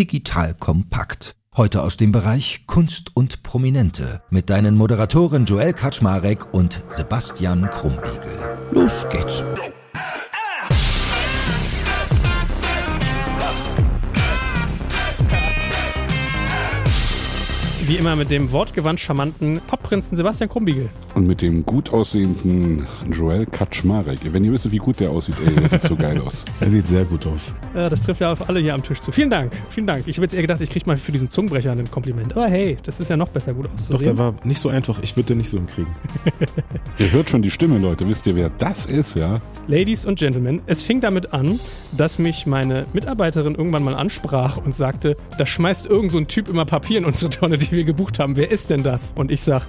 Digital 0.00 0.54
Kompakt. 0.54 1.36
Heute 1.54 1.82
aus 1.82 1.98
dem 1.98 2.10
Bereich 2.10 2.62
Kunst 2.66 3.14
und 3.14 3.42
Prominente 3.42 4.22
mit 4.30 4.48
deinen 4.48 4.74
Moderatoren 4.74 5.44
Joel 5.44 5.74
Kaczmarek 5.74 6.54
und 6.54 6.82
Sebastian 6.88 7.68
Krumbiegel. 7.68 8.58
Los 8.70 9.06
geht's. 9.10 9.42
Wie 17.90 17.96
immer 17.96 18.14
mit 18.14 18.30
dem 18.30 18.52
wortgewandt 18.52 19.00
charmanten 19.00 19.60
Popprinzen 19.66 20.16
Sebastian 20.16 20.48
Krumbiegel. 20.48 20.88
Und 21.16 21.26
mit 21.26 21.42
dem 21.42 21.66
gut 21.66 21.92
aussehenden 21.92 22.86
Joel 23.10 23.46
Kaczmarek. 23.46 24.20
Wenn 24.32 24.44
ihr 24.44 24.52
wisst, 24.52 24.70
wie 24.70 24.76
gut 24.76 25.00
der 25.00 25.10
aussieht, 25.10 25.34
ey, 25.44 25.56
der 25.56 25.68
sieht 25.68 25.82
so 25.82 25.96
geil 25.96 26.20
aus. 26.20 26.44
Er 26.60 26.70
sieht 26.70 26.86
sehr 26.86 27.04
gut 27.04 27.26
aus. 27.26 27.52
Ja, 27.74 27.88
das 27.88 28.02
trifft 28.02 28.20
ja 28.20 28.30
auf 28.30 28.48
alle 28.48 28.60
hier 28.60 28.74
am 28.74 28.82
Tisch 28.84 29.00
zu. 29.00 29.10
Vielen 29.10 29.30
Dank, 29.30 29.52
vielen 29.70 29.88
Dank. 29.88 30.06
Ich 30.06 30.18
habe 30.18 30.24
jetzt 30.24 30.34
eher 30.34 30.42
gedacht, 30.42 30.60
ich 30.60 30.70
kriege 30.70 30.86
mal 30.86 30.96
für 30.96 31.10
diesen 31.10 31.30
Zungenbrecher 31.30 31.72
ein 31.72 31.90
Kompliment. 31.90 32.36
Aber 32.36 32.46
hey, 32.46 32.76
das 32.84 33.00
ist 33.00 33.08
ja 33.10 33.16
noch 33.16 33.28
besser 33.28 33.54
gut 33.54 33.66
auszusehen. 33.66 33.98
Doch, 33.98 34.02
der 34.02 34.18
war 34.18 34.34
nicht 34.44 34.60
so 34.60 34.68
einfach. 34.68 35.02
Ich 35.02 35.16
würde 35.16 35.28
den 35.28 35.38
nicht 35.38 35.50
so 35.50 35.56
hinkriegen. 35.56 35.92
ihr 36.98 37.10
hört 37.10 37.28
schon 37.28 37.42
die 37.42 37.50
Stimme, 37.50 37.78
Leute. 37.78 38.06
Wisst 38.06 38.24
ihr, 38.26 38.36
wer 38.36 38.50
das 38.50 38.86
ist, 38.86 39.16
ja? 39.16 39.40
Ladies 39.66 40.04
und 40.04 40.18
Gentlemen, 40.20 40.62
es 40.66 40.82
fing 40.82 41.00
damit 41.00 41.32
an, 41.32 41.58
dass 41.96 42.20
mich 42.20 42.46
meine 42.46 42.86
Mitarbeiterin 42.92 43.56
irgendwann 43.56 43.82
mal 43.82 43.94
ansprach 43.94 44.58
und 44.58 44.74
sagte, 44.74 45.16
da 45.38 45.46
schmeißt 45.46 45.86
irgend 45.86 46.12
so 46.12 46.18
ein 46.18 46.28
Typ 46.28 46.48
immer 46.48 46.66
Papier 46.66 46.98
in 46.98 47.04
unsere 47.04 47.30
Tonne, 47.30 47.58
die 47.58 47.72
wir 47.72 47.79
gebucht 47.84 48.18
haben. 48.18 48.36
Wer 48.36 48.50
ist 48.50 48.70
denn 48.70 48.82
das? 48.82 49.12
Und 49.16 49.30
ich 49.30 49.42
sag, 49.42 49.66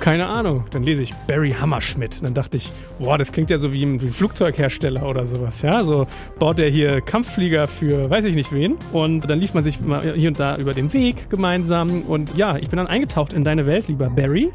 keine 0.00 0.26
Ahnung. 0.26 0.64
Dann 0.70 0.82
lese 0.82 1.02
ich 1.02 1.14
Barry 1.26 1.50
Hammerschmidt. 1.50 2.22
Dann 2.22 2.34
dachte 2.34 2.56
ich, 2.56 2.70
boah, 2.98 3.18
das 3.18 3.32
klingt 3.32 3.50
ja 3.50 3.58
so 3.58 3.72
wie 3.72 3.84
ein, 3.84 4.00
wie 4.02 4.06
ein, 4.06 4.12
Flugzeughersteller 4.12 5.06
oder 5.06 5.26
sowas. 5.26 5.62
Ja, 5.62 5.84
so 5.84 6.06
baut 6.38 6.58
der 6.58 6.68
hier 6.68 7.00
Kampfflieger 7.00 7.66
für 7.66 8.10
weiß 8.10 8.24
ich 8.24 8.34
nicht 8.34 8.52
wen. 8.52 8.76
Und 8.92 9.28
dann 9.30 9.40
lief 9.40 9.54
man 9.54 9.64
sich 9.64 9.80
mal 9.80 10.14
hier 10.14 10.28
und 10.28 10.38
da 10.38 10.56
über 10.56 10.74
den 10.74 10.92
Weg 10.92 11.30
gemeinsam. 11.30 12.02
Und 12.02 12.36
ja, 12.36 12.56
ich 12.56 12.68
bin 12.68 12.76
dann 12.76 12.86
eingetaucht 12.86 13.32
in 13.32 13.44
deine 13.44 13.66
Welt, 13.66 13.88
lieber 13.88 14.10
Barry. 14.10 14.50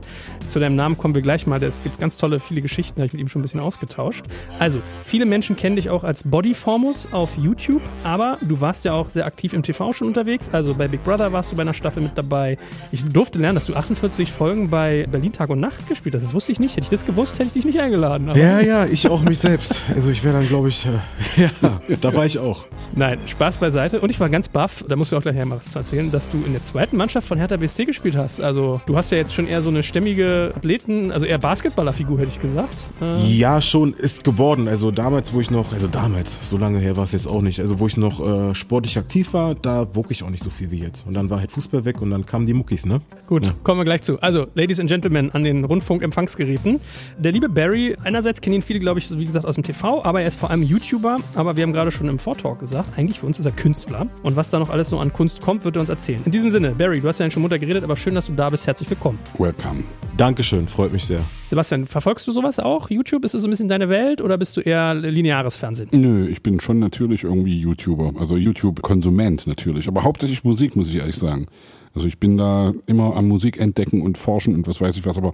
Zu 0.50 0.60
deinem 0.60 0.76
Namen 0.76 0.98
kommen 0.98 1.16
wir 1.16 1.22
gleich 1.22 1.48
mal. 1.48 1.62
Es 1.62 1.84
gibt 1.84 2.00
ganz 2.00 2.18
tolle, 2.18 2.40
viele 2.40 2.62
Geschichten, 2.62 2.96
da 2.96 3.02
habe 3.02 3.08
ich 3.08 3.14
mit 3.14 3.22
ihm 3.22 3.28
schon 3.28 3.42
ein 3.42 3.44
bisschen 3.44 3.60
ausgetauscht. 3.60 4.26
Also, 4.58 4.80
viele 5.04 5.26
Menschen 5.26 5.56
kennen 5.56 5.76
dich 5.76 5.90
auch 5.90 6.04
als 6.04 6.24
Bodyformus 6.24 7.14
auf 7.14 7.38
YouTube, 7.38 7.82
aber 8.04 8.38
du 8.42 8.60
warst 8.62 8.86
ja 8.86 8.94
auch 8.94 9.10
sehr 9.10 9.26
aktiv 9.26 9.54
im 9.54 9.64
TV 9.64 9.94
schon 9.94 10.08
unterwegs. 10.08 10.50
Also 10.52 10.74
bei 10.74 10.88
Big 10.88 11.04
Brother 11.04 11.32
warst 11.32 11.52
du 11.52 11.56
bei 11.56 11.62
einer 11.62 11.74
Staffel 11.74 12.02
mit 12.02 12.18
dabei. 12.18 12.58
Ich 12.92 13.06
durfte 13.06 13.40
lernen, 13.40 13.56
dass 13.56 13.66
du 13.66 13.76
48 13.76 14.32
Folgen 14.32 14.70
bei 14.70 15.06
Berlin 15.10 15.29
Tag 15.32 15.50
und 15.50 15.60
Nacht 15.60 15.88
gespielt 15.88 16.16
hast. 16.16 16.24
Das 16.24 16.34
wusste 16.34 16.52
ich 16.52 16.60
nicht. 16.60 16.76
Hätte 16.76 16.86
ich 16.86 16.90
das 16.90 17.06
gewusst, 17.06 17.34
hätte 17.34 17.46
ich 17.46 17.54
dich 17.54 17.66
nicht 17.66 17.80
eingeladen. 17.80 18.32
ja, 18.36 18.60
ja, 18.60 18.86
ich 18.86 19.08
auch 19.08 19.22
mich 19.22 19.40
selbst. 19.40 19.82
Also 19.94 20.12
ich 20.12 20.24
wäre 20.24 20.36
dann, 20.36 20.48
glaube 20.48 20.70
ich, 20.70 20.86
äh, 20.86 21.42
ja, 21.42 21.82
da 22.02 22.14
war 22.14 22.26
ich 22.26 22.40
auch. 22.40 22.66
Nein, 22.96 23.20
Spaß 23.26 23.60
beiseite. 23.60 24.02
Und 24.02 24.10
ich 24.10 24.20
war 24.20 24.30
ganz 24.30 24.50
baff, 24.50 24.84
da 24.88 24.96
musst 24.96 25.12
du 25.12 25.18
auch 25.18 25.22
gleich 25.22 25.36
mal 25.46 25.58
was 25.58 25.72
zu 25.72 25.80
erzählen, 25.80 26.12
dass 26.12 26.30
du 26.30 26.44
in 26.46 26.54
der 26.54 26.64
zweiten 26.64 26.98
Mannschaft 26.98 27.28
von 27.28 27.38
Hertha 27.38 27.58
BSC 27.58 27.86
gespielt 27.86 28.16
hast. 28.16 28.42
Also 28.42 28.82
du 28.86 28.98
hast 28.98 29.12
ja 29.12 29.18
jetzt 29.18 29.34
schon 29.34 29.48
eher 29.48 29.62
so 29.62 29.70
eine 29.70 29.84
stämmige 29.84 30.54
Athleten, 30.56 31.12
also 31.12 31.26
eher 31.26 31.38
Basketballerfigur, 31.38 32.20
hätte 32.20 32.30
ich 32.30 32.42
gesagt. 32.42 32.76
Äh 33.02 33.26
ja, 33.26 33.62
schon 33.62 33.94
ist 33.94 34.24
geworden. 34.24 34.68
Also 34.68 34.92
damals, 34.92 35.34
wo 35.34 35.40
ich 35.40 35.52
noch, 35.52 35.74
also 35.74 35.88
damals, 35.88 36.40
so 36.42 36.58
lange 36.58 36.80
her 36.80 36.98
war 36.98 37.04
es 37.04 37.12
jetzt 37.12 37.28
auch 37.28 37.42
nicht, 37.42 37.60
also 37.60 37.80
wo 37.80 37.88
ich 37.88 37.98
noch 37.98 38.20
äh, 38.20 38.56
sportlich 38.56 38.98
aktiv 38.98 39.34
war, 39.34 39.56
da 39.56 39.88
wog 39.94 40.08
ich 40.10 40.24
auch 40.24 40.30
nicht 40.30 40.44
so 40.44 40.50
viel 40.50 40.72
wie 40.72 40.80
jetzt. 40.80 41.06
Und 41.06 41.14
dann 41.14 41.30
war 41.30 41.40
halt 41.40 41.52
Fußball 41.52 41.86
weg 41.86 42.02
und 42.02 42.12
dann 42.12 42.26
kamen 42.26 42.46
die 42.46 42.54
Muckis, 42.54 42.86
ne? 42.86 43.02
Gut, 43.28 43.46
ja. 43.46 43.54
kommen 43.64 43.80
wir 43.80 43.86
gleich 43.86 44.02
zu. 44.02 44.20
Also, 44.22 44.48
Ladies 44.56 44.80
and 44.80 44.90
Gentlemen, 44.90 45.19
an 45.20 45.44
den 45.44 45.66
Rundfunkempfangsgeräten. 45.66 46.80
Der 47.18 47.32
liebe 47.32 47.50
Barry, 47.50 47.96
einerseits 48.04 48.42
kennen 48.42 48.56
ihn 48.56 48.62
viele, 48.62 48.80
glaube 48.80 49.00
ich, 49.00 49.10
wie 49.18 49.26
gesagt, 49.26 49.46
aus 49.46 49.56
dem 49.56 49.64
TV, 49.64 50.04
aber 50.04 50.22
er 50.22 50.28
ist 50.28 50.40
vor 50.40 50.50
allem 50.50 50.64
YouTuber. 50.64 51.18
Aber 51.36 51.58
wir 51.58 51.64
haben 51.64 51.74
gerade 51.74 51.92
schon 51.92 52.08
im 52.08 52.20
Vortalk 52.20 52.60
gesagt, 52.60 52.98
eigentlich 52.98 53.20
für 53.20 53.26
uns 53.26 53.40
ist 53.40 53.46
er 53.46 53.52
Künstler. 53.52 54.08
Und 54.24 54.36
was 54.36 54.50
da 54.50 54.60
noch 54.60 54.70
alles 54.70 54.90
so 54.90 55.00
an 55.00 55.12
Kunst 55.12 55.42
kommt, 55.42 55.66
wird 55.66 55.76
er 55.76 55.82
uns 55.82 55.90
erzählen. 55.90 56.22
In 56.26 56.32
diesem 56.32 56.52
Sinne, 56.52 56.72
Barry, 56.72 57.02
du 57.02 57.08
hast 57.08 57.20
ja 57.20 57.30
schon 57.30 57.42
munter 57.42 57.60
geredet, 57.60 57.84
aber 57.84 57.98
schön, 57.98 58.16
dass 58.16 58.28
du 58.28 58.34
da 58.34 58.50
bist. 58.50 58.66
Herzlich 58.66 58.90
willkommen. 58.90 59.20
Welcome. 59.38 59.84
Dankeschön, 60.16 60.68
freut 60.68 60.94
mich 60.94 61.06
sehr. 61.06 61.20
Sebastian, 61.50 61.86
verfolgst 61.86 62.28
du 62.28 62.32
sowas 62.32 62.60
auch? 62.60 62.90
YouTube? 62.90 63.26
Ist 63.26 63.34
das 63.34 63.42
so 63.42 63.48
ein 63.48 63.52
bisschen 63.52 63.68
deine 63.68 63.90
Welt 63.90 64.22
oder 64.22 64.38
bist 64.38 64.56
du 64.58 64.62
eher 64.62 64.94
lineares 64.94 65.56
Fernsehen? 65.56 65.90
Nö, 65.92 66.28
ich 66.28 66.44
bin 66.44 66.60
schon 66.60 66.80
natürlich 66.80 67.24
irgendwie 67.24 67.60
YouTuber. 67.60 68.14
Also 68.20 68.38
YouTube-Konsument 68.38 69.48
natürlich. 69.48 69.88
Aber 69.88 70.04
hauptsächlich 70.04 70.44
Musik, 70.44 70.76
muss 70.76 70.90
ich 70.90 70.98
ehrlich 70.98 71.16
sagen. 71.16 71.48
Also 71.94 72.08
ich 72.08 72.20
bin 72.20 72.38
da 72.38 72.74
immer 72.86 73.16
am 73.16 73.28
Musik 73.28 73.60
entdecken 73.60 74.02
und 74.02 74.18
forschen 74.18 74.56
und 74.56 74.68
was 74.68 74.80
weiß 74.80 74.96
ich 74.98 75.06
was, 75.06 75.18
aber 75.18 75.34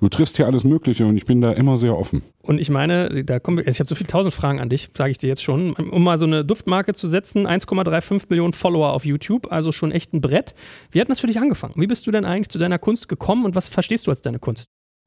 du 0.00 0.08
triffst 0.08 0.36
hier 0.36 0.46
alles 0.46 0.64
Mögliche 0.64 1.06
und 1.06 1.16
ich 1.16 1.26
bin 1.26 1.40
da 1.40 1.52
immer 1.52 1.78
sehr 1.78 1.96
offen. 1.96 2.22
Und 2.42 2.58
ich 2.58 2.70
meine, 2.70 3.24
da 3.24 3.40
kommen 3.40 3.58
wir, 3.58 3.66
ich 3.66 3.80
habe 3.80 3.88
so 3.88 3.94
viele 3.94 4.08
tausend 4.08 4.34
Fragen 4.34 4.60
an 4.60 4.68
dich, 4.68 4.90
sage 4.94 5.10
ich 5.10 5.18
dir 5.18 5.28
jetzt 5.28 5.42
schon, 5.42 5.72
um 5.74 6.02
mal 6.02 6.18
so 6.18 6.26
eine 6.26 6.44
Duftmarke 6.44 6.94
zu 6.94 7.08
setzen, 7.08 7.46
1,35 7.46 8.26
Millionen 8.28 8.52
Follower 8.52 8.92
auf 8.92 9.04
YouTube, 9.04 9.50
also 9.50 9.72
schon 9.72 9.92
echt 9.92 10.12
ein 10.12 10.20
Brett. 10.20 10.54
Wie 10.90 11.00
hat 11.00 11.08
das 11.08 11.20
für 11.20 11.26
dich 11.26 11.38
angefangen? 11.38 11.74
Wie 11.76 11.86
bist 11.86 12.06
du 12.06 12.10
denn 12.10 12.24
eigentlich 12.24 12.50
zu 12.50 12.58
deiner 12.58 12.78
Kunst 12.78 13.08
gekommen 13.08 13.44
und 13.44 13.54
was 13.54 13.68
verstehst 13.68 14.06
du 14.06 14.10
als 14.10 14.22
deine 14.22 14.38
Kunst? 14.38 14.66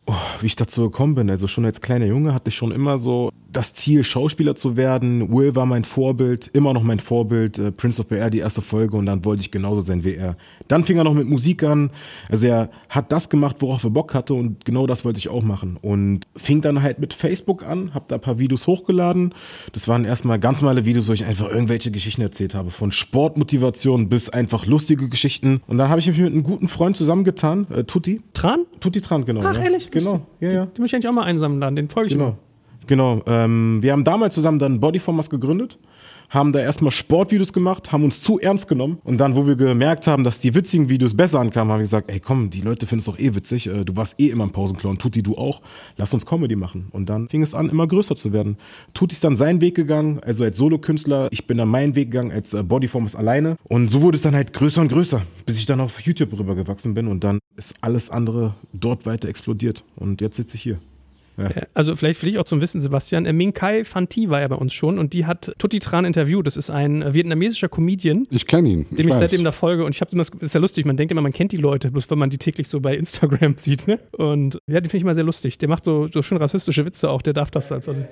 Oh, 0.10 0.14
wie 0.40 0.46
ich 0.46 0.56
dazu 0.56 0.84
gekommen 0.84 1.16
bin. 1.16 1.30
Also 1.30 1.48
schon 1.48 1.66
als 1.66 1.82
kleiner 1.82 2.06
Junge 2.06 2.34
hatte 2.34 2.48
ich 2.48 2.56
schon 2.56 2.72
immer 2.72 2.98
so 2.98 3.30
das 3.58 3.74
Ziel, 3.74 4.04
Schauspieler 4.04 4.56
zu 4.56 4.78
werden. 4.78 5.34
Will 5.36 5.56
war 5.56 5.66
mein 5.66 5.84
Vorbild, 5.84 6.48
immer 6.54 6.74
noch 6.74 6.84
mein 6.84 7.00
Vorbild. 7.00 7.58
Äh, 7.58 7.72
Prince 7.72 8.00
of 8.00 8.08
BR, 8.08 8.30
die 8.30 8.38
erste 8.38 8.62
Folge 8.62 8.96
und 8.96 9.08
dann 9.08 9.26
wollte 9.26 9.42
ich 9.42 9.50
genauso 9.50 9.82
sein 9.82 10.04
wie 10.04 10.14
er. 10.14 10.38
Dann 10.68 10.84
fing 10.84 10.98
er 10.98 11.04
noch 11.04 11.16
mit 11.16 11.28
Musik 11.28 11.64
an. 11.64 11.90
Also 12.30 12.46
er 12.46 12.70
hat 12.90 13.12
das 13.12 13.30
gemacht, 13.30 13.56
worauf 13.60 13.84
er 13.84 13.90
Bock 13.90 14.14
hatte 14.14 14.36
und 14.36 14.64
genau 14.64 14.86
das 14.86 15.06
wollte 15.06 15.18
ich 15.18 15.30
auch 15.30 15.42
machen. 15.42 15.78
Und 15.82 16.22
fing 16.36 16.62
dann 16.62 16.84
halt 16.84 17.00
mit 17.00 17.16
Facebook 17.16 17.64
an, 17.64 17.96
hab 17.96 18.08
da 18.10 18.18
ein 18.18 18.22
paar 18.22 18.38
Videos 18.38 18.68
hochgeladen. 18.68 19.34
Das 19.74 19.88
waren 19.88 20.06
erstmal 20.06 20.38
ganz 20.38 20.62
normale 20.62 20.86
Videos, 20.86 21.10
wo 21.10 21.14
ich 21.14 21.26
einfach 21.26 21.50
irgendwelche 21.50 21.90
Geschichten 21.90 22.22
erzählt 22.22 22.54
habe. 22.54 22.70
Von 22.70 22.92
Sportmotivation 22.92 24.08
bis 24.08 24.30
einfach 24.30 24.68
lustige 24.68 25.10
Geschichten. 25.10 25.62
Und 25.66 25.80
dann 25.80 25.90
habe 25.90 26.00
ich 26.00 26.08
mich 26.08 26.20
mit 26.20 26.32
einem 26.32 26.44
guten 26.44 26.68
Freund 26.68 26.96
zusammengetan, 26.96 27.66
äh, 27.72 27.86
Tutti. 27.86 28.22
Tran? 28.34 28.66
Tutti 28.80 29.02
Tran, 29.02 29.26
genau. 29.26 29.42
Ach, 29.44 29.58
ja. 29.58 29.64
ehrlich? 29.64 29.90
Genau, 29.90 30.28
ja, 30.40 30.52
ja. 30.52 30.66
Die, 30.68 30.74
die 30.76 30.82
muss 30.82 30.92
ich 30.92 30.96
eigentlich 30.96 31.08
auch 31.08 31.14
mal 31.14 31.24
einsammeln 31.24 31.60
laden, 31.60 31.76
den 31.76 31.90
folge 31.90 32.10
ich 32.10 32.14
genau. 32.14 32.30
mal. 32.30 32.38
Genau, 32.88 33.22
ähm, 33.28 33.80
wir 33.82 33.92
haben 33.92 34.06
damals 34.06 34.34
zusammen 34.34 34.60
dann 34.60 34.80
Bodyformers 34.80 35.30
gegründet, 35.30 35.78
haben 36.30 36.54
da 36.54 36.60
erstmal 36.60 36.92
Sportvideos 36.92 37.52
gemacht, 37.52 37.92
haben 37.92 38.06
uns 38.06 38.22
zu 38.22 38.40
ernst 38.40 38.68
genommen 38.70 39.00
und 39.04 39.18
dann, 39.18 39.36
wo 39.36 39.46
wir 39.46 39.58
gemerkt 39.58 40.08
haben, 40.08 40.24
dass 40.24 40.40
die 40.40 40.56
witzigen 40.56 40.88
Videos 40.88 41.16
besser 41.16 41.40
ankamen, 41.40 41.72
haben 41.72 41.80
wir 41.80 41.84
gesagt, 41.84 42.10
ey 42.12 42.22
komm, 42.22 42.50
die 42.50 42.62
Leute 42.62 42.88
finden 42.88 43.00
es 43.00 43.06
doch 43.06 43.20
eh 43.20 43.36
witzig, 43.36 43.68
äh, 43.68 43.84
du 43.84 43.96
warst 43.98 44.20
eh 44.20 44.30
immer 44.30 44.46
ein 44.46 44.52
Pausenclown, 44.52 44.98
Tutti 44.98 45.22
du 45.22 45.38
auch, 45.38 45.62
lass 45.98 46.14
uns 46.14 46.26
Comedy 46.26 46.56
machen. 46.56 46.88
Und 46.92 47.10
dann 47.10 47.28
fing 47.28 47.42
es 47.42 47.54
an, 47.54 47.70
immer 47.70 47.88
größer 47.88 48.16
zu 48.16 48.32
werden. 48.32 48.58
Tutti 48.94 49.16
ist 49.16 49.24
dann 49.24 49.36
seinen 49.36 49.60
Weg 49.60 49.76
gegangen, 49.76 50.20
also 50.26 50.46
als 50.46 50.58
Solokünstler, 50.58 51.28
ich 51.32 51.46
bin 51.46 51.58
dann 51.58 51.70
meinen 51.70 51.96
Weg 51.96 52.12
gegangen 52.12 52.32
als 52.32 52.54
äh, 52.54 52.64
Bodyformers 52.64 53.16
alleine 53.16 53.58
und 53.66 53.90
so 53.90 54.02
wurde 54.02 54.16
es 54.16 54.22
dann 54.22 54.36
halt 54.36 54.54
größer 54.54 54.80
und 54.82 54.92
größer, 54.92 55.24
bis 55.46 55.60
ich 55.60 55.66
dann 55.66 55.82
auf 55.82 56.00
YouTube 56.00 56.38
rübergewachsen 56.38 56.94
bin 56.94 57.08
und 57.08 57.26
dann 57.26 57.40
ist 57.58 57.76
alles 57.82 58.10
andere 58.10 58.56
dort 58.72 59.06
weiter 59.06 59.28
explodiert 59.28 59.84
und 59.98 60.22
jetzt 60.22 60.38
sitze 60.38 60.56
ich 60.56 60.62
hier. 60.62 60.80
Ja. 61.38 61.50
Also 61.74 61.96
vielleicht 61.96 62.20
für 62.20 62.26
dich 62.26 62.38
auch 62.40 62.46
zum 62.46 62.62
Wissen, 62.62 62.82
Sebastian, 62.82 63.26
äh, 63.26 63.34
Ming 63.34 63.54
Kai 63.54 63.84
Fanti 63.84 64.30
war 64.30 64.42
ja 64.42 64.48
bei 64.48 64.56
uns 64.56 64.74
schon 64.74 64.98
und 64.98 65.14
die 65.14 65.26
hat 65.26 65.54
Tutti 65.58 65.80
Tran 65.80 66.06
interviewt. 66.06 66.48
Das 66.48 66.58
ist 66.58 66.70
ein 66.70 67.02
äh, 67.02 67.14
vietnamesischer 67.14 67.70
Comedian. 67.70 68.28
Ich 68.32 68.48
kenne 68.48 68.70
ihn. 68.70 68.86
Dem 68.90 69.00
ich, 69.00 69.08
ich 69.08 69.14
seitdem 69.14 69.44
da 69.44 69.52
folge 69.52 69.86
und 69.86 69.96
ich 69.96 70.02
habe 70.02 70.12
immer, 70.12 70.24
das 70.24 70.32
ist 70.42 70.56
ja 70.56 70.60
lustig, 70.60 70.86
man 70.86 70.98
denkt 70.98 71.12
immer, 71.12 71.22
man 71.22 71.34
kennt 71.34 71.52
die 71.52 71.58
Leute, 71.58 71.92
bloß 71.92 72.10
wenn 72.10 72.20
man 72.20 72.30
die 72.30 72.38
täglich 72.38 72.68
so 72.68 72.80
bei 72.80 72.96
Instagram 72.96 73.56
sieht. 73.58 73.88
Ne? 73.88 74.00
Und 74.12 74.60
ja, 74.68 74.82
den 74.82 74.90
finde 74.90 74.98
ich 74.98 75.04
immer 75.04 75.16
sehr 75.16 75.24
lustig. 75.24 75.58
Der 75.58 75.70
macht 75.70 75.86
so, 75.86 76.08
so 76.08 76.22
schön 76.22 76.38
rassistische 76.38 76.86
Witze 76.86 77.10
auch, 77.10 77.22
der 77.22 77.34
darf 77.34 77.52
das 77.52 77.72
als. 77.72 77.88
Also. 77.88 78.04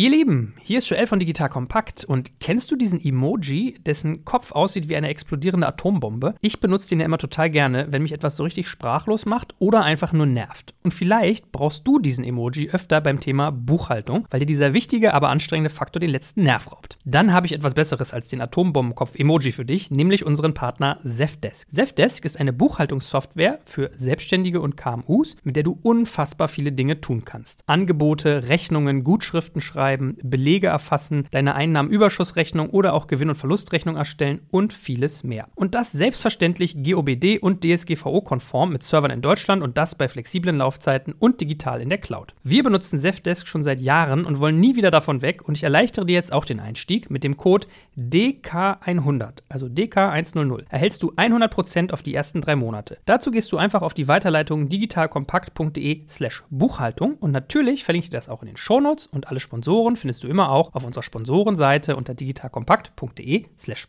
Ihr 0.00 0.08
Lieben, 0.08 0.54
hier 0.62 0.78
ist 0.78 0.88
Joel 0.88 1.06
von 1.06 1.18
Digital 1.18 1.50
Kompakt 1.50 2.06
und 2.06 2.40
kennst 2.40 2.70
du 2.70 2.76
diesen 2.76 2.98
Emoji, 3.04 3.74
dessen 3.84 4.24
Kopf 4.24 4.50
aussieht 4.50 4.88
wie 4.88 4.96
eine 4.96 5.08
explodierende 5.08 5.66
Atombombe? 5.66 6.36
Ich 6.40 6.58
benutze 6.58 6.88
den 6.88 7.00
ja 7.00 7.04
immer 7.04 7.18
total 7.18 7.50
gerne, 7.50 7.86
wenn 7.90 8.00
mich 8.00 8.12
etwas 8.12 8.36
so 8.36 8.44
richtig 8.44 8.66
sprachlos 8.66 9.26
macht 9.26 9.54
oder 9.58 9.82
einfach 9.82 10.14
nur 10.14 10.24
nervt. 10.24 10.72
Und 10.82 10.94
vielleicht 10.94 11.52
brauchst 11.52 11.86
du 11.86 11.98
diesen 11.98 12.24
Emoji 12.24 12.70
öfter 12.70 13.02
beim 13.02 13.20
Thema 13.20 13.50
Buchhaltung, 13.52 14.26
weil 14.30 14.40
dir 14.40 14.46
dieser 14.46 14.72
wichtige, 14.72 15.12
aber 15.12 15.28
anstrengende 15.28 15.68
Faktor 15.68 16.00
den 16.00 16.08
letzten 16.08 16.44
Nerv 16.44 16.72
raubt. 16.72 16.96
Dann 17.04 17.34
habe 17.34 17.44
ich 17.44 17.52
etwas 17.52 17.74
Besseres 17.74 18.14
als 18.14 18.28
den 18.28 18.40
Atombombenkopf-Emoji 18.40 19.52
für 19.52 19.66
dich, 19.66 19.90
nämlich 19.90 20.24
unseren 20.24 20.54
Partner 20.54 20.98
Zefdesk. 21.04 21.68
Zefdesk 21.70 22.24
ist 22.24 22.40
eine 22.40 22.54
Buchhaltungssoftware 22.54 23.58
für 23.66 23.90
Selbstständige 23.98 24.62
und 24.62 24.78
KMUs, 24.78 25.36
mit 25.42 25.56
der 25.56 25.62
du 25.62 25.78
unfassbar 25.82 26.48
viele 26.48 26.72
Dinge 26.72 27.02
tun 27.02 27.26
kannst. 27.26 27.64
Angebote, 27.66 28.48
Rechnungen, 28.48 29.04
Gutschriften 29.04 29.60
schreiben, 29.60 29.89
Belege 29.96 30.68
erfassen, 30.68 31.26
deine 31.30 31.54
Einnahmenüberschussrechnung 31.54 32.70
oder 32.70 32.94
auch 32.94 33.06
Gewinn- 33.06 33.30
und 33.30 33.36
Verlustrechnung 33.36 33.96
erstellen 33.96 34.40
und 34.50 34.72
vieles 34.72 35.24
mehr. 35.24 35.48
Und 35.54 35.74
das 35.74 35.92
selbstverständlich 35.92 36.82
GOBD 36.82 37.38
und 37.38 37.64
DSGVO-konform 37.64 38.72
mit 38.72 38.82
Servern 38.82 39.10
in 39.10 39.22
Deutschland 39.22 39.62
und 39.62 39.78
das 39.78 39.94
bei 39.94 40.08
flexiblen 40.08 40.58
Laufzeiten 40.58 41.14
und 41.18 41.40
digital 41.40 41.80
in 41.80 41.88
der 41.88 41.98
Cloud. 41.98 42.34
Wir 42.42 42.62
benutzen 42.62 42.98
Zefdesk 42.98 43.46
schon 43.46 43.62
seit 43.62 43.80
Jahren 43.80 44.24
und 44.24 44.40
wollen 44.40 44.60
nie 44.60 44.76
wieder 44.76 44.90
davon 44.90 45.22
weg 45.22 45.46
und 45.46 45.56
ich 45.56 45.62
erleichtere 45.62 46.06
dir 46.06 46.14
jetzt 46.14 46.32
auch 46.32 46.44
den 46.44 46.60
Einstieg 46.60 47.10
mit 47.10 47.24
dem 47.24 47.36
Code 47.36 47.66
DK100, 47.96 49.38
also 49.48 49.66
DK100. 49.66 50.64
Erhältst 50.68 51.02
du 51.02 51.12
100% 51.12 51.92
auf 51.92 52.02
die 52.02 52.14
ersten 52.14 52.40
drei 52.40 52.56
Monate. 52.56 52.98
Dazu 53.04 53.30
gehst 53.30 53.50
du 53.52 53.56
einfach 53.56 53.82
auf 53.82 53.94
die 53.94 54.08
Weiterleitung 54.08 54.68
digitalkompakt.de 54.68 56.02
slash 56.08 56.42
Buchhaltung 56.50 57.14
und 57.14 57.30
natürlich 57.30 57.84
verlinke 57.84 58.06
ich 58.06 58.10
dir 58.10 58.16
das 58.16 58.28
auch 58.28 58.42
in 58.42 58.48
den 58.48 58.56
Shownotes 58.56 59.06
und 59.06 59.28
alle 59.28 59.40
Sponsoren 59.40 59.69
Sponsoren 59.70 59.94
findest 59.94 60.24
du 60.24 60.28
immer 60.28 60.50
auch 60.50 60.74
auf 60.74 60.84
unserer 60.84 61.04
Sponsorenseite 61.04 61.94
unter 61.94 62.12
digitalkompakt.de/slash 62.12 63.86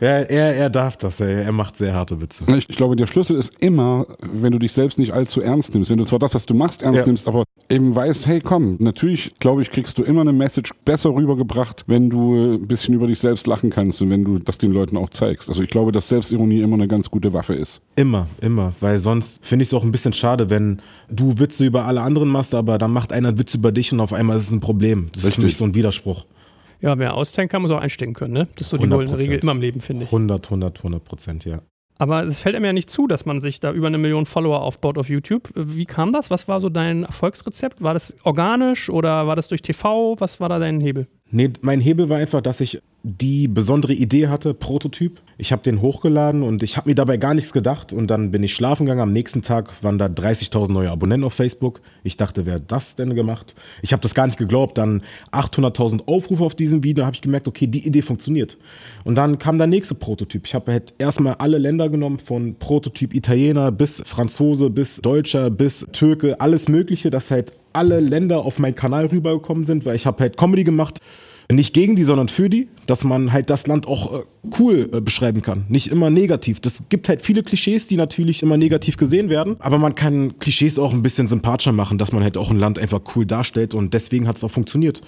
Ja, 0.00 0.08
er, 0.08 0.54
er 0.56 0.70
darf 0.70 0.96
das, 0.96 1.20
er, 1.20 1.28
er 1.44 1.52
macht 1.52 1.76
sehr 1.76 1.94
harte 1.94 2.20
Witze. 2.20 2.44
Ich, 2.56 2.68
ich 2.70 2.76
glaube, 2.76 2.96
der 2.96 3.06
Schlüssel 3.06 3.36
ist 3.36 3.60
immer, 3.60 4.06
wenn 4.20 4.50
du 4.52 4.58
dich 4.58 4.72
selbst 4.72 4.98
nicht 4.98 5.12
allzu 5.12 5.42
ernst 5.42 5.74
nimmst. 5.74 5.90
Wenn 5.90 5.98
du 5.98 6.04
zwar 6.04 6.18
das, 6.18 6.34
was 6.34 6.46
du 6.46 6.54
machst, 6.54 6.82
ernst 6.82 7.00
Ja. 7.00 7.06
nimmst, 7.06 7.28
aber 7.28 7.44
eben 7.68 7.94
weißt, 7.94 8.26
hey 8.26 8.40
komm, 8.40 8.76
natürlich, 8.80 9.30
glaube 9.40 9.60
ich, 9.62 9.70
kriegst 9.70 9.98
du 9.98 10.02
immer 10.02 10.22
eine 10.22 10.32
Message 10.32 10.72
besser 10.84 11.10
rübergebracht, 11.14 11.84
wenn 11.86 12.08
du 12.08 12.54
ein 12.54 12.66
bisschen 12.66 12.94
über 12.94 13.06
dich 13.06 13.18
selbst 13.20 13.46
lachen 13.46 13.68
kannst 13.70 14.00
und 14.00 14.08
wenn 14.10 14.24
du 14.24 14.38
das 14.38 14.56
den 14.58 14.72
Leuten 14.72 14.96
auch 14.96 15.10
zeigst. 15.10 15.48
Also 15.50 15.62
ich 15.62 15.68
glaube, 15.70 15.92
dass 15.92 16.08
Selbstironie 16.08 16.60
immer 16.60 16.74
eine 16.74 16.88
ganz 16.88 17.10
gute 17.10 17.32
Waffe 17.32 17.54
ist. 17.54 17.82
Immer, 17.96 18.26
immer, 18.40 18.72
weil 18.80 18.98
sonst 19.00 19.38
finde 19.42 19.64
ich 19.64 19.68
es 19.68 19.74
auch 19.74 19.84
ein 19.84 19.92
bisschen 19.92 20.14
schade, 20.14 20.48
wenn 20.48 20.80
du 21.10 21.38
Witze 21.38 21.66
über 21.66 21.84
alle 21.84 22.00
anderen 22.00 22.28
machst, 22.28 22.54
aber 22.54 22.78
dann 22.78 22.92
macht 22.92 23.12
einer 23.12 23.38
Witz 23.38 23.54
über 23.54 23.70
dich 23.70 23.92
und 23.92 24.00
auf 24.00 24.12
einmal 24.14 24.38
ist 24.38 24.44
es 24.44 24.50
ein 24.50 24.60
Problem. 24.60 25.08
Das 25.12 25.22
ist 25.22 25.26
Richtig. 25.28 25.40
für 25.42 25.46
mich 25.46 25.56
so 25.56 25.64
ein 25.64 25.74
Widerspruch. 25.74 26.24
Ja, 26.80 26.98
wer 26.98 27.14
aussteigen 27.14 27.48
kann, 27.48 27.62
muss 27.62 27.70
auch 27.70 27.80
einstecken 27.80 28.14
können, 28.14 28.32
ne? 28.32 28.48
Das 28.54 28.62
ist 28.62 28.70
so 28.70 28.76
die 28.76 28.86
100%. 28.86 28.88
goldene 28.88 29.18
Regel 29.18 29.38
immer 29.40 29.52
im 29.52 29.60
Leben, 29.60 29.80
finde 29.80 30.04
ich. 30.04 30.08
100, 30.08 30.46
100, 30.46 30.78
100 30.78 31.04
Prozent, 31.04 31.44
ja. 31.44 31.60
Aber 31.98 32.24
es 32.24 32.38
fällt 32.38 32.56
einem 32.56 32.64
ja 32.64 32.72
nicht 32.72 32.88
zu, 32.88 33.06
dass 33.06 33.26
man 33.26 33.42
sich 33.42 33.60
da 33.60 33.72
über 33.72 33.86
eine 33.86 33.98
Million 33.98 34.24
Follower 34.24 34.62
aufbaut 34.62 34.96
auf 34.96 35.10
YouTube. 35.10 35.50
Wie 35.54 35.84
kam 35.84 36.12
das? 36.12 36.30
Was 36.30 36.48
war 36.48 36.58
so 36.58 36.70
dein 36.70 37.04
Erfolgsrezept? 37.04 37.82
War 37.82 37.92
das 37.92 38.16
organisch 38.24 38.88
oder 38.88 39.26
war 39.26 39.36
das 39.36 39.48
durch 39.48 39.60
TV? 39.60 40.16
Was 40.18 40.40
war 40.40 40.48
da 40.48 40.58
dein 40.58 40.80
Hebel? 40.80 41.08
Nee, 41.32 41.50
mein 41.60 41.80
Hebel 41.80 42.08
war 42.08 42.18
einfach, 42.18 42.40
dass 42.40 42.60
ich 42.60 42.80
die 43.02 43.48
besondere 43.48 43.94
Idee 43.94 44.28
hatte, 44.28 44.52
Prototyp. 44.52 45.22
Ich 45.38 45.52
habe 45.52 45.62
den 45.62 45.80
hochgeladen 45.80 46.42
und 46.42 46.62
ich 46.62 46.76
habe 46.76 46.90
mir 46.90 46.94
dabei 46.94 47.16
gar 47.16 47.32
nichts 47.32 47.52
gedacht. 47.52 47.92
Und 47.94 48.08
dann 48.08 48.30
bin 48.30 48.42
ich 48.42 48.54
schlafen 48.54 48.84
gegangen. 48.84 49.00
Am 49.00 49.12
nächsten 49.12 49.40
Tag 49.40 49.82
waren 49.82 49.96
da 49.96 50.06
30.000 50.06 50.70
neue 50.70 50.90
Abonnenten 50.90 51.24
auf 51.24 51.32
Facebook. 51.32 51.80
Ich 52.02 52.18
dachte, 52.18 52.44
wer 52.44 52.56
hat 52.56 52.64
das 52.70 52.96
denn 52.96 53.14
gemacht? 53.14 53.54
Ich 53.80 53.92
habe 53.92 54.02
das 54.02 54.12
gar 54.12 54.26
nicht 54.26 54.38
geglaubt. 54.38 54.76
Dann 54.76 55.02
800.000 55.32 56.08
Aufrufe 56.08 56.44
auf 56.44 56.54
diesem 56.54 56.84
Video. 56.84 57.06
habe 57.06 57.14
ich 57.14 57.22
gemerkt, 57.22 57.48
okay, 57.48 57.66
die 57.66 57.86
Idee 57.86 58.02
funktioniert. 58.02 58.58
Und 59.04 59.14
dann 59.14 59.38
kam 59.38 59.56
der 59.56 59.66
nächste 59.66 59.94
Prototyp. 59.94 60.46
Ich 60.46 60.54
habe 60.54 60.72
halt 60.72 60.92
erstmal 60.98 61.34
alle 61.34 61.56
Länder 61.56 61.88
genommen, 61.88 62.18
von 62.18 62.56
Prototyp 62.56 63.14
Italiener 63.14 63.72
bis 63.72 64.02
Franzose, 64.04 64.68
bis 64.68 64.96
Deutscher, 64.96 65.48
bis 65.48 65.86
Türke, 65.92 66.38
alles 66.40 66.68
Mögliche, 66.68 67.10
dass 67.10 67.30
halt 67.30 67.54
alle 67.72 68.00
Länder 68.00 68.44
auf 68.44 68.58
meinen 68.58 68.74
Kanal 68.74 69.06
rübergekommen 69.06 69.64
sind, 69.64 69.84
weil 69.84 69.96
ich 69.96 70.06
habe 70.06 70.20
halt 70.22 70.36
Comedy 70.36 70.64
gemacht 70.64 71.00
nicht 71.52 71.74
gegen 71.74 71.96
die, 71.96 72.04
sondern 72.04 72.28
für 72.28 72.48
die, 72.48 72.68
dass 72.86 73.04
man 73.04 73.32
halt 73.32 73.50
das 73.50 73.66
Land 73.66 73.86
auch 73.86 74.20
äh, 74.20 74.22
cool 74.58 74.88
äh, 74.92 75.00
beschreiben 75.00 75.42
kann. 75.42 75.64
Nicht 75.68 75.88
immer 75.88 76.10
negativ. 76.10 76.60
Das 76.60 76.82
gibt 76.88 77.08
halt 77.08 77.22
viele 77.22 77.42
Klischees, 77.42 77.86
die 77.86 77.96
natürlich 77.96 78.42
immer 78.42 78.56
negativ 78.56 78.96
gesehen 78.96 79.30
werden. 79.30 79.56
Aber 79.58 79.78
man 79.78 79.94
kann 79.94 80.38
Klischees 80.38 80.78
auch 80.78 80.92
ein 80.92 81.02
bisschen 81.02 81.28
sympathischer 81.28 81.72
machen, 81.72 81.98
dass 81.98 82.12
man 82.12 82.22
halt 82.22 82.36
auch 82.36 82.50
ein 82.50 82.58
Land 82.58 82.78
einfach 82.78 83.00
cool 83.14 83.26
darstellt 83.26 83.74
und 83.74 83.94
deswegen 83.94 84.28
hat 84.28 84.36
es 84.36 84.44
auch 84.44 84.50
funktioniert. 84.50 85.00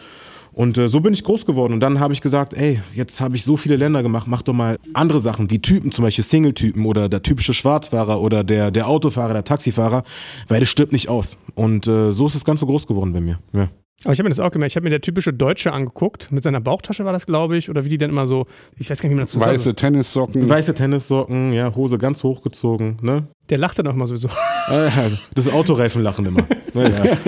Und 0.52 0.76
äh, 0.78 0.88
so 0.88 1.00
bin 1.00 1.12
ich 1.14 1.24
groß 1.24 1.46
geworden. 1.46 1.72
Und 1.72 1.80
dann 1.80 1.98
habe 1.98 2.12
ich 2.12 2.20
gesagt, 2.20 2.54
ey, 2.54 2.80
jetzt 2.94 3.20
habe 3.20 3.36
ich 3.36 3.44
so 3.44 3.56
viele 3.56 3.76
Länder 3.76 4.02
gemacht, 4.02 4.26
mach 4.26 4.42
doch 4.42 4.52
mal 4.52 4.78
andere 4.92 5.20
Sachen, 5.20 5.50
wie 5.50 5.60
Typen, 5.60 5.92
zum 5.92 6.04
Beispiel 6.04 6.24
Single-Typen 6.24 6.84
oder 6.84 7.08
der 7.08 7.22
typische 7.22 7.54
Schwarzfahrer 7.54 8.20
oder 8.20 8.44
der, 8.44 8.70
der 8.70 8.86
Autofahrer, 8.86 9.32
der 9.32 9.44
Taxifahrer, 9.44 10.02
weil 10.48 10.60
das 10.60 10.68
stirbt 10.68 10.92
nicht 10.92 11.08
aus. 11.08 11.38
Und 11.54 11.86
äh, 11.86 12.12
so 12.12 12.26
ist 12.26 12.34
das 12.34 12.44
Ganze 12.44 12.66
groß 12.66 12.86
geworden 12.86 13.12
bei 13.12 13.20
mir. 13.20 13.38
Ja. 13.52 13.68
Aber 14.04 14.12
ich 14.12 14.18
habe 14.18 14.24
mir 14.24 14.30
das 14.30 14.40
auch 14.40 14.50
gemerkt. 14.50 14.72
Ich 14.72 14.76
habe 14.76 14.84
mir 14.84 14.90
der 14.90 15.00
typische 15.00 15.32
Deutsche 15.32 15.72
angeguckt. 15.72 16.32
Mit 16.32 16.42
seiner 16.42 16.60
Bauchtasche 16.60 17.04
war 17.04 17.12
das, 17.12 17.24
glaube 17.24 17.56
ich. 17.56 17.70
Oder 17.70 17.84
wie 17.84 17.88
die 17.88 17.98
dann 17.98 18.10
immer 18.10 18.26
so, 18.26 18.46
ich 18.76 18.90
weiß 18.90 19.00
gar 19.00 19.08
nicht, 19.08 19.12
wie 19.12 19.16
man 19.16 19.24
das 19.24 19.32
so 19.32 19.40
Weiße 19.40 19.64
sagt. 19.64 19.78
Tennissocken. 19.78 20.48
Weiße 20.48 20.74
Tennissocken, 20.74 21.52
ja, 21.52 21.72
Hose 21.74 21.98
ganz 21.98 22.24
hochgezogen, 22.24 22.96
ne? 23.00 23.28
Der 23.48 23.58
lacht 23.58 23.78
dann 23.78 23.86
auch 23.86 23.94
immer 23.94 24.06
sowieso. 24.06 24.28
Das 25.34 25.48
Autoreifen 25.48 26.02
lachen 26.02 26.26
immer. 26.26 26.46
Naja. 26.74 27.18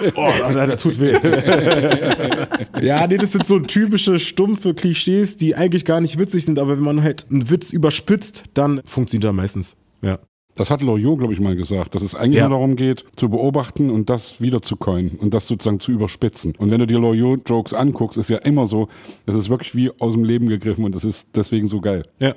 Oh, 0.16 0.30
da, 0.52 0.66
da 0.66 0.76
tut 0.76 1.00
weh. 1.00 1.12
ja, 2.82 3.06
nee, 3.06 3.16
das 3.16 3.32
sind 3.32 3.46
so 3.46 3.58
typische 3.60 4.18
stumpfe 4.18 4.74
Klischees, 4.74 5.36
die 5.36 5.54
eigentlich 5.54 5.84
gar 5.84 6.00
nicht 6.00 6.18
witzig 6.18 6.44
sind, 6.44 6.58
aber 6.58 6.76
wenn 6.76 6.84
man 6.84 7.02
halt 7.02 7.26
einen 7.30 7.50
Witz 7.50 7.72
überspitzt, 7.72 8.44
dann 8.54 8.80
funktioniert 8.84 9.28
er 9.28 9.32
meistens. 9.32 9.76
Ja. 10.02 10.18
Das 10.56 10.70
hat 10.70 10.82
Loyot, 10.82 11.18
glaube 11.18 11.32
ich, 11.34 11.40
mal 11.40 11.56
gesagt, 11.56 11.96
dass 11.96 12.02
es 12.02 12.14
eigentlich 12.14 12.36
Ja. 12.36 12.48
nur 12.48 12.58
darum 12.58 12.76
geht, 12.76 13.04
zu 13.16 13.28
beobachten 13.28 13.90
und 13.90 14.08
das 14.08 14.40
wieder 14.40 14.62
zu 14.62 14.76
coinen 14.76 15.16
und 15.18 15.34
das 15.34 15.48
sozusagen 15.48 15.80
zu 15.80 15.90
überspitzen. 15.90 16.54
Und 16.58 16.70
wenn 16.70 16.78
du 16.78 16.86
dir 16.86 17.00
Loyot-Jokes 17.00 17.74
anguckst, 17.74 18.18
ist 18.18 18.30
ja 18.30 18.38
immer 18.38 18.66
so, 18.66 18.88
das 19.26 19.34
ist 19.34 19.48
wirklich 19.48 19.74
wie 19.74 19.90
aus 19.98 20.12
dem 20.12 20.22
Leben 20.22 20.48
gegriffen 20.48 20.84
und 20.84 20.94
das 20.94 21.04
ist 21.04 21.30
deswegen 21.34 21.66
so 21.66 21.80
geil. 21.80 22.04
Ja. 22.20 22.34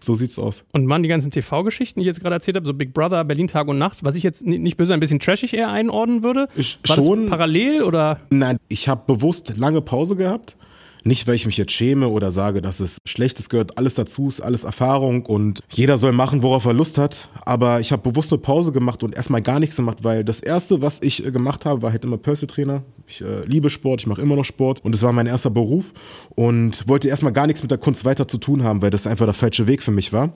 So 0.00 0.14
sieht's 0.14 0.38
aus. 0.38 0.64
Und 0.72 0.88
waren 0.88 1.02
die 1.02 1.08
ganzen 1.08 1.30
TV-Geschichten, 1.30 2.00
die 2.00 2.04
ich 2.04 2.06
jetzt 2.08 2.20
gerade 2.20 2.34
erzählt 2.34 2.56
habe, 2.56 2.66
so 2.66 2.74
Big 2.74 2.92
Brother, 2.92 3.24
Berlin 3.24 3.46
Tag 3.48 3.68
und 3.68 3.78
Nacht, 3.78 4.04
was 4.04 4.14
ich 4.14 4.22
jetzt 4.22 4.46
ni- 4.46 4.58
nicht 4.58 4.76
böse 4.76 4.94
ein 4.94 5.00
bisschen 5.00 5.20
trashig 5.20 5.54
eher 5.54 5.70
einordnen 5.70 6.22
würde? 6.22 6.48
War 6.54 6.96
schon. 6.96 7.22
das 7.22 7.30
parallel 7.30 7.82
oder? 7.82 8.20
Nein, 8.30 8.58
ich 8.68 8.88
habe 8.88 9.02
bewusst 9.06 9.56
lange 9.56 9.80
Pause 9.82 10.16
gehabt. 10.16 10.56
Nicht, 11.04 11.26
weil 11.26 11.34
ich 11.34 11.46
mich 11.46 11.56
jetzt 11.56 11.72
schäme 11.72 12.08
oder 12.08 12.30
sage, 12.30 12.62
dass 12.62 12.78
es 12.78 12.98
Schlechtes 13.06 13.48
gehört. 13.48 13.76
Alles 13.76 13.94
dazu 13.94 14.28
ist 14.28 14.40
alles 14.40 14.62
Erfahrung 14.62 15.26
und 15.26 15.60
jeder 15.72 15.96
soll 15.96 16.12
machen, 16.12 16.42
worauf 16.42 16.64
er 16.64 16.74
Lust 16.74 16.96
hat. 16.96 17.28
Aber 17.44 17.80
ich 17.80 17.90
habe 17.90 18.08
bewusst 18.08 18.32
eine 18.32 18.40
Pause 18.40 18.70
gemacht 18.70 19.02
und 19.02 19.16
erstmal 19.16 19.42
gar 19.42 19.58
nichts 19.58 19.76
gemacht, 19.76 19.98
weil 20.02 20.24
das 20.24 20.40
Erste, 20.40 20.80
was 20.80 21.00
ich 21.02 21.26
äh, 21.26 21.32
gemacht 21.32 21.64
habe, 21.64 21.82
war 21.82 21.90
halt 21.90 22.04
immer 22.04 22.18
Personal 22.18 22.54
Trainer. 22.54 22.82
Ich 23.08 23.20
äh, 23.20 23.44
liebe 23.46 23.68
Sport, 23.68 24.02
ich 24.02 24.06
mache 24.06 24.20
immer 24.20 24.36
noch 24.36 24.44
Sport 24.44 24.84
und 24.84 24.94
es 24.94 25.02
war 25.02 25.12
mein 25.12 25.26
erster 25.26 25.50
Beruf 25.50 25.92
und 26.30 26.88
wollte 26.88 27.08
erstmal 27.08 27.32
gar 27.32 27.46
nichts 27.48 27.62
mit 27.62 27.70
der 27.70 27.78
Kunst 27.78 28.04
weiter 28.04 28.28
zu 28.28 28.38
tun 28.38 28.62
haben, 28.62 28.80
weil 28.80 28.90
das 28.90 29.06
einfach 29.06 29.24
der 29.24 29.34
falsche 29.34 29.66
Weg 29.66 29.82
für 29.82 29.90
mich 29.90 30.12
war. 30.12 30.34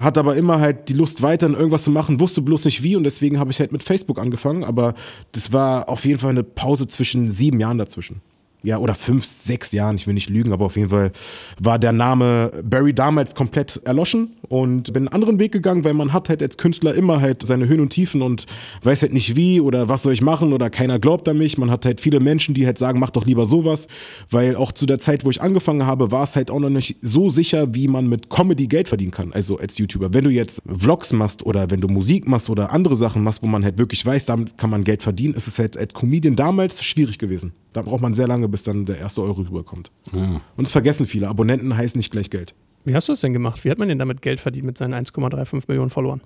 Hatte 0.00 0.20
aber 0.20 0.36
immer 0.36 0.60
halt 0.60 0.88
die 0.88 0.94
Lust 0.94 1.22
weiter 1.22 1.46
in 1.46 1.54
irgendwas 1.54 1.84
zu 1.84 1.90
machen, 1.90 2.20
wusste 2.20 2.40
bloß 2.40 2.64
nicht 2.64 2.82
wie 2.82 2.96
und 2.96 3.04
deswegen 3.04 3.38
habe 3.38 3.50
ich 3.50 3.60
halt 3.60 3.72
mit 3.72 3.82
Facebook 3.82 4.18
angefangen. 4.18 4.64
Aber 4.64 4.94
das 5.32 5.52
war 5.52 5.88
auf 5.88 6.04
jeden 6.04 6.18
Fall 6.18 6.30
eine 6.30 6.44
Pause 6.44 6.86
zwischen 6.86 7.28
sieben 7.28 7.60
Jahren 7.60 7.78
dazwischen. 7.78 8.22
Ja, 8.64 8.78
oder 8.78 8.96
fünf, 8.96 9.24
sechs 9.24 9.70
Jahren, 9.70 9.94
ich 9.94 10.08
will 10.08 10.14
nicht 10.14 10.30
lügen, 10.30 10.52
aber 10.52 10.64
auf 10.64 10.76
jeden 10.76 10.88
Fall 10.88 11.12
war 11.60 11.78
der 11.78 11.92
Name 11.92 12.50
Barry 12.64 12.92
damals 12.92 13.36
komplett 13.36 13.80
erloschen 13.84 14.32
und 14.48 14.92
bin 14.92 15.06
einen 15.06 15.08
anderen 15.08 15.38
Weg 15.38 15.52
gegangen, 15.52 15.84
weil 15.84 15.94
man 15.94 16.12
hat 16.12 16.28
halt 16.28 16.42
als 16.42 16.56
Künstler 16.56 16.92
immer 16.92 17.20
halt 17.20 17.42
seine 17.42 17.68
Höhen 17.68 17.78
und 17.78 17.90
Tiefen 17.90 18.20
und 18.20 18.46
weiß 18.82 19.02
halt 19.02 19.12
nicht 19.12 19.36
wie 19.36 19.60
oder 19.60 19.88
was 19.88 20.02
soll 20.02 20.12
ich 20.12 20.22
machen 20.22 20.52
oder 20.52 20.70
keiner 20.70 20.98
glaubt 20.98 21.28
an 21.28 21.38
mich. 21.38 21.56
Man 21.56 21.70
hat 21.70 21.86
halt 21.86 22.00
viele 22.00 22.18
Menschen, 22.18 22.52
die 22.52 22.66
halt 22.66 22.78
sagen, 22.78 22.98
mach 22.98 23.10
doch 23.10 23.26
lieber 23.26 23.44
sowas, 23.44 23.86
weil 24.28 24.56
auch 24.56 24.72
zu 24.72 24.86
der 24.86 24.98
Zeit, 24.98 25.24
wo 25.24 25.30
ich 25.30 25.40
angefangen 25.40 25.86
habe, 25.86 26.10
war 26.10 26.24
es 26.24 26.34
halt 26.34 26.50
auch 26.50 26.58
noch 26.58 26.68
nicht 26.68 26.96
so 27.00 27.30
sicher, 27.30 27.72
wie 27.76 27.86
man 27.86 28.08
mit 28.08 28.28
Comedy 28.28 28.66
Geld 28.66 28.88
verdienen 28.88 29.12
kann, 29.12 29.32
also 29.32 29.56
als 29.58 29.78
YouTuber. 29.78 30.12
Wenn 30.12 30.24
du 30.24 30.30
jetzt 30.30 30.62
Vlogs 30.66 31.12
machst 31.12 31.46
oder 31.46 31.70
wenn 31.70 31.80
du 31.80 31.86
Musik 31.86 32.26
machst 32.26 32.50
oder 32.50 32.72
andere 32.72 32.96
Sachen 32.96 33.22
machst, 33.22 33.40
wo 33.40 33.46
man 33.46 33.62
halt 33.62 33.78
wirklich 33.78 34.04
weiß, 34.04 34.26
damit 34.26 34.58
kann 34.58 34.70
man 34.70 34.82
Geld 34.82 35.04
verdienen, 35.04 35.34
ist 35.34 35.46
es 35.46 35.60
halt 35.60 35.76
als 35.76 35.94
Comedian 35.94 36.34
damals 36.34 36.82
schwierig 36.82 37.18
gewesen. 37.18 37.52
Da 37.78 37.82
braucht 37.82 38.00
man 38.00 38.12
sehr 38.12 38.26
lange, 38.26 38.48
bis 38.48 38.64
dann 38.64 38.86
der 38.86 38.98
erste 38.98 39.22
Euro 39.22 39.42
rüberkommt. 39.42 39.92
Und 40.10 40.64
es 40.64 40.72
vergessen 40.72 41.06
viele. 41.06 41.28
Abonnenten 41.28 41.76
heißen 41.76 41.96
nicht 41.96 42.10
gleich 42.10 42.28
Geld. 42.28 42.56
Wie 42.84 42.92
hast 42.92 43.06
du 43.06 43.12
es 43.12 43.20
denn 43.20 43.32
gemacht? 43.32 43.64
Wie 43.64 43.70
hat 43.70 43.78
man 43.78 43.88
denn 43.88 44.00
damit 44.00 44.20
Geld 44.20 44.40
verdient 44.40 44.66
mit 44.66 44.76
seinen 44.76 44.94
1,35 44.94 45.64
Millionen 45.68 45.88
Followern? 45.88 46.20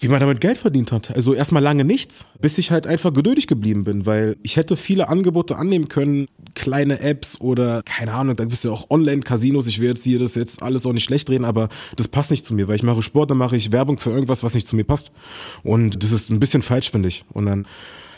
Wie 0.00 0.08
man 0.08 0.20
damit 0.20 0.40
Geld 0.40 0.56
verdient 0.56 0.90
hat. 0.90 1.14
Also 1.14 1.34
erstmal 1.34 1.62
lange 1.62 1.84
nichts, 1.84 2.26
bis 2.40 2.56
ich 2.56 2.70
halt 2.70 2.86
einfach 2.86 3.12
geduldig 3.12 3.46
geblieben 3.46 3.84
bin, 3.84 4.06
weil 4.06 4.36
ich 4.42 4.56
hätte 4.56 4.74
viele 4.76 5.10
Angebote 5.10 5.56
annehmen 5.56 5.88
können, 5.88 6.28
kleine 6.54 7.00
Apps 7.00 7.38
oder 7.42 7.82
keine 7.84 8.14
Ahnung, 8.14 8.36
da 8.36 8.44
gibt 8.44 8.54
es 8.54 8.62
ja 8.62 8.70
auch 8.70 8.88
Online-Casinos. 8.88 9.66
Ich 9.66 9.82
will 9.82 9.88
jetzt 9.88 10.02
hier 10.02 10.18
das 10.18 10.34
jetzt 10.34 10.62
alles 10.62 10.86
auch 10.86 10.94
nicht 10.94 11.04
schlecht 11.04 11.28
reden, 11.28 11.44
aber 11.44 11.68
das 11.96 12.08
passt 12.08 12.30
nicht 12.30 12.46
zu 12.46 12.54
mir, 12.54 12.68
weil 12.68 12.76
ich 12.76 12.82
mache 12.82 13.02
Sport, 13.02 13.30
dann 13.30 13.38
mache 13.38 13.56
ich 13.56 13.70
Werbung 13.70 13.98
für 13.98 14.10
irgendwas, 14.10 14.42
was 14.42 14.54
nicht 14.54 14.66
zu 14.66 14.76
mir 14.76 14.84
passt. 14.84 15.12
Und 15.62 16.02
das 16.02 16.10
ist 16.10 16.30
ein 16.30 16.40
bisschen 16.40 16.62
falsch, 16.62 16.90
finde 16.90 17.10
ich. 17.10 17.26
Und 17.34 17.44
dann 17.44 17.66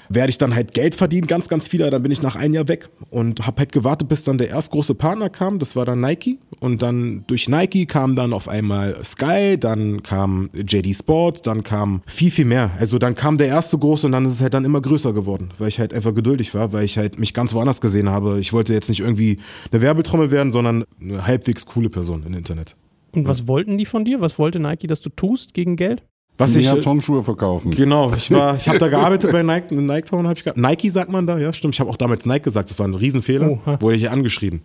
werde 0.08 0.30
ich 0.30 0.38
dann 0.38 0.54
halt 0.54 0.72
Geld 0.72 0.94
verdienen, 0.94 1.26
ganz, 1.26 1.48
ganz 1.48 1.68
viel, 1.68 1.88
dann 1.90 2.02
bin 2.02 2.12
ich 2.12 2.22
nach 2.22 2.36
einem 2.36 2.54
Jahr 2.54 2.68
weg 2.68 2.88
und 3.10 3.46
habe 3.46 3.58
halt 3.58 3.72
gewartet, 3.72 4.08
bis 4.08 4.24
dann 4.24 4.38
der 4.38 4.48
erst 4.48 4.70
große 4.70 4.94
Partner 4.94 5.28
kam, 5.30 5.58
das 5.58 5.76
war 5.76 5.84
dann 5.84 6.00
Nike 6.00 6.38
und 6.60 6.82
dann 6.82 7.24
durch 7.26 7.48
Nike 7.48 7.86
kam 7.86 8.16
dann 8.16 8.32
auf 8.32 8.48
einmal 8.48 8.96
Sky, 9.04 9.56
dann 9.58 10.02
kam 10.02 10.50
JD 10.54 10.94
Sport, 10.94 11.46
dann 11.46 11.62
kam 11.62 12.02
viel, 12.06 12.30
viel 12.30 12.44
mehr. 12.44 12.70
Also 12.78 12.98
dann 12.98 13.14
kam 13.14 13.38
der 13.38 13.48
erste 13.48 13.78
große 13.78 14.06
und 14.06 14.12
dann 14.12 14.26
ist 14.26 14.32
es 14.32 14.40
halt 14.40 14.54
dann 14.54 14.64
immer 14.64 14.80
größer 14.80 15.12
geworden, 15.12 15.50
weil 15.58 15.68
ich 15.68 15.78
halt 15.78 15.92
einfach 15.92 16.14
geduldig 16.14 16.54
war, 16.54 16.72
weil 16.72 16.84
ich 16.84 16.98
halt 16.98 17.18
mich 17.18 17.34
ganz 17.34 17.54
woanders 17.54 17.80
gesehen 17.80 18.08
habe. 18.08 18.38
Ich 18.40 18.52
wollte 18.52 18.72
jetzt 18.72 18.88
nicht 18.88 19.00
irgendwie 19.00 19.38
eine 19.70 19.82
Werbetrommel 19.82 20.30
werden, 20.30 20.52
sondern 20.52 20.84
eine 21.00 21.26
halbwegs 21.26 21.66
coole 21.66 21.90
Person 21.90 22.24
im 22.26 22.34
Internet. 22.34 22.74
Und 23.12 23.26
was 23.26 23.48
wollten 23.48 23.78
die 23.78 23.86
von 23.86 24.04
dir? 24.04 24.20
Was 24.20 24.38
wollte 24.38 24.60
Nike, 24.60 24.86
dass 24.86 25.00
du 25.00 25.08
tust 25.08 25.54
gegen 25.54 25.76
Geld? 25.76 26.02
Was 26.38 26.54
ich, 26.54 26.70
äh, 26.70 26.80
Turnschuhe 26.80 27.22
verkaufen. 27.22 27.70
Genau, 27.70 28.12
ich 28.14 28.30
war, 28.30 28.56
ich 28.56 28.68
habe 28.68 28.78
da 28.78 28.88
gearbeitet 28.88 29.32
bei 29.32 29.42
Nike, 29.42 29.74
in 29.74 29.86
Nike 29.86 30.06
Town 30.08 30.26
habe 30.26 30.36
ich 30.36 30.44
gearbeitet. 30.44 30.70
Nike 30.70 30.90
sagt 30.90 31.10
man 31.10 31.26
da, 31.26 31.38
ja, 31.38 31.52
stimmt. 31.52 31.74
Ich 31.74 31.80
habe 31.80 31.90
auch 31.90 31.96
damals 31.96 32.26
Nike 32.26 32.44
gesagt, 32.44 32.70
das 32.70 32.78
war 32.78 32.86
ein 32.86 32.94
Riesenfehler. 32.94 33.52
Oha. 33.52 33.80
Wurde 33.80 33.96
ich 33.96 34.02
hier 34.02 34.12
angeschrieben. 34.12 34.62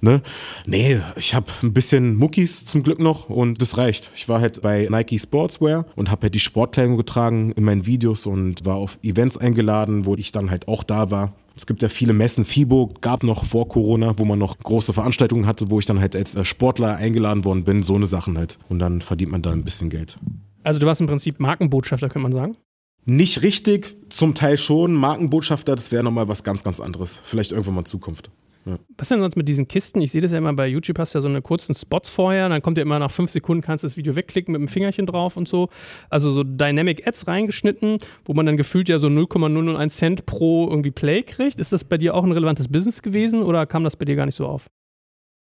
Ne? 0.00 0.22
Nee, 0.66 1.00
ich 1.16 1.34
habe 1.34 1.46
ein 1.62 1.72
bisschen 1.72 2.14
Muckis 2.14 2.64
zum 2.64 2.82
Glück 2.84 3.00
noch 3.00 3.28
und 3.28 3.60
das 3.60 3.78
reicht. 3.78 4.10
Ich 4.14 4.28
war 4.28 4.40
halt 4.40 4.62
bei 4.62 4.86
Nike 4.88 5.18
Sportswear 5.18 5.86
und 5.96 6.10
habe 6.10 6.22
halt 6.22 6.34
die 6.34 6.40
Sportkleidung 6.40 6.96
getragen 6.96 7.52
in 7.52 7.64
meinen 7.64 7.84
Videos 7.84 8.24
und 8.26 8.64
war 8.64 8.76
auf 8.76 8.98
Events 9.02 9.36
eingeladen, 9.36 10.06
wo 10.06 10.14
ich 10.14 10.30
dann 10.30 10.50
halt 10.50 10.68
auch 10.68 10.84
da 10.84 11.10
war. 11.10 11.34
Es 11.56 11.66
gibt 11.66 11.82
ja 11.82 11.88
viele 11.88 12.12
Messen. 12.12 12.44
FIBO 12.44 12.94
gab 13.00 13.24
noch 13.24 13.44
vor 13.44 13.68
Corona, 13.68 14.16
wo 14.16 14.24
man 14.24 14.38
noch 14.38 14.56
große 14.60 14.92
Veranstaltungen 14.92 15.46
hatte, 15.46 15.70
wo 15.72 15.80
ich 15.80 15.86
dann 15.86 15.98
halt 15.98 16.14
als 16.14 16.36
äh, 16.36 16.44
Sportler 16.44 16.96
eingeladen 16.96 17.44
worden 17.44 17.64
bin. 17.64 17.82
So 17.82 17.96
eine 17.96 18.06
Sachen 18.06 18.38
halt. 18.38 18.58
Und 18.68 18.78
dann 18.78 19.00
verdient 19.00 19.32
man 19.32 19.42
da 19.42 19.50
ein 19.50 19.64
bisschen 19.64 19.90
Geld. 19.90 20.16
Also 20.62 20.80
du 20.80 20.86
warst 20.86 21.00
im 21.00 21.06
Prinzip 21.06 21.40
Markenbotschafter, 21.40 22.08
könnte 22.08 22.24
man 22.24 22.32
sagen. 22.32 22.56
Nicht 23.04 23.42
richtig, 23.42 23.96
zum 24.10 24.34
Teil 24.34 24.58
schon. 24.58 24.92
Markenbotschafter, 24.92 25.74
das 25.74 25.92
wäre 25.92 26.04
nochmal 26.04 26.28
was 26.28 26.42
ganz, 26.42 26.62
ganz 26.62 26.78
anderes. 26.78 27.20
Vielleicht 27.24 27.52
irgendwann 27.52 27.76
mal 27.76 27.84
Zukunft. 27.84 28.30
Ja. 28.66 28.78
Was 28.98 29.08
denn 29.08 29.20
sonst 29.20 29.36
mit 29.36 29.48
diesen 29.48 29.66
Kisten? 29.66 30.00
Ich 30.02 30.12
sehe 30.12 30.20
das 30.20 30.32
ja 30.32 30.38
immer 30.38 30.52
bei 30.52 30.66
YouTube, 30.66 30.98
hast 30.98 31.14
du 31.14 31.18
ja 31.18 31.22
so 31.22 31.28
eine 31.28 31.40
kurzen 31.40 31.74
Spots 31.74 32.10
vorher, 32.10 32.50
dann 32.50 32.60
kommt 32.60 32.76
ja 32.76 32.82
immer 32.82 32.98
nach 32.98 33.10
fünf 33.10 33.30
Sekunden, 33.30 33.62
kannst 33.62 33.82
du 33.82 33.86
das 33.86 33.96
Video 33.96 34.14
wegklicken 34.14 34.52
mit 34.52 34.60
dem 34.60 34.68
Fingerchen 34.68 35.06
drauf 35.06 35.38
und 35.38 35.48
so. 35.48 35.68
Also 36.10 36.32
so 36.32 36.44
Dynamic 36.44 37.06
Ads 37.06 37.28
reingeschnitten, 37.28 37.98
wo 38.26 38.34
man 38.34 38.44
dann 38.44 38.58
gefühlt 38.58 38.90
ja 38.90 38.98
so 38.98 39.08
0,001 39.08 39.96
Cent 39.96 40.26
pro 40.26 40.68
irgendwie 40.68 40.90
Play 40.90 41.22
kriegt. 41.22 41.58
Ist 41.58 41.72
das 41.72 41.84
bei 41.84 41.96
dir 41.96 42.14
auch 42.14 42.24
ein 42.24 42.32
relevantes 42.32 42.68
Business 42.68 43.00
gewesen 43.00 43.42
oder 43.42 43.64
kam 43.64 43.84
das 43.84 43.96
bei 43.96 44.04
dir 44.04 44.16
gar 44.16 44.26
nicht 44.26 44.36
so 44.36 44.46
auf? 44.46 44.66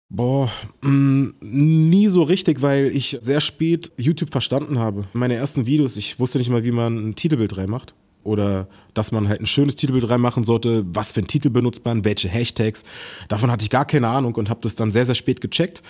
Boah, 0.09 0.49
mm, 0.83 1.31
nie 1.41 2.07
so 2.07 2.23
richtig, 2.23 2.61
weil 2.61 2.85
ich 2.87 3.17
sehr 3.19 3.41
spät 3.41 3.91
YouTube 3.97 4.31
verstanden 4.31 4.79
habe. 4.79 5.05
Meine 5.11 5.35
ersten 5.35 5.65
Videos, 5.65 5.97
ich 5.97 6.17
wusste 6.17 6.37
nicht 6.37 6.49
mal, 6.49 6.63
wie 6.63 6.71
man 6.71 7.09
ein 7.09 7.15
Titelbild 7.15 7.57
reinmacht 7.57 7.93
oder 8.23 8.69
dass 8.93 9.11
man 9.11 9.27
halt 9.27 9.41
ein 9.41 9.45
schönes 9.45 9.75
Titelbild 9.75 10.09
reinmachen 10.09 10.45
sollte, 10.45 10.85
was 10.87 11.11
für 11.11 11.19
ein 11.19 11.27
Titel 11.27 11.49
benutzt 11.49 11.83
man, 11.83 12.05
welche 12.05 12.29
Hashtags. 12.29 12.83
Davon 13.27 13.51
hatte 13.51 13.63
ich 13.63 13.69
gar 13.69 13.85
keine 13.85 14.07
Ahnung 14.07 14.33
und 14.35 14.49
habe 14.49 14.61
das 14.61 14.75
dann 14.75 14.91
sehr, 14.91 15.05
sehr 15.05 15.15
spät 15.15 15.41
gecheckt. 15.41 15.81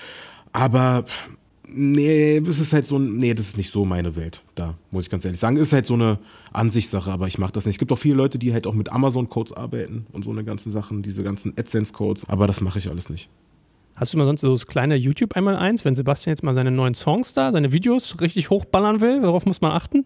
Aber 0.52 1.06
nee, 1.72 2.38
es 2.38 2.60
ist 2.60 2.74
halt 2.74 2.88
so, 2.88 2.98
nee, 2.98 3.36
das 3.36 3.50
ist 3.50 3.58
nicht 3.58 3.70
so 3.70 3.86
meine 3.86 4.16
Welt. 4.16 4.42
Da 4.56 4.80
muss 4.90 5.04
ich 5.04 5.10
ganz 5.12 5.26
ehrlich 5.26 5.40
sagen, 5.40 5.58
es 5.58 5.68
ist 5.68 5.74
halt 5.74 5.86
so 5.86 5.94
eine 5.94 6.18
Ansichtssache, 6.54 7.12
aber 7.12 7.28
ich 7.28 7.38
mache 7.38 7.52
das 7.52 7.68
nicht. 7.68 7.76
Es 7.76 7.80
gibt 7.80 7.92
auch 7.92 8.00
viele 8.00 8.16
Leute, 8.16 8.40
die 8.40 8.52
halt 8.52 8.66
auch 8.66 8.74
mit 8.74 8.92
Amazon-Codes 8.92 9.54
arbeiten 9.54 10.08
und 10.12 10.24
so 10.24 10.32
eine 10.32 10.44
ganzen 10.44 10.72
Sachen, 10.72 11.04
diese 11.04 11.22
ganzen 11.22 11.54
AdSense-Codes, 11.56 12.26
aber 12.28 12.48
das 12.48 12.62
mache 12.62 12.80
ich 12.80 12.90
alles 12.90 13.10
nicht. 13.10 13.30
Hast 13.98 14.14
du 14.14 14.18
mal 14.18 14.26
sonst 14.26 14.42
so 14.42 14.52
das 14.52 14.68
kleine 14.68 14.96
YouTube 14.96 15.36
einmal 15.36 15.58
eins, 15.58 15.84
wenn 15.84 15.96
Sebastian 15.96 16.32
jetzt 16.32 16.44
mal 16.44 16.54
seine 16.54 16.72
neuen 16.72 16.94
Songs 16.94 17.34
da, 17.34 17.52
seine 17.52 17.74
Videos 17.74 18.22
richtig 18.22 18.50
hochballern 18.50 19.02
will? 19.02 19.22
Worauf 19.24 19.46
muss 19.46 19.60
man 19.60 19.72
achten? 19.72 20.06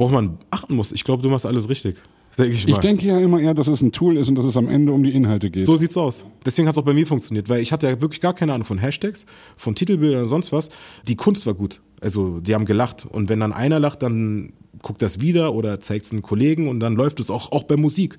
worauf 0.00 0.12
man 0.12 0.38
achten 0.50 0.74
muss. 0.74 0.92
Ich 0.92 1.04
glaube, 1.04 1.22
du 1.22 1.28
machst 1.28 1.46
alles 1.46 1.68
richtig. 1.68 1.96
Denke 2.38 2.52
ich, 2.54 2.68
ich 2.68 2.78
denke 2.78 3.06
ja 3.06 3.18
immer 3.18 3.40
eher, 3.40 3.54
dass 3.54 3.66
es 3.66 3.82
ein 3.82 3.92
Tool 3.92 4.16
ist 4.16 4.28
und 4.28 4.36
dass 4.36 4.44
es 4.44 4.56
am 4.56 4.68
Ende 4.68 4.92
um 4.92 5.02
die 5.02 5.12
Inhalte 5.12 5.50
geht. 5.50 5.64
So 5.64 5.76
sieht's 5.76 5.96
aus. 5.96 6.24
Deswegen 6.46 6.68
hat 6.68 6.74
es 6.74 6.78
auch 6.78 6.84
bei 6.84 6.94
mir 6.94 7.06
funktioniert, 7.06 7.48
weil 7.48 7.60
ich 7.60 7.72
hatte 7.72 7.88
ja 7.88 8.00
wirklich 8.00 8.20
gar 8.20 8.34
keine 8.34 8.54
Ahnung 8.54 8.64
von 8.64 8.78
Hashtags, 8.78 9.26
von 9.56 9.74
Titelbildern 9.74 10.22
und 10.22 10.28
sonst 10.28 10.52
was. 10.52 10.70
Die 11.06 11.16
Kunst 11.16 11.44
war 11.46 11.54
gut. 11.54 11.82
Also 12.00 12.40
die 12.40 12.54
haben 12.54 12.66
gelacht. 12.66 13.04
Und 13.04 13.28
wenn 13.28 13.40
dann 13.40 13.52
einer 13.52 13.80
lacht, 13.80 14.02
dann 14.02 14.52
guckt 14.82 15.02
das 15.02 15.20
wieder 15.20 15.54
oder 15.54 15.80
zeigt 15.80 16.06
es 16.06 16.12
einen 16.12 16.22
Kollegen 16.22 16.68
und 16.68 16.80
dann 16.80 16.94
läuft 16.94 17.20
es 17.20 17.30
auch, 17.30 17.52
auch 17.52 17.64
bei 17.64 17.76
Musik. 17.76 18.18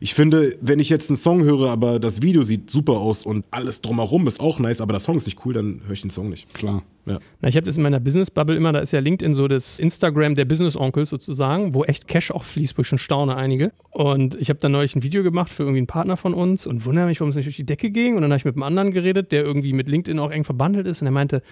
Ich 0.00 0.14
finde, 0.14 0.56
wenn 0.60 0.80
ich 0.80 0.88
jetzt 0.88 1.10
einen 1.10 1.16
Song 1.16 1.42
höre, 1.44 1.70
aber 1.70 1.98
das 1.98 2.22
Video 2.22 2.42
sieht 2.42 2.70
super 2.70 2.94
aus 2.94 3.24
und 3.24 3.44
alles 3.50 3.80
drumherum 3.80 4.26
ist 4.26 4.40
auch 4.40 4.58
nice, 4.58 4.80
aber 4.80 4.92
der 4.92 5.00
Song 5.00 5.16
ist 5.16 5.26
nicht 5.26 5.44
cool, 5.44 5.54
dann 5.54 5.82
höre 5.84 5.92
ich 5.92 6.02
den 6.02 6.10
Song 6.10 6.28
nicht. 6.28 6.52
Klar. 6.54 6.82
Ja. 7.06 7.18
Na, 7.40 7.48
ich 7.48 7.56
habe 7.56 7.64
das 7.64 7.76
in 7.76 7.82
meiner 7.82 8.00
Business-Bubble 8.00 8.56
immer, 8.56 8.72
da 8.72 8.78
ist 8.78 8.92
ja 8.92 9.00
LinkedIn 9.00 9.34
so 9.34 9.48
das 9.48 9.78
Instagram 9.78 10.34
der 10.34 10.44
Business-Onkels 10.44 11.10
sozusagen, 11.10 11.74
wo 11.74 11.84
echt 11.84 12.06
Cash 12.06 12.30
auch 12.30 12.44
fließt, 12.44 12.78
wo 12.78 12.82
ich 12.82 12.88
schon 12.88 12.98
staune 12.98 13.36
einige. 13.36 13.72
Und 13.90 14.36
ich 14.36 14.48
habe 14.48 14.60
da 14.60 14.68
neulich 14.68 14.94
ein 14.94 15.02
Video 15.02 15.22
gemacht 15.22 15.50
für 15.50 15.64
irgendwie 15.64 15.78
einen 15.78 15.86
Partner 15.86 16.16
von 16.16 16.34
uns 16.34 16.66
und 16.66 16.84
wundere 16.84 17.06
mich, 17.06 17.20
warum 17.20 17.30
es 17.30 17.36
nicht 17.36 17.46
durch 17.46 17.56
die 17.56 17.66
Decke 17.66 17.90
ging. 17.90 18.16
Und 18.16 18.22
dann 18.22 18.30
habe 18.30 18.38
ich 18.38 18.44
mit 18.44 18.54
einem 18.54 18.62
anderen 18.62 18.92
geredet, 18.92 19.32
der 19.32 19.42
irgendwie 19.42 19.72
mit 19.72 19.88
LinkedIn 19.88 20.18
auch 20.18 20.30
eng 20.30 20.44
verbandelt 20.44 20.86
ist 20.86 21.02
und 21.02 21.08
er 21.08 21.12
meinte, 21.12 21.42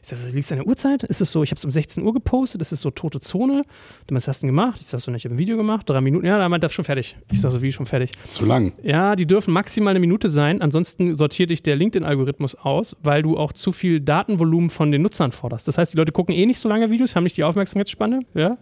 ist 0.00 0.12
das, 0.12 0.32
liegt 0.32 0.46
es 0.46 0.52
an 0.52 0.58
der 0.58 0.66
Uhrzeit? 0.66 1.02
Ist 1.02 1.20
es 1.20 1.32
so, 1.32 1.42
ich 1.42 1.50
habe 1.50 1.58
es 1.58 1.64
um 1.64 1.70
16 1.70 2.04
Uhr 2.04 2.12
gepostet, 2.12 2.60
ist 2.60 2.72
es 2.72 2.80
so 2.80 2.90
tote 2.90 3.20
Zone? 3.20 3.64
Du 4.06 4.14
was 4.14 4.28
hast 4.28 4.42
du 4.42 4.46
denn 4.46 4.54
gemacht? 4.54 4.80
Ich 4.80 4.86
sag 4.86 5.00
so, 5.00 5.12
ich 5.12 5.24
habe 5.24 5.34
ein 5.34 5.38
Video 5.38 5.56
gemacht, 5.56 5.88
drei 5.90 6.00
Minuten, 6.00 6.26
ja, 6.26 6.38
da 6.38 6.48
meinte 6.48 6.66
er 6.66 6.70
schon 6.70 6.84
fertig. 6.84 7.16
Ich 7.30 7.40
sag 7.40 7.50
so, 7.50 7.60
wie 7.62 7.72
schon 7.72 7.86
fertig. 7.86 8.12
Zu 8.30 8.46
lang. 8.46 8.72
Ja, 8.82 9.16
die 9.16 9.26
dürfen 9.26 9.52
maximal 9.52 9.90
eine 9.90 10.00
Minute 10.00 10.28
sein, 10.28 10.62
ansonsten 10.62 11.16
sortiert 11.16 11.50
dich 11.50 11.62
der 11.62 11.76
LinkedIn-Algorithmus 11.76 12.54
aus, 12.54 12.96
weil 13.02 13.22
du 13.22 13.36
auch 13.36 13.52
zu 13.52 13.72
viel 13.72 14.00
Datenvolumen 14.00 14.70
von 14.70 14.90
den 14.90 14.99
Nutzern 15.00 15.32
forderst. 15.32 15.66
Das 15.68 15.78
heißt, 15.78 15.92
die 15.92 15.96
Leute 15.96 16.12
gucken 16.12 16.34
eh 16.34 16.46
nicht 16.46 16.58
so 16.58 16.68
lange 16.68 16.90
Videos, 16.90 17.16
haben 17.16 17.24
nicht 17.24 17.36
die 17.36 17.44
Aufmerksamkeitsspanne, 17.44 18.20
ja. 18.34 18.56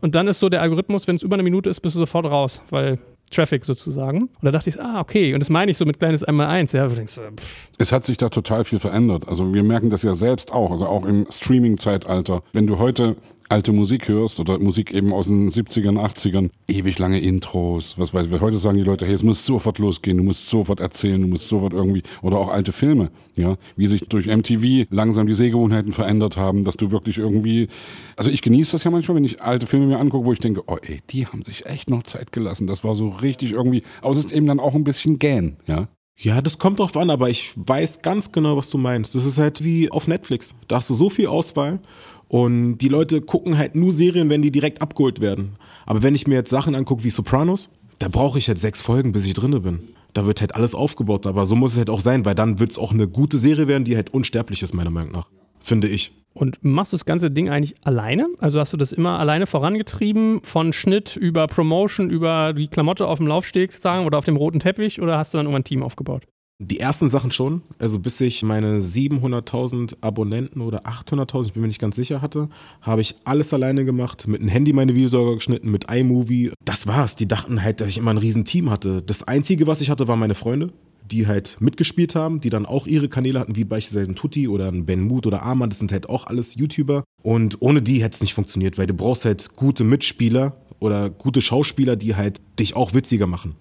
Und 0.00 0.14
dann 0.14 0.28
ist 0.28 0.40
so 0.40 0.48
der 0.48 0.62
Algorithmus, 0.62 1.06
wenn 1.06 1.16
es 1.16 1.22
über 1.22 1.34
eine 1.34 1.42
Minute 1.42 1.70
ist, 1.70 1.80
bist 1.80 1.94
du 1.94 1.98
sofort 1.98 2.26
raus, 2.26 2.62
weil 2.70 2.98
Traffic 3.30 3.64
sozusagen. 3.64 4.22
Und 4.22 4.42
da 4.42 4.50
dachte 4.50 4.70
ich, 4.70 4.80
ah, 4.80 5.00
okay. 5.00 5.34
Und 5.34 5.40
das 5.40 5.50
meine 5.50 5.70
ich 5.70 5.76
so 5.76 5.84
mit 5.84 5.98
kleines 5.98 6.22
Einmal-Eins. 6.22 6.72
Ja, 6.72 6.86
denkst, 6.86 7.14
pff. 7.14 7.68
Es 7.78 7.92
hat 7.92 8.04
sich 8.04 8.16
da 8.16 8.28
total 8.28 8.64
viel 8.64 8.78
verändert. 8.78 9.28
Also 9.28 9.52
wir 9.52 9.62
merken 9.62 9.90
das 9.90 10.02
ja 10.02 10.14
selbst 10.14 10.52
auch, 10.52 10.70
also 10.70 10.86
auch 10.86 11.04
im 11.04 11.26
Streaming-Zeitalter. 11.30 12.42
Wenn 12.52 12.66
du 12.66 12.78
heute 12.78 13.16
alte 13.48 13.72
Musik 13.72 14.08
hörst 14.08 14.40
oder 14.40 14.58
Musik 14.58 14.92
eben 14.92 15.12
aus 15.12 15.26
den 15.26 15.50
70ern, 15.50 15.98
80ern, 15.98 16.50
ewig 16.68 16.98
lange 16.98 17.20
Intros, 17.20 17.98
was 17.98 18.14
weiß 18.14 18.26
ich. 18.26 18.40
Heute 18.40 18.58
sagen 18.58 18.78
die 18.78 18.84
Leute, 18.84 19.06
hey, 19.06 19.14
es 19.14 19.22
muss 19.22 19.44
sofort 19.44 19.78
losgehen, 19.78 20.16
du 20.16 20.22
musst 20.22 20.48
sofort 20.48 20.80
erzählen, 20.80 21.20
du 21.20 21.28
musst 21.28 21.48
sofort 21.48 21.72
irgendwie, 21.72 22.02
oder 22.22 22.38
auch 22.38 22.48
alte 22.48 22.72
Filme, 22.72 23.10
ja, 23.36 23.56
wie 23.76 23.86
sich 23.86 24.08
durch 24.08 24.26
MTV 24.26 24.86
langsam 24.90 25.26
die 25.26 25.34
Sehgewohnheiten 25.34 25.92
verändert 25.92 26.36
haben, 26.36 26.64
dass 26.64 26.76
du 26.76 26.90
wirklich 26.90 27.18
irgendwie, 27.18 27.68
also 28.16 28.30
ich 28.30 28.42
genieße 28.42 28.72
das 28.72 28.84
ja 28.84 28.90
manchmal, 28.90 29.16
wenn 29.16 29.24
ich 29.24 29.42
alte 29.42 29.66
Filme 29.66 29.86
mir 29.86 29.98
angucke, 29.98 30.26
wo 30.26 30.32
ich 30.32 30.38
denke, 30.38 30.62
oh 30.66 30.78
ey, 30.82 31.00
die 31.10 31.26
haben 31.26 31.42
sich 31.42 31.66
echt 31.66 31.90
noch 31.90 32.02
Zeit 32.02 32.32
gelassen, 32.32 32.66
das 32.66 32.84
war 32.84 32.94
so 32.94 33.08
richtig 33.08 33.52
irgendwie, 33.52 33.82
aber 34.00 34.12
es 34.12 34.18
ist 34.18 34.32
eben 34.32 34.46
dann 34.46 34.60
auch 34.60 34.74
ein 34.74 34.84
bisschen 34.84 35.18
gähn, 35.18 35.56
ja. 35.66 35.88
Ja, 36.16 36.40
das 36.40 36.58
kommt 36.58 36.78
drauf 36.78 36.96
an, 36.96 37.10
aber 37.10 37.28
ich 37.28 37.52
weiß 37.56 38.00
ganz 38.00 38.30
genau, 38.30 38.56
was 38.56 38.70
du 38.70 38.78
meinst. 38.78 39.16
Das 39.16 39.24
ist 39.24 39.38
halt 39.38 39.64
wie 39.64 39.90
auf 39.90 40.06
Netflix. 40.06 40.54
Da 40.68 40.76
hast 40.76 40.88
du 40.88 40.94
so 40.94 41.10
viel 41.10 41.26
Auswahl 41.26 41.80
und 42.28 42.78
die 42.78 42.88
Leute 42.88 43.20
gucken 43.20 43.58
halt 43.58 43.76
nur 43.76 43.92
Serien, 43.92 44.30
wenn 44.30 44.42
die 44.42 44.50
direkt 44.50 44.82
abgeholt 44.82 45.20
werden. 45.20 45.56
Aber 45.86 46.02
wenn 46.02 46.14
ich 46.14 46.26
mir 46.26 46.34
jetzt 46.34 46.50
Sachen 46.50 46.74
angucke 46.74 47.04
wie 47.04 47.10
Sopranos, 47.10 47.70
da 47.98 48.08
brauche 48.08 48.38
ich 48.38 48.48
halt 48.48 48.58
sechs 48.58 48.80
Folgen, 48.80 49.12
bis 49.12 49.24
ich 49.24 49.34
drinne 49.34 49.60
bin. 49.60 49.80
Da 50.14 50.26
wird 50.26 50.40
halt 50.40 50.54
alles 50.54 50.74
aufgebaut. 50.74 51.26
Aber 51.26 51.46
so 51.46 51.56
muss 51.56 51.72
es 51.72 51.78
halt 51.78 51.90
auch 51.90 52.00
sein, 52.00 52.24
weil 52.24 52.34
dann 52.34 52.58
wird 52.58 52.70
es 52.70 52.78
auch 52.78 52.92
eine 52.92 53.08
gute 53.08 53.38
Serie 53.38 53.68
werden, 53.68 53.84
die 53.84 53.96
halt 53.96 54.12
unsterblich 54.12 54.62
ist, 54.62 54.74
meiner 54.74 54.90
Meinung 54.90 55.12
nach. 55.12 55.28
Finde 55.60 55.88
ich. 55.88 56.12
Und 56.34 56.58
machst 56.62 56.92
du 56.92 56.96
das 56.96 57.04
ganze 57.04 57.30
Ding 57.30 57.48
eigentlich 57.48 57.74
alleine? 57.84 58.26
Also 58.38 58.58
hast 58.58 58.72
du 58.72 58.76
das 58.76 58.92
immer 58.92 59.18
alleine 59.18 59.46
vorangetrieben, 59.46 60.42
von 60.42 60.72
Schnitt 60.72 61.16
über 61.16 61.46
Promotion, 61.46 62.10
über 62.10 62.52
die 62.52 62.68
Klamotte 62.68 63.06
auf 63.06 63.18
dem 63.18 63.28
Laufsteg 63.28 63.72
sagen 63.72 64.04
oder 64.04 64.18
auf 64.18 64.24
dem 64.24 64.36
roten 64.36 64.58
Teppich 64.58 65.00
oder 65.00 65.16
hast 65.16 65.32
du 65.32 65.38
dann 65.38 65.46
irgendwann 65.46 65.62
ein 65.62 65.64
Team 65.64 65.82
aufgebaut? 65.82 66.26
Die 66.60 66.78
ersten 66.78 67.10
Sachen 67.10 67.32
schon, 67.32 67.62
also 67.80 67.98
bis 67.98 68.20
ich 68.20 68.44
meine 68.44 68.78
700.000 68.78 69.96
Abonnenten 70.02 70.60
oder 70.60 70.86
800.000, 70.86 71.46
ich 71.46 71.52
bin 71.52 71.62
mir 71.62 71.68
nicht 71.68 71.80
ganz 71.80 71.96
sicher 71.96 72.22
hatte, 72.22 72.48
habe 72.80 73.00
ich 73.00 73.16
alles 73.24 73.52
alleine 73.52 73.84
gemacht, 73.84 74.28
mit 74.28 74.40
einem 74.40 74.50
Handy 74.50 74.72
meine 74.72 74.94
Videos 74.94 75.34
geschnitten, 75.34 75.72
mit 75.72 75.90
iMovie. 75.90 76.52
Das 76.64 76.86
war's. 76.86 77.16
Die 77.16 77.26
dachten 77.26 77.60
halt, 77.60 77.80
dass 77.80 77.88
ich 77.88 77.98
immer 77.98 78.12
ein 78.12 78.18
riesen 78.18 78.44
Team 78.44 78.70
hatte. 78.70 79.02
Das 79.02 79.24
Einzige, 79.24 79.66
was 79.66 79.80
ich 79.80 79.90
hatte, 79.90 80.06
waren 80.06 80.20
meine 80.20 80.36
Freunde, 80.36 80.72
die 81.10 81.26
halt 81.26 81.56
mitgespielt 81.58 82.14
haben, 82.14 82.40
die 82.40 82.50
dann 82.50 82.66
auch 82.66 82.86
ihre 82.86 83.08
Kanäle 83.08 83.40
hatten, 83.40 83.56
wie 83.56 83.64
beispielsweise 83.64 84.12
ein 84.12 84.14
Tutti 84.14 84.46
oder 84.46 84.68
ein 84.68 84.86
Ben 84.86 85.02
Mood 85.02 85.26
oder 85.26 85.42
Arman, 85.42 85.70
das 85.70 85.80
sind 85.80 85.90
halt 85.90 86.08
auch 86.08 86.28
alles 86.28 86.54
YouTuber. 86.54 87.02
Und 87.22 87.60
ohne 87.60 87.82
die 87.82 88.02
hätte 88.02 88.14
es 88.14 88.20
nicht 88.20 88.34
funktioniert, 88.34 88.78
weil 88.78 88.86
du 88.86 88.94
brauchst 88.94 89.24
halt 89.24 89.54
gute 89.56 89.82
Mitspieler 89.82 90.56
oder 90.84 91.10
gute 91.10 91.40
Schauspieler, 91.40 91.96
die 91.96 92.14
halt 92.14 92.40
dich 92.58 92.76
auch 92.76 92.94
witziger 92.94 93.26
machen. 93.26 93.56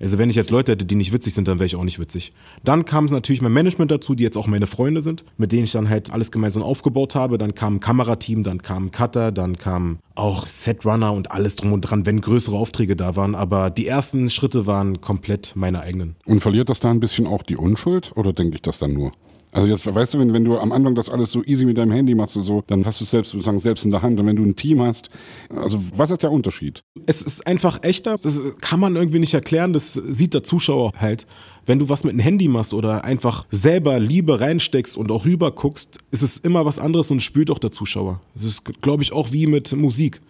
Also 0.00 0.16
wenn 0.16 0.30
ich 0.30 0.36
jetzt 0.36 0.50
Leute 0.50 0.72
hätte, 0.72 0.84
die 0.84 0.94
nicht 0.94 1.12
witzig 1.12 1.34
sind, 1.34 1.48
dann 1.48 1.58
wäre 1.58 1.66
ich 1.66 1.74
auch 1.74 1.84
nicht 1.84 1.98
witzig. 1.98 2.32
Dann 2.62 2.84
kam 2.84 3.06
es 3.06 3.10
natürlich 3.10 3.42
mein 3.42 3.52
Management 3.52 3.90
dazu, 3.90 4.14
die 4.14 4.22
jetzt 4.22 4.36
auch 4.36 4.46
meine 4.46 4.68
Freunde 4.68 5.02
sind, 5.02 5.24
mit 5.38 5.50
denen 5.50 5.64
ich 5.64 5.72
dann 5.72 5.88
halt 5.88 6.12
alles 6.12 6.30
gemeinsam 6.30 6.62
aufgebaut 6.62 7.16
habe. 7.16 7.36
Dann 7.36 7.54
kam 7.54 7.76
ein 7.76 7.80
Kamerateam, 7.80 8.44
dann 8.44 8.62
kam 8.62 8.92
Cutter, 8.92 9.32
dann 9.32 9.58
kam 9.58 9.98
auch 10.14 10.46
Setrunner 10.46 11.12
und 11.12 11.32
alles 11.32 11.56
drum 11.56 11.72
und 11.72 11.80
dran, 11.80 12.06
wenn 12.06 12.20
größere 12.20 12.56
Aufträge 12.56 12.94
da 12.94 13.16
waren. 13.16 13.34
Aber 13.34 13.70
die 13.70 13.88
ersten 13.88 14.30
Schritte 14.30 14.66
waren 14.66 15.00
komplett 15.00 15.54
meine 15.56 15.80
eigenen. 15.80 16.14
Und 16.26 16.40
verliert 16.40 16.70
das 16.70 16.78
da 16.78 16.90
ein 16.90 17.00
bisschen 17.00 17.26
auch 17.26 17.42
die 17.42 17.56
Unschuld 17.56 18.12
oder 18.14 18.32
denke 18.32 18.54
ich 18.54 18.62
das 18.62 18.78
dann 18.78 18.92
nur? 18.92 19.12
Also 19.52 19.68
jetzt, 19.68 19.94
weißt 19.94 20.14
du, 20.14 20.18
wenn, 20.18 20.32
wenn 20.32 20.44
du 20.44 20.58
am 20.58 20.72
Anfang 20.72 20.94
das 20.94 21.08
alles 21.08 21.32
so 21.32 21.42
easy 21.44 21.64
mit 21.64 21.78
deinem 21.78 21.92
Handy 21.92 22.14
machst 22.14 22.36
und 22.36 22.42
so, 22.42 22.62
dann 22.66 22.84
hast 22.84 23.00
du 23.00 23.04
es 23.04 23.10
selbst 23.10 23.30
sozusagen 23.30 23.60
selbst 23.60 23.84
in 23.84 23.90
der 23.90 24.02
Hand. 24.02 24.20
Und 24.20 24.26
wenn 24.26 24.36
du 24.36 24.44
ein 24.44 24.56
Team 24.56 24.82
hast, 24.82 25.08
also 25.48 25.82
was 25.96 26.10
ist 26.10 26.22
der 26.22 26.30
Unterschied? 26.30 26.82
Es 27.06 27.22
ist 27.22 27.46
einfach 27.46 27.82
echter, 27.82 28.18
das 28.18 28.40
kann 28.60 28.80
man 28.80 28.96
irgendwie 28.96 29.18
nicht 29.18 29.34
erklären, 29.34 29.72
das 29.72 29.94
sieht 29.94 30.34
der 30.34 30.42
Zuschauer 30.42 30.92
halt. 30.98 31.26
Wenn 31.64 31.78
du 31.78 31.88
was 31.88 32.04
mit 32.04 32.12
einem 32.12 32.20
Handy 32.20 32.48
machst 32.48 32.74
oder 32.74 33.04
einfach 33.04 33.46
selber 33.50 33.98
Liebe 34.00 34.40
reinsteckst 34.40 34.96
und 34.96 35.10
auch 35.10 35.24
rüber 35.24 35.50
guckst, 35.50 35.98
ist 36.10 36.22
es 36.22 36.38
immer 36.38 36.64
was 36.64 36.78
anderes 36.78 37.10
und 37.10 37.20
spürt 37.20 37.50
auch 37.50 37.58
der 37.58 37.70
Zuschauer. 37.70 38.20
Das 38.34 38.44
ist, 38.44 38.64
glaube 38.80 39.02
ich, 39.02 39.12
auch 39.12 39.32
wie 39.32 39.46
mit 39.46 39.74
Musik 39.74 40.20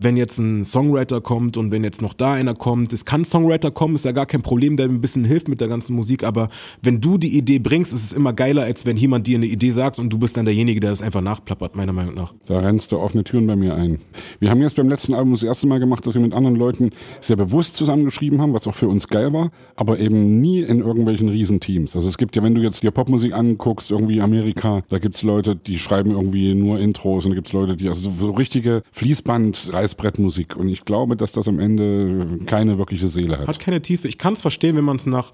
wenn 0.00 0.16
jetzt 0.16 0.38
ein 0.38 0.64
Songwriter 0.64 1.20
kommt 1.20 1.56
und 1.56 1.72
wenn 1.72 1.84
jetzt 1.84 2.02
noch 2.02 2.14
da 2.14 2.32
einer 2.34 2.54
kommt, 2.54 2.92
es 2.92 3.04
kann 3.04 3.24
Songwriter 3.24 3.70
kommen, 3.70 3.94
ist 3.94 4.04
ja 4.04 4.12
gar 4.12 4.26
kein 4.26 4.42
Problem, 4.42 4.76
der 4.76 4.86
ein 4.86 5.00
bisschen 5.00 5.24
hilft 5.24 5.48
mit 5.48 5.60
der 5.60 5.68
ganzen 5.68 5.94
Musik, 5.94 6.24
aber 6.24 6.48
wenn 6.82 7.00
du 7.00 7.18
die 7.18 7.36
Idee 7.36 7.58
bringst, 7.58 7.92
ist 7.92 8.04
es 8.04 8.12
immer 8.12 8.32
geiler, 8.32 8.62
als 8.62 8.86
wenn 8.86 8.96
jemand 8.96 9.26
dir 9.26 9.38
eine 9.38 9.46
Idee 9.46 9.70
sagt 9.70 9.98
und 9.98 10.12
du 10.12 10.18
bist 10.18 10.36
dann 10.36 10.44
derjenige, 10.44 10.80
der 10.80 10.90
das 10.90 11.02
einfach 11.02 11.20
nachplappert, 11.20 11.76
meiner 11.76 11.92
Meinung 11.92 12.14
nach. 12.14 12.34
Da 12.46 12.58
rennst 12.60 12.92
du 12.92 12.98
offene 12.98 13.24
Türen 13.24 13.46
bei 13.46 13.56
mir 13.56 13.74
ein. 13.74 13.98
Wir 14.40 14.50
haben 14.50 14.60
jetzt 14.62 14.76
beim 14.76 14.88
letzten 14.88 15.14
Album 15.14 15.32
das 15.32 15.42
erste 15.42 15.66
Mal 15.66 15.80
gemacht, 15.80 16.06
dass 16.06 16.14
wir 16.14 16.22
mit 16.22 16.34
anderen 16.34 16.56
Leuten 16.56 16.90
sehr 17.20 17.36
bewusst 17.36 17.76
zusammengeschrieben 17.76 18.40
haben, 18.40 18.52
was 18.52 18.66
auch 18.66 18.74
für 18.74 18.88
uns 18.88 19.08
geil 19.08 19.32
war, 19.32 19.50
aber 19.76 19.98
eben 19.98 20.40
nie 20.40 20.60
in 20.60 20.80
irgendwelchen 20.80 21.28
Riesenteams. 21.28 21.96
Also 21.96 22.08
es 22.08 22.18
gibt 22.18 22.36
ja, 22.36 22.42
wenn 22.42 22.54
du 22.54 22.62
jetzt 22.62 22.82
dir 22.82 22.90
Popmusik 22.90 23.32
anguckst, 23.32 23.90
irgendwie 23.90 24.20
Amerika, 24.20 24.82
da 24.88 24.98
gibt's 24.98 25.22
Leute, 25.22 25.56
die 25.56 25.78
schreiben 25.78 26.12
irgendwie 26.12 26.54
nur 26.54 26.78
Intros 26.78 27.24
und 27.24 27.30
da 27.30 27.34
gibt's 27.34 27.52
Leute, 27.52 27.76
die 27.76 27.88
also 27.88 28.10
so 28.10 28.30
richtige 28.30 28.82
Fließband 28.92 29.70
Reißbrettmusik. 29.88 30.56
Und 30.56 30.68
ich 30.68 30.84
glaube, 30.84 31.16
dass 31.16 31.32
das 31.32 31.48
am 31.48 31.58
Ende 31.58 32.38
keine 32.46 32.78
wirkliche 32.78 33.08
Seele 33.08 33.38
hat. 33.38 33.48
Hat 33.48 33.58
keine 33.58 33.80
Tiefe. 33.80 34.08
Ich 34.08 34.18
kann 34.18 34.34
es 34.34 34.42
verstehen, 34.42 34.76
wenn 34.76 34.84
man 34.84 34.96
es 34.96 35.06
nach 35.06 35.32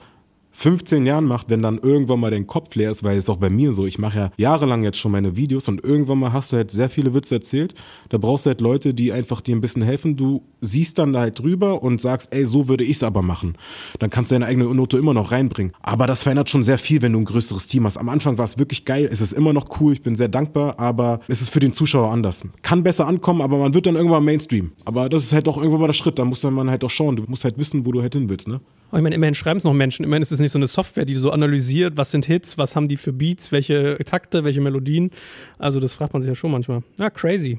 15 0.54 1.04
Jahren 1.04 1.26
macht, 1.26 1.50
wenn 1.50 1.62
dann 1.62 1.78
irgendwann 1.78 2.20
mal 2.20 2.30
dein 2.30 2.46
Kopf 2.46 2.74
leer 2.74 2.90
ist, 2.90 3.02
weil 3.02 3.18
es 3.18 3.28
auch 3.28 3.36
bei 3.36 3.50
mir 3.50 3.72
so, 3.72 3.86
ich 3.86 3.98
mache 3.98 4.18
ja 4.18 4.30
jahrelang 4.36 4.82
jetzt 4.82 4.98
schon 4.98 5.12
meine 5.12 5.36
Videos 5.36 5.68
und 5.68 5.82
irgendwann 5.84 6.20
mal 6.20 6.32
hast 6.32 6.52
du 6.52 6.56
halt 6.56 6.70
sehr 6.70 6.88
viele 6.88 7.12
Witze 7.12 7.34
erzählt. 7.34 7.74
Da 8.08 8.18
brauchst 8.18 8.46
du 8.46 8.50
halt 8.50 8.60
Leute, 8.60 8.94
die 8.94 9.12
einfach 9.12 9.40
dir 9.40 9.56
ein 9.56 9.60
bisschen 9.60 9.82
helfen. 9.82 10.16
Du 10.16 10.42
siehst 10.60 10.98
dann 10.98 11.12
da 11.12 11.20
halt 11.20 11.38
drüber 11.38 11.82
und 11.82 12.00
sagst, 12.00 12.32
ey, 12.32 12.46
so 12.46 12.68
würde 12.68 12.84
ich 12.84 12.96
es 12.96 13.02
aber 13.02 13.22
machen. 13.22 13.56
Dann 13.98 14.10
kannst 14.10 14.30
du 14.30 14.36
deine 14.36 14.46
eigene 14.46 14.72
Note 14.74 14.96
immer 14.96 15.12
noch 15.12 15.32
reinbringen. 15.32 15.72
Aber 15.82 16.06
das 16.06 16.22
verändert 16.22 16.48
schon 16.48 16.62
sehr 16.62 16.78
viel, 16.78 17.02
wenn 17.02 17.12
du 17.12 17.18
ein 17.18 17.24
größeres 17.24 17.66
Team 17.66 17.84
hast. 17.84 17.96
Am 17.96 18.08
Anfang 18.08 18.38
war 18.38 18.44
es 18.44 18.56
wirklich 18.56 18.84
geil, 18.84 19.08
es 19.10 19.20
ist 19.20 19.32
immer 19.32 19.52
noch 19.52 19.80
cool, 19.80 19.92
ich 19.92 20.02
bin 20.02 20.14
sehr 20.14 20.28
dankbar, 20.28 20.78
aber 20.78 21.20
es 21.28 21.42
ist 21.42 21.50
für 21.50 21.60
den 21.60 21.72
Zuschauer 21.72 22.12
anders. 22.12 22.42
Kann 22.62 22.82
besser 22.82 23.06
ankommen, 23.06 23.42
aber 23.42 23.58
man 23.58 23.74
wird 23.74 23.86
dann 23.86 23.96
irgendwann 23.96 24.24
Mainstream. 24.24 24.72
Aber 24.84 25.08
das 25.08 25.24
ist 25.24 25.32
halt 25.32 25.48
auch 25.48 25.58
irgendwann 25.58 25.80
mal 25.80 25.86
der 25.88 25.94
Schritt, 25.94 26.18
da 26.18 26.24
muss 26.24 26.42
man 26.44 26.70
halt 26.70 26.84
auch 26.84 26.90
schauen. 26.90 27.16
Du 27.16 27.24
musst 27.26 27.44
halt 27.44 27.58
wissen, 27.58 27.84
wo 27.86 27.92
du 27.92 28.02
halt 28.02 28.14
hin 28.14 28.28
willst, 28.28 28.46
ne? 28.46 28.60
Aber 28.94 29.00
ich 29.00 29.02
meine, 29.02 29.16
immerhin 29.16 29.34
schreiben 29.34 29.58
es 29.58 29.64
noch 29.64 29.72
Menschen. 29.72 30.04
Immerhin 30.04 30.22
ist 30.22 30.30
es 30.30 30.38
nicht 30.38 30.52
so 30.52 30.58
eine 30.58 30.68
Software, 30.68 31.04
die 31.04 31.16
so 31.16 31.32
analysiert, 31.32 31.96
was 31.96 32.12
sind 32.12 32.26
Hits, 32.26 32.58
was 32.58 32.76
haben 32.76 32.86
die 32.86 32.96
für 32.96 33.12
Beats, 33.12 33.50
welche 33.50 33.98
Takte, 34.04 34.44
welche 34.44 34.60
Melodien. 34.60 35.10
Also 35.58 35.80
das 35.80 35.94
fragt 35.94 36.12
man 36.12 36.22
sich 36.22 36.28
ja 36.28 36.36
schon 36.36 36.52
manchmal. 36.52 36.84
Ja, 36.96 37.10
crazy. 37.10 37.58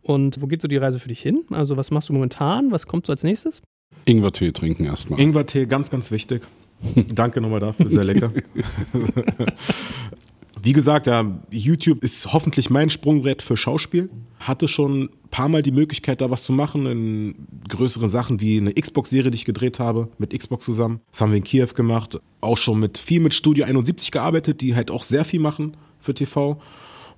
Und 0.00 0.40
wo 0.40 0.46
geht 0.46 0.62
so 0.62 0.68
die 0.68 0.76
Reise 0.76 1.00
für 1.00 1.08
dich 1.08 1.20
hin? 1.20 1.42
Also 1.50 1.76
was 1.76 1.90
machst 1.90 2.08
du 2.08 2.12
momentan? 2.12 2.70
Was 2.70 2.86
kommt 2.86 3.04
so 3.06 3.12
als 3.12 3.24
nächstes? 3.24 3.62
Ingwertee 4.04 4.52
trinken 4.52 4.84
erstmal. 4.84 5.18
Ingwertee, 5.18 5.66
ganz, 5.66 5.90
ganz 5.90 6.12
wichtig. 6.12 6.42
Danke 7.12 7.40
nochmal 7.40 7.58
dafür, 7.58 7.90
sehr 7.90 8.04
lecker. 8.04 8.32
Wie 10.64 10.72
gesagt, 10.72 11.06
ja, 11.06 11.30
YouTube 11.50 12.02
ist 12.02 12.32
hoffentlich 12.32 12.70
mein 12.70 12.88
Sprungbrett 12.88 13.42
für 13.42 13.54
Schauspiel. 13.54 14.08
Hatte 14.40 14.66
schon 14.66 15.02
ein 15.02 15.28
paar 15.28 15.50
Mal 15.50 15.60
die 15.60 15.72
Möglichkeit, 15.72 16.22
da 16.22 16.30
was 16.30 16.42
zu 16.42 16.54
machen 16.54 16.86
in 16.86 17.34
größeren 17.68 18.08
Sachen 18.08 18.40
wie 18.40 18.56
eine 18.56 18.72
Xbox-Serie, 18.72 19.30
die 19.30 19.36
ich 19.36 19.44
gedreht 19.44 19.78
habe, 19.78 20.08
mit 20.16 20.36
Xbox 20.36 20.64
zusammen. 20.64 21.02
Das 21.10 21.20
haben 21.20 21.32
wir 21.32 21.36
in 21.36 21.44
Kiew 21.44 21.68
gemacht. 21.74 22.18
Auch 22.40 22.56
schon 22.56 22.80
mit 22.80 22.96
viel 22.96 23.20
mit 23.20 23.34
Studio 23.34 23.66
71 23.66 24.10
gearbeitet, 24.10 24.62
die 24.62 24.74
halt 24.74 24.90
auch 24.90 25.02
sehr 25.02 25.26
viel 25.26 25.38
machen 25.38 25.76
für 26.00 26.14
TV. 26.14 26.58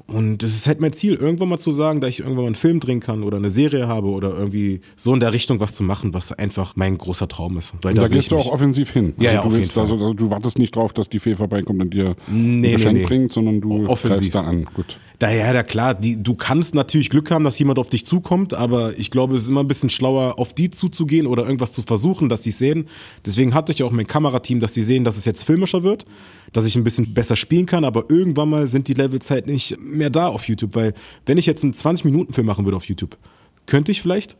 Und 0.06 0.42
es 0.42 0.54
ist 0.54 0.66
halt 0.68 0.80
mein 0.80 0.92
Ziel, 0.92 1.14
irgendwann 1.14 1.48
mal 1.48 1.58
zu 1.58 1.72
sagen, 1.72 2.00
dass 2.00 2.10
ich 2.10 2.20
irgendwann 2.20 2.44
mal 2.44 2.46
einen 2.46 2.54
Film 2.54 2.78
drehen 2.78 3.00
kann 3.00 3.24
oder 3.24 3.38
eine 3.38 3.50
Serie 3.50 3.88
habe 3.88 4.08
oder 4.08 4.30
irgendwie 4.30 4.80
so 4.94 5.12
in 5.12 5.20
der 5.20 5.32
Richtung 5.32 5.58
was 5.58 5.72
zu 5.72 5.82
machen, 5.82 6.14
was 6.14 6.32
einfach 6.32 6.76
mein 6.76 6.96
großer 6.96 7.26
Traum 7.26 7.56
ist. 7.56 7.74
Weil 7.82 7.94
da, 7.94 8.02
da 8.02 8.08
gehst 8.08 8.30
du 8.30 8.36
auch 8.36 8.52
offensiv 8.52 8.92
hin. 8.92 9.14
Ja, 9.18 9.30
also 9.30 9.36
ja, 9.36 9.42
du, 9.42 9.48
auf 9.48 9.54
willst, 9.54 9.70
jeden 9.74 9.80
also, 9.80 9.94
also, 9.94 10.14
du 10.14 10.30
wartest 10.30 10.58
nicht 10.58 10.76
drauf, 10.76 10.92
dass 10.92 11.08
die 11.08 11.18
Fee 11.18 11.34
vorbeikommt 11.34 11.82
und 11.82 11.92
dir 11.92 12.14
nee, 12.28 12.68
ein 12.68 12.76
Geschenk 12.76 12.94
nee, 12.94 13.00
nee. 13.00 13.06
bringt, 13.06 13.32
sondern 13.32 13.60
du 13.60 13.86
Offensiv. 13.88 14.18
greifst 14.18 14.34
da 14.34 14.42
an. 14.42 14.64
Gut. 14.74 14.98
Daher, 15.18 15.54
ja, 15.54 15.62
klar, 15.62 15.94
die, 15.94 16.23
du 16.23 16.35
kannst 16.35 16.75
natürlich 16.75 17.08
Glück 17.08 17.30
haben, 17.30 17.44
dass 17.44 17.58
jemand 17.58 17.78
auf 17.78 17.88
dich 17.88 18.04
zukommt, 18.04 18.52
aber 18.52 18.99
ich 18.99 19.11
glaube, 19.11 19.35
es 19.35 19.42
ist 19.42 19.49
immer 19.49 19.62
ein 19.62 19.66
bisschen 19.66 19.88
schlauer, 19.88 20.38
auf 20.38 20.52
die 20.52 20.70
zuzugehen 20.70 21.26
oder 21.26 21.44
irgendwas 21.44 21.73
zu 21.73 21.80
versuchen, 21.80 22.28
dass 22.28 22.42
sie 22.42 22.50
sehen. 22.50 22.87
Deswegen 23.25 23.54
hatte 23.54 23.73
ich 23.73 23.82
auch 23.82 23.90
mein 23.90 24.06
Kamerateam, 24.06 24.61
dass 24.61 24.75
sie 24.75 24.82
sehen, 24.82 25.04
dass 25.04 25.16
es 25.16 25.25
jetzt 25.25 25.44
filmischer 25.44 25.82
wird, 25.82 26.04
dass 26.52 26.66
ich 26.66 26.76
ein 26.76 26.85
bisschen 26.85 27.14
besser 27.14 27.35
spielen 27.35 27.64
kann, 27.64 27.85
aber 27.85 28.04
irgendwann 28.11 28.50
mal 28.50 28.66
sind 28.66 28.88
die 28.88 28.94
Levels 28.94 29.30
halt 29.30 29.46
nicht 29.46 29.80
mehr 29.80 30.11
da 30.11 30.28
auf 30.28 30.49
YouTube, 30.49 30.75
weil 30.75 30.92
wenn 31.25 31.38
ich 31.38 31.46
jetzt 31.46 31.64
einen 31.64 31.73
20-Minuten-Film 31.73 32.46
machen 32.46 32.66
würde 32.66 32.76
auf 32.76 32.85
YouTube, 32.85 33.16
könnte 33.64 33.92
ich 33.92 34.02
vielleicht, 34.02 34.37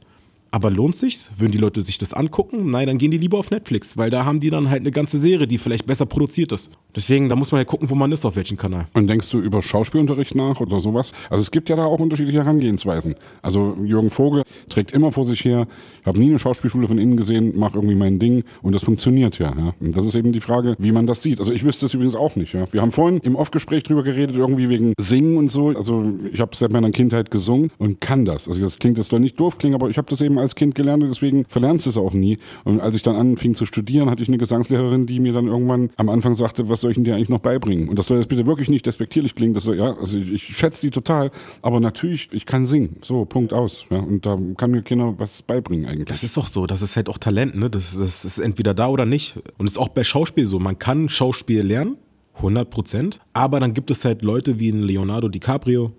aber 0.57 0.71
lohnt 0.71 0.97
sich's? 0.97 1.31
Würden 1.37 1.53
die 1.53 1.59
Leute 1.59 1.83
sich 1.83 1.99
das 1.99 2.15
angucken? 2.15 2.71
Nein, 2.71 2.87
dann 2.87 2.97
gehen 2.97 3.11
die 3.11 3.19
lieber 3.19 3.39
auf 3.39 3.51
Netflix, 3.51 3.99
weil 3.99 4.09
da 4.09 4.25
haben 4.25 4.41
die 4.41 4.49
dann 4.49 4.71
halt 4.71 4.81
eine 4.81 4.91
ganze 4.91 5.19
Serie, 5.19 5.47
die 5.47 5.59
vielleicht 5.59 5.85
besser 5.85 6.07
produziert 6.07 6.51
ist. 6.51 6.71
Deswegen, 6.95 7.29
da 7.29 7.37
muss 7.37 7.53
man 7.53 7.61
ja 7.61 7.67
gucken, 7.67 7.91
wo 7.91 7.95
man 7.95 8.11
ist, 8.11 8.25
auf 8.25 8.37
welchem 8.37 8.57
Kanal. 8.57 8.87
Und 8.95 9.07
denkst 9.07 9.29
du 9.29 9.39
über 9.39 9.61
Schauspielunterricht 9.61 10.35
nach 10.35 10.59
oder 10.63 10.81
sowas? 10.81 11.13
Also 11.29 11.43
es 11.43 11.51
gibt 11.51 11.69
ja 11.69 11.77
da 11.77 11.85
auch 11.85 12.01
unterschiedliche 12.01 12.39
Herangehensweisen. 12.39 13.17
Also 13.43 13.77
Jürgen 13.85 14.09
Vogel 14.09 14.45
trägt 14.71 14.93
immer 14.93 15.13
vor 15.13 15.27
sich 15.27 15.45
her, 15.45 15.67
ich 16.01 16.07
habe 16.07 16.19
nie 16.19 16.31
eine 16.31 16.39
Schauspielschule 16.39 16.89
von 16.89 16.97
innen 16.97 17.19
gesehen, 17.19 17.53
mach 17.57 17.75
irgendwie 17.75 17.97
mein 17.97 18.19
Ding 18.19 18.45
und 18.63 18.75
das 18.75 18.83
funktioniert 18.83 19.39
ja, 19.39 19.53
ja. 19.55 19.75
Und 19.79 19.95
das 19.95 20.07
ist 20.07 20.15
eben 20.15 20.33
die 20.33 20.41
Frage, 20.41 20.75
wie 20.79 20.93
man 20.93 21.07
das 21.07 21.21
sieht. 21.21 21.39
Also 21.39 21.53
ich 21.53 21.65
wüsste 21.65 21.85
es 21.85 21.93
übrigens 21.93 22.15
auch 22.15 22.35
nicht. 22.37 22.55
Ja. 22.55 22.73
Wir 22.73 22.81
haben 22.81 22.93
vorhin 22.93 23.19
im 23.19 23.37
Off-Gespräch 23.37 23.83
drüber 23.83 24.05
geredet, 24.05 24.37
irgendwie 24.37 24.71
wegen 24.71 24.95
Singen 24.99 25.37
und 25.37 25.51
so. 25.51 25.69
Also 25.69 26.15
ich 26.33 26.41
habe 26.41 26.57
seit 26.57 26.73
meiner 26.73 26.93
Kindheit 26.93 27.31
gesungen 27.31 27.71
und 27.77 28.01
kann 28.01 28.25
das. 28.25 28.49
Also 28.49 28.63
das 28.63 28.79
klingt, 28.79 28.97
das 28.97 29.09
soll 29.09 29.21
nicht 29.21 29.39
doof 29.39 29.59
klingen, 29.59 29.75
aber 29.75 29.91
ich 29.91 29.99
habe 29.99 30.09
das 30.09 30.21
eben 30.21 30.39
als 30.39 30.46
Kind 30.55 30.75
gelernt 30.75 31.03
und 31.03 31.09
deswegen 31.09 31.45
verlernst 31.47 31.87
du 31.87 31.91
es 31.91 31.97
auch 31.97 32.13
nie. 32.13 32.39
Und 32.65 32.81
als 32.81 32.95
ich 32.95 33.03
dann 33.03 33.17
anfing 33.17 33.55
zu 33.55 33.67
studieren, 33.67 34.11
hatte 34.11 34.23
ich 34.23 34.29
eine 34.29 34.39
Gesangslehrerin, 34.39 35.07
die 35.07 35.21
mir 35.21 35.33
dann 35.33 35.49
irgendwann 35.49 35.91
am 35.97 36.09
Anfang 36.09 36.35
sagte, 36.35 36.69
was 36.69 36.81
soll 36.81 36.91
ich 36.91 36.97
denn 36.97 37.05
dir 37.05 37.15
eigentlich 37.15 37.29
noch 37.29 37.41
beibringen? 37.41 37.89
Und 37.89 37.99
das 37.99 38.07
soll 38.07 38.19
jetzt 38.19 38.29
bitte 38.29 38.47
wirklich 38.47 38.69
nicht 38.69 38.87
despektierlich 38.87 39.35
klingen. 39.35 39.55
Das 39.55 39.67
ja, 39.67 39.95
also 39.95 40.19
ich, 40.19 40.33
ich 40.33 40.57
schätze 40.57 40.83
die 40.83 40.91
total, 40.91 41.31
aber 41.63 41.81
natürlich, 41.81 42.29
ich 42.33 42.47
kann 42.47 42.67
singen. 42.67 42.97
So, 43.03 43.25
Punkt 43.25 43.53
aus. 43.53 43.85
Ja. 43.91 43.99
Und 43.99 44.25
da 44.27 44.39
kann 44.57 44.71
mir 44.71 44.83
Kinder 44.83 45.15
was 45.19 45.43
beibringen 45.43 45.87
eigentlich. 45.87 46.09
Das 46.09 46.23
ist 46.23 46.37
doch 46.37 46.47
so, 46.47 46.67
das 46.67 46.83
ist 46.83 46.97
halt 46.97 47.09
auch 47.09 47.19
Talent, 47.19 47.57
ne? 47.57 47.71
Das, 47.71 47.99
das 47.99 48.25
ist 48.25 48.39
entweder 48.39 48.75
da 48.75 48.89
oder 48.89 49.07
nicht. 49.07 49.37
Und 49.59 49.67
es 49.67 49.73
ist 49.73 49.79
auch 49.79 49.89
bei 49.89 50.05
Schauspiel 50.05 50.47
so. 50.47 50.59
Man 50.59 50.79
kann 50.79 51.09
Schauspiel 51.09 51.63
lernen, 51.63 51.97
100 52.37 52.71
Prozent. 52.71 53.21
Aber 53.33 53.61
dann 53.61 53.75
gibt 53.75 53.91
es 53.91 54.05
halt 54.05 54.23
Leute 54.23 54.59
wie 54.59 54.71
ein 54.71 54.83
Leonardo 54.83 55.29
DiCaprio, 55.29 55.93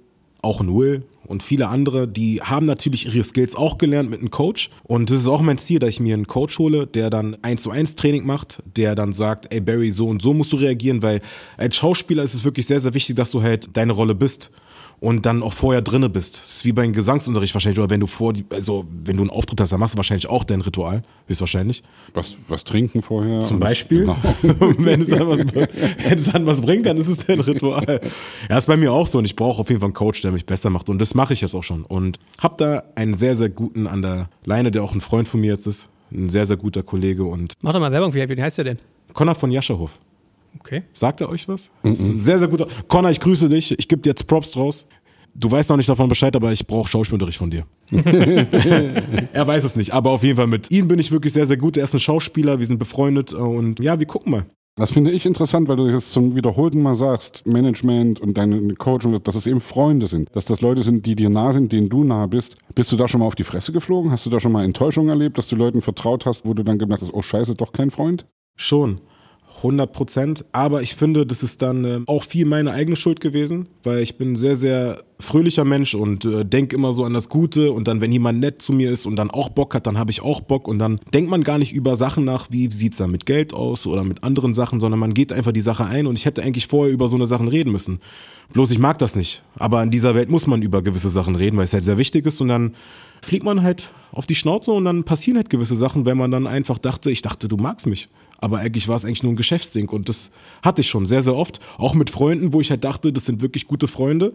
auch 0.47 0.61
ein 0.61 0.73
Will 0.73 1.03
und 1.27 1.43
viele 1.43 1.67
andere, 1.67 2.07
die 2.07 2.41
haben 2.41 2.65
natürlich 2.65 3.05
ihre 3.05 3.23
Skills 3.23 3.53
auch 3.53 3.77
gelernt 3.77 4.09
mit 4.09 4.19
einem 4.19 4.31
Coach. 4.31 4.69
Und 4.83 5.09
das 5.09 5.17
ist 5.17 5.27
auch 5.27 5.41
mein 5.41 5.57
Ziel, 5.57 5.79
dass 5.79 5.89
ich 5.89 5.99
mir 5.99 6.13
einen 6.13 6.25
Coach 6.25 6.57
hole, 6.57 6.87
der 6.87 7.09
dann 7.09 7.35
eins 7.41 7.63
zu 7.63 7.69
eins 7.69 7.95
Training 7.95 8.25
macht, 8.25 8.63
der 8.77 8.95
dann 8.95 9.11
sagt, 9.11 9.53
ey 9.53 9.59
Barry, 9.59 9.91
so 9.91 10.07
und 10.07 10.21
so 10.21 10.33
musst 10.33 10.53
du 10.53 10.57
reagieren, 10.57 11.01
weil 11.01 11.19
als 11.57 11.75
Schauspieler 11.75 12.23
ist 12.23 12.33
es 12.33 12.45
wirklich 12.45 12.65
sehr, 12.65 12.79
sehr 12.79 12.93
wichtig, 12.93 13.17
dass 13.17 13.31
du 13.31 13.43
halt 13.43 13.75
deine 13.75 13.91
Rolle 13.91 14.15
bist 14.15 14.51
und 14.99 15.25
dann 15.25 15.43
auch 15.43 15.53
vorher 15.53 15.81
drinne 15.81 16.09
bist. 16.09 16.41
Das 16.41 16.57
ist 16.57 16.65
wie 16.65 16.73
beim 16.73 16.93
Gesangsunterricht 16.93 17.53
wahrscheinlich, 17.53 17.79
oder 17.79 17.89
wenn 17.89 17.99
du 17.99 18.07
vor, 18.07 18.33
die, 18.33 18.45
also 18.51 18.85
wenn 19.03 19.17
du 19.17 19.23
einen 19.23 19.29
Auftritt 19.29 19.61
hast, 19.61 19.71
dann 19.71 19.79
machst 19.79 19.93
du 19.93 19.97
wahrscheinlich 19.97 20.27
auch 20.27 20.43
dein 20.43 20.61
Ritual, 20.61 21.03
höchstwahrscheinlich. 21.27 21.83
Was, 22.13 22.37
was 22.47 22.63
trinken 22.63 23.01
vorher? 23.01 23.41
Zum 23.41 23.59
Beispiel. 23.59 24.01
Genau. 24.01 24.17
wenn, 24.79 25.01
es 25.01 25.09
dann 25.09 25.27
was, 25.27 25.39
wenn 25.39 26.17
es 26.17 26.25
dann 26.25 26.45
was 26.45 26.61
bringt, 26.61 26.85
dann 26.85 26.97
ist 26.97 27.07
es 27.07 27.17
dein 27.17 27.39
Ritual. 27.39 28.01
Ja, 28.49 28.57
ist 28.57 28.67
bei 28.67 28.77
mir 28.77 28.91
auch 28.91 29.07
so 29.07 29.19
und 29.19 29.25
ich 29.25 29.35
brauche 29.35 29.61
auf 29.61 29.69
jeden 29.69 29.81
Fall 29.81 29.87
einen 29.87 29.93
Coach, 29.93 30.21
der 30.21 30.31
mich 30.31 30.45
besser 30.45 30.69
macht 30.69 30.89
und 30.89 30.99
das 30.99 31.13
mache 31.13 31.33
ich 31.33 31.41
jetzt 31.41 31.53
auch 31.53 31.63
schon 31.63 31.83
und 31.83 32.19
hab 32.39 32.57
da 32.57 32.83
einen 32.95 33.13
sehr, 33.13 33.35
sehr 33.35 33.49
guten 33.49 33.87
an 33.87 34.01
der 34.01 34.29
Leine, 34.45 34.71
der 34.71 34.83
auch 34.83 34.93
ein 34.93 35.01
Freund 35.01 35.27
von 35.27 35.39
mir 35.41 35.51
jetzt 35.51 35.67
ist, 35.67 35.89
ein 36.11 36.29
sehr, 36.29 36.45
sehr 36.45 36.57
guter 36.57 36.83
Kollege 36.83 37.23
und 37.23 37.53
Mach 37.61 37.73
doch 37.73 37.79
mal 37.79 37.91
Werbung, 37.91 38.13
wie, 38.13 38.27
wie 38.27 38.41
heißt 38.41 38.57
der 38.57 38.65
denn? 38.65 38.79
Connor 39.13 39.35
von 39.35 39.51
Jascherhof. 39.51 39.99
Okay. 40.59 40.83
Sagt 40.93 41.21
er 41.21 41.29
euch 41.29 41.47
was? 41.47 41.71
Das 41.83 41.99
ist 41.99 42.07
ein 42.07 42.19
sehr, 42.19 42.39
sehr 42.39 42.47
guter. 42.47 42.67
Connor, 42.87 43.11
ich 43.11 43.19
grüße 43.19 43.49
dich. 43.49 43.77
Ich 43.77 43.87
gebe 43.87 44.01
dir 44.01 44.09
jetzt 44.09 44.27
Props 44.27 44.51
draus. 44.51 44.87
Du 45.35 45.51
weißt 45.51 45.69
noch 45.69 45.77
nicht 45.77 45.89
davon 45.89 46.09
Bescheid, 46.09 46.35
aber 46.35 46.51
ich 46.51 46.65
brauche 46.65 46.89
Schauspielunterricht 46.89 47.37
von 47.37 47.51
dir. 47.51 47.65
er 47.91 49.47
weiß 49.47 49.63
es 49.63 49.75
nicht, 49.75 49.93
aber 49.93 50.09
auf 50.09 50.23
jeden 50.23 50.35
Fall 50.35 50.47
mit 50.47 50.71
ihm 50.71 50.87
bin 50.87 50.97
ich 50.97 51.11
wirklich 51.11 51.31
sehr, 51.31 51.45
sehr 51.45 51.57
gut. 51.57 51.77
Er 51.77 51.83
ist 51.83 51.93
ein 51.93 51.99
Schauspieler, 51.99 52.57
wir 52.57 52.65
sind 52.65 52.79
befreundet 52.79 53.33
und 53.33 53.79
ja, 53.79 53.99
wir 53.99 54.07
gucken 54.07 54.31
mal. 54.31 54.45
Das 54.77 54.91
finde 54.91 55.11
ich 55.11 55.25
interessant, 55.25 55.67
weil 55.67 55.75
du 55.75 55.87
jetzt 55.87 56.11
zum 56.11 56.35
wiederholten 56.35 56.81
Mal 56.83 56.93
sagst, 56.93 57.45
Management 57.47 58.19
und 58.19 58.37
deine 58.37 58.75
Coach, 58.75 59.07
dass 59.23 59.33
es 59.33 59.47
eben 59.47 59.59
Freunde 59.59 60.05
sind. 60.05 60.29
Dass 60.35 60.45
das 60.45 60.61
Leute 60.61 60.83
sind, 60.83 61.05
die 61.07 61.15
dir 61.15 61.29
nah 61.29 61.51
sind, 61.51 61.71
denen 61.71 61.89
du 61.89 62.03
nah 62.03 62.27
bist. 62.27 62.57
Bist 62.75 62.91
du 62.91 62.95
da 62.95 63.07
schon 63.07 63.21
mal 63.21 63.25
auf 63.25 63.33
die 63.33 63.43
Fresse 63.43 63.71
geflogen? 63.71 64.11
Hast 64.11 64.27
du 64.27 64.29
da 64.29 64.39
schon 64.39 64.51
mal 64.51 64.63
Enttäuschung 64.63 65.09
erlebt, 65.09 65.39
dass 65.39 65.47
du 65.47 65.55
Leuten 65.55 65.81
vertraut 65.81 66.27
hast, 66.27 66.45
wo 66.45 66.53
du 66.53 66.61
dann 66.61 66.77
gemerkt 66.77 67.01
hast, 67.01 67.13
oh 67.13 67.23
scheiße, 67.23 67.55
doch 67.55 67.71
kein 67.71 67.89
Freund? 67.89 68.27
Schon. 68.55 69.01
100 69.57 69.91
Prozent. 69.91 70.45
Aber 70.51 70.81
ich 70.81 70.95
finde, 70.95 71.25
das 71.25 71.43
ist 71.43 71.61
dann 71.61 71.85
äh, 71.85 71.99
auch 72.05 72.23
viel 72.23 72.45
meine 72.45 72.71
eigene 72.71 72.95
Schuld 72.95 73.19
gewesen, 73.19 73.67
weil 73.83 73.99
ich 73.99 74.17
bin 74.17 74.33
ein 74.33 74.35
sehr, 74.35 74.55
sehr 74.55 75.03
fröhlicher 75.19 75.65
Mensch 75.65 75.95
und 75.95 76.25
äh, 76.25 76.45
denke 76.45 76.75
immer 76.75 76.93
so 76.93 77.03
an 77.03 77.13
das 77.13 77.29
Gute. 77.29 77.71
Und 77.71 77.87
dann, 77.87 78.01
wenn 78.01 78.11
jemand 78.11 78.39
nett 78.39 78.61
zu 78.61 78.71
mir 78.71 78.91
ist 78.91 79.05
und 79.05 79.15
dann 79.15 79.31
auch 79.31 79.49
Bock 79.49 79.73
hat, 79.73 79.87
dann 79.87 79.97
habe 79.97 80.11
ich 80.11 80.21
auch 80.21 80.41
Bock. 80.41 80.67
Und 80.67 80.79
dann 80.79 80.99
denkt 81.13 81.29
man 81.29 81.43
gar 81.43 81.57
nicht 81.57 81.73
über 81.73 81.95
Sachen 81.95 82.23
nach, 82.23 82.47
wie 82.51 82.71
sieht's 82.71 82.97
da 82.97 83.07
mit 83.07 83.25
Geld 83.25 83.53
aus 83.53 83.87
oder 83.87 84.03
mit 84.03 84.23
anderen 84.23 84.53
Sachen, 84.53 84.79
sondern 84.79 84.99
man 84.99 85.13
geht 85.13 85.33
einfach 85.33 85.51
die 85.51 85.61
Sache 85.61 85.85
ein. 85.85 86.07
Und 86.07 86.17
ich 86.17 86.25
hätte 86.25 86.43
eigentlich 86.43 86.67
vorher 86.67 86.93
über 86.93 87.07
so 87.07 87.15
eine 87.15 87.25
Sachen 87.25 87.47
reden 87.47 87.71
müssen. 87.71 87.99
Bloß 88.53 88.71
ich 88.71 88.79
mag 88.79 88.97
das 88.99 89.15
nicht. 89.15 89.43
Aber 89.55 89.81
in 89.83 89.91
dieser 89.91 90.15
Welt 90.15 90.29
muss 90.29 90.47
man 90.47 90.61
über 90.61 90.81
gewisse 90.81 91.09
Sachen 91.09 91.35
reden, 91.35 91.57
weil 91.57 91.65
es 91.65 91.73
halt 91.73 91.83
sehr 91.83 91.97
wichtig 91.97 92.25
ist. 92.25 92.39
Und 92.41 92.47
dann 92.49 92.75
fliegt 93.21 93.43
man 93.43 93.63
halt 93.63 93.89
auf 94.11 94.25
die 94.25 94.35
Schnauze 94.35 94.71
und 94.71 94.85
dann 94.85 95.03
passieren 95.03 95.37
halt 95.37 95.49
gewisse 95.49 95.75
Sachen, 95.75 96.05
wenn 96.05 96.17
man 96.17 96.31
dann 96.31 96.47
einfach 96.47 96.77
dachte, 96.77 97.11
ich 97.11 97.21
dachte, 97.21 97.47
du 97.47 97.57
magst 97.57 97.87
mich. 97.87 98.07
Aber 98.39 98.59
eigentlich 98.59 98.87
war 98.87 98.95
es 98.95 99.05
eigentlich 99.05 99.23
nur 99.23 99.33
ein 99.33 99.37
Geschäftsding 99.37 99.89
und 99.89 100.09
das 100.09 100.29
hatte 100.63 100.81
ich 100.81 100.89
schon 100.89 101.05
sehr, 101.05 101.23
sehr 101.23 101.35
oft. 101.35 101.59
Auch 101.77 101.95
mit 101.95 102.09
Freunden, 102.09 102.53
wo 102.53 102.61
ich 102.61 102.69
halt 102.69 102.83
dachte, 102.83 103.11
das 103.11 103.25
sind 103.25 103.41
wirklich 103.41 103.67
gute 103.67 103.87
Freunde. 103.87 104.33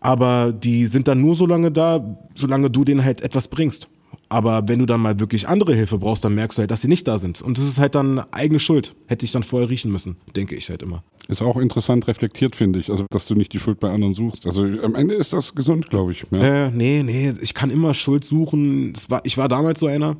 Aber 0.00 0.52
die 0.52 0.86
sind 0.86 1.08
dann 1.08 1.20
nur 1.20 1.34
so 1.34 1.46
lange 1.46 1.70
da, 1.70 2.18
solange 2.34 2.70
du 2.70 2.84
denen 2.84 3.04
halt 3.04 3.20
etwas 3.20 3.48
bringst. 3.48 3.88
Aber 4.28 4.66
wenn 4.66 4.78
du 4.78 4.86
dann 4.86 5.00
mal 5.00 5.20
wirklich 5.20 5.46
andere 5.46 5.74
Hilfe 5.74 5.98
brauchst, 5.98 6.24
dann 6.24 6.34
merkst 6.34 6.56
du 6.56 6.60
halt, 6.60 6.70
dass 6.70 6.80
sie 6.80 6.88
nicht 6.88 7.06
da 7.06 7.18
sind. 7.18 7.42
Und 7.42 7.58
das 7.58 7.66
ist 7.66 7.78
halt 7.78 7.94
dann 7.94 8.18
eigene 8.32 8.60
Schuld. 8.60 8.94
Hätte 9.06 9.26
ich 9.26 9.32
dann 9.32 9.42
vorher 9.42 9.68
riechen 9.68 9.92
müssen, 9.92 10.16
denke 10.34 10.54
ich 10.54 10.70
halt 10.70 10.82
immer. 10.82 11.02
Ist 11.28 11.42
auch 11.42 11.56
interessant 11.56 12.08
reflektiert, 12.08 12.56
finde 12.56 12.80
ich. 12.80 12.90
Also, 12.90 13.04
dass 13.10 13.26
du 13.26 13.34
nicht 13.34 13.52
die 13.52 13.58
Schuld 13.58 13.78
bei 13.78 13.90
anderen 13.90 14.14
suchst. 14.14 14.46
Also, 14.46 14.64
am 14.64 14.94
Ende 14.94 15.14
ist 15.14 15.32
das 15.32 15.54
gesund, 15.54 15.90
glaube 15.90 16.12
ich. 16.12 16.24
Ja. 16.30 16.66
Äh, 16.66 16.70
nee, 16.70 17.02
nee, 17.02 17.32
ich 17.42 17.54
kann 17.54 17.70
immer 17.70 17.94
Schuld 17.94 18.24
suchen. 18.24 18.94
War, 19.08 19.20
ich 19.24 19.36
war 19.36 19.48
damals 19.48 19.80
so 19.80 19.86
einer. 19.86 20.16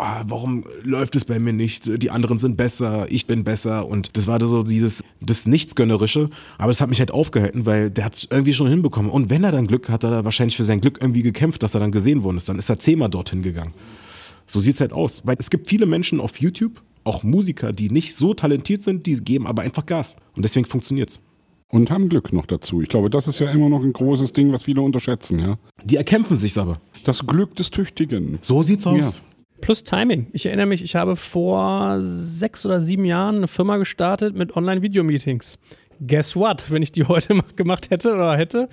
Ah, 0.00 0.24
warum 0.26 0.64
läuft 0.82 1.14
es 1.14 1.26
bei 1.26 1.38
mir 1.38 1.52
nicht? 1.52 2.02
Die 2.02 2.10
anderen 2.10 2.38
sind 2.38 2.56
besser, 2.56 3.06
ich 3.10 3.26
bin 3.26 3.44
besser. 3.44 3.86
Und 3.86 4.16
das 4.16 4.26
war 4.26 4.42
so 4.42 4.62
dieses 4.62 5.02
das 5.20 5.46
Nichtsgönnerische. 5.46 6.30
Aber 6.56 6.70
es 6.70 6.80
hat 6.80 6.88
mich 6.88 7.00
halt 7.00 7.10
aufgehalten, 7.10 7.66
weil 7.66 7.90
der 7.90 8.06
hat 8.06 8.14
es 8.14 8.28
irgendwie 8.30 8.54
schon 8.54 8.66
hinbekommen. 8.66 9.10
Und 9.10 9.28
wenn 9.28 9.44
er 9.44 9.52
dann 9.52 9.66
Glück 9.66 9.88
hat, 9.90 10.04
hat 10.04 10.10
er 10.10 10.24
wahrscheinlich 10.24 10.56
für 10.56 10.64
sein 10.64 10.80
Glück 10.80 10.98
irgendwie 11.02 11.22
gekämpft, 11.22 11.62
dass 11.62 11.74
er 11.74 11.80
dann 11.80 11.92
gesehen 11.92 12.22
worden 12.22 12.38
ist. 12.38 12.48
Dann 12.48 12.58
ist 12.58 12.70
er 12.70 12.78
zehnmal 12.78 13.10
dorthin 13.10 13.42
gegangen. 13.42 13.74
So 14.46 14.58
sieht's 14.58 14.80
halt 14.80 14.92
aus. 14.92 15.20
Weil 15.24 15.36
es 15.38 15.50
gibt 15.50 15.68
viele 15.68 15.84
Menschen 15.86 16.18
auf 16.18 16.40
YouTube, 16.40 16.82
auch 17.04 17.22
Musiker, 17.22 17.72
die 17.72 17.90
nicht 17.90 18.14
so 18.14 18.32
talentiert 18.32 18.82
sind, 18.82 19.06
die 19.06 19.14
geben 19.22 19.46
aber 19.46 19.62
einfach 19.62 19.84
Gas. 19.84 20.16
Und 20.34 20.44
deswegen 20.44 20.66
funktioniert's. 20.66 21.20
Und 21.72 21.90
haben 21.90 22.08
Glück 22.08 22.32
noch 22.32 22.46
dazu. 22.46 22.80
Ich 22.82 22.88
glaube, 22.88 23.10
das 23.10 23.28
ist 23.28 23.38
ja 23.38 23.50
immer 23.50 23.68
noch 23.68 23.84
ein 23.84 23.92
großes 23.92 24.32
Ding, 24.32 24.50
was 24.50 24.64
viele 24.64 24.80
unterschätzen, 24.80 25.38
ja. 25.38 25.58
Die 25.84 25.96
erkämpfen 25.96 26.36
sich's 26.36 26.58
aber. 26.58 26.80
Das 27.04 27.26
Glück 27.26 27.54
des 27.54 27.70
Tüchtigen. 27.70 28.38
So 28.40 28.62
sieht's 28.64 28.86
aus. 28.86 29.22
Plus 29.60 29.84
Timing. 29.84 30.26
Ich 30.32 30.46
erinnere 30.46 30.66
mich, 30.66 30.82
ich 30.82 30.96
habe 30.96 31.16
vor 31.16 31.98
sechs 32.00 32.64
oder 32.66 32.80
sieben 32.80 33.04
Jahren 33.04 33.36
eine 33.36 33.48
Firma 33.48 33.76
gestartet 33.76 34.34
mit 34.34 34.56
Online-Video-Meetings. 34.56 35.58
Guess 36.06 36.34
what? 36.34 36.70
Wenn 36.70 36.82
ich 36.82 36.92
die 36.92 37.04
heute 37.04 37.42
gemacht 37.56 37.90
hätte 37.90 38.14
oder 38.14 38.36
hätte, 38.36 38.68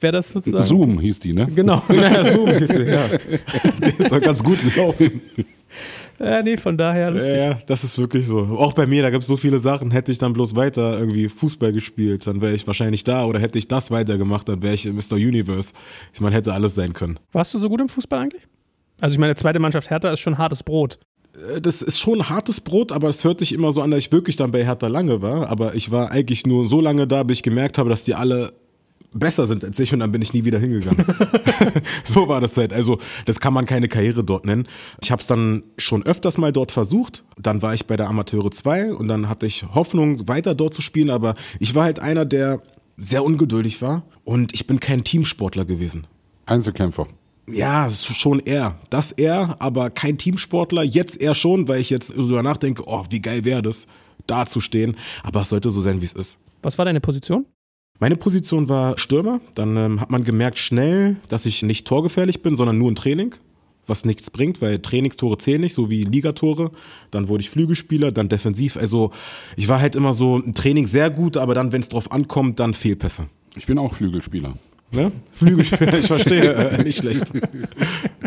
wäre 0.00 0.12
das 0.14 0.30
sozusagen. 0.30 0.64
Zoom 0.64 0.98
hieß 0.98 1.18
die, 1.20 1.34
ne? 1.34 1.46
Genau. 1.54 1.82
Ja, 1.90 2.24
Zoom 2.24 2.48
ist 2.48 2.72
der, 2.72 2.88
ja. 2.88 3.08
Der 3.98 4.08
soll 4.08 4.20
ganz 4.20 4.42
gut 4.42 4.58
laufen. 4.76 5.20
Ja, 6.18 6.42
nee, 6.42 6.56
von 6.56 6.76
daher. 6.78 7.12
Ja, 7.14 7.36
ja, 7.50 7.58
das 7.66 7.84
ist 7.84 7.98
wirklich 7.98 8.26
so. 8.26 8.38
Auch 8.38 8.72
bei 8.72 8.86
mir, 8.86 9.02
da 9.02 9.10
gibt 9.10 9.22
es 9.22 9.28
so 9.28 9.36
viele 9.36 9.58
Sachen. 9.58 9.90
Hätte 9.90 10.10
ich 10.10 10.18
dann 10.18 10.32
bloß 10.32 10.56
weiter 10.56 10.98
irgendwie 10.98 11.28
Fußball 11.28 11.72
gespielt, 11.72 12.26
dann 12.26 12.40
wäre 12.40 12.54
ich 12.54 12.66
wahrscheinlich 12.66 13.04
da. 13.04 13.24
Oder 13.26 13.40
hätte 13.40 13.58
ich 13.58 13.68
das 13.68 13.90
weitergemacht, 13.90 14.48
dann 14.48 14.62
wäre 14.62 14.74
ich 14.74 14.86
Mr. 14.90 15.16
Universe. 15.16 15.72
Ich 16.12 16.20
meine, 16.20 16.34
hätte 16.34 16.52
alles 16.52 16.74
sein 16.74 16.94
können. 16.94 17.20
Warst 17.32 17.52
du 17.54 17.58
so 17.58 17.68
gut 17.68 17.80
im 17.80 17.88
Fußball 17.88 18.20
eigentlich? 18.20 18.42
Also 19.00 19.14
ich 19.14 19.18
meine, 19.18 19.34
zweite 19.34 19.58
Mannschaft 19.58 19.90
Hertha 19.90 20.10
ist 20.10 20.20
schon 20.20 20.38
hartes 20.38 20.62
Brot. 20.62 20.98
Äh, 21.54 21.60
Das 21.60 21.82
ist 21.82 21.98
schon 22.00 22.28
hartes 22.28 22.60
Brot, 22.60 22.92
aber 22.92 23.08
es 23.08 23.24
hört 23.24 23.40
sich 23.40 23.52
immer 23.52 23.72
so 23.72 23.82
an, 23.82 23.90
dass 23.90 24.00
ich 24.00 24.12
wirklich 24.12 24.36
dann 24.36 24.50
bei 24.50 24.64
Hertha 24.64 24.88
lange 24.88 25.22
war. 25.22 25.48
Aber 25.48 25.74
ich 25.74 25.90
war 25.90 26.10
eigentlich 26.10 26.46
nur 26.46 26.66
so 26.68 26.80
lange 26.80 27.06
da, 27.06 27.22
bis 27.22 27.38
ich 27.38 27.42
gemerkt 27.42 27.78
habe, 27.78 27.90
dass 27.90 28.04
die 28.04 28.14
alle 28.14 28.52
besser 29.12 29.46
sind 29.46 29.64
als 29.64 29.76
ich 29.78 29.92
und 29.92 29.98
dann 30.00 30.12
bin 30.12 30.22
ich 30.22 30.32
nie 30.34 30.44
wieder 30.44 30.58
hingegangen. 30.58 31.04
so 32.04 32.28
war 32.28 32.40
das 32.40 32.56
halt. 32.56 32.72
Also 32.72 32.98
das 33.24 33.40
kann 33.40 33.52
man 33.52 33.66
keine 33.66 33.88
Karriere 33.88 34.22
dort 34.22 34.44
nennen. 34.44 34.68
Ich 35.02 35.10
habe 35.10 35.20
es 35.20 35.26
dann 35.26 35.64
schon 35.78 36.04
öfters 36.04 36.38
mal 36.38 36.52
dort 36.52 36.72
versucht. 36.72 37.24
Dann 37.36 37.62
war 37.62 37.74
ich 37.74 37.86
bei 37.86 37.96
der 37.96 38.08
Amateure 38.08 38.50
2 38.50 38.94
und 38.94 39.08
dann 39.08 39.28
hatte 39.28 39.46
ich 39.46 39.64
Hoffnung, 39.74 40.28
weiter 40.28 40.54
dort 40.54 40.74
zu 40.74 40.82
spielen. 40.82 41.10
Aber 41.10 41.34
ich 41.58 41.74
war 41.74 41.84
halt 41.84 41.98
einer, 41.98 42.24
der 42.24 42.62
sehr 42.96 43.24
ungeduldig 43.24 43.82
war 43.82 44.04
und 44.24 44.54
ich 44.54 44.66
bin 44.66 44.78
kein 44.78 45.02
Teamsportler 45.04 45.64
gewesen. 45.64 46.06
Einzelkämpfer. 46.46 47.06
Ja, 47.52 47.90
schon 47.90 48.40
eher. 48.40 48.78
Das 48.90 49.12
eher, 49.12 49.56
aber 49.60 49.90
kein 49.90 50.18
Teamsportler. 50.18 50.82
Jetzt 50.82 51.20
eher 51.20 51.34
schon, 51.34 51.68
weil 51.68 51.80
ich 51.80 51.90
jetzt 51.90 52.10
darüber 52.10 52.42
nachdenke, 52.42 52.82
oh, 52.86 53.04
wie 53.10 53.20
geil 53.20 53.44
wäre 53.44 53.62
das, 53.62 53.86
da 54.26 54.46
zu 54.46 54.60
stehen. 54.60 54.96
Aber 55.22 55.42
es 55.42 55.48
sollte 55.48 55.70
so 55.70 55.80
sein, 55.80 56.00
wie 56.00 56.06
es 56.06 56.12
ist. 56.12 56.38
Was 56.62 56.78
war 56.78 56.84
deine 56.84 57.00
Position? 57.00 57.46
Meine 57.98 58.16
Position 58.16 58.68
war 58.68 58.96
Stürmer. 58.98 59.40
Dann 59.54 59.76
ähm, 59.76 60.00
hat 60.00 60.10
man 60.10 60.24
gemerkt 60.24 60.58
schnell, 60.58 61.16
dass 61.28 61.46
ich 61.46 61.62
nicht 61.62 61.86
torgefährlich 61.86 62.42
bin, 62.42 62.56
sondern 62.56 62.78
nur 62.78 62.88
im 62.88 62.94
Training. 62.94 63.34
Was 63.86 64.04
nichts 64.04 64.30
bringt, 64.30 64.62
weil 64.62 64.78
Trainingstore 64.78 65.36
zählen 65.38 65.60
nicht, 65.60 65.74
so 65.74 65.90
wie 65.90 66.04
Ligatore. 66.04 66.70
Dann 67.10 67.28
wurde 67.28 67.42
ich 67.42 67.50
Flügelspieler, 67.50 68.12
dann 68.12 68.28
defensiv. 68.28 68.76
Also 68.76 69.10
ich 69.56 69.68
war 69.68 69.80
halt 69.80 69.96
immer 69.96 70.14
so 70.14 70.38
im 70.38 70.54
Training 70.54 70.86
sehr 70.86 71.10
gut, 71.10 71.36
aber 71.36 71.54
dann, 71.54 71.72
wenn 71.72 71.80
es 71.80 71.88
drauf 71.88 72.12
ankommt, 72.12 72.60
dann 72.60 72.72
Fehlpässe. 72.72 73.26
Ich 73.56 73.66
bin 73.66 73.78
auch 73.78 73.94
Flügelspieler. 73.94 74.54
Ne? 74.92 75.12
Flügelspieler, 75.32 75.98
ich 75.98 76.06
verstehe, 76.06 76.80
nicht 76.84 76.98
schlecht. 76.98 77.32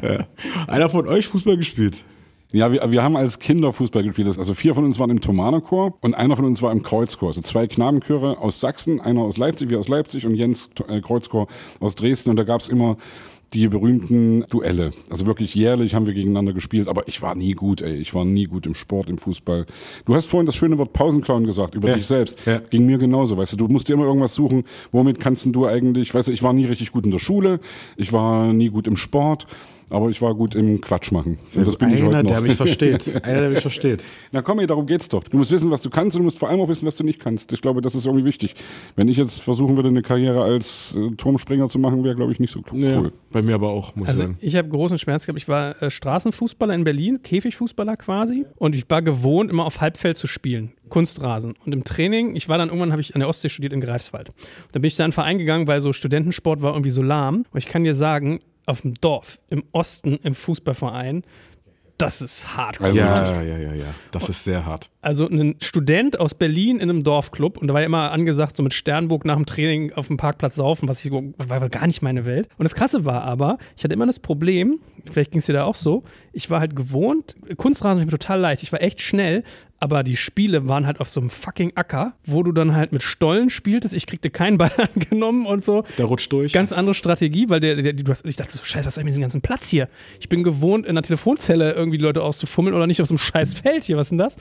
ja. 0.02 0.28
Einer 0.68 0.90
von 0.90 1.08
euch 1.08 1.28
Fußball 1.28 1.58
gespielt? 1.58 2.04
Ja, 2.54 2.72
wir, 2.72 2.92
wir 2.92 3.02
haben 3.02 3.18
als 3.18 3.40
Kinder 3.40 3.74
Fußball 3.74 4.04
gespielt. 4.04 4.28
Also 4.38 4.54
vier 4.54 4.76
von 4.76 4.86
uns 4.86 5.00
waren 5.00 5.10
im 5.10 5.22
Thomanerchor 5.22 5.98
und 6.02 6.14
einer 6.14 6.36
von 6.36 6.46
uns 6.46 6.62
war 6.62 6.72
im 6.72 6.84
Kreuzchor. 6.84 7.30
Also 7.30 7.42
zwei 7.42 7.66
Knabenchöre 7.66 8.38
aus 8.38 8.60
Sachsen, 8.60 9.02
einer 9.02 9.22
aus 9.22 9.38
Leipzig, 9.38 9.70
wir 9.70 9.80
aus 9.80 9.88
Leipzig 9.88 10.28
und 10.28 10.36
Jens 10.36 10.70
äh, 10.88 11.02
Kreuzchor 11.02 11.48
aus 11.80 11.96
Dresden. 11.96 12.30
Und 12.30 12.36
da 12.36 12.44
gab's 12.44 12.68
immer 12.68 12.98
die 13.54 13.68
berühmten 13.68 14.46
Duelle. 14.50 14.92
Also 15.10 15.26
wirklich 15.26 15.54
jährlich 15.56 15.94
haben 15.96 16.06
wir 16.06 16.14
gegeneinander 16.14 16.54
gespielt, 16.54 16.88
aber 16.88 17.08
ich 17.08 17.22
war 17.22 17.36
nie 17.36 17.54
gut, 17.54 17.82
ey. 17.82 17.96
Ich 17.96 18.14
war 18.16 18.26
nie 18.26 18.46
gut 18.46 18.66
im 18.66 18.76
Sport, 18.76 19.10
im 19.10 19.18
Fußball. 19.18 19.66
Du 20.06 20.16
hast 20.16 20.26
vorhin 20.26 20.46
das 20.46 20.56
schöne 20.56 20.78
Wort 20.78 20.94
Pausenclown 20.94 21.46
gesagt 21.46 21.76
über 21.76 21.90
Ja. 21.90 21.96
dich 21.96 22.08
selbst. 22.08 22.38
Ja. 22.46 22.60
Ging 22.70 22.86
mir 22.86 22.98
genauso, 22.98 23.38
weißt 23.38 23.54
du. 23.54 23.58
Du 23.58 23.68
musst 23.68 23.88
dir 23.88 23.94
immer 23.94 24.06
irgendwas 24.06 24.34
suchen, 24.34 24.64
womit 24.92 25.20
kannst 25.20 25.46
denn 25.46 25.54
du 25.54 25.66
eigentlich, 25.68 26.14
weißt 26.14 26.28
du, 26.30 26.32
ich 26.32 26.44
war 26.44 26.54
nie 26.54 26.66
richtig 26.66 26.92
gut 26.92 27.06
in 27.06 27.12
der 27.12 27.20
Schule, 27.20 27.60
ich 27.98 28.12
war 28.12 28.52
nie 28.54 28.70
gut 28.70 28.88
im 28.88 28.96
Sport, 28.96 29.46
aber 29.94 30.10
ich 30.10 30.22
war 30.22 30.34
gut 30.36 30.56
im 30.56 30.82
Quatsch 30.82 31.12
machen. 31.12 31.38
Und 31.56 31.68
das 31.68 31.78
bin 31.78 31.90
ich 31.90 31.98
Einer, 32.02 32.08
heute 32.08 32.24
noch. 32.24 32.32
der 32.32 32.42
mich 32.42 32.56
versteht. 32.56 33.14
Einer, 33.26 33.42
der 33.42 33.50
mich 33.52 33.62
versteht. 33.62 34.06
Na 34.32 34.42
komm, 34.42 34.60
ey, 34.60 34.68
darum 34.68 34.86
geht's 34.88 35.08
doch. 35.08 35.24
Du 35.24 35.38
musst 35.38 35.52
wissen, 35.52 35.72
was 35.72 35.82
du 35.82 35.90
kannst 35.90 36.16
und 36.16 36.22
du 36.22 36.24
musst 36.26 36.40
vor 36.40 36.50
allem 36.50 36.60
auch 36.62 36.68
wissen, 36.68 36.86
was 36.86 36.96
du 36.96 37.04
nicht 37.04 37.20
kannst. 37.20 37.52
Ich 37.54 37.62
glaube, 37.62 37.82
das 37.82 37.96
ist 37.96 38.06
irgendwie 38.06 38.26
wichtig. 38.26 38.56
Wenn 38.96 39.08
ich 39.08 39.18
jetzt 39.18 39.42
versuchen 39.42 39.76
würde, 39.76 39.90
eine 39.90 40.02
Karriere 40.02 40.44
als 40.44 40.96
äh, 40.98 41.16
Turmspringer 41.16 41.70
zu 41.70 41.80
machen, 41.80 42.04
wäre, 42.04 42.16
glaube 42.16 42.32
ich, 42.32 42.40
nicht 42.40 42.52
so 42.52 42.62
cool. 42.72 42.84
Ja, 42.84 43.04
bei 43.32 43.42
mir 43.42 43.56
aber 43.56 43.70
auch, 43.70 43.96
muss 43.96 44.06
ich 44.06 44.10
Also 44.10 44.22
sagen. 44.24 44.38
ich 44.42 44.56
habe 44.56 44.68
großen 44.70 44.98
Schmerz 44.98 45.26
gehabt. 45.26 45.40
Ich 45.40 45.48
war 45.48 45.82
äh, 45.82 45.90
Straßenfußballer 45.92 46.74
in 46.74 46.84
Berlin, 46.84 47.22
Käfigfußballer 47.24 47.98
quasi. 47.98 48.46
Und 48.58 48.76
ich 48.76 48.90
war 48.90 49.02
gewohnt, 49.02 49.50
immer 49.52 49.66
auf 49.66 49.82
Halbfeld 49.82 50.18
zu 50.18 50.28
spielen. 50.28 50.72
Kunstrasen. 50.90 51.56
Und 51.66 51.74
im 51.74 51.84
Training, 51.84 52.36
ich 52.36 52.50
war 52.50 52.58
dann 52.58 52.68
irgendwann, 52.70 52.92
habe 52.92 53.02
ich 53.02 53.16
an 53.16 53.20
der 53.20 53.28
Ostsee 53.30 53.50
studiert 53.50 53.74
in 53.74 53.82
Greifswald. 53.82 54.30
Und 54.30 54.36
dann 54.74 54.82
bin 54.82 54.88
ich 54.88 54.96
da 54.96 55.04
in 55.04 55.06
einen 55.06 55.12
Verein 55.14 55.38
gegangen, 55.40 55.68
weil 55.68 55.82
so 55.82 55.92
Studentensport 55.94 56.62
war 56.62 56.74
irgendwie 56.74 56.90
so 56.92 57.02
lahm. 57.02 57.46
Und 57.52 57.58
ich 57.58 57.68
kann 57.68 57.84
dir 57.84 57.96
sagen, 57.96 58.40
auf 58.66 58.82
dem 58.82 58.94
Dorf, 58.96 59.40
im 59.50 59.64
Osten, 59.72 60.18
im 60.24 60.34
Fußballverein, 60.34 61.24
das 61.98 62.22
ist 62.22 62.58
hart. 62.58 62.82
Also, 62.82 62.98
Ja, 62.98 63.42
ja, 63.42 63.58
ja, 63.58 63.74
ja. 63.74 63.86
Das 64.12 64.28
ist 64.28 64.44
sehr 64.44 64.66
hart. 64.66 64.90
Also 65.02 65.28
ein 65.28 65.56
Student 65.62 66.20
aus 66.20 66.34
Berlin 66.34 66.78
in 66.80 66.90
einem 66.90 67.04
Dorfclub 67.04 67.58
und 67.58 67.68
da 67.68 67.74
war 67.74 67.82
ja 67.82 67.86
immer 67.86 68.12
angesagt, 68.12 68.58
so 68.58 68.64
mit 68.64 68.74
Sternburg 68.74 69.26
nach 69.26 69.36
dem 69.36 69.46
Training 69.46 69.94
auf 69.94 70.08
dem 70.08 70.18
Parkplatz 70.18 70.56
saufen, 70.56 70.90
was 70.90 71.06
ich 71.06 71.12
so, 71.12 71.34
war 71.48 71.70
gar 71.70 71.88
nicht 71.88 72.02
meine 72.02 72.26
Welt. 72.26 72.50
Und 72.58 72.64
das 72.64 72.74
Krasse 72.76 73.06
war 73.06 73.24
aber, 73.24 73.58
ich 73.78 73.84
hatte 73.84 73.94
immer 73.94 74.08
das 74.08 74.20
Problem, 74.20 74.80
vielleicht 75.10 75.32
ging 75.32 75.40
es 75.40 75.46
dir 75.46 75.54
da 75.54 75.66
auch 75.66 75.76
so, 75.76 76.04
ich 76.32 76.50
war 76.50 76.60
halt 76.60 76.76
gewohnt, 76.76 77.36
Kunstrasen 77.58 78.02
ist 78.02 78.06
mir 78.06 78.18
total 78.18 78.40
leicht, 78.40 78.64
ich 78.64 78.72
war 78.72 78.82
echt 78.82 79.00
schnell, 79.02 79.44
aber 79.84 80.02
die 80.04 80.16
Spiele 80.16 80.70
waren 80.70 80.88
halt 80.88 81.02
auf 81.02 81.10
so 81.10 81.20
einem 81.20 81.30
fucking 81.30 81.74
Acker, 81.76 82.14
wo 82.24 82.42
du 82.42 82.54
dann 82.54 82.74
halt 82.74 82.94
mit 82.94 83.04
Stollen 83.04 83.50
spieltest, 83.50 83.94
ich 83.94 84.08
kriegte 84.08 84.30
keinen 84.30 84.58
Ball 84.58 84.72
angenommen 84.96 85.46
und 85.46 85.66
so. 85.66 85.84
Der 85.98 86.06
rutscht 86.06 86.32
durch. 86.32 86.54
Ganz 86.54 86.72
andere 86.72 86.94
Strategie, 86.94 87.50
weil 87.50 87.60
der, 87.60 87.76
der, 87.76 87.92
du 87.92 88.10
hast, 88.10 88.26
ich 88.26 88.38
dachte 88.38 88.54
so, 88.54 88.64
scheiße, 88.64 88.88
was 88.88 88.96
soll 88.96 89.02
ich 89.02 89.06
mit 89.06 89.12
diesem 89.12 89.24
ganzen 89.24 89.42
Platz 89.42 89.68
hier? 89.68 89.90
Ich 90.22 90.30
bin 90.30 90.42
gewohnt, 90.46 90.86
in 90.86 90.92
einer 90.92 91.02
Telefonzelle 91.02 91.74
irgendwie 91.74 91.98
die 91.98 92.06
Leute 92.06 92.24
auszufummeln 92.24 92.74
oder 92.74 92.88
nicht 92.88 93.02
auf 93.02 93.10
so 93.10 93.12
einem 93.12 93.18
scheiß 93.18 93.56
Feld 93.56 93.84
hier, 93.84 93.98
was 93.98 94.06
ist 94.08 94.12
denn 94.12 94.20
das? 94.20 94.38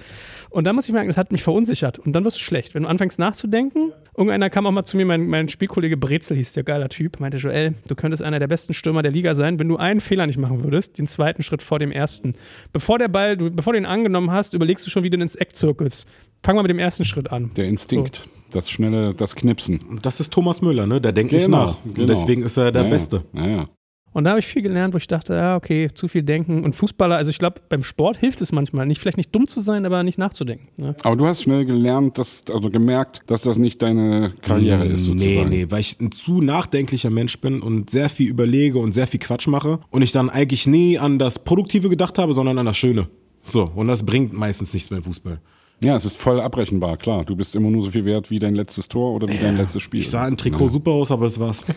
Und 0.48 0.62
dann 0.64 0.76
muss 0.76 0.86
ich 0.86 0.92
merken, 0.92 1.08
das 1.08 1.16
hat 1.16 1.32
mich 1.32 1.42
verunsichert. 1.42 1.98
Und 1.98 2.12
dann 2.12 2.24
wirst 2.24 2.36
du 2.36 2.40
schlecht. 2.40 2.76
Wenn 2.76 2.84
du 2.84 2.88
anfängst 2.88 3.18
nachzudenken, 3.18 3.92
irgendeiner 4.16 4.50
kam 4.50 4.66
auch 4.66 4.70
mal 4.70 4.84
zu 4.84 4.96
mir, 4.96 5.06
mein, 5.06 5.26
mein 5.26 5.48
Spielkollege 5.48 5.96
Brezel 5.96 6.36
hieß 6.36 6.52
der 6.52 6.64
geiler 6.64 6.88
Typ, 6.88 7.20
meinte 7.20 7.38
Joel, 7.38 7.74
du 7.88 7.94
könntest 7.94 8.22
einer 8.22 8.38
der 8.38 8.48
besten 8.48 8.74
Stürmer 8.74 9.02
der 9.02 9.12
Liga 9.12 9.34
sein, 9.34 9.58
wenn 9.58 9.68
du 9.68 9.76
einen 9.76 10.00
Fehler 10.00 10.26
nicht 10.26 10.38
machen 10.38 10.62
würdest, 10.64 10.98
den 10.98 11.06
zweiten 11.06 11.42
Schritt 11.42 11.62
vor 11.62 11.78
dem 11.78 11.90
ersten. 11.92 12.34
Bevor 12.72 12.98
der 12.98 13.08
Ball, 13.08 13.36
du, 13.36 13.50
bevor 13.50 13.72
du 13.72 13.78
ihn 13.78 13.86
angenommen 13.86 14.30
hast, 14.30 14.54
überlegst 14.54 14.86
du 14.86 14.90
schon, 14.90 15.02
wie 15.02 15.10
du 15.10 15.18
ins 15.18 15.34
Eck 15.34 15.54
zirkelst. 15.56 16.06
Fang 16.44 16.56
mal 16.56 16.62
mit 16.62 16.70
dem 16.70 16.78
ersten 16.78 17.04
Schritt 17.04 17.30
an. 17.30 17.52
Der 17.56 17.66
Instinkt, 17.66 18.28
das 18.50 18.70
schnelle, 18.70 19.14
das 19.14 19.36
Knipsen. 19.36 19.78
Das 20.02 20.18
ist 20.20 20.32
Thomas 20.32 20.60
Müller, 20.60 20.86
ne? 20.86 21.00
Der 21.00 21.12
denkt 21.12 21.32
nicht 21.32 21.44
Genau, 21.46 21.66
nach. 21.66 21.78
genau. 21.94 22.06
Deswegen 22.06 22.42
ist 22.42 22.56
er 22.56 22.72
der 22.72 22.82
ja, 22.84 22.90
Beste. 22.90 23.24
Ja, 23.32 23.46
ja. 23.46 23.68
Und 24.12 24.24
da 24.24 24.30
habe 24.30 24.40
ich 24.40 24.46
viel 24.46 24.62
gelernt, 24.62 24.92
wo 24.94 24.98
ich 24.98 25.06
dachte, 25.06 25.34
ja, 25.34 25.56
okay, 25.56 25.88
zu 25.94 26.06
viel 26.08 26.22
denken. 26.22 26.64
Und 26.64 26.76
Fußballer, 26.76 27.16
also 27.16 27.30
ich 27.30 27.38
glaube, 27.38 27.60
beim 27.68 27.82
Sport 27.82 28.18
hilft 28.18 28.40
es 28.42 28.52
manchmal, 28.52 28.84
nicht 28.86 29.00
vielleicht 29.00 29.16
nicht 29.16 29.34
dumm 29.34 29.46
zu 29.46 29.60
sein, 29.60 29.86
aber 29.86 30.02
nicht 30.02 30.18
nachzudenken. 30.18 30.68
Ne? 30.76 30.94
Aber 31.02 31.16
du 31.16 31.26
hast 31.26 31.42
schnell 31.42 31.64
gelernt, 31.64 32.18
dass, 32.18 32.42
also 32.52 32.68
gemerkt, 32.68 33.22
dass 33.26 33.42
das 33.42 33.56
nicht 33.58 33.80
deine 33.80 34.32
Karriere 34.42 34.84
ist, 34.84 35.08
Nee, 35.08 35.18
sozusagen. 35.20 35.48
nee, 35.48 35.66
weil 35.70 35.80
ich 35.80 35.98
ein 36.00 36.12
zu 36.12 36.42
nachdenklicher 36.42 37.10
Mensch 37.10 37.40
bin 37.40 37.60
und 37.62 37.88
sehr 37.90 38.08
viel 38.10 38.28
überlege 38.28 38.78
und 38.78 38.92
sehr 38.92 39.06
viel 39.06 39.20
Quatsch 39.20 39.46
mache 39.48 39.80
und 39.90 40.02
ich 40.02 40.12
dann 40.12 40.28
eigentlich 40.30 40.66
nie 40.66 40.98
an 40.98 41.18
das 41.18 41.38
Produktive 41.38 41.88
gedacht 41.88 42.18
habe, 42.18 42.32
sondern 42.34 42.58
an 42.58 42.66
das 42.66 42.76
Schöne. 42.76 43.08
So, 43.42 43.70
und 43.74 43.88
das 43.88 44.04
bringt 44.04 44.32
meistens 44.32 44.72
nichts 44.74 44.90
beim 44.90 45.02
Fußball. 45.02 45.40
Ja, 45.84 45.96
es 45.96 46.04
ist 46.04 46.16
voll 46.16 46.40
abrechenbar, 46.40 46.96
klar. 46.96 47.24
Du 47.24 47.34
bist 47.34 47.56
immer 47.56 47.70
nur 47.70 47.82
so 47.82 47.90
viel 47.90 48.04
wert 48.04 48.30
wie 48.30 48.38
dein 48.38 48.54
letztes 48.54 48.88
Tor 48.88 49.14
oder 49.14 49.28
wie 49.28 49.38
dein 49.38 49.56
letztes 49.56 49.82
Spiel. 49.82 50.00
Ich 50.00 50.10
sah 50.10 50.28
im 50.28 50.36
Trikot 50.36 50.68
super 50.68 50.92
aus, 50.92 51.10
aber 51.10 51.24
das 51.24 51.40
war's. 51.40 51.64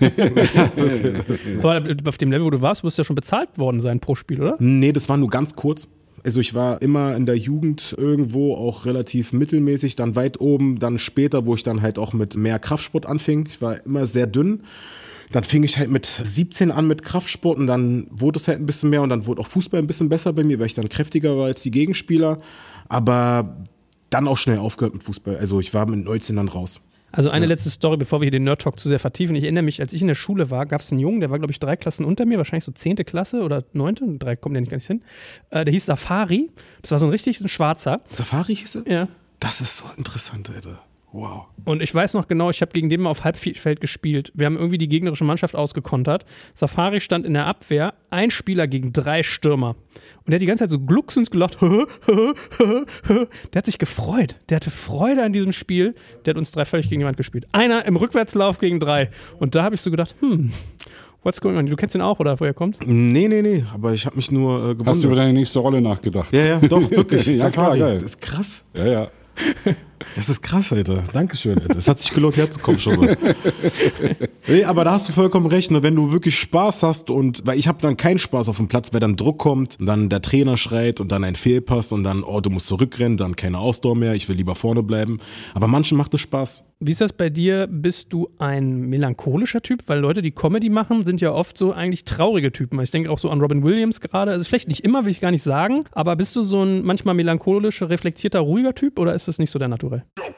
Aber 1.60 1.82
auf 2.08 2.18
dem 2.18 2.32
Level, 2.32 2.46
wo 2.46 2.50
du 2.52 2.62
warst, 2.62 2.84
musst 2.84 2.98
du 2.98 3.02
ja 3.02 3.06
schon 3.06 3.16
bezahlt 3.16 3.58
worden 3.58 3.82
sein 3.82 4.00
pro 4.00 4.14
Spiel, 4.14 4.42
oder? 4.42 4.58
nee, 4.60 4.92
das 4.92 5.10
war 5.10 5.18
nur 5.18 5.30
ganz 5.30 5.56
kurz. 5.56 5.88
Also 6.24 6.40
ich 6.40 6.54
war 6.54 6.82
immer 6.82 7.16
in 7.16 7.26
der 7.26 7.38
Jugend 7.38 7.96
irgendwo 7.98 8.56
auch 8.56 8.86
relativ 8.86 9.34
mittelmäßig, 9.34 9.96
dann 9.96 10.16
weit 10.16 10.40
oben, 10.40 10.80
dann 10.80 10.98
später, 10.98 11.46
wo 11.46 11.56
ich 11.56 11.64
dann 11.64 11.82
halt 11.82 12.00
auch 12.00 12.14
mit 12.14 12.36
mehr 12.36 12.60
Kraftsport 12.60 13.06
anfing. 13.06 13.46
Ich 13.48 13.62
war 13.62 13.84
immer 13.86 14.08
sehr 14.08 14.28
dünn. 14.28 14.62
Dann 15.32 15.44
fing 15.44 15.64
ich 15.64 15.78
halt 15.78 15.90
mit 15.90 16.06
17 16.06 16.72
an 16.72 16.88
mit 16.88 17.04
Kraftsport 17.04 17.58
und 17.58 17.68
dann 17.68 18.08
wurde 18.12 18.38
es 18.38 18.48
halt 18.48 18.60
ein 18.60 18.66
bisschen 18.66 18.92
mehr 18.92 19.02
und 19.02 19.10
dann 19.10 19.26
wurde 19.26 19.42
auch 19.42 19.48
Fußball 19.48 19.80
ein 19.80 19.88
bisschen 19.88 20.10
besser 20.10 20.34
bei 20.34 20.44
mir, 20.44 20.60
weil 20.60 20.68
ich 20.68 20.76
dann 20.76 20.90
kräftiger 20.90 21.38
war 21.38 21.46
als 21.46 21.64
die 21.64 21.72
Gegenspieler. 21.72 22.40
Aber 22.88 23.58
dann 24.16 24.28
auch 24.28 24.38
schnell 24.38 24.60
aufgehört 24.60 24.94
mit 24.94 25.04
Fußball. 25.04 25.38
Also 25.38 25.60
ich 25.60 25.74
war 25.74 25.86
mit 25.86 26.06
19 26.06 26.36
dann 26.36 26.48
raus. 26.48 26.80
Also 27.12 27.30
eine 27.30 27.46
letzte 27.46 27.70
Story, 27.70 27.98
bevor 27.98 28.20
wir 28.20 28.26
hier 28.26 28.32
den 28.32 28.44
Nerd 28.44 28.62
Talk 28.62 28.80
zu 28.80 28.90
sehr 28.90 29.00
vertiefen. 29.00 29.36
Ich 29.36 29.44
erinnere 29.44 29.64
mich, 29.64 29.80
als 29.80 29.94
ich 29.94 30.02
in 30.02 30.08
der 30.08 30.16
Schule 30.16 30.50
war, 30.50 30.66
gab 30.66 30.82
es 30.82 30.92
einen 30.92 31.00
Jungen, 31.00 31.22
der 31.22 31.30
war, 31.30 31.38
glaube 31.38 31.52
ich, 31.52 31.60
drei 31.60 31.78
Klassen 31.78 32.04
unter 32.04 32.26
mir, 32.26 32.38
wahrscheinlich 32.38 32.66
so 32.66 32.74
zehnte 32.74 33.06
Klasse 33.06 33.42
oder 33.42 33.64
neunte, 33.72 34.06
drei 34.18 34.36
kommt 34.36 34.56
der 34.56 34.62
nicht 34.62 34.70
gar 34.70 34.78
nicht 34.78 34.88
hin. 34.88 35.02
Äh, 35.50 35.64
der 35.64 35.74
hieß 35.74 35.86
Safari. 35.86 36.50
Das 36.82 36.92
war 36.92 37.00
so 37.00 37.06
ein 37.06 37.12
richtig 37.12 37.40
ein 37.40 37.48
Schwarzer. 37.48 38.02
Safari 38.12 38.56
hieß 38.56 38.76
er? 38.76 38.92
Ja. 38.92 39.08
Das 39.40 39.62
ist 39.62 39.78
so 39.78 39.86
interessant, 39.98 40.50
Alter. 40.50 40.82
Wow. 41.16 41.46
Und 41.64 41.82
ich 41.82 41.96
weiß 41.96 42.14
noch 42.14 42.28
genau, 42.28 42.50
ich 42.50 42.62
habe 42.62 42.74
gegen 42.74 42.90
den 42.90 43.02
mal 43.02 43.10
auf 43.10 43.24
Halbfeld 43.24 43.80
gespielt. 43.80 44.34
Wir 44.36 44.48
haben 44.48 44.58
irgendwie 44.58 44.78
die 44.78 44.90
gegnerische 44.90 45.24
Mannschaft 45.24 45.56
ausgekontert. 45.56 46.26
Safari 46.54 47.00
stand 47.00 47.26
in 47.26 47.34
der 47.34 47.46
Abwehr, 47.46 47.94
ein 48.10 48.32
Spieler 48.32 48.68
gegen 48.68 48.92
drei 48.92 49.24
Stürmer. 49.24 49.70
Und 49.70 50.28
der 50.28 50.36
hat 50.36 50.42
die 50.42 50.46
ganze 50.46 50.66
Zeit 50.66 50.72
so 50.72 50.80
glucksens 50.80 51.32
gelacht. 51.32 51.58
der 51.62 53.26
hat 53.56 53.66
sich 53.66 53.80
gefreut. 53.80 54.42
Der 54.50 54.58
hatte 54.58 54.72
Freude 54.72 55.24
an 55.24 55.32
diesem 55.32 55.54
Spiel. 55.54 55.96
Der 56.26 56.34
hat 56.34 56.38
uns 56.38 56.52
drei 56.52 56.66
völlig 56.66 56.90
gegen 56.90 57.00
jemand 57.00 57.16
gespielt. 57.16 57.48
Einer 57.54 57.86
im 57.86 57.96
Rückwärtslauf 57.96 58.60
gegen 58.60 58.82
drei. 58.82 59.10
Und 59.40 59.56
da 59.56 59.64
habe 59.64 59.76
ich 59.76 59.82
so 59.82 59.92
gedacht, 59.92 60.16
hm, 60.20 60.52
what's 61.24 61.40
going 61.40 61.56
on? 61.56 61.66
Du 61.66 61.78
kennst 61.78 61.96
ihn 61.96 62.02
auch, 62.02 62.20
oder 62.20 62.38
woher 62.42 62.52
er 62.52 62.54
kommt? 62.54 62.80
Nee, 62.86 63.30
nee, 63.30 63.42
nee. 63.42 63.64
Aber 63.74 63.94
ich 63.94 64.06
habe 64.06 64.18
mich 64.18 64.32
nur 64.32 64.58
äh, 64.58 64.62
gewundert. 64.74 64.88
Hast 64.88 65.04
du 65.04 65.08
über 65.08 65.16
deine 65.16 65.32
nächste 65.32 65.60
Rolle 65.60 65.80
nachgedacht? 65.80 66.36
Ja, 66.36 66.46
ja, 66.46 66.60
doch, 66.60 66.92
wirklich. 66.92 67.26
ja, 67.26 67.50
klar, 67.50 67.78
geil. 67.78 67.96
Das 67.96 68.04
ist 68.04 68.22
krass. 68.22 68.66
Ja, 68.74 68.86
ja. 68.86 69.08
Das 70.16 70.30
ist 70.30 70.42
krass, 70.42 70.72
Alter. 70.72 71.04
Dankeschön, 71.12 71.60
Alter. 71.60 71.78
Es 71.78 71.88
hat 71.88 72.00
sich 72.00 72.12
gelohnt, 72.12 72.38
herzukommen 72.38 72.80
schon 72.80 72.98
mal. 72.98 73.18
nee, 74.48 74.64
aber 74.64 74.84
da 74.84 74.94
hast 74.94 75.10
du 75.10 75.14
vollkommen 75.14 75.48
recht. 75.48 75.72
Und 75.72 75.84
wenn 75.84 75.96
du 75.96 76.12
wirklich 76.12 76.38
Spaß 76.40 76.84
hast 76.84 77.10
und, 77.10 77.42
weil 77.46 77.58
ich 77.58 77.68
habe 77.68 77.82
dann 77.82 77.98
keinen 77.98 78.20
Spaß 78.20 78.50
auf 78.50 78.58
dem 78.58 78.68
Platz, 78.68 78.94
weil 78.94 79.00
dann 79.00 79.16
Druck 79.16 79.40
kommt 79.40 79.80
und 79.80 79.86
dann 79.88 80.10
der 80.10 80.22
Trainer 80.22 80.58
schreit 80.58 81.00
und 81.00 81.12
dann 81.12 81.24
ein 81.24 81.36
Fehlpass 81.36 81.92
und 81.92 82.04
dann, 82.04 82.24
oh, 82.24 82.40
du 82.42 82.50
musst 82.50 82.68
zurückrennen, 82.68 83.18
dann 83.18 83.36
keine 83.36 83.60
Ausdauer 83.60 83.96
mehr, 83.96 84.14
ich 84.14 84.30
will 84.30 84.36
lieber 84.36 84.56
vorne 84.56 84.84
bleiben. 84.84 85.20
Aber 85.54 85.68
manchen 85.68 85.98
macht 85.98 86.14
es 86.14 86.22
Spaß. 86.22 86.64
Wie 86.82 86.92
ist 86.92 87.00
das 87.00 87.14
bei 87.14 87.30
dir? 87.30 87.68
Bist 87.72 88.12
du 88.12 88.30
ein 88.38 88.82
melancholischer 88.90 89.62
Typ? 89.62 89.84
Weil 89.88 90.00
Leute, 90.00 90.22
die 90.22 90.32
Comedy 90.32 90.70
machen, 90.70 91.04
sind 91.04 91.22
ja 91.22 91.32
oft 91.32 91.58
so 91.58 91.72
eigentlich 91.72 92.04
traurige 92.04 92.52
Typen. 92.52 92.80
Ich 92.82 92.92
denke 92.92 93.10
auch 93.10 93.18
so 93.18 93.30
an 93.30 93.40
Robin 93.40 93.64
Williams 93.64 94.02
gerade. 94.02 94.32
Also 94.32 94.44
vielleicht 94.44 94.68
nicht 94.68 94.82
immer, 94.82 95.06
will 95.06 95.12
ich 95.12 95.22
gar 95.22 95.32
nicht 95.32 95.44
sagen. 95.44 95.86
Aber 95.94 96.18
bist 96.18 96.36
du 96.36 96.42
so 96.42 96.64
ein 96.64 96.84
manchmal 96.84 97.16
melancholischer, 97.16 97.90
reflektierter, 97.90 98.40
ruhiger 98.40 98.76
Typ 98.76 99.00
oder 99.00 99.16
ist 99.16 99.30
das 99.30 99.40
nicht 99.40 99.52
so 99.52 99.60
der 99.60 99.70
Naturell? 99.96 100.36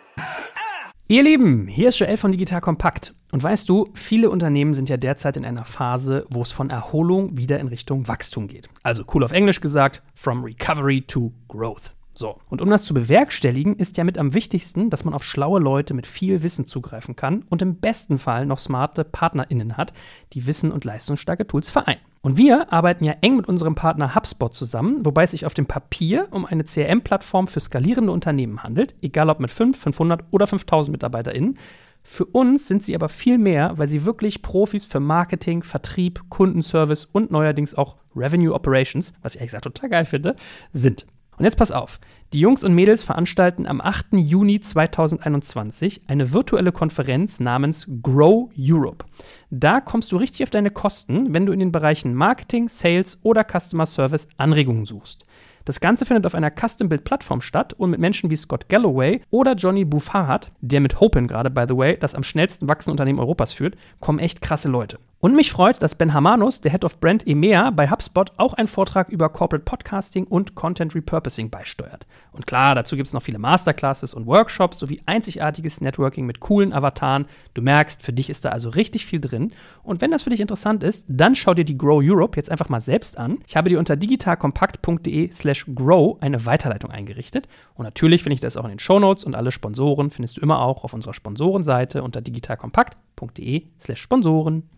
Ihr 1.10 1.24
Lieben, 1.24 1.68
hier 1.68 1.88
ist 1.88 2.00
Joel 2.00 2.18
von 2.18 2.34
Digital 2.34 2.60
Kompakt. 2.60 3.14
Und 3.32 3.42
weißt 3.42 3.70
du, 3.70 3.90
viele 3.94 4.30
Unternehmen 4.30 4.74
sind 4.74 4.90
ja 4.90 4.98
derzeit 4.98 5.38
in 5.38 5.46
einer 5.46 5.64
Phase, 5.64 6.26
wo 6.30 6.42
es 6.42 6.52
von 6.52 6.70
Erholung 6.70 7.38
wieder 7.38 7.60
in 7.60 7.68
Richtung 7.68 8.08
Wachstum 8.08 8.48
geht. 8.48 8.70
Also 8.84 9.04
cool 9.14 9.24
auf 9.24 9.32
Englisch 9.32 9.62
gesagt, 9.62 10.04
from 10.16 10.44
recovery 10.44 11.02
to 11.02 11.32
growth. 11.48 11.94
So, 12.18 12.40
und 12.50 12.64
um 12.64 12.70
das 12.72 12.84
zu 12.84 12.96
bewerkstelligen, 12.96 13.76
ist 13.76 13.96
ja 13.98 14.04
mit 14.04 14.18
am 14.18 14.34
wichtigsten, 14.34 14.90
dass 14.90 15.06
man 15.06 15.14
auf 15.14 15.24
schlaue 15.24 15.60
Leute 15.60 15.94
mit 15.94 16.08
viel 16.08 16.42
Wissen 16.42 16.66
zugreifen 16.66 17.16
kann 17.16 17.44
und 17.52 17.62
im 17.62 17.76
besten 17.76 18.18
Fall 18.18 18.48
noch 18.48 18.58
smarte 18.58 19.04
PartnerInnen 19.04 19.78
hat, 19.78 19.94
die 20.34 20.48
Wissen 20.48 20.72
und 20.72 20.84
leistungsstarke 20.84 21.46
Tools 21.46 21.70
vereinen. 21.70 22.02
Und 22.22 22.36
wir 22.36 22.74
arbeiten 22.74 23.04
ja 23.04 23.14
eng 23.22 23.36
mit 23.36 23.48
unserem 23.48 23.76
Partner 23.76 24.16
HubSpot 24.16 24.52
zusammen, 24.52 25.06
wobei 25.06 25.26
es 25.26 25.32
sich 25.32 25.46
auf 25.46 25.54
dem 25.54 25.68
Papier 25.68 26.28
um 26.32 26.48
eine 26.48 26.64
CRM-Plattform 26.64 27.48
für 27.48 27.60
skalierende 27.60 28.12
Unternehmen 28.12 28.64
handelt, 28.64 28.96
egal 29.04 29.30
ob 29.30 29.40
mit 29.40 29.52
5, 29.52 29.80
500 29.80 30.24
oder 30.32 30.48
5000 30.48 30.94
MitarbeiterInnen. 30.94 31.60
Für 32.02 32.26
uns 32.26 32.68
sind 32.68 32.84
sie 32.84 32.96
aber 32.96 33.10
viel 33.10 33.38
mehr, 33.38 33.78
weil 33.78 33.90
sie 33.90 34.06
wirklich 34.06 34.42
Profis 34.42 34.88
für 34.88 35.00
Marketing, 35.00 35.62
Vertrieb, 35.62 36.24
Kundenservice 36.30 37.06
und 37.06 37.30
neuerdings 37.30 37.76
auch 37.76 37.98
Revenue 38.16 38.56
Operations, 38.56 39.14
was 39.22 39.36
ich 39.36 39.42
ehrlich 39.42 39.52
gesagt 39.52 39.66
total 39.66 39.90
geil 39.92 40.06
finde, 40.06 40.36
sind. 40.74 41.06
Und 41.38 41.46
jetzt 41.46 41.58
pass 41.58 41.72
auf. 41.72 42.00
Die 42.34 42.40
Jungs 42.40 42.64
und 42.64 42.74
Mädels 42.74 43.04
veranstalten 43.04 43.68
am 43.68 43.80
8. 43.80 44.08
Juni 44.14 44.60
2021 44.60 46.02
eine 46.08 46.34
virtuelle 46.34 46.72
Konferenz 46.72 47.40
namens 47.40 47.88
Grow 48.02 48.50
Europe. 48.58 49.06
Da 49.52 49.80
kommst 49.80 50.12
du 50.12 50.18
richtig 50.18 50.44
auf 50.44 50.50
deine 50.50 50.72
Kosten, 50.72 51.34
wenn 51.34 51.46
du 51.46 51.54
in 51.54 51.60
den 51.60 51.72
Bereichen 51.72 52.16
Marketing, 52.16 52.68
Sales 52.68 53.20
oder 53.22 53.44
Customer 53.44 53.86
Service 53.86 54.28
Anregungen 54.38 54.86
suchst. 54.86 55.26
Das 55.64 55.80
Ganze 55.80 56.06
findet 56.06 56.26
auf 56.26 56.34
einer 56.34 56.50
Custom-Build-Plattform 56.50 57.42
statt 57.42 57.74
und 57.74 57.92
mit 57.92 58.00
Menschen 58.00 58.30
wie 58.30 58.38
Scott 58.38 58.70
Galloway 58.70 59.22
oder 59.30 59.54
Johnny 59.54 59.86
Buffard, 59.86 60.52
der 60.62 60.80
mit 60.80 61.00
Hopin 61.02 61.28
gerade, 61.28 61.50
by 61.50 61.66
the 61.68 61.78
way, 61.78 61.98
das 62.00 62.16
am 62.16 62.24
schnellsten 62.24 62.68
wachsende 62.68 62.94
Unternehmen 62.94 63.20
Europas 63.20 63.54
führt, 63.54 63.76
kommen 64.00 64.20
echt 64.20 64.42
krasse 64.42 64.70
Leute. 64.70 64.98
Und 65.20 65.36
mich 65.36 65.52
freut, 65.52 65.82
dass 65.82 65.96
Ben 65.96 66.14
Hamanus, 66.14 66.62
der 66.62 66.72
Head 66.72 66.86
of 66.86 67.00
Brand 67.00 67.26
EMEA 67.26 67.72
bei 67.72 67.90
HubSpot, 67.90 68.32
auch 68.38 68.54
einen 68.54 68.68
Vortrag 68.68 69.10
über 69.10 69.30
Corporate 69.30 69.66
Podcasting 69.66 70.26
und 70.26 70.54
Content 70.54 70.94
Repurposing 70.94 71.50
beisteuert. 71.50 72.06
Und 72.32 72.46
klar, 72.46 72.76
dazu 72.76 72.96
gibt 72.96 73.08
es 73.08 73.14
noch 73.14 73.24
viele 73.24 73.40
Masterclasses 73.40 74.14
und 74.14 74.28
Workshops 74.28 74.78
sowie 74.78 75.02
einzigartiges 75.08 75.82
Networking 75.82 76.28
mit 76.28 76.40
coolen 76.40 76.72
Avataren. 76.72 77.26
Du 77.56 77.64
merkst, 77.64 78.04
für 78.04 78.14
dich 78.14 78.30
ist 78.30 78.46
da 78.46 78.50
also 78.50 78.70
richtig 78.70 79.08
viel 79.08 79.20
drin. 79.20 79.54
Und 79.82 80.02
wenn 80.02 80.12
das 80.12 80.22
für 80.22 80.30
dich 80.30 80.40
interessant 80.40 80.84
ist, 80.84 81.06
dann 81.08 81.34
schau 81.34 81.56
dir 81.56 81.66
die 81.66 81.80
Grow 81.80 82.00
Europe 82.04 82.38
jetzt 82.38 82.52
einfach 82.52 82.70
mal 82.70 82.82
selbst 82.82 83.18
an. 83.18 83.40
Ich 83.48 83.58
habe 83.58 83.70
dir 83.70 83.80
unter 83.80 83.96
digitalkompakt.de 83.96 85.32
slash 85.32 85.66
grow 85.74 86.22
eine 86.22 86.46
Weiterleitung 86.46 86.92
eingerichtet. 86.92 87.48
Und 87.74 87.86
natürlich 87.86 88.22
finde 88.22 88.36
ich 88.36 88.42
das 88.42 88.56
auch 88.56 88.66
in 88.66 88.70
den 88.70 88.80
Show 88.80 89.00
Notes 89.00 89.24
und 89.24 89.34
alle 89.34 89.52
Sponsoren 89.52 90.12
findest 90.12 90.38
du 90.38 90.42
immer 90.42 90.62
auch 90.62 90.84
auf 90.84 90.94
unserer 90.94 91.16
Sponsorenseite 91.16 92.04
unter 92.04 92.22
digitalkompakt.de 92.22 93.64
slash 93.80 94.00
Sponsoren. 94.00 94.70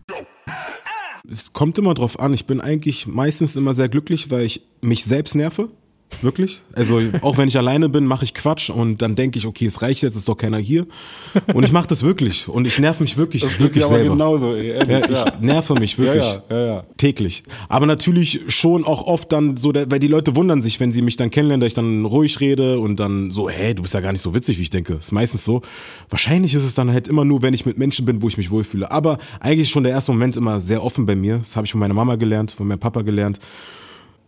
Es 1.30 1.52
kommt 1.52 1.78
immer 1.78 1.94
drauf 1.94 2.18
an. 2.18 2.34
Ich 2.34 2.46
bin 2.46 2.60
eigentlich 2.60 3.06
meistens 3.06 3.56
immer 3.56 3.74
sehr 3.74 3.88
glücklich, 3.88 4.30
weil 4.30 4.44
ich 4.44 4.62
mich 4.80 5.04
selbst 5.04 5.34
nerve. 5.34 5.70
Wirklich? 6.22 6.60
Also 6.72 7.00
auch 7.22 7.38
wenn 7.38 7.48
ich 7.48 7.56
alleine 7.56 7.88
bin, 7.88 8.04
mache 8.04 8.24
ich 8.24 8.34
Quatsch 8.34 8.68
und 8.70 9.00
dann 9.00 9.14
denke 9.14 9.38
ich, 9.38 9.46
okay, 9.46 9.66
es 9.66 9.80
reicht 9.80 10.02
jetzt, 10.02 10.16
ist 10.16 10.28
doch 10.28 10.36
keiner 10.36 10.58
hier. 10.58 10.86
Und 11.54 11.64
ich 11.64 11.72
mache 11.72 11.86
das 11.88 12.02
wirklich 12.02 12.48
und 12.48 12.66
ich 12.66 12.78
nerv 12.78 13.00
mich 13.00 13.16
wirklich, 13.16 13.42
Das 13.42 13.58
wirklich 13.58 13.84
aber 13.84 13.94
selber. 13.94 14.12
genauso, 14.14 14.54
ehrlich, 14.54 14.88
Ja, 15.10 15.32
ich 15.34 15.40
nerve 15.40 15.74
mich 15.74 15.98
wirklich 15.98 16.24
Ja, 16.24 16.42
ja, 16.50 16.66
ja, 16.66 16.84
täglich. 16.96 17.42
Aber 17.68 17.86
natürlich 17.86 18.40
schon 18.48 18.84
auch 18.84 19.06
oft 19.06 19.32
dann 19.32 19.56
so, 19.56 19.72
weil 19.74 19.98
die 19.98 20.08
Leute 20.08 20.36
wundern 20.36 20.62
sich, 20.62 20.78
wenn 20.80 20.92
sie 20.92 21.02
mich 21.02 21.16
dann 21.16 21.30
kennenlernen, 21.30 21.60
dass 21.60 21.68
ich 21.68 21.74
dann 21.74 22.04
ruhig 22.04 22.38
rede 22.40 22.78
und 22.78 22.98
dann 23.00 23.30
so, 23.30 23.48
hey, 23.48 23.74
du 23.74 23.82
bist 23.82 23.94
ja 23.94 24.00
gar 24.00 24.12
nicht 24.12 24.22
so 24.22 24.34
witzig, 24.34 24.58
wie 24.58 24.62
ich 24.62 24.70
denke. 24.70 24.94
Ist 24.94 25.12
meistens 25.12 25.44
so. 25.44 25.62
Wahrscheinlich 26.10 26.54
ist 26.54 26.64
es 26.64 26.74
dann 26.74 26.90
halt 26.92 27.08
immer 27.08 27.24
nur, 27.24 27.42
wenn 27.42 27.54
ich 27.54 27.64
mit 27.66 27.78
Menschen 27.78 28.04
bin, 28.04 28.20
wo 28.20 28.28
ich 28.28 28.36
mich 28.36 28.50
wohlfühle. 28.50 28.90
Aber 28.90 29.18
eigentlich 29.40 29.62
ist 29.62 29.70
schon 29.70 29.84
der 29.84 29.92
erste 29.92 30.12
Moment 30.12 30.36
immer 30.36 30.60
sehr 30.60 30.82
offen 30.84 31.06
bei 31.06 31.16
mir. 31.16 31.38
Das 31.38 31.56
habe 31.56 31.64
ich 31.66 31.72
von 31.72 31.80
meiner 31.80 31.94
Mama 31.94 32.16
gelernt, 32.16 32.52
von 32.52 32.66
meinem 32.68 32.78
Papa 32.80 33.02
gelernt. 33.02 33.38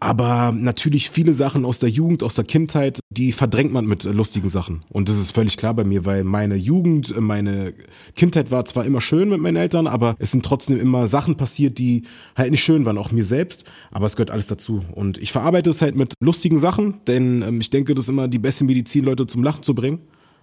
Aber 0.03 0.51
natürlich 0.53 1.11
viele 1.11 1.33
Sachen 1.33 1.65
aus 1.65 1.79
der 1.79 1.89
Jugend, 1.89 2.25
aus 2.25 2.35
der 2.35 2.43
Kindheit, 2.43 2.99
die 3.11 3.31
verdrängt 3.31 3.73
man 3.73 3.87
mit 3.87 4.05
äh, 4.05 4.11
lustigen 4.11 4.49
Sachen. 4.49 4.83
Und 4.89 5.09
das 5.09 5.17
ist 5.17 5.31
völlig 5.31 5.57
klar 5.57 5.75
bei 5.75 5.85
mir, 5.85 6.05
weil 6.05 6.25
meine 6.25 6.57
Jugend, 6.57 7.17
äh, 7.17 7.21
meine 7.21 7.73
Kindheit 8.17 8.51
war 8.51 8.65
zwar 8.65 8.85
immer 8.85 9.01
schön 9.01 9.29
mit 9.29 9.41
meinen 9.41 9.55
Eltern, 9.55 9.87
aber 9.87 10.17
es 10.19 10.33
sind 10.33 10.45
trotzdem 10.45 10.81
immer 10.81 11.07
Sachen 11.07 11.37
passiert, 11.37 11.79
die 11.79 12.03
halt 12.35 12.51
nicht 12.51 12.65
schön 12.65 12.85
waren, 12.85 12.99
auch 12.99 13.13
mir 13.13 13.25
selbst. 13.25 13.63
Aber 13.93 14.07
es 14.07 14.17
gehört 14.17 14.33
alles 14.33 14.49
dazu. 14.49 14.85
Und 14.93 15.19
ich 15.19 15.31
verarbeite 15.31 15.71
es 15.71 15.81
halt 15.81 15.95
mit 15.95 16.15
lustigen 16.19 16.59
Sachen, 16.59 16.95
denn 17.07 17.43
ähm, 17.43 17.61
ich 17.61 17.71
denke, 17.71 17.95
das 17.95 18.07
ist 18.07 18.09
immer 18.09 18.27
die 18.27 18.41
beste 18.41 18.65
Medizin, 18.65 19.05
Leute 19.05 19.29
zum 19.29 19.45
Lachen 19.45 19.63
zu 19.63 19.73
bringen 19.73 20.01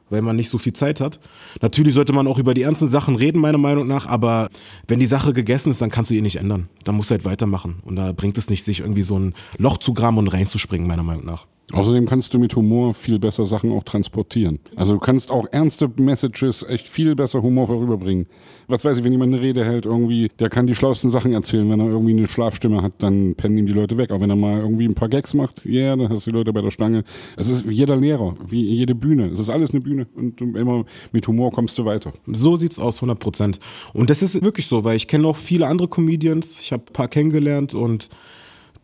weil 0.10 0.22
man 0.22 0.36
nicht 0.36 0.50
so 0.50 0.58
viel 0.58 0.74
Zeit 0.74 1.02
hat. 1.02 1.20
Natürlich 1.62 1.94
sollte 1.94 2.14
man 2.14 2.28
auch 2.28 2.40
über 2.40 2.54
die 2.54 2.64
ernsten 2.64 2.88
Sachen 2.88 3.16
reden, 3.16 3.40
meiner 3.40 3.58
Meinung 3.58 3.88
nach, 3.88 4.08
aber 4.08 4.50
wenn 4.88 5.00
die 5.00 5.08
Sache 5.08 5.34
gegessen 5.34 5.70
ist, 5.72 5.82
dann 5.82 5.90
kannst 5.90 6.12
du 6.12 6.16
ihn 6.16 6.24
nicht 6.24 6.38
ändern. 6.38 6.70
Dann 6.84 6.96
musst 6.96 7.10
du 7.10 7.14
halt 7.14 7.26
weitermachen. 7.26 7.78
Und 7.84 7.96
da 7.96 8.12
bringt 8.12 8.38
es 8.38 8.50
nicht, 8.50 8.64
sich 8.64 8.80
irgendwie 8.80 9.04
so 9.04 9.18
ein 9.18 9.34
Loch 9.58 9.78
zu 9.78 9.94
graben 9.94 10.18
und 10.18 10.28
reinzuspringen, 10.28 10.88
meiner 10.88 11.04
Meinung 11.04 11.26
nach. 11.26 11.46
Außerdem 11.72 12.08
kannst 12.08 12.34
du 12.34 12.40
mit 12.40 12.56
Humor 12.56 12.96
viel 12.96 13.20
besser 13.20 13.46
Sachen 13.46 13.72
auch 13.72 13.84
transportieren. 13.84 14.60
Also 14.76 14.94
du 14.94 15.00
kannst 15.00 15.30
auch 15.30 15.46
ernste 15.52 15.90
Messages 15.98 16.64
echt 16.68 16.88
viel 16.88 17.16
besser 17.16 17.44
humorvoll 17.44 17.78
rüberbringen. 17.78 18.26
Was 18.68 18.84
weiß 18.84 18.98
ich, 18.98 19.04
wenn 19.04 19.12
jemand 19.12 19.34
eine 19.34 19.42
Rede 19.42 19.64
hält, 19.64 19.86
irgendwie, 19.86 20.30
der 20.40 20.50
kann 20.50 20.66
die 20.66 20.74
schlauesten 20.74 21.12
Sachen 21.12 21.34
erzählen. 21.34 21.70
Wenn 21.70 21.80
er 21.80 21.88
irgendwie 21.88 22.18
eine 22.18 22.28
Schlafstimme 22.28 22.82
hat, 22.82 22.94
dann 23.04 23.36
pennen 23.36 23.58
ihm 23.58 23.68
die 23.68 23.74
Leute 23.74 23.98
weg. 23.98 24.10
Aber 24.10 24.22
wenn 24.22 24.32
er 24.32 24.36
mal 24.36 24.60
irgendwie 24.60 24.86
ein 24.86 24.96
paar 24.96 25.10
Gags 25.10 25.36
macht, 25.36 25.64
ja, 25.64 25.72
yeah, 25.72 25.96
dann 25.96 26.10
hast 26.10 26.26
du 26.26 26.32
die 26.32 26.38
Leute 26.38 26.54
bei 26.54 26.62
der 26.62 26.72
Stange. 26.72 27.04
Es 27.38 27.50
ist 27.50 27.70
wie 27.70 27.76
jeder 27.76 27.98
Lehrer, 27.98 28.36
wie 28.48 28.64
jede 28.64 28.96
Bühne. 28.96 29.28
Es 29.28 29.40
ist 29.40 29.50
alles 29.50 29.72
eine 29.72 29.82
Bühne 29.82 30.08
und 30.16 30.42
immer 30.42 30.86
mit 31.12 31.28
Humor 31.28 31.52
kommst 31.52 31.78
du 31.78 31.86
weiter. 31.86 32.14
So 32.26 32.56
sieht's 32.56 32.80
aus, 32.80 32.98
100 32.98 33.20
Prozent. 33.20 33.60
Und 33.94 34.10
das 34.10 34.24
ist 34.24 34.42
wirklich 34.42 34.66
so, 34.66 34.84
weil 34.84 34.96
ich 34.96 35.08
kenne 35.08 35.28
auch 35.28 35.38
viele 35.38 35.68
andere 35.68 35.88
Comedians. 35.88 36.60
Ich 36.60 36.72
habe 36.72 36.84
ein 36.88 36.94
paar 36.94 37.08
kennengelernt 37.08 37.76
und 37.76 38.10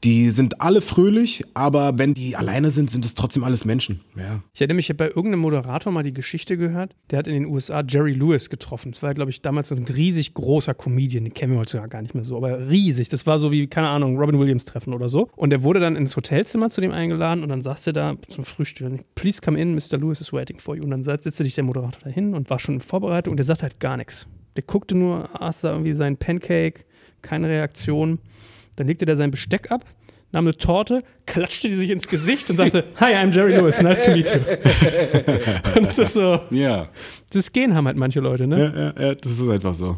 die 0.06 0.30
sind 0.30 0.62
alle 0.62 0.82
fröhlich, 0.82 1.44
aber 1.56 1.98
wenn 1.98 2.13
die 2.13 2.36
alleine 2.36 2.70
sind, 2.70 2.91
sind 2.91 3.04
es 3.04 3.15
trotzdem 3.15 3.44
alles 3.44 3.65
Menschen. 3.65 4.02
Ja. 4.15 4.44
Ich 4.54 4.62
erinnere 4.62 4.76
mich, 4.76 4.86
ich 4.86 4.89
habe 4.89 4.98
bei 4.98 5.08
irgendeinem 5.08 5.39
Moderator 5.39 5.91
mal 5.91 6.04
die 6.04 6.13
Geschichte 6.13 6.58
gehört. 6.58 6.96
Der 7.10 7.18
hat 7.18 7.28
in 7.28 7.34
den 7.34 7.48
USA 7.48 7.84
Jerry 7.86 8.13
Lewis 8.13 8.52
getroffen. 8.52 8.91
Das 8.91 9.02
war, 9.02 9.15
glaube 9.15 9.32
ich, 9.32 9.41
damals 9.41 9.70
so 9.70 9.76
ein 9.76 9.84
riesig 9.84 10.36
großer 10.36 10.76
Comedian. 10.76 11.24
Den 11.24 11.34
kennen 11.34 11.54
wir 11.54 11.60
heutzutage 11.60 11.89
gar 11.89 12.04
nicht 12.04 12.13
mehr 12.13 12.24
so, 12.24 12.38
aber 12.38 12.70
riesig. 12.70 13.10
Das 13.10 13.26
war 13.26 13.39
so 13.39 13.52
wie, 13.52 13.65
keine 13.65 13.88
Ahnung, 13.89 14.20
Robin 14.20 14.38
Williams 14.39 14.65
treffen 14.65 14.94
oder 14.94 15.10
so. 15.10 15.28
Und 15.36 15.50
der 15.50 15.63
wurde 15.63 15.80
dann 15.80 15.96
ins 15.96 16.15
Hotelzimmer 16.15 16.70
zu 16.70 16.82
dem 16.82 16.91
eingeladen 16.91 17.41
und 17.41 17.50
dann 17.50 17.63
saß 17.63 17.88
er 17.88 17.94
da 17.94 18.15
zum 18.28 18.44
Frühstück. 18.44 19.04
Please 19.15 19.41
come 19.41 19.60
in, 19.60 19.74
Mr. 19.74 19.98
Lewis 19.98 20.22
is 20.22 20.32
waiting 20.32 20.60
for 20.60 20.76
you. 20.76 20.84
Und 20.84 20.91
dann 20.91 21.02
setzte 21.02 21.32
sich 21.32 21.56
der 21.56 21.63
Moderator 21.63 22.02
da 22.04 22.12
hin 22.12 22.36
und 22.36 22.52
war 22.52 22.60
schon 22.60 22.76
in 22.76 22.82
Vorbereitung 22.82 23.32
und 23.32 23.38
der 23.38 23.46
sagte 23.46 23.63
halt 23.63 23.80
gar 23.80 23.98
nichts. 23.98 24.28
Der 24.56 24.63
guckte 24.63 24.96
nur, 24.96 25.41
aß 25.41 25.62
da 25.62 25.72
irgendwie 25.72 25.94
seinen 25.94 26.18
Pancake, 26.18 26.86
keine 27.24 27.50
Reaktion. 27.50 28.20
Dann 28.76 28.88
legte 28.88 29.06
der 29.06 29.16
sein 29.16 29.32
Besteck 29.32 29.72
ab, 29.72 29.86
nahm 30.32 30.46
eine 30.46 30.58
Torte, 30.58 31.04
klatschte 31.26 31.68
die 31.70 31.76
sich 31.76 31.90
ins 31.90 32.08
Gesicht 32.08 32.50
und 32.50 32.58
sagte, 32.58 32.84
Hi, 33.00 33.14
I'm 33.14 33.34
Jerry 33.34 33.56
Lewis, 33.56 33.82
nice 33.82 34.04
to 34.06 34.12
meet 34.12 34.30
you. 34.32 34.40
und 35.78 35.86
das 35.86 35.98
ist 35.98 36.14
so, 36.14 36.40
Ja. 36.52 36.90
das 37.32 37.52
Gehen 37.52 37.74
haben 37.76 37.86
halt 37.88 37.98
manche 37.98 38.20
Leute, 38.20 38.48
ne? 38.48 38.60
Ja, 38.60 38.82
ja, 39.04 39.08
ja, 39.10 39.16
das 39.16 39.32
ist 39.40 39.48
einfach 39.50 39.74
so. 39.74 39.98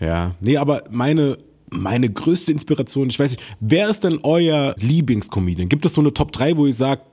Ja, 0.00 0.34
nee, 0.40 0.56
aber 0.56 0.82
meine, 0.90 1.38
meine 1.70 2.08
größte 2.10 2.52
Inspiration, 2.52 3.08
ich 3.10 3.18
weiß 3.18 3.32
nicht, 3.32 3.42
wer 3.60 3.88
ist 3.88 4.04
denn 4.04 4.18
euer 4.22 4.74
Lieblingscomedian? 4.78 5.68
Gibt 5.68 5.84
es 5.86 5.94
so 5.94 6.00
eine 6.00 6.12
Top 6.14 6.32
3, 6.32 6.56
wo 6.56 6.66
ihr 6.66 6.72
sagt, 6.72 7.04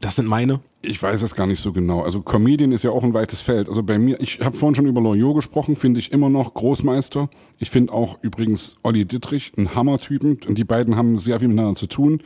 Das 0.00 0.14
sind 0.14 0.26
meine. 0.26 0.60
Ich 0.80 1.02
weiß 1.02 1.22
es 1.22 1.34
gar 1.34 1.46
nicht 1.46 1.60
so 1.60 1.72
genau. 1.72 2.02
Also 2.02 2.22
Comedian 2.22 2.70
ist 2.70 2.84
ja 2.84 2.90
auch 2.92 3.02
ein 3.02 3.14
weites 3.14 3.40
Feld. 3.40 3.68
Also 3.68 3.82
bei 3.82 3.98
mir, 3.98 4.20
ich 4.20 4.38
habe 4.40 4.56
vorhin 4.56 4.76
schon 4.76 4.86
über 4.86 5.00
Loyot 5.00 5.36
gesprochen, 5.36 5.74
finde 5.74 5.98
ich 5.98 6.12
immer 6.12 6.30
noch 6.30 6.54
Großmeister. 6.54 7.28
Ich 7.58 7.70
finde 7.70 7.92
auch 7.92 8.18
übrigens 8.22 8.76
Olli 8.84 9.04
Dittrich 9.04 9.52
ein 9.56 9.74
Hammertypen 9.74 10.38
und 10.46 10.56
die 10.56 10.64
beiden 10.64 10.94
haben 10.94 11.18
sehr 11.18 11.40
viel 11.40 11.48
miteinander 11.48 11.74
zu 11.74 11.88
tun. 11.88 12.22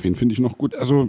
Wen 0.00 0.16
finde 0.16 0.32
ich 0.32 0.40
noch 0.40 0.58
gut? 0.58 0.74
Also, 0.74 1.08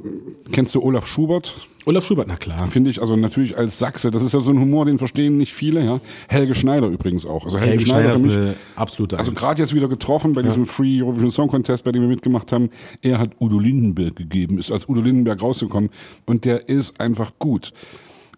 kennst 0.52 0.76
du 0.76 0.82
Olaf 0.82 1.08
Schubert? 1.08 1.56
Olaf 1.86 2.06
Schubert, 2.06 2.28
na 2.28 2.36
klar. 2.36 2.70
Finde 2.70 2.92
ich, 2.92 3.02
also 3.02 3.16
natürlich 3.16 3.58
als 3.58 3.80
Sachse, 3.80 4.12
das 4.12 4.22
ist 4.22 4.34
ja 4.34 4.42
so 4.42 4.52
ein 4.52 4.60
Humor, 4.60 4.86
den 4.86 5.00
verstehen 5.00 5.38
nicht 5.38 5.54
viele, 5.54 5.84
ja. 5.84 6.00
Helge 6.30 6.54
Schneider 6.54 6.88
übrigens 6.88 7.26
auch. 7.26 7.46
Also 7.46 7.58
Helge, 7.58 7.72
Helge 7.72 7.86
Schneider, 7.88 8.18
Schneider 8.18 8.30
ist 8.30 8.36
eine 8.36 8.56
absolute 8.76 9.18
Also 9.18 9.32
gerade 9.32 9.62
jetzt 9.62 9.74
wieder 9.74 9.88
getroffen 9.88 10.34
bei 10.34 10.42
ja. 10.42 10.48
diesem 10.48 10.68
Free 10.68 11.02
Eurovision 11.02 11.32
Song 11.32 11.48
Contest, 11.50 11.84
bei 11.84 11.92
dem 11.92 12.04
wir 12.04 12.10
mitgemacht 12.10 12.52
haben. 12.52 12.70
Er 13.02 13.18
hat 13.18 13.32
Udo 13.40 13.58
Lindenberg 13.58 14.16
gegeben, 14.16 14.60
ist 14.60 14.72
als 14.72 14.88
Udo 14.88 15.02
Lindenberg 15.02 15.42
rausgekommen 15.42 15.90
und 16.26 16.46
der 16.46 16.70
ist 16.70 17.02
einfach 17.02 17.34
gut 17.40 17.74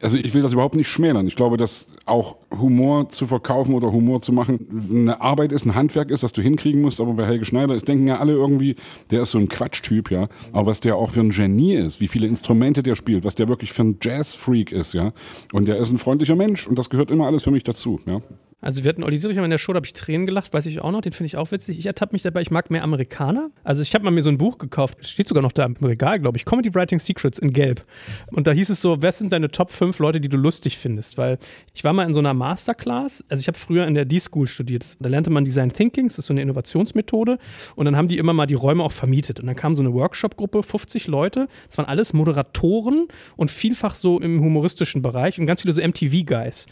also 0.02 0.18
ich 0.18 0.34
will 0.34 0.42
das 0.42 0.54
überhaupt 0.54 0.76
nicht 0.76 0.88
schmälern. 0.88 1.28
Ich 1.28 1.36
glaube, 1.36 1.58
dass 1.58 1.88
auch 2.06 2.36
Humor 2.52 3.10
zu 3.10 3.28
verkaufen 3.28 3.74
oder 3.74 3.92
Humor 3.92 4.22
zu 4.22 4.34
machen 4.34 4.88
eine 4.90 5.22
Arbeit 5.22 5.52
ist, 5.52 5.66
ein 5.66 5.76
Handwerk 5.76 6.12
ist, 6.12 6.24
das 6.24 6.34
du 6.34 6.42
hinkriegen 6.42 6.82
musst. 6.82 7.00
Aber 7.00 7.14
bei 7.14 7.26
Helge 7.26 7.46
Schneider, 7.46 7.76
es 7.76 7.84
denken 7.84 8.08
ja 8.08 8.20
alle 8.20 8.34
irgendwie, 8.34 8.76
der 9.12 9.22
ist 9.22 9.32
so 9.32 9.40
ein 9.40 9.48
Quatschtyp, 9.48 10.12
ja. 10.12 10.28
Aber 10.52 10.68
was 10.68 10.82
der 10.82 10.98
auch 10.98 11.12
für 11.12 11.22
ein 11.22 11.32
Genie 11.32 11.76
ist, 11.76 12.02
wie 12.02 12.08
viele 12.08 12.28
Instrumente 12.28 12.84
der 12.84 12.96
spielt, 12.96 13.24
was 13.24 13.36
der 13.36 13.48
wirklich 13.48 13.72
für 13.72 13.84
ein 13.84 13.98
Jazzfreak 14.02 14.72
ist, 14.72 14.94
ja. 14.94 15.14
Und 15.54 15.68
der 15.68 15.78
ist 15.78 15.92
ein 15.92 15.98
freundlicher 15.98 16.36
Mensch 16.36 16.68
und 16.68 16.78
das 16.78 16.90
gehört 16.90 17.12
immer 17.12 17.26
alles 17.26 17.44
für 17.44 17.52
mich 17.52 17.64
dazu, 17.64 18.00
ja. 18.06 18.22
Also 18.66 18.84
wir 18.84 18.90
hatten 18.90 19.04
Olli 19.04 19.20
Dietrich 19.20 19.38
in 19.38 19.48
der 19.48 19.60
Show, 19.60 19.74
da 19.74 19.78
habe 19.78 19.86
ich 19.86 19.94
Tränen 19.94 20.26
gelacht, 20.26 20.52
weiß 20.52 20.66
ich 20.66 20.82
auch 20.82 20.90
noch, 20.90 21.02
den 21.02 21.14
finde 21.14 21.28
ich 21.28 21.38
auch 21.38 21.52
witzig. 21.52 21.78
Ich 21.78 21.86
ertappe 21.86 22.14
mich 22.14 22.24
dabei, 22.24 22.42
ich 22.42 22.50
mag 22.50 22.72
mehr 22.72 22.82
Amerikaner. 22.82 23.52
Also 23.64 23.84
ich 23.84 23.94
habe 23.94 24.04
mal 24.04 24.10
mir 24.10 24.24
so 24.24 24.30
ein 24.30 24.40
Buch 24.40 24.58
gekauft, 24.58 25.06
steht 25.06 25.28
sogar 25.28 25.44
noch 25.44 25.52
da 25.52 25.66
im 25.66 25.76
Regal, 25.76 26.20
glaube 26.20 26.40
ich, 26.40 26.46
Comedy 26.46 26.74
Writing 26.74 26.98
Secrets 26.98 27.38
in 27.38 27.54
Gelb. 27.54 27.86
Und 28.32 28.48
da 28.48 28.52
hieß 28.52 28.72
es 28.72 28.82
so, 28.82 29.04
wer 29.04 29.12
sind 29.12 29.32
deine 29.32 29.52
Top 29.52 29.70
5 29.70 30.00
Leute, 30.00 30.20
die 30.20 30.30
du 30.30 30.38
lustig 30.38 30.80
findest? 30.80 31.16
Weil 31.20 31.38
ich 31.76 31.84
war 31.84 31.94
mal 31.94 32.08
in 32.08 32.16
so 32.16 32.20
einer 32.20 32.34
Masterclass, 32.34 33.24
also 33.30 33.40
ich 33.40 33.48
habe 33.48 33.56
früher 33.56 33.86
in 33.86 33.94
der 33.94 34.06
D-School 34.06 34.48
studiert, 34.48 34.98
da 35.00 35.10
lernte 35.10 35.30
man 35.30 35.46
Design 35.46 35.72
Thinking, 35.72 36.08
das 36.08 36.18
ist 36.18 36.26
so 36.26 36.34
eine 36.34 36.42
Innovationsmethode 36.42 37.38
und 37.76 37.86
dann 37.86 37.96
haben 37.96 38.08
die 38.08 38.18
immer 38.18 38.34
mal 38.34 38.48
die 38.48 38.56
Räume 38.56 38.84
auch 38.84 38.92
vermietet. 38.92 39.40
Und 39.40 39.46
dann 39.46 39.56
kam 39.56 39.76
so 39.76 39.84
eine 39.84 39.94
Workshop-Gruppe, 39.94 40.64
50 40.64 41.06
Leute, 41.06 41.50
das 41.68 41.78
waren 41.78 41.86
alles 41.86 42.14
Moderatoren 42.14 43.10
und 43.38 43.52
vielfach 43.52 43.94
so 43.94 44.20
im 44.20 44.42
humoristischen 44.42 45.04
Bereich 45.04 45.40
und 45.40 45.46
ganz 45.46 45.62
viele 45.62 45.74
so 45.76 45.84
MTV-Guys. 45.84 46.66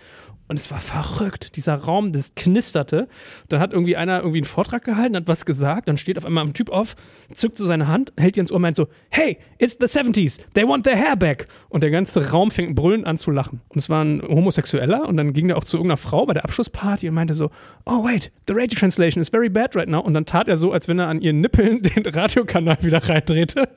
Und 0.48 0.60
es 0.60 0.72
war 0.72 0.80
verrückt. 0.80 1.56
Dieser 1.56 1.83
Raum, 1.88 2.12
das 2.12 2.36
knisterte. 2.36 3.08
Dann 3.50 3.60
hat 3.60 3.74
irgendwie 3.74 3.96
einer 3.96 4.20
irgendwie 4.20 4.40
einen 4.40 4.46
Vortrag 4.46 4.84
gehalten, 4.84 5.16
hat 5.16 5.28
was 5.28 5.46
gesagt. 5.46 5.88
Dann 5.88 5.98
steht 5.98 6.18
auf 6.18 6.26
einmal 6.26 6.46
ein 6.46 6.54
Typ 6.54 6.70
auf, 6.70 6.96
zückt 7.34 7.58
so 7.58 7.66
seine 7.66 7.88
Hand, 7.88 8.14
hält 8.18 8.38
ihr 8.38 8.42
ins 8.42 8.52
Ohr 8.52 8.58
und 8.58 8.64
meint 8.64 8.76
so: 8.76 8.88
Hey, 9.10 9.38
it's 9.58 9.78
the 9.80 9.86
70s. 9.86 10.40
They 10.54 10.68
want 10.68 10.86
their 10.86 10.96
hair 10.96 11.16
back. 11.16 11.48
Und 11.70 11.84
der 11.84 11.92
ganze 11.92 12.32
Raum 12.32 12.52
fängt 12.52 12.76
brüllend 12.76 13.06
an 13.06 13.18
zu 13.18 13.32
lachen. 13.32 13.62
Und 13.70 13.78
es 13.78 13.90
war 13.90 14.04
ein 14.04 14.22
Homosexueller. 14.22 15.08
Und 15.08 15.18
dann 15.18 15.34
ging 15.34 15.48
der 15.48 15.58
auch 15.58 15.64
zu 15.64 15.78
irgendeiner 15.78 15.98
Frau 15.98 16.26
bei 16.26 16.34
der 16.34 16.44
Abschlussparty 16.44 17.10
und 17.10 17.16
meinte 17.16 17.34
so: 17.34 17.50
Oh, 17.86 18.04
wait, 18.04 18.32
the 18.48 18.54
radio 18.54 18.78
translation 18.78 19.22
is 19.22 19.30
very 19.30 19.50
bad 19.50 19.76
right 19.76 19.90
now. 19.90 20.00
Und 20.00 20.14
dann 20.14 20.26
tat 20.26 20.48
er 20.48 20.58
so, 20.58 20.72
als 20.72 20.88
wenn 20.88 21.00
er 21.00 21.08
an 21.08 21.22
ihren 21.22 21.42
Nippeln 21.42 21.82
den 21.96 22.06
Radiokanal 22.06 22.78
wieder 22.82 23.08
reindrehte. 23.08 23.70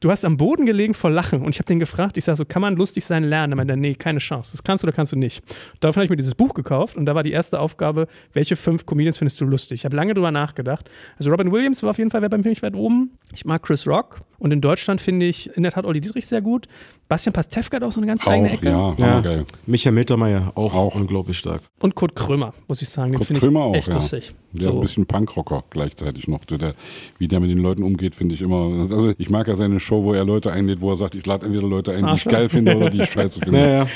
Du 0.00 0.10
hast 0.10 0.24
am 0.24 0.36
Boden 0.36 0.66
gelegen 0.66 0.94
vor 0.94 1.10
Lachen. 1.10 1.42
Und 1.42 1.54
ich 1.54 1.58
habe 1.58 1.66
den 1.66 1.78
gefragt, 1.78 2.16
ich 2.16 2.24
sage 2.24 2.36
so: 2.36 2.44
Kann 2.44 2.62
man 2.62 2.76
lustig 2.76 3.04
sein 3.04 3.24
lernen? 3.24 3.52
Er 3.52 3.56
meinte: 3.56 3.76
Nee, 3.76 3.94
keine 3.94 4.18
Chance. 4.18 4.52
Das 4.52 4.62
kannst 4.62 4.82
du 4.82 4.86
oder 4.86 4.94
kannst 4.94 5.12
du 5.12 5.16
nicht. 5.16 5.42
Daraufhin 5.80 6.00
habe 6.00 6.04
ich 6.04 6.10
mir 6.10 6.16
dieses 6.16 6.34
Buch 6.34 6.54
gekauft 6.54 6.96
und 6.96 7.06
da 7.06 7.14
war 7.14 7.22
die 7.22 7.32
erste 7.32 7.43
Aufgabe, 7.52 8.06
welche 8.32 8.56
fünf 8.56 8.86
Comedians 8.86 9.18
findest 9.18 9.40
du 9.40 9.44
lustig? 9.44 9.80
Ich 9.80 9.84
habe 9.84 9.96
lange 9.96 10.14
drüber 10.14 10.30
nachgedacht. 10.30 10.88
Also 11.18 11.30
Robin 11.30 11.52
Williams 11.52 11.82
war 11.82 11.90
auf 11.90 11.98
jeden 11.98 12.10
Fall 12.10 12.22
wer 12.22 12.28
bei 12.28 12.38
mir 12.38 12.44
weit 12.62 12.74
oben. 12.74 13.18
Ich 13.34 13.44
mag 13.44 13.62
Chris 13.62 13.86
Rock 13.86 14.20
und 14.38 14.52
in 14.52 14.60
Deutschland 14.60 15.00
finde 15.00 15.26
ich 15.26 15.56
in 15.56 15.62
der 15.62 15.72
Tat 15.72 15.84
Olli 15.84 16.00
Dietrich 16.00 16.26
sehr 16.26 16.40
gut. 16.40 16.68
Bastian 17.08 17.32
Pastewka 17.32 17.76
hat 17.76 17.82
auch 17.82 17.92
so 17.92 18.00
eine 18.00 18.06
ganz 18.06 18.26
auch, 18.26 18.32
eigene 18.32 18.52
Ecke. 18.52 18.68
Ja, 18.68 18.94
ja. 18.98 19.20
geil. 19.20 19.44
Michael 19.66 19.94
Mittermeier 19.94 20.52
auch, 20.54 20.74
auch 20.74 20.94
unglaublich 20.94 21.38
stark. 21.38 21.62
Und 21.80 21.94
Kurt 21.94 22.14
Krömer, 22.14 22.54
muss 22.68 22.82
ich 22.82 22.88
sagen, 22.88 23.12
den 23.12 23.22
finde 23.22 23.46
ich 23.46 23.56
auch, 23.56 23.74
echt 23.74 23.88
ja. 23.88 23.94
lustig. 23.94 24.34
Der 24.52 24.64
so. 24.64 24.68
ist 24.70 24.74
ein 24.74 24.80
bisschen 24.82 25.06
Punkrocker 25.06 25.64
gleichzeitig 25.70 26.28
noch. 26.28 26.44
Der, 26.44 26.74
wie 27.18 27.28
der 27.28 27.40
mit 27.40 27.50
den 27.50 27.58
Leuten 27.58 27.82
umgeht, 27.82 28.14
finde 28.14 28.34
ich 28.34 28.42
immer. 28.42 28.88
Also 28.90 29.14
ich 29.18 29.30
mag 29.30 29.48
ja 29.48 29.56
seine 29.56 29.80
Show, 29.80 30.04
wo 30.04 30.14
er 30.14 30.24
Leute 30.24 30.52
einlädt, 30.52 30.80
wo 30.80 30.90
er 30.90 30.96
sagt, 30.96 31.14
ich 31.14 31.26
lade 31.26 31.46
entweder 31.46 31.66
Leute 31.66 31.92
ein, 31.92 32.06
die 32.06 32.14
ich 32.14 32.24
geil 32.24 32.48
finde 32.48 32.76
oder 32.76 32.90
die 32.90 33.02
ich 33.02 33.10
scheiße 33.12 33.40
finde. 33.40 33.58
Ja, 33.58 33.66
ja. 33.66 33.88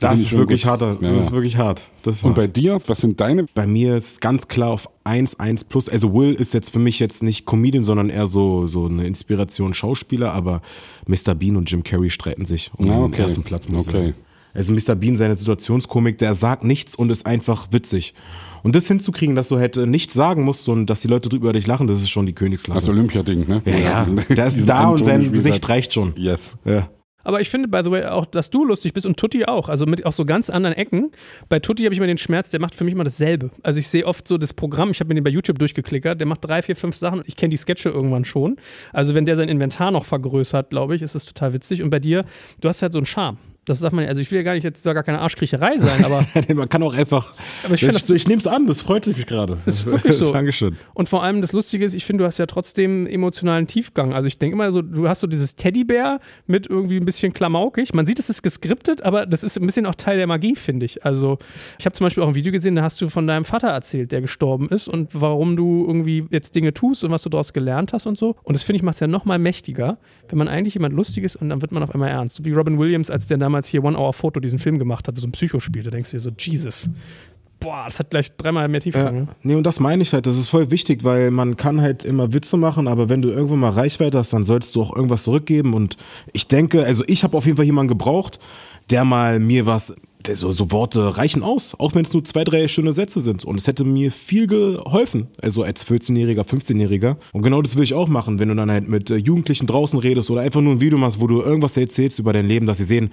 Das 0.00 0.18
ist 0.18 0.36
wirklich 0.36 0.66
hart. 0.66 0.82
Das 0.82 0.98
ja. 1.00 1.12
ist 1.12 1.32
wirklich 1.32 1.56
hart. 1.56 1.88
Ist 2.04 2.24
Und 2.24 2.30
hart. 2.30 2.36
bei 2.36 2.46
dir, 2.46 2.78
was 2.86 3.00
sind 3.00 3.20
deine? 3.20 3.46
Bei 3.54 3.66
mir 3.66 3.96
ist 3.96 4.20
ganz 4.20 4.48
klar 4.48 4.70
auf 4.70 4.88
1, 5.04 5.38
1 5.38 5.64
plus. 5.64 5.88
Also 5.88 6.12
Will 6.12 6.34
ist 6.34 6.54
jetzt 6.54 6.70
für 6.70 6.78
mich 6.78 6.98
jetzt 6.98 7.22
nicht 7.22 7.46
Comedian, 7.46 7.84
sondern 7.84 8.10
eher 8.10 8.26
so, 8.26 8.66
so 8.66 8.86
eine 8.86 9.06
Inspiration 9.06 9.74
Schauspieler, 9.74 10.32
aber 10.32 10.60
Mr. 11.06 11.34
Bean 11.34 11.56
und 11.56 11.70
Jim 11.70 11.82
Carrey 11.82 12.10
streiten 12.10 12.44
sich 12.44 12.70
um 12.76 12.90
ah, 12.90 12.98
okay. 12.98 13.12
den 13.12 13.20
ersten 13.20 13.42
Platz, 13.42 13.68
muss 13.68 13.88
okay. 13.88 14.14
Also 14.54 14.72
Mr. 14.72 14.94
Bean, 14.94 15.16
seine 15.16 15.36
Situationskomik, 15.36 16.18
der 16.18 16.34
sagt 16.34 16.62
nichts 16.62 16.94
und 16.94 17.10
ist 17.10 17.26
einfach 17.26 17.68
witzig. 17.72 18.14
Und 18.62 18.74
das 18.74 18.86
hinzukriegen, 18.86 19.34
dass 19.34 19.48
du 19.48 19.58
halt 19.58 19.76
nichts 19.76 20.14
sagen 20.14 20.42
musst 20.42 20.68
und 20.68 20.86
dass 20.86 21.00
die 21.00 21.08
Leute 21.08 21.28
drüber 21.28 21.52
dich 21.52 21.66
lachen, 21.66 21.86
das 21.86 22.00
ist 22.00 22.10
schon 22.10 22.24
die 22.24 22.32
Königsklasse. 22.32 22.80
Das 22.80 22.88
Olympia-Ding, 22.88 23.46
ne? 23.46 23.62
Ja, 23.66 23.76
ja. 23.76 24.04
Der 24.34 24.46
ist 24.46 24.66
da 24.66 24.88
und 24.88 25.04
sein 25.04 25.32
Gesicht 25.32 25.68
reicht 25.68 25.92
schon. 25.92 26.14
Yes. 26.16 26.56
Ja. 26.64 26.88
Aber 27.24 27.40
ich 27.40 27.50
finde, 27.50 27.68
by 27.68 27.80
the 27.82 27.90
way, 27.90 28.04
auch, 28.04 28.26
dass 28.26 28.50
du 28.50 28.64
lustig 28.64 28.92
bist 28.92 29.06
und 29.06 29.16
Tutti 29.16 29.44
auch. 29.46 29.68
Also 29.68 29.86
mit 29.86 30.06
auch 30.06 30.12
so 30.12 30.24
ganz 30.24 30.50
anderen 30.50 30.76
Ecken. 30.76 31.10
Bei 31.48 31.58
Tutti 31.58 31.84
habe 31.84 31.94
ich 31.94 31.98
immer 31.98 32.06
den 32.06 32.18
Schmerz, 32.18 32.50
der 32.50 32.60
macht 32.60 32.74
für 32.74 32.84
mich 32.84 32.94
immer 32.94 33.04
dasselbe. 33.04 33.50
Also 33.62 33.80
ich 33.80 33.88
sehe 33.88 34.06
oft 34.06 34.28
so 34.28 34.38
das 34.38 34.52
Programm, 34.52 34.90
ich 34.90 35.00
habe 35.00 35.08
mir 35.08 35.14
den 35.14 35.24
bei 35.24 35.30
YouTube 35.30 35.58
durchgeklickert, 35.58 36.20
der 36.20 36.26
macht 36.26 36.46
drei, 36.46 36.62
vier, 36.62 36.76
fünf 36.76 36.96
Sachen 36.96 37.20
und 37.20 37.28
ich 37.28 37.36
kenne 37.36 37.50
die 37.50 37.56
Sketche 37.56 37.88
irgendwann 37.88 38.24
schon. 38.24 38.56
Also 38.92 39.14
wenn 39.14 39.24
der 39.24 39.36
sein 39.36 39.48
Inventar 39.48 39.90
noch 39.90 40.04
vergrößert, 40.04 40.70
glaube 40.70 40.94
ich, 40.94 41.02
ist 41.02 41.14
es 41.14 41.26
total 41.26 41.52
witzig. 41.54 41.82
Und 41.82 41.90
bei 41.90 41.98
dir, 41.98 42.24
du 42.60 42.68
hast 42.68 42.82
halt 42.82 42.92
so 42.92 42.98
einen 42.98 43.06
Charme. 43.06 43.38
Das 43.64 43.78
sagt 43.78 43.94
man, 43.94 44.06
also 44.06 44.20
ich 44.20 44.30
will 44.30 44.38
ja 44.38 44.42
gar 44.42 44.54
nicht 44.54 44.64
jetzt 44.64 44.84
da 44.84 44.92
gar 44.92 45.02
keine 45.02 45.20
Arschkriecherei 45.20 45.78
sein, 45.78 46.04
aber. 46.04 46.24
man 46.54 46.68
kann 46.68 46.82
auch 46.82 46.94
einfach. 46.94 47.34
Aber 47.64 47.74
ich, 47.74 47.80
das, 47.80 48.10
ich 48.10 48.28
nehme 48.28 48.40
es 48.40 48.46
an, 48.46 48.66
das 48.66 48.82
freut 48.82 49.06
mich 49.06 49.26
gerade. 49.26 49.58
Das 49.64 49.76
ist 49.76 49.86
wirklich 49.86 50.14
so. 50.18 50.32
Dankeschön. 50.32 50.76
Und 50.92 51.08
vor 51.08 51.22
allem 51.22 51.40
das 51.40 51.52
Lustige 51.52 51.84
ist, 51.84 51.94
ich 51.94 52.04
finde, 52.04 52.24
du 52.24 52.26
hast 52.26 52.38
ja 52.38 52.46
trotzdem 52.46 53.06
emotionalen 53.06 53.66
Tiefgang. 53.66 54.12
Also 54.12 54.28
ich 54.28 54.38
denke 54.38 54.54
immer 54.54 54.70
so, 54.70 54.82
du 54.82 55.08
hast 55.08 55.20
so 55.20 55.26
dieses 55.26 55.56
Teddybär 55.56 56.20
mit 56.46 56.66
irgendwie 56.66 56.96
ein 56.96 57.04
bisschen 57.04 57.32
klamaukig. 57.32 57.94
Man 57.94 58.06
sieht, 58.06 58.18
es 58.18 58.30
ist 58.30 58.42
geskriptet, 58.42 59.02
aber 59.02 59.26
das 59.26 59.44
ist 59.44 59.58
ein 59.58 59.66
bisschen 59.66 59.86
auch 59.86 59.94
Teil 59.94 60.16
der 60.16 60.26
Magie, 60.26 60.56
finde 60.56 60.86
ich. 60.86 61.04
Also 61.04 61.38
ich 61.78 61.86
habe 61.86 61.94
zum 61.94 62.04
Beispiel 62.04 62.22
auch 62.22 62.28
ein 62.28 62.34
Video 62.34 62.52
gesehen, 62.52 62.74
da 62.74 62.82
hast 62.82 63.00
du 63.00 63.08
von 63.08 63.26
deinem 63.26 63.44
Vater 63.44 63.68
erzählt, 63.68 64.12
der 64.12 64.20
gestorben 64.20 64.68
ist 64.68 64.88
und 64.88 65.10
warum 65.12 65.56
du 65.56 65.84
irgendwie 65.86 66.24
jetzt 66.30 66.54
Dinge 66.54 66.74
tust 66.74 67.04
und 67.04 67.10
was 67.10 67.22
du 67.22 67.28
daraus 67.28 67.52
gelernt 67.52 67.92
hast 67.92 68.06
und 68.06 68.18
so. 68.18 68.36
Und 68.42 68.54
das 68.54 68.62
finde 68.62 68.76
ich 68.78 68.82
macht 68.82 68.94
es 68.94 69.00
ja 69.00 69.06
noch 69.06 69.24
mal 69.24 69.38
mächtiger, 69.38 69.98
wenn 70.28 70.38
man 70.38 70.48
eigentlich 70.48 70.74
jemand 70.74 70.94
lustig 70.94 71.24
ist 71.24 71.36
und 71.36 71.48
dann 71.48 71.62
wird 71.62 71.72
man 71.72 71.82
auf 71.82 71.92
einmal 71.92 72.10
ernst. 72.10 72.36
So 72.36 72.44
wie 72.44 72.52
Robin 72.52 72.78
Williams, 72.78 73.10
als 73.10 73.26
der 73.26 73.38
damals 73.38 73.53
hier 73.62 73.84
One 73.84 73.98
Hour 73.98 74.12
Photo 74.12 74.40
diesen 74.40 74.58
Film 74.58 74.78
gemacht 74.78 75.08
hat, 75.08 75.16
so 75.18 75.26
ein 75.26 75.32
Psychospiel, 75.32 75.82
da 75.82 75.90
denkst 75.90 76.10
du 76.10 76.16
dir 76.16 76.20
so, 76.20 76.30
Jesus. 76.38 76.90
Boah, 77.60 77.84
das 77.86 77.98
hat 77.98 78.10
gleich 78.10 78.36
dreimal 78.36 78.68
mehr 78.68 78.80
Tiefe. 78.80 78.98
Ja, 78.98 79.12
ne? 79.12 79.28
Nee, 79.42 79.54
und 79.54 79.64
das 79.64 79.80
meine 79.80 80.02
ich 80.02 80.12
halt, 80.12 80.26
das 80.26 80.36
ist 80.36 80.48
voll 80.48 80.70
wichtig, 80.70 81.02
weil 81.04 81.30
man 81.30 81.56
kann 81.56 81.80
halt 81.80 82.04
immer 82.04 82.32
Witze 82.32 82.56
machen, 82.56 82.88
aber 82.88 83.08
wenn 83.08 83.22
du 83.22 83.30
irgendwann 83.30 83.60
mal 83.60 83.70
Reichweite 83.70 84.18
hast, 84.18 84.32
dann 84.32 84.44
solltest 84.44 84.76
du 84.76 84.82
auch 84.82 84.94
irgendwas 84.94 85.22
zurückgeben. 85.22 85.72
Und 85.72 85.96
ich 86.32 86.46
denke, 86.46 86.84
also 86.84 87.04
ich 87.06 87.24
habe 87.24 87.36
auf 87.36 87.46
jeden 87.46 87.56
Fall 87.56 87.64
jemanden 87.64 87.88
gebraucht, 87.88 88.38
der 88.90 89.04
mal 89.04 89.38
mir 89.38 89.64
was 89.66 89.94
so, 90.32 90.52
so 90.52 90.70
Worte 90.70 91.16
reichen 91.16 91.42
aus, 91.42 91.74
auch 91.78 91.94
wenn 91.94 92.04
es 92.04 92.12
nur 92.12 92.24
zwei, 92.24 92.44
drei 92.44 92.66
schöne 92.68 92.92
Sätze 92.92 93.20
sind. 93.20 93.44
Und 93.44 93.56
es 93.56 93.66
hätte 93.66 93.84
mir 93.84 94.10
viel 94.10 94.46
geholfen, 94.46 95.28
also 95.40 95.62
als 95.62 95.86
14-Jähriger, 95.86 96.42
15-Jähriger. 96.42 97.16
Und 97.32 97.42
genau 97.42 97.62
das 97.62 97.76
will 97.76 97.84
ich 97.84 97.94
auch 97.94 98.08
machen, 98.08 98.38
wenn 98.38 98.48
du 98.48 98.54
dann 98.54 98.70
halt 98.70 98.88
mit 98.88 99.10
äh, 99.10 99.16
Jugendlichen 99.16 99.66
draußen 99.66 99.98
redest 99.98 100.30
oder 100.30 100.40
einfach 100.40 100.60
nur 100.60 100.72
ein 100.72 100.80
Video 100.80 100.98
machst, 100.98 101.20
wo 101.20 101.26
du 101.26 101.42
irgendwas 101.42 101.76
erzählst 101.76 102.18
über 102.18 102.32
dein 102.32 102.46
Leben, 102.46 102.66
dass 102.66 102.78
sie 102.78 102.84
sehen, 102.84 103.10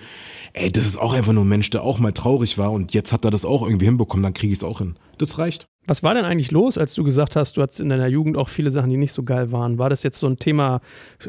ey, 0.53 0.71
das 0.71 0.85
ist 0.85 0.97
auch 0.97 1.13
einfach 1.13 1.33
nur 1.33 1.45
ein 1.45 1.49
Mensch, 1.49 1.69
der 1.69 1.83
auch 1.83 1.99
mal 1.99 2.11
traurig 2.11 2.57
war 2.57 2.71
und 2.71 2.93
jetzt 2.93 3.11
hat 3.11 3.25
er 3.25 3.31
das 3.31 3.45
auch 3.45 3.63
irgendwie 3.63 3.85
hinbekommen, 3.85 4.23
dann 4.23 4.33
kriege 4.33 4.53
ich 4.53 4.59
es 4.59 4.63
auch 4.63 4.79
hin. 4.79 4.95
Das 5.17 5.37
reicht. 5.37 5.67
Was 5.87 6.03
war 6.03 6.13
denn 6.13 6.25
eigentlich 6.25 6.51
los, 6.51 6.77
als 6.77 6.93
du 6.93 7.03
gesagt 7.03 7.35
hast, 7.35 7.57
du 7.57 7.61
hattest 7.61 7.79
in 7.79 7.89
deiner 7.89 8.07
Jugend 8.07 8.37
auch 8.37 8.49
viele 8.49 8.69
Sachen, 8.69 8.89
die 8.89 8.97
nicht 8.97 9.13
so 9.13 9.23
geil 9.23 9.51
waren? 9.51 9.79
War 9.79 9.89
das 9.89 10.03
jetzt 10.03 10.19
so 10.19 10.27
ein 10.27 10.37
Thema 10.37 10.79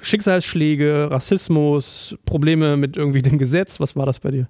Schicksalsschläge, 0.03 1.11
Rassismus, 1.11 2.17
Probleme 2.27 2.77
mit 2.77 2.97
irgendwie 2.97 3.23
dem 3.23 3.39
Gesetz? 3.39 3.81
Was 3.81 3.97
war 3.97 4.05
das 4.05 4.21
bei 4.21 4.31
dir? 4.31 4.49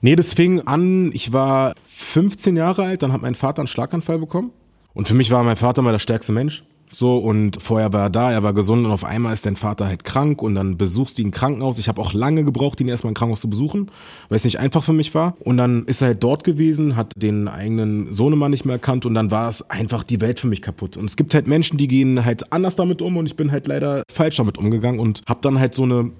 Nee, 0.00 0.16
das 0.16 0.32
fing 0.32 0.60
an, 0.62 1.10
ich 1.12 1.32
war 1.32 1.74
15 1.86 2.56
Jahre 2.56 2.84
alt, 2.84 3.02
dann 3.02 3.12
hat 3.12 3.20
mein 3.20 3.34
Vater 3.34 3.60
einen 3.60 3.66
Schlaganfall 3.66 4.18
bekommen. 4.18 4.52
Und 4.94 5.06
für 5.06 5.14
mich 5.14 5.30
war 5.30 5.42
mein 5.42 5.56
Vater 5.56 5.82
mal 5.82 5.92
der 5.92 5.98
stärkste 5.98 6.32
Mensch. 6.32 6.64
So, 6.94 7.16
und 7.16 7.60
vorher 7.62 7.92
war 7.94 8.02
er 8.02 8.10
da, 8.10 8.30
er 8.30 8.42
war 8.42 8.52
gesund 8.52 8.84
und 8.84 8.92
auf 8.92 9.04
einmal 9.04 9.32
ist 9.32 9.46
dein 9.46 9.56
Vater 9.56 9.86
halt 9.86 10.04
krank 10.04 10.42
und 10.42 10.54
dann 10.54 10.76
besuchst 10.76 11.16
du 11.16 11.22
ihn 11.22 11.28
im 11.28 11.32
Krankenhaus. 11.32 11.78
Ich 11.78 11.88
habe 11.88 12.00
auch 12.00 12.12
lange 12.12 12.44
gebraucht, 12.44 12.80
ihn 12.80 12.88
erstmal 12.88 13.12
im 13.12 13.14
Krankenhaus 13.14 13.40
zu 13.40 13.48
besuchen, 13.48 13.90
weil 14.28 14.36
es 14.36 14.44
nicht 14.44 14.58
einfach 14.58 14.84
für 14.84 14.92
mich 14.92 15.14
war. 15.14 15.34
Und 15.40 15.56
dann 15.56 15.84
ist 15.84 16.02
er 16.02 16.08
halt 16.08 16.22
dort 16.22 16.44
gewesen, 16.44 16.94
hat 16.94 17.14
den 17.16 17.48
eigenen 17.48 18.12
Sohnemann 18.12 18.50
nicht 18.50 18.66
mehr 18.66 18.74
erkannt 18.74 19.06
und 19.06 19.14
dann 19.14 19.30
war 19.30 19.48
es 19.48 19.68
einfach 19.70 20.04
die 20.04 20.20
Welt 20.20 20.38
für 20.38 20.48
mich 20.48 20.60
kaputt. 20.60 20.98
Und 20.98 21.06
es 21.06 21.16
gibt 21.16 21.34
halt 21.34 21.46
Menschen, 21.46 21.78
die 21.78 21.88
gehen 21.88 22.24
halt 22.24 22.52
anders 22.52 22.76
damit 22.76 23.00
um 23.00 23.16
und 23.16 23.24
ich 23.24 23.36
bin 23.36 23.50
halt 23.52 23.66
leider 23.66 24.02
falsch 24.12 24.36
damit 24.36 24.58
umgegangen 24.58 25.00
und 25.00 25.22
habe 25.26 25.40
dann 25.40 25.58
halt 25.58 25.74
so 25.74 25.84
eine 25.84 26.10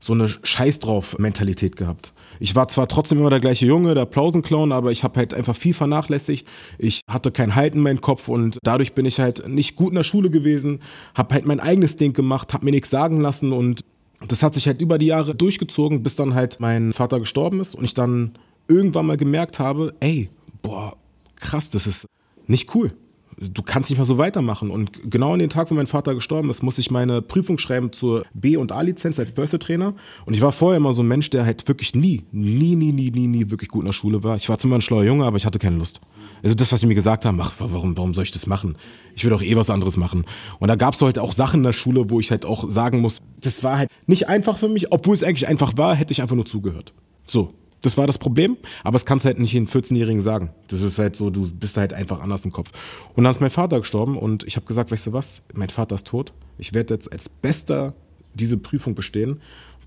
so 0.00 0.12
eine 0.12 0.28
Scheiß 0.28 0.78
drauf 0.78 1.18
Mentalität 1.18 1.76
gehabt. 1.76 2.12
Ich 2.38 2.54
war 2.54 2.68
zwar 2.68 2.88
trotzdem 2.88 3.18
immer 3.18 3.30
der 3.30 3.40
gleiche 3.40 3.66
Junge, 3.66 3.94
der 3.94 4.04
Applausenclown, 4.04 4.72
aber 4.72 4.92
ich 4.92 5.04
habe 5.04 5.18
halt 5.18 5.34
einfach 5.34 5.56
viel 5.56 5.74
vernachlässigt. 5.74 6.46
Ich 6.78 7.00
hatte 7.08 7.30
kein 7.30 7.54
Halten 7.54 7.78
in 7.78 7.82
meinem 7.82 8.00
Kopf 8.00 8.28
und 8.28 8.58
dadurch 8.62 8.94
bin 8.94 9.06
ich 9.06 9.18
halt 9.18 9.48
nicht 9.48 9.76
gut 9.76 9.90
in 9.90 9.96
der 9.96 10.02
Schule 10.02 10.30
gewesen, 10.30 10.80
habe 11.14 11.34
halt 11.34 11.46
mein 11.46 11.60
eigenes 11.60 11.96
Ding 11.96 12.12
gemacht, 12.12 12.52
habe 12.54 12.64
mir 12.64 12.72
nichts 12.72 12.90
sagen 12.90 13.20
lassen 13.20 13.52
und 13.52 13.80
Das 14.28 14.42
hat 14.42 14.54
sich 14.54 14.66
halt 14.66 14.80
über 14.80 14.96
die 14.96 15.06
Jahre 15.06 15.34
durchgezogen, 15.34 16.02
bis 16.02 16.14
dann 16.14 16.34
halt 16.34 16.58
mein 16.58 16.94
Vater 16.94 17.20
gestorben 17.20 17.60
ist 17.60 17.74
und 17.74 17.84
ich 17.84 17.92
dann 17.92 18.38
irgendwann 18.66 19.04
mal 19.04 19.18
gemerkt 19.18 19.58
habe, 19.58 19.94
ey, 20.00 20.30
boah, 20.62 20.96
krass, 21.36 21.68
das 21.68 21.86
ist 21.86 22.06
nicht 22.46 22.74
cool 22.74 22.92
du 23.38 23.62
kannst 23.62 23.90
nicht 23.90 23.98
mehr 23.98 24.04
so 24.04 24.18
weitermachen. 24.18 24.70
Und 24.70 25.10
genau 25.10 25.32
an 25.34 25.38
den 25.38 25.50
Tag, 25.50 25.70
wo 25.70 25.74
mein 25.74 25.86
Vater 25.86 26.14
gestorben 26.14 26.50
ist, 26.50 26.62
musste 26.62 26.80
ich 26.80 26.90
meine 26.90 27.22
Prüfung 27.22 27.58
schreiben 27.58 27.92
zur 27.92 28.24
B- 28.34 28.56
und 28.56 28.72
A-Lizenz 28.72 29.18
als 29.18 29.32
Personal 29.32 29.58
Trainer. 29.58 29.94
Und 30.24 30.34
ich 30.34 30.42
war 30.42 30.52
vorher 30.52 30.78
immer 30.78 30.92
so 30.92 31.02
ein 31.02 31.08
Mensch, 31.08 31.30
der 31.30 31.44
halt 31.44 31.68
wirklich 31.68 31.94
nie, 31.94 32.24
nie, 32.32 32.76
nie, 32.76 32.92
nie, 32.92 33.10
nie, 33.10 33.26
nie 33.26 33.50
wirklich 33.50 33.70
gut 33.70 33.82
in 33.82 33.86
der 33.86 33.92
Schule 33.92 34.24
war. 34.24 34.36
Ich 34.36 34.48
war 34.48 34.58
zwar 34.58 34.68
immer 34.68 34.78
ein 34.78 34.82
schlauer 34.82 35.04
Junge, 35.04 35.24
aber 35.24 35.36
ich 35.36 35.46
hatte 35.46 35.58
keine 35.58 35.76
Lust. 35.76 36.00
Also 36.42 36.54
das, 36.54 36.72
was 36.72 36.80
sie 36.80 36.86
mir 36.86 36.94
gesagt 36.94 37.24
haben, 37.24 37.40
ach, 37.40 37.52
warum, 37.58 37.96
warum 37.96 38.14
soll 38.14 38.24
ich 38.24 38.32
das 38.32 38.46
machen? 38.46 38.76
Ich 39.14 39.24
will 39.24 39.30
doch 39.30 39.42
eh 39.42 39.56
was 39.56 39.70
anderes 39.70 39.96
machen. 39.96 40.24
Und 40.58 40.68
da 40.68 40.76
gab 40.76 40.94
es 40.94 41.02
halt 41.02 41.18
auch 41.18 41.32
Sachen 41.32 41.60
in 41.60 41.64
der 41.64 41.72
Schule, 41.72 42.10
wo 42.10 42.20
ich 42.20 42.30
halt 42.30 42.44
auch 42.44 42.68
sagen 42.70 43.00
muss, 43.00 43.20
das 43.40 43.62
war 43.62 43.78
halt 43.78 43.90
nicht 44.06 44.28
einfach 44.28 44.58
für 44.58 44.68
mich, 44.68 44.92
obwohl 44.92 45.14
es 45.14 45.22
eigentlich 45.22 45.48
einfach 45.48 45.76
war, 45.76 45.94
hätte 45.94 46.12
ich 46.12 46.22
einfach 46.22 46.36
nur 46.36 46.46
zugehört. 46.46 46.94
So, 47.24 47.52
das 47.82 47.96
war 47.96 48.06
das 48.06 48.18
Problem, 48.18 48.56
aber 48.84 48.96
es 48.96 49.06
kannst 49.06 49.24
halt 49.24 49.38
nicht 49.38 49.54
den 49.54 49.68
14-Jährigen 49.68 50.20
sagen. 50.20 50.50
Das 50.68 50.80
ist 50.80 50.98
halt 50.98 51.16
so, 51.16 51.30
du 51.30 51.50
bist 51.52 51.76
halt 51.76 51.92
einfach 51.92 52.20
anders 52.20 52.44
im 52.44 52.52
Kopf. 52.52 52.70
Und 53.14 53.24
dann 53.24 53.30
ist 53.30 53.40
mein 53.40 53.50
Vater 53.50 53.78
gestorben 53.78 54.16
und 54.18 54.44
ich 54.44 54.56
habe 54.56 54.66
gesagt, 54.66 54.90
weißt 54.90 55.08
du 55.08 55.12
was, 55.12 55.42
mein 55.54 55.68
Vater 55.68 55.94
ist 55.94 56.06
tot. 56.06 56.32
Ich 56.58 56.72
werde 56.72 56.94
jetzt 56.94 57.12
als 57.12 57.28
Bester 57.28 57.94
diese 58.34 58.56
Prüfung 58.56 58.94
bestehen 58.94 59.40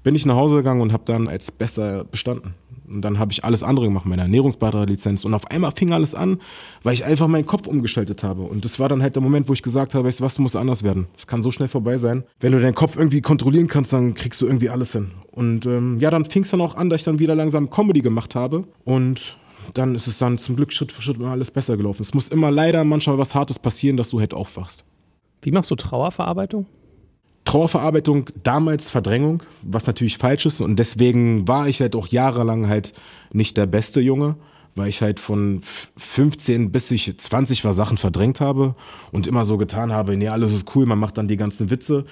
bin 0.03 0.15
ich 0.15 0.25
nach 0.25 0.35
Hause 0.35 0.57
gegangen 0.57 0.81
und 0.81 0.93
habe 0.93 1.03
dann 1.05 1.27
als 1.27 1.51
besser 1.51 2.05
bestanden. 2.05 2.53
Und 2.89 3.01
dann 3.01 3.19
habe 3.19 3.31
ich 3.31 3.43
alles 3.43 3.63
andere 3.63 3.85
gemacht, 3.85 4.05
meine 4.05 4.23
Ernährungsberaterlizenz. 4.23 5.25
Und 5.25 5.33
auf 5.33 5.49
einmal 5.51 5.71
fing 5.71 5.93
alles 5.93 6.15
an, 6.15 6.39
weil 6.83 6.93
ich 6.93 7.05
einfach 7.05 7.27
meinen 7.27 7.45
Kopf 7.45 7.67
umgestaltet 7.67 8.23
habe. 8.23 8.41
Und 8.41 8.65
das 8.65 8.79
war 8.79 8.89
dann 8.89 9.01
halt 9.01 9.15
der 9.15 9.23
Moment, 9.23 9.47
wo 9.47 9.53
ich 9.53 9.61
gesagt 9.61 9.95
habe, 9.95 10.07
weißt 10.07 10.19
du 10.19 10.23
was, 10.23 10.35
du 10.35 10.41
musst 10.41 10.55
anders 10.55 10.83
werden. 10.83 11.07
Es 11.17 11.27
kann 11.27 11.41
so 11.41 11.51
schnell 11.51 11.67
vorbei 11.67 11.97
sein. 11.97 12.23
Wenn 12.39 12.51
du 12.51 12.59
deinen 12.59 12.75
Kopf 12.75 12.97
irgendwie 12.97 13.21
kontrollieren 13.21 13.67
kannst, 13.67 13.93
dann 13.93 14.13
kriegst 14.13 14.41
du 14.41 14.47
irgendwie 14.47 14.69
alles 14.69 14.91
hin. 14.93 15.11
Und 15.31 15.65
ähm, 15.65 15.99
ja, 15.99 16.09
dann 16.09 16.25
fing 16.25 16.43
es 16.43 16.51
dann 16.51 16.61
auch 16.61 16.75
an, 16.75 16.89
dass 16.89 17.01
ich 17.01 17.05
dann 17.05 17.19
wieder 17.19 17.35
langsam 17.35 17.69
Comedy 17.69 18.01
gemacht 18.01 18.35
habe. 18.35 18.65
Und 18.83 19.37
dann 19.73 19.95
ist 19.95 20.07
es 20.07 20.17
dann 20.17 20.37
zum 20.37 20.55
Glück 20.55 20.73
Schritt 20.73 20.91
für 20.91 21.01
Schritt 21.01 21.17
immer 21.17 21.31
alles 21.31 21.51
besser 21.51 21.77
gelaufen. 21.77 22.01
Es 22.01 22.13
muss 22.13 22.29
immer 22.29 22.51
leider 22.51 22.83
manchmal 22.83 23.17
was 23.17 23.35
Hartes 23.35 23.59
passieren, 23.59 23.97
dass 23.97 24.09
du 24.09 24.19
halt 24.19 24.33
aufwachst. 24.33 24.83
Wie 25.41 25.51
machst 25.51 25.71
du 25.71 25.75
Trauerverarbeitung? 25.75 26.65
Trauerverarbeitung, 27.49 28.29
damals 28.43 28.91
Verdrängung, 28.91 29.41
was 29.63 29.87
natürlich 29.87 30.19
falsch 30.19 30.45
ist. 30.45 30.61
Und 30.61 30.77
deswegen 30.77 31.47
war 31.47 31.67
ich 31.67 31.81
halt 31.81 31.95
auch 31.95 32.05
jahrelang 32.05 32.67
halt 32.67 32.93
nicht 33.33 33.57
der 33.57 33.65
beste 33.65 34.01
Junge, 34.01 34.35
weil 34.75 34.89
ich 34.89 35.01
halt 35.01 35.19
von 35.19 35.61
15 35.97 36.71
bis 36.71 36.91
ich 36.91 37.17
20 37.17 37.65
war 37.65 37.73
Sachen 37.73 37.97
verdrängt 37.97 38.39
habe 38.39 38.75
und 39.11 39.25
immer 39.25 39.45
so 39.45 39.57
getan 39.57 39.91
habe, 39.91 40.15
nee, 40.15 40.27
alles 40.27 40.53
ist 40.53 40.75
cool, 40.75 40.85
man 40.85 40.99
macht 40.99 41.17
dann 41.17 41.27
die 41.27 41.37
ganzen 41.37 41.71
Witze. 41.71 42.05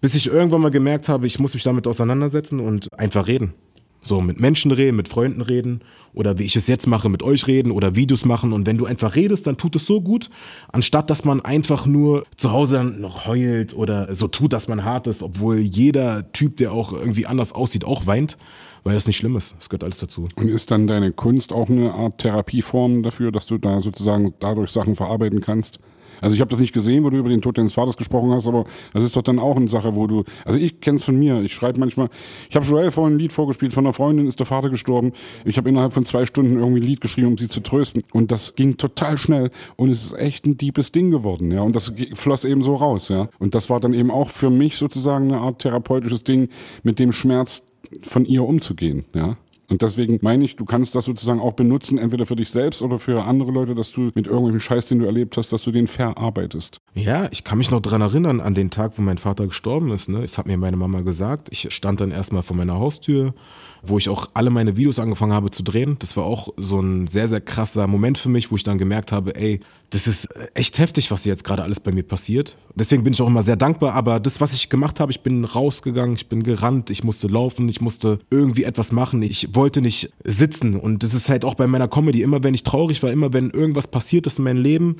Bis 0.00 0.16
ich 0.16 0.26
irgendwann 0.26 0.60
mal 0.60 0.72
gemerkt 0.72 1.08
habe, 1.08 1.24
ich 1.24 1.38
muss 1.38 1.54
mich 1.54 1.62
damit 1.62 1.86
auseinandersetzen 1.86 2.58
und 2.58 2.88
einfach 2.98 3.28
reden. 3.28 3.54
So 4.00 4.20
mit 4.20 4.40
Menschen 4.40 4.70
reden, 4.70 4.96
mit 4.96 5.08
Freunden 5.08 5.42
reden 5.42 5.82
oder 6.12 6.38
wie 6.38 6.44
ich 6.44 6.56
es 6.56 6.66
jetzt 6.66 6.86
mache, 6.86 7.08
mit 7.08 7.22
euch 7.22 7.46
reden 7.46 7.70
oder 7.70 7.96
Videos 7.96 8.24
machen. 8.24 8.52
Und 8.52 8.66
wenn 8.66 8.78
du 8.78 8.86
einfach 8.86 9.14
redest, 9.14 9.46
dann 9.46 9.56
tut 9.56 9.76
es 9.76 9.86
so 9.86 10.00
gut, 10.00 10.30
anstatt 10.72 11.10
dass 11.10 11.24
man 11.24 11.40
einfach 11.40 11.86
nur 11.86 12.24
zu 12.36 12.50
Hause 12.50 12.76
dann 12.76 13.00
noch 13.00 13.26
heult 13.26 13.74
oder 13.74 14.14
so 14.14 14.26
tut, 14.28 14.52
dass 14.52 14.68
man 14.68 14.84
hart 14.84 15.06
ist, 15.06 15.22
obwohl 15.22 15.58
jeder 15.58 16.32
Typ, 16.32 16.56
der 16.56 16.72
auch 16.72 16.92
irgendwie 16.92 17.26
anders 17.26 17.52
aussieht, 17.52 17.84
auch 17.84 18.06
weint, 18.06 18.38
weil 18.84 18.94
das 18.94 19.06
nicht 19.06 19.18
schlimm 19.18 19.36
ist. 19.36 19.54
Das 19.58 19.68
gehört 19.68 19.84
alles 19.84 19.98
dazu. 19.98 20.28
Und 20.36 20.48
ist 20.48 20.70
dann 20.70 20.86
deine 20.86 21.12
Kunst 21.12 21.52
auch 21.52 21.68
eine 21.68 21.92
Art 21.92 22.18
Therapieform 22.18 23.02
dafür, 23.02 23.30
dass 23.32 23.46
du 23.46 23.58
da 23.58 23.80
sozusagen 23.80 24.32
dadurch 24.40 24.70
Sachen 24.70 24.96
verarbeiten 24.96 25.40
kannst? 25.40 25.78
Also 26.20 26.34
ich 26.34 26.40
habe 26.40 26.50
das 26.50 26.60
nicht 26.60 26.72
gesehen, 26.72 27.04
wo 27.04 27.10
du 27.10 27.18
über 27.18 27.28
den 27.28 27.42
Tod 27.42 27.58
deines 27.58 27.74
Vaters 27.74 27.96
gesprochen 27.96 28.30
hast, 28.30 28.46
aber 28.46 28.64
das 28.92 29.04
ist 29.04 29.16
doch 29.16 29.22
dann 29.22 29.38
auch 29.38 29.56
eine 29.56 29.68
Sache, 29.68 29.94
wo 29.94 30.06
du, 30.06 30.24
also 30.44 30.58
ich 30.58 30.80
kenne 30.80 30.96
es 30.96 31.04
von 31.04 31.18
mir, 31.18 31.40
ich 31.42 31.52
schreibe 31.52 31.80
manchmal, 31.80 32.08
ich 32.48 32.56
habe 32.56 32.66
Joel 32.66 32.90
vorhin 32.90 33.16
ein 33.16 33.18
Lied 33.18 33.32
vorgespielt, 33.32 33.72
von 33.72 33.86
einer 33.86 33.92
Freundin 33.92 34.26
ist 34.26 34.38
der 34.38 34.46
Vater 34.46 34.70
gestorben, 34.70 35.12
ich 35.44 35.56
habe 35.56 35.68
innerhalb 35.68 35.92
von 35.92 36.04
zwei 36.04 36.26
Stunden 36.26 36.58
irgendwie 36.58 36.80
ein 36.80 36.86
Lied 36.86 37.00
geschrieben, 37.00 37.28
um 37.28 37.38
sie 37.38 37.48
zu 37.48 37.60
trösten. 37.60 38.02
Und 38.12 38.30
das 38.32 38.54
ging 38.54 38.76
total 38.76 39.18
schnell. 39.18 39.50
Und 39.76 39.90
es 39.90 40.04
ist 40.06 40.18
echt 40.18 40.46
ein 40.46 40.56
deepes 40.56 40.92
Ding 40.92 41.10
geworden, 41.10 41.50
ja, 41.50 41.62
und 41.62 41.74
das 41.76 41.92
floss 42.14 42.44
eben 42.44 42.62
so 42.62 42.74
raus, 42.74 43.08
ja, 43.08 43.28
und 43.38 43.54
das 43.54 43.70
war 43.70 43.80
dann 43.80 43.94
eben 43.94 44.10
auch 44.10 44.30
für 44.30 44.50
mich 44.50 44.76
sozusagen 44.76 45.32
eine 45.32 45.40
Art 45.40 45.60
therapeutisches 45.60 46.24
Ding, 46.24 46.48
mit 46.82 46.98
dem 46.98 47.12
Schmerz 47.12 47.64
von 48.02 48.24
ihr 48.24 48.44
umzugehen, 48.44 49.04
ja. 49.14 49.36
Und 49.70 49.82
deswegen 49.82 50.18
meine 50.20 50.44
ich, 50.44 50.56
du 50.56 50.64
kannst 50.64 50.96
das 50.96 51.04
sozusagen 51.04 51.38
auch 51.38 51.52
benutzen, 51.52 51.96
entweder 51.96 52.26
für 52.26 52.34
dich 52.34 52.50
selbst 52.50 52.82
oder 52.82 52.98
für 52.98 53.22
andere 53.22 53.52
Leute, 53.52 53.76
dass 53.76 53.92
du 53.92 54.10
mit 54.14 54.26
irgendwelchen 54.26 54.60
Scheiß, 54.60 54.88
den 54.88 54.98
du 54.98 55.06
erlebt 55.06 55.36
hast, 55.36 55.52
dass 55.52 55.62
du 55.62 55.70
den 55.70 55.86
verarbeitest. 55.86 56.80
Ja, 56.94 57.28
ich 57.30 57.44
kann 57.44 57.58
mich 57.58 57.70
noch 57.70 57.80
dran 57.80 58.00
erinnern 58.00 58.40
an 58.40 58.54
den 58.54 58.70
Tag, 58.70 58.92
wo 58.96 59.02
mein 59.02 59.18
Vater 59.18 59.46
gestorben 59.46 59.92
ist. 59.92 60.08
Ne? 60.08 60.22
Das 60.22 60.38
hat 60.38 60.46
mir 60.46 60.56
meine 60.56 60.76
Mama 60.76 61.02
gesagt. 61.02 61.48
Ich 61.52 61.72
stand 61.72 62.00
dann 62.00 62.10
erstmal 62.10 62.42
vor 62.42 62.56
meiner 62.56 62.80
Haustür, 62.80 63.32
wo 63.82 63.98
ich 63.98 64.08
auch 64.08 64.26
alle 64.34 64.50
meine 64.50 64.76
Videos 64.76 64.98
angefangen 64.98 65.32
habe 65.32 65.50
zu 65.50 65.62
drehen. 65.62 65.96
Das 65.98 66.16
war 66.16 66.24
auch 66.24 66.48
so 66.56 66.80
ein 66.80 67.06
sehr, 67.06 67.28
sehr 67.28 67.40
krasser 67.40 67.86
Moment 67.86 68.18
für 68.18 68.28
mich, 68.28 68.50
wo 68.50 68.56
ich 68.56 68.62
dann 68.62 68.78
gemerkt 68.78 69.12
habe, 69.12 69.34
ey, 69.36 69.60
das 69.90 70.06
ist 70.06 70.28
echt 70.54 70.78
heftig, 70.78 71.10
was 71.10 71.24
jetzt 71.24 71.44
gerade 71.44 71.62
alles 71.62 71.80
bei 71.80 71.90
mir 71.92 72.02
passiert. 72.02 72.56
Deswegen 72.74 73.02
bin 73.02 73.12
ich 73.12 73.22
auch 73.22 73.26
immer 73.26 73.42
sehr 73.42 73.56
dankbar. 73.56 73.94
Aber 73.94 74.20
das, 74.20 74.40
was 74.40 74.52
ich 74.52 74.68
gemacht 74.68 75.00
habe, 75.00 75.10
ich 75.10 75.22
bin 75.22 75.44
rausgegangen, 75.44 76.14
ich 76.14 76.28
bin 76.28 76.42
gerannt, 76.42 76.90
ich 76.90 77.04
musste 77.04 77.26
laufen, 77.26 77.68
ich 77.68 77.80
musste 77.80 78.18
irgendwie 78.30 78.64
etwas 78.64 78.92
machen. 78.92 79.22
Ich 79.22 79.54
wollte 79.54 79.80
nicht 79.80 80.12
sitzen. 80.24 80.76
Und 80.76 81.02
das 81.02 81.14
ist 81.14 81.28
halt 81.28 81.44
auch 81.44 81.54
bei 81.54 81.66
meiner 81.66 81.88
Comedy. 81.88 82.22
Immer 82.22 82.42
wenn 82.42 82.54
ich 82.54 82.62
traurig 82.62 83.02
war, 83.02 83.10
immer 83.10 83.32
wenn 83.32 83.50
irgendwas 83.50 83.86
passiert 83.86 84.26
ist 84.26 84.38
in 84.38 84.44
meinem 84.44 84.62
Leben, 84.62 84.96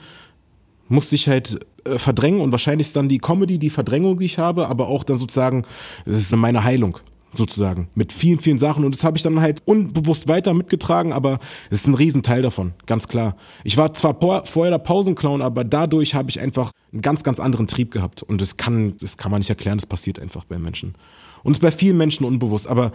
musste 0.89 1.15
ich 1.15 1.29
halt 1.29 1.61
äh, 1.85 1.99
verdrängen 1.99 2.41
und 2.41 2.51
wahrscheinlich 2.51 2.89
ist 2.89 2.97
dann 2.97 3.09
die 3.09 3.19
Comedy 3.19 3.59
die 3.59 3.71
Verdrängung, 3.71 4.19
die 4.19 4.25
ich 4.27 4.39
habe, 4.39 4.67
aber 4.67 4.89
auch 4.89 5.05
dann 5.05 5.19
sozusagen, 5.19 5.65
es 6.05 6.17
ist 6.17 6.35
meine 6.35 6.65
Heilung 6.65 6.99
sozusagen 7.33 7.89
mit 7.95 8.13
vielen, 8.13 8.39
vielen 8.39 8.59
Sachen 8.59 8.85
und 8.85 8.95
das 8.95 9.05
habe 9.05 9.17
ich 9.17 9.23
dann 9.23 9.41
halt 9.41 9.61
unbewusst 9.65 10.29
weiter 10.29 10.55
mitgetragen, 10.55 11.13
aber 11.13 11.39
es 11.71 11.79
ist 11.79 11.87
ein 11.87 11.95
Riesenteil 11.95 12.43
davon, 12.43 12.73
ganz 12.87 13.09
klar. 13.09 13.37
Ich 13.65 13.77
war 13.77 13.93
zwar 13.95 14.17
vorher 14.47 14.71
der 14.71 14.79
Pausenclown, 14.79 15.43
aber 15.43 15.65
dadurch 15.65 16.15
habe 16.15 16.31
ich 16.31 16.41
einfach 16.41 16.73
einen 16.93 17.03
ganz, 17.03 17.23
ganz 17.23 17.39
anderen 17.39 17.67
Trieb 17.67 17.91
gehabt 17.93 18.23
und 18.23 18.41
das 18.41 18.57
kann, 18.57 18.95
das 19.01 19.17
kann 19.17 19.31
man 19.31 19.41
nicht 19.41 19.51
erklären, 19.51 19.79
das 19.79 19.87
passiert 19.87 20.19
einfach 20.19 20.45
bei 20.45 20.59
Menschen. 20.59 20.95
Und 21.43 21.53
es 21.53 21.59
ist 21.59 21.63
bei 21.63 21.71
vielen 21.71 21.97
Menschen 21.97 22.25
unbewusst, 22.25 22.67
aber 22.67 22.93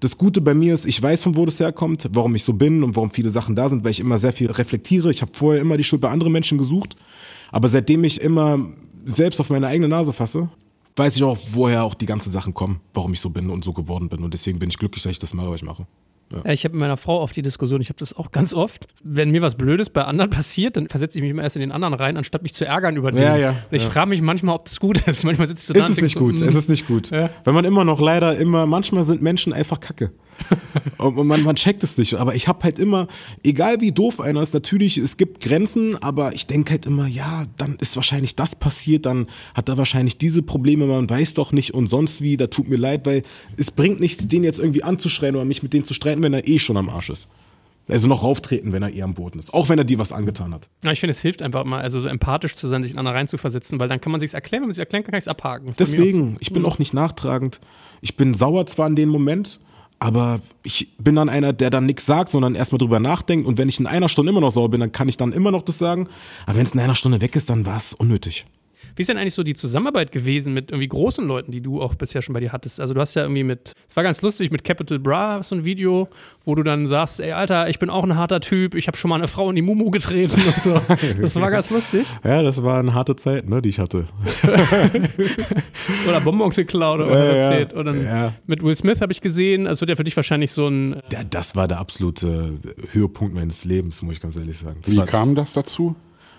das 0.00 0.16
Gute 0.16 0.40
bei 0.40 0.54
mir 0.54 0.74
ist, 0.74 0.86
ich 0.86 1.02
weiß, 1.02 1.22
von 1.22 1.36
wo 1.36 1.44
das 1.44 1.58
herkommt, 1.58 2.08
warum 2.12 2.34
ich 2.34 2.44
so 2.44 2.52
bin 2.52 2.84
und 2.84 2.94
warum 2.94 3.10
viele 3.10 3.30
Sachen 3.30 3.56
da 3.56 3.68
sind, 3.68 3.82
weil 3.82 3.90
ich 3.90 4.00
immer 4.00 4.18
sehr 4.18 4.32
viel 4.32 4.50
reflektiere. 4.50 5.10
Ich 5.10 5.22
habe 5.22 5.32
vorher 5.34 5.60
immer 5.60 5.76
die 5.76 5.82
Schuld 5.82 6.02
bei 6.02 6.08
anderen 6.08 6.32
Menschen 6.32 6.56
gesucht, 6.56 6.94
aber 7.50 7.68
seitdem 7.68 8.04
ich 8.04 8.20
immer 8.20 8.60
selbst 9.04 9.40
auf 9.40 9.50
meine 9.50 9.66
eigene 9.66 9.88
Nase 9.88 10.12
fasse, 10.12 10.48
weiß 10.98 11.16
ich 11.16 11.22
auch, 11.22 11.38
woher 11.50 11.84
auch 11.84 11.94
die 11.94 12.06
ganzen 12.06 12.30
Sachen 12.30 12.54
kommen, 12.54 12.80
warum 12.94 13.12
ich 13.12 13.20
so 13.20 13.30
bin 13.30 13.50
und 13.50 13.64
so 13.64 13.72
geworden 13.72 14.08
bin. 14.08 14.22
Und 14.22 14.34
deswegen 14.34 14.58
bin 14.58 14.68
ich 14.68 14.78
glücklich, 14.78 15.02
dass 15.02 15.12
ich 15.12 15.18
das 15.18 15.34
mache, 15.34 15.50
was 15.50 15.56
ich 15.56 15.64
mache. 15.64 15.86
Ja. 16.32 16.52
Ich 16.52 16.64
habe 16.64 16.74
mit 16.74 16.80
meiner 16.80 16.96
Frau 16.96 17.20
oft 17.22 17.34
die 17.36 17.42
Diskussion, 17.42 17.80
ich 17.80 17.88
habe 17.88 17.98
das 17.98 18.14
auch 18.14 18.30
ganz 18.32 18.52
oft. 18.52 18.86
Wenn 19.02 19.30
mir 19.30 19.40
was 19.40 19.54
Blödes 19.54 19.88
bei 19.88 20.04
anderen 20.04 20.30
passiert, 20.38 20.76
dann 20.76 20.88
versetze 20.88 21.18
ich 21.18 21.22
mich 21.22 21.30
immer 21.30 21.42
erst 21.42 21.56
in 21.56 21.60
den 21.60 21.72
anderen 21.72 21.94
rein, 21.94 22.16
anstatt 22.16 22.42
mich 22.42 22.54
zu 22.54 22.66
ärgern 22.66 22.96
über 22.96 23.12
den. 23.12 23.22
Ja, 23.22 23.36
ja, 23.36 23.54
ich 23.70 23.84
ja. 23.84 23.90
frage 23.90 24.10
mich 24.10 24.20
manchmal, 24.20 24.54
ob 24.56 24.64
das 24.64 24.78
gut 24.80 25.00
ist. 25.06 25.24
Manchmal 25.24 25.48
sitzt 25.48 25.68
du 25.68 25.72
da 25.72 25.80
ist 25.80 25.90
es 25.90 26.00
nicht 26.00 26.16
gut. 26.16 26.40
Es 26.40 26.54
ist 26.54 26.68
nicht 26.68 26.86
gut. 26.86 27.10
Wenn 27.10 27.54
man 27.54 27.64
immer 27.64 27.84
noch 27.84 28.00
leider 28.00 28.36
immer, 28.36 28.66
manchmal 28.66 29.04
sind 29.04 29.22
Menschen 29.22 29.52
einfach 29.52 29.80
kacke. 29.80 30.12
und 30.98 31.26
man, 31.26 31.42
man 31.42 31.56
checkt 31.56 31.82
es 31.82 31.98
nicht. 31.98 32.14
Aber 32.14 32.34
ich 32.34 32.48
habe 32.48 32.62
halt 32.64 32.78
immer, 32.78 33.08
egal 33.42 33.80
wie 33.80 33.92
doof 33.92 34.20
einer 34.20 34.42
ist, 34.42 34.54
natürlich, 34.54 34.96
es 34.98 35.16
gibt 35.16 35.40
Grenzen, 35.40 36.00
aber 36.02 36.34
ich 36.34 36.46
denke 36.46 36.72
halt 36.72 36.86
immer, 36.86 37.06
ja, 37.06 37.46
dann 37.56 37.76
ist 37.76 37.96
wahrscheinlich 37.96 38.36
das 38.36 38.54
passiert, 38.54 39.06
dann 39.06 39.26
hat 39.54 39.68
er 39.68 39.78
wahrscheinlich 39.78 40.18
diese 40.18 40.42
Probleme, 40.42 40.86
man 40.86 41.08
weiß 41.08 41.34
doch 41.34 41.52
nicht 41.52 41.74
und 41.74 41.86
sonst 41.86 42.20
wie, 42.20 42.36
da 42.36 42.46
tut 42.46 42.68
mir 42.68 42.76
leid, 42.76 43.06
weil 43.06 43.22
es 43.56 43.70
bringt 43.70 44.00
nichts, 44.00 44.26
den 44.26 44.44
jetzt 44.44 44.58
irgendwie 44.58 44.82
anzuschreien 44.82 45.36
oder 45.36 45.44
mich 45.44 45.62
mit 45.62 45.72
denen 45.72 45.84
zu 45.84 45.94
streiten, 45.94 46.22
wenn 46.22 46.34
er 46.34 46.46
eh 46.46 46.58
schon 46.58 46.76
am 46.76 46.88
Arsch 46.88 47.10
ist. 47.10 47.28
Also 47.88 48.06
noch 48.06 48.22
rauftreten, 48.22 48.72
wenn 48.72 48.82
er 48.82 48.92
eher 48.92 49.04
am 49.04 49.14
Boden 49.14 49.38
ist. 49.38 49.54
Auch 49.54 49.70
wenn 49.70 49.78
er 49.78 49.84
dir 49.84 49.98
was 49.98 50.12
angetan 50.12 50.52
hat. 50.52 50.68
Ja, 50.84 50.92
ich 50.92 51.00
finde, 51.00 51.12
es 51.12 51.22
hilft 51.22 51.40
einfach 51.40 51.64
mal, 51.64 51.80
also 51.80 52.02
so 52.02 52.08
empathisch 52.08 52.54
zu 52.54 52.68
sein, 52.68 52.82
sich 52.82 52.92
in 52.92 52.98
andere 52.98 53.14
reinzuversetzen, 53.14 53.80
weil 53.80 53.88
dann 53.88 54.00
kann 54.00 54.12
man 54.12 54.20
sich 54.20 54.34
erklären, 54.34 54.62
wenn 54.62 54.68
man 54.68 54.74
sich 54.74 54.80
erklären 54.80 55.04
kann, 55.04 55.12
kann 55.12 55.18
ich 55.18 55.24
es 55.24 55.28
abhaken. 55.28 55.72
Deswegen, 55.78 56.36
ich 56.40 56.52
bin 56.52 56.66
auch 56.66 56.78
nicht 56.78 56.92
nachtragend. 56.92 57.60
Ich 58.02 58.16
bin 58.16 58.34
sauer 58.34 58.66
zwar 58.66 58.88
in 58.88 58.94
dem 58.94 59.08
Moment, 59.08 59.58
aber 60.00 60.40
ich 60.62 60.88
bin 60.98 61.16
dann 61.16 61.28
einer, 61.28 61.52
der 61.52 61.70
dann 61.70 61.86
nichts 61.86 62.06
sagt, 62.06 62.30
sondern 62.30 62.54
erstmal 62.54 62.78
drüber 62.78 63.00
nachdenkt. 63.00 63.48
Und 63.48 63.58
wenn 63.58 63.68
ich 63.68 63.80
in 63.80 63.86
einer 63.86 64.08
Stunde 64.08 64.30
immer 64.30 64.40
noch 64.40 64.52
sauer 64.52 64.70
bin, 64.70 64.80
dann 64.80 64.92
kann 64.92 65.08
ich 65.08 65.16
dann 65.16 65.32
immer 65.32 65.50
noch 65.50 65.62
das 65.62 65.78
sagen. 65.78 66.08
Aber 66.46 66.56
wenn 66.56 66.66
es 66.66 66.72
in 66.72 66.80
einer 66.80 66.94
Stunde 66.94 67.20
weg 67.20 67.34
ist, 67.34 67.50
dann 67.50 67.66
war 67.66 67.76
es 67.76 67.94
unnötig. 67.94 68.46
Wie 68.98 69.02
ist 69.02 69.06
denn 69.06 69.16
eigentlich 69.16 69.34
so 69.34 69.44
die 69.44 69.54
Zusammenarbeit 69.54 70.10
gewesen 70.10 70.52
mit 70.52 70.72
irgendwie 70.72 70.88
großen 70.88 71.24
Leuten, 71.24 71.52
die 71.52 71.60
du 71.60 71.80
auch 71.80 71.94
bisher 71.94 72.20
schon 72.20 72.32
bei 72.32 72.40
dir 72.40 72.50
hattest? 72.50 72.80
Also 72.80 72.94
du 72.94 73.00
hast 73.00 73.14
ja 73.14 73.22
irgendwie 73.22 73.44
mit, 73.44 73.74
es 73.88 73.94
war 73.94 74.02
ganz 74.02 74.22
lustig, 74.22 74.50
mit 74.50 74.64
Capital 74.64 74.98
Bra 74.98 75.40
so 75.44 75.54
ein 75.54 75.64
Video, 75.64 76.08
wo 76.44 76.56
du 76.56 76.64
dann 76.64 76.88
sagst, 76.88 77.20
ey 77.20 77.30
Alter, 77.30 77.68
ich 77.68 77.78
bin 77.78 77.90
auch 77.90 78.02
ein 78.02 78.16
harter 78.16 78.40
Typ, 78.40 78.74
ich 78.74 78.88
habe 78.88 78.96
schon 78.96 79.08
mal 79.10 79.14
eine 79.14 79.28
Frau 79.28 79.50
in 79.50 79.54
die 79.54 79.62
Mumu 79.62 79.92
getreten 79.92 80.42
und 80.44 80.62
so. 80.64 80.80
Das 81.20 81.36
war 81.36 81.48
ganz 81.52 81.70
lustig. 81.70 82.06
Ja, 82.24 82.42
das 82.42 82.64
war 82.64 82.80
eine 82.80 82.92
harte 82.92 83.14
Zeit, 83.14 83.48
ne, 83.48 83.62
die 83.62 83.68
ich 83.68 83.78
hatte. 83.78 84.06
oder 86.08 86.20
Bonbons 86.20 86.56
geklaut 86.56 86.98
oder 86.98 87.10
was 87.10 87.18
ja, 87.18 87.24
erzählt. 87.24 87.74
Oder 87.76 87.94
ja. 87.94 88.34
mit 88.48 88.64
Will 88.64 88.74
Smith 88.74 89.00
habe 89.00 89.12
ich 89.12 89.20
gesehen, 89.20 89.66
das 89.66 89.80
wird 89.80 89.90
ja 89.90 89.96
für 89.96 90.02
dich 90.02 90.16
wahrscheinlich 90.16 90.50
so 90.50 90.66
ein... 90.66 90.94
Äh 90.94 91.02
ja, 91.12 91.22
das 91.22 91.54
war 91.54 91.68
der 91.68 91.78
absolute 91.78 92.54
Höhepunkt 92.90 93.32
meines 93.32 93.64
Lebens, 93.64 94.02
muss 94.02 94.14
ich 94.14 94.20
ganz 94.20 94.34
ehrlich 94.36 94.58
sagen. 94.58 94.80
Das 94.82 94.92
Wie 94.92 94.98
kam 95.02 95.36
das 95.36 95.52
dazu? 95.52 95.94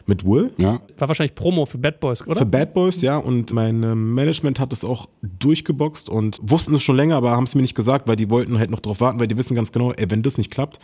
Mit 0.09 0.25
Will? 0.25 0.51
Ja. 0.57 0.81
War 0.97 1.07
wahrscheinlich 1.07 1.35
Promo 1.35 1.67
für 1.67 1.77
Bad 1.77 1.99
Boys, 1.99 2.25
oder? 2.25 2.39
Für 2.39 2.45
Bad 2.47 2.73
Boys, 2.73 3.01
ja. 3.01 3.17
Und 3.17 3.53
mein 3.53 3.83
ähm, 3.83 4.15
Management 4.15 4.59
hat 4.59 4.73
es 4.73 4.83
auch 4.83 5.07
durchgeboxt 5.21 6.09
und 6.09 6.39
wussten 6.41 6.73
es 6.73 6.81
schon 6.81 6.95
länger, 6.95 7.15
aber 7.15 7.29
haben 7.29 7.43
es 7.43 7.53
mir 7.53 7.61
nicht 7.61 7.75
gesagt, 7.75 8.07
weil 8.07 8.15
die 8.15 8.27
wollten 8.31 8.57
halt 8.57 8.71
noch 8.71 8.79
drauf 8.79 9.01
warten, 9.01 9.19
weil 9.19 9.27
die 9.27 9.37
wissen 9.37 9.53
ganz 9.53 9.71
genau, 9.71 9.91
ey, 9.91 10.09
wenn 10.09 10.23
das 10.23 10.39
nicht 10.39 10.49
klappt, 10.49 10.79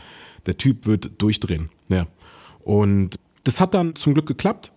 der 0.45 0.57
Typ 0.57 0.85
wird 0.85 1.19
durchdrehen. 1.19 1.71
Ja. 1.89 2.05
Und 2.63 3.15
das 3.45 3.59
hat 3.59 3.73
dann 3.73 3.95
zum 3.95 4.13
Glück 4.13 4.27
geklappt. 4.27 4.71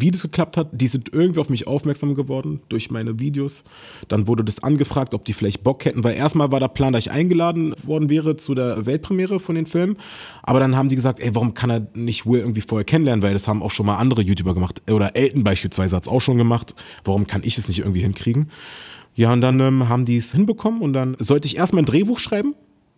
Wie 0.00 0.10
das 0.10 0.22
geklappt 0.22 0.56
hat, 0.56 0.68
die 0.72 0.86
sind 0.86 1.12
irgendwie 1.12 1.40
auf 1.40 1.48
mich 1.48 1.66
aufmerksam 1.66 2.14
geworden 2.14 2.60
durch 2.68 2.90
meine 2.90 3.18
Videos. 3.18 3.64
Dann 4.08 4.26
wurde 4.26 4.44
das 4.44 4.62
angefragt, 4.62 5.14
ob 5.14 5.24
die 5.24 5.32
vielleicht 5.32 5.64
Bock 5.64 5.84
hätten, 5.84 6.04
weil 6.04 6.14
erstmal 6.14 6.52
war 6.52 6.60
der 6.60 6.68
Plan, 6.68 6.92
dass 6.92 7.06
ich 7.06 7.10
eingeladen 7.10 7.74
worden 7.82 8.08
wäre 8.08 8.36
zu 8.36 8.54
der 8.54 8.86
Weltpremiere 8.86 9.40
von 9.40 9.54
den 9.54 9.66
Filmen. 9.66 9.96
Aber 10.42 10.60
dann 10.60 10.76
haben 10.76 10.88
die 10.88 10.96
gesagt, 10.96 11.20
ey, 11.20 11.34
warum 11.34 11.54
kann 11.54 11.70
er 11.70 11.86
nicht 11.94 12.26
Will 12.26 12.40
irgendwie 12.40 12.60
vorher 12.60 12.84
kennenlernen, 12.84 13.22
weil 13.22 13.32
das 13.32 13.48
haben 13.48 13.62
auch 13.62 13.70
schon 13.70 13.86
mal 13.86 13.96
andere 13.96 14.22
YouTuber 14.22 14.54
gemacht. 14.54 14.82
Oder 14.90 15.16
Elton 15.16 15.44
beispielsweise 15.44 15.96
hat 15.96 16.04
es 16.04 16.08
auch 16.08 16.20
schon 16.20 16.38
gemacht. 16.38 16.74
Warum 17.04 17.26
kann 17.26 17.42
ich 17.44 17.58
es 17.58 17.68
nicht 17.68 17.80
irgendwie 17.80 18.02
hinkriegen? 18.02 18.50
Ja, 19.14 19.32
und 19.32 19.40
dann 19.40 19.58
ähm, 19.58 19.88
haben 19.88 20.04
die 20.04 20.18
es 20.18 20.32
hinbekommen 20.32 20.80
und 20.80 20.92
dann 20.92 21.16
sollte 21.18 21.46
ich 21.46 21.56
erstmal 21.56 21.82
ein 21.82 21.86
Drehbuch 21.86 22.20
schreiben. 22.20 22.54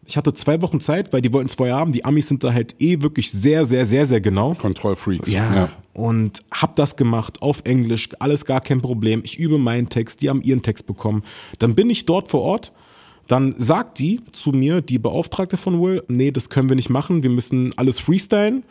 Ich 0.07 0.17
hatte 0.17 0.35
zwei 0.35 0.61
Wochen 0.61 0.81
Zeit, 0.81 1.13
weil 1.13 1.23
die 1.23 1.33
wollten 1.33 1.47
es 1.47 1.55
vorher 1.55 1.77
haben. 1.77 1.93
Die 1.93 2.05
Amis 2.05 2.29
sind 2.29 2.43
da 2.43 2.53
halt 2.53 2.75
eh 2.81 3.01
wirklich 3.01 3.31
sehr, 3.31 3.65
sehr, 3.65 3.87
sehr, 3.87 4.07
sehr 4.07 4.21
genau. 4.21 4.55
Kontrollfreaks. 4.55 5.31
Ja. 5.31 5.55
ja. 5.55 5.69
Und 5.93 6.41
hab 6.53 6.77
das 6.77 6.97
gemacht 6.97 7.43
auf 7.43 7.63
Englisch, 7.65 8.09
alles 8.21 8.45
gar 8.45 8.61
kein 8.61 8.81
Problem. 8.81 9.23
Ich 9.25 9.39
übe 9.39 9.59
meinen 9.59 9.89
Text, 9.89 10.23
die 10.23 10.29
haben 10.29 10.43
ihren 10.43 10.63
Text 10.63 10.87
bekommen. 10.87 11.23
Dann 11.59 11.75
bin 11.75 11.91
ich 11.91 12.07
dort 12.07 12.29
vor 12.29 12.43
Ort. 12.43 12.73
Dann 13.27 13.55
sagt 13.57 14.01
die 14.01 14.21
zu 14.33 14.51
mir, 14.51 14.81
die 14.81 14.99
Beauftragte 14.99 15.57
von 15.57 15.81
Will, 15.81 16.03
nee, 16.09 16.33
das 16.33 16.49
können 16.49 16.69
wir 16.69 16.75
nicht 16.75 16.91
machen, 16.91 17.23
wir 17.23 17.31
müssen 17.31 17.73
alles 17.77 18.01
freestylen. 18.01 18.65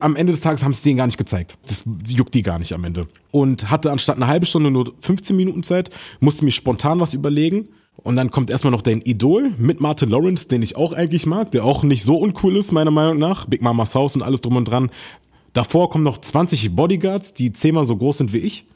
Am 0.00 0.16
Ende 0.16 0.32
des 0.32 0.42
Tages 0.42 0.62
haben 0.62 0.74
sie 0.74 0.82
denen 0.82 0.98
gar 0.98 1.06
nicht 1.06 1.16
gezeigt. 1.16 1.56
Das 1.66 1.82
juckt 2.06 2.34
die 2.34 2.42
gar 2.42 2.58
nicht 2.58 2.74
am 2.74 2.84
Ende. 2.84 3.06
Und 3.30 3.70
hatte 3.70 3.90
anstatt 3.90 4.16
eine 4.16 4.26
halbe 4.26 4.44
Stunde 4.44 4.70
nur 4.70 4.92
15 5.00 5.34
Minuten 5.34 5.62
Zeit, 5.62 5.88
musste 6.20 6.44
mir 6.44 6.50
spontan 6.50 7.00
was 7.00 7.14
überlegen. 7.14 7.68
Und 7.96 8.16
dann 8.16 8.30
kommt 8.30 8.50
erstmal 8.50 8.70
noch 8.70 8.82
dein 8.82 9.00
Idol 9.00 9.54
mit 9.58 9.80
Martin 9.80 10.10
Lawrence, 10.10 10.48
den 10.48 10.62
ich 10.62 10.76
auch 10.76 10.92
eigentlich 10.92 11.24
mag, 11.24 11.50
der 11.52 11.64
auch 11.64 11.82
nicht 11.82 12.04
so 12.04 12.16
uncool 12.16 12.56
ist, 12.56 12.72
meiner 12.72 12.90
Meinung 12.90 13.18
nach. 13.18 13.46
Big 13.46 13.62
Mama's 13.62 13.94
House 13.94 14.14
und 14.14 14.22
alles 14.22 14.40
drum 14.40 14.56
und 14.56 14.66
dran. 14.66 14.90
Davor 15.52 15.90
kommen 15.90 16.04
noch 16.04 16.18
20 16.18 16.74
Bodyguards, 16.74 17.34
die 17.34 17.52
zehnmal 17.52 17.84
so 17.84 17.96
groß 17.96 18.18
sind 18.18 18.32
wie 18.32 18.38
ich. 18.38 18.66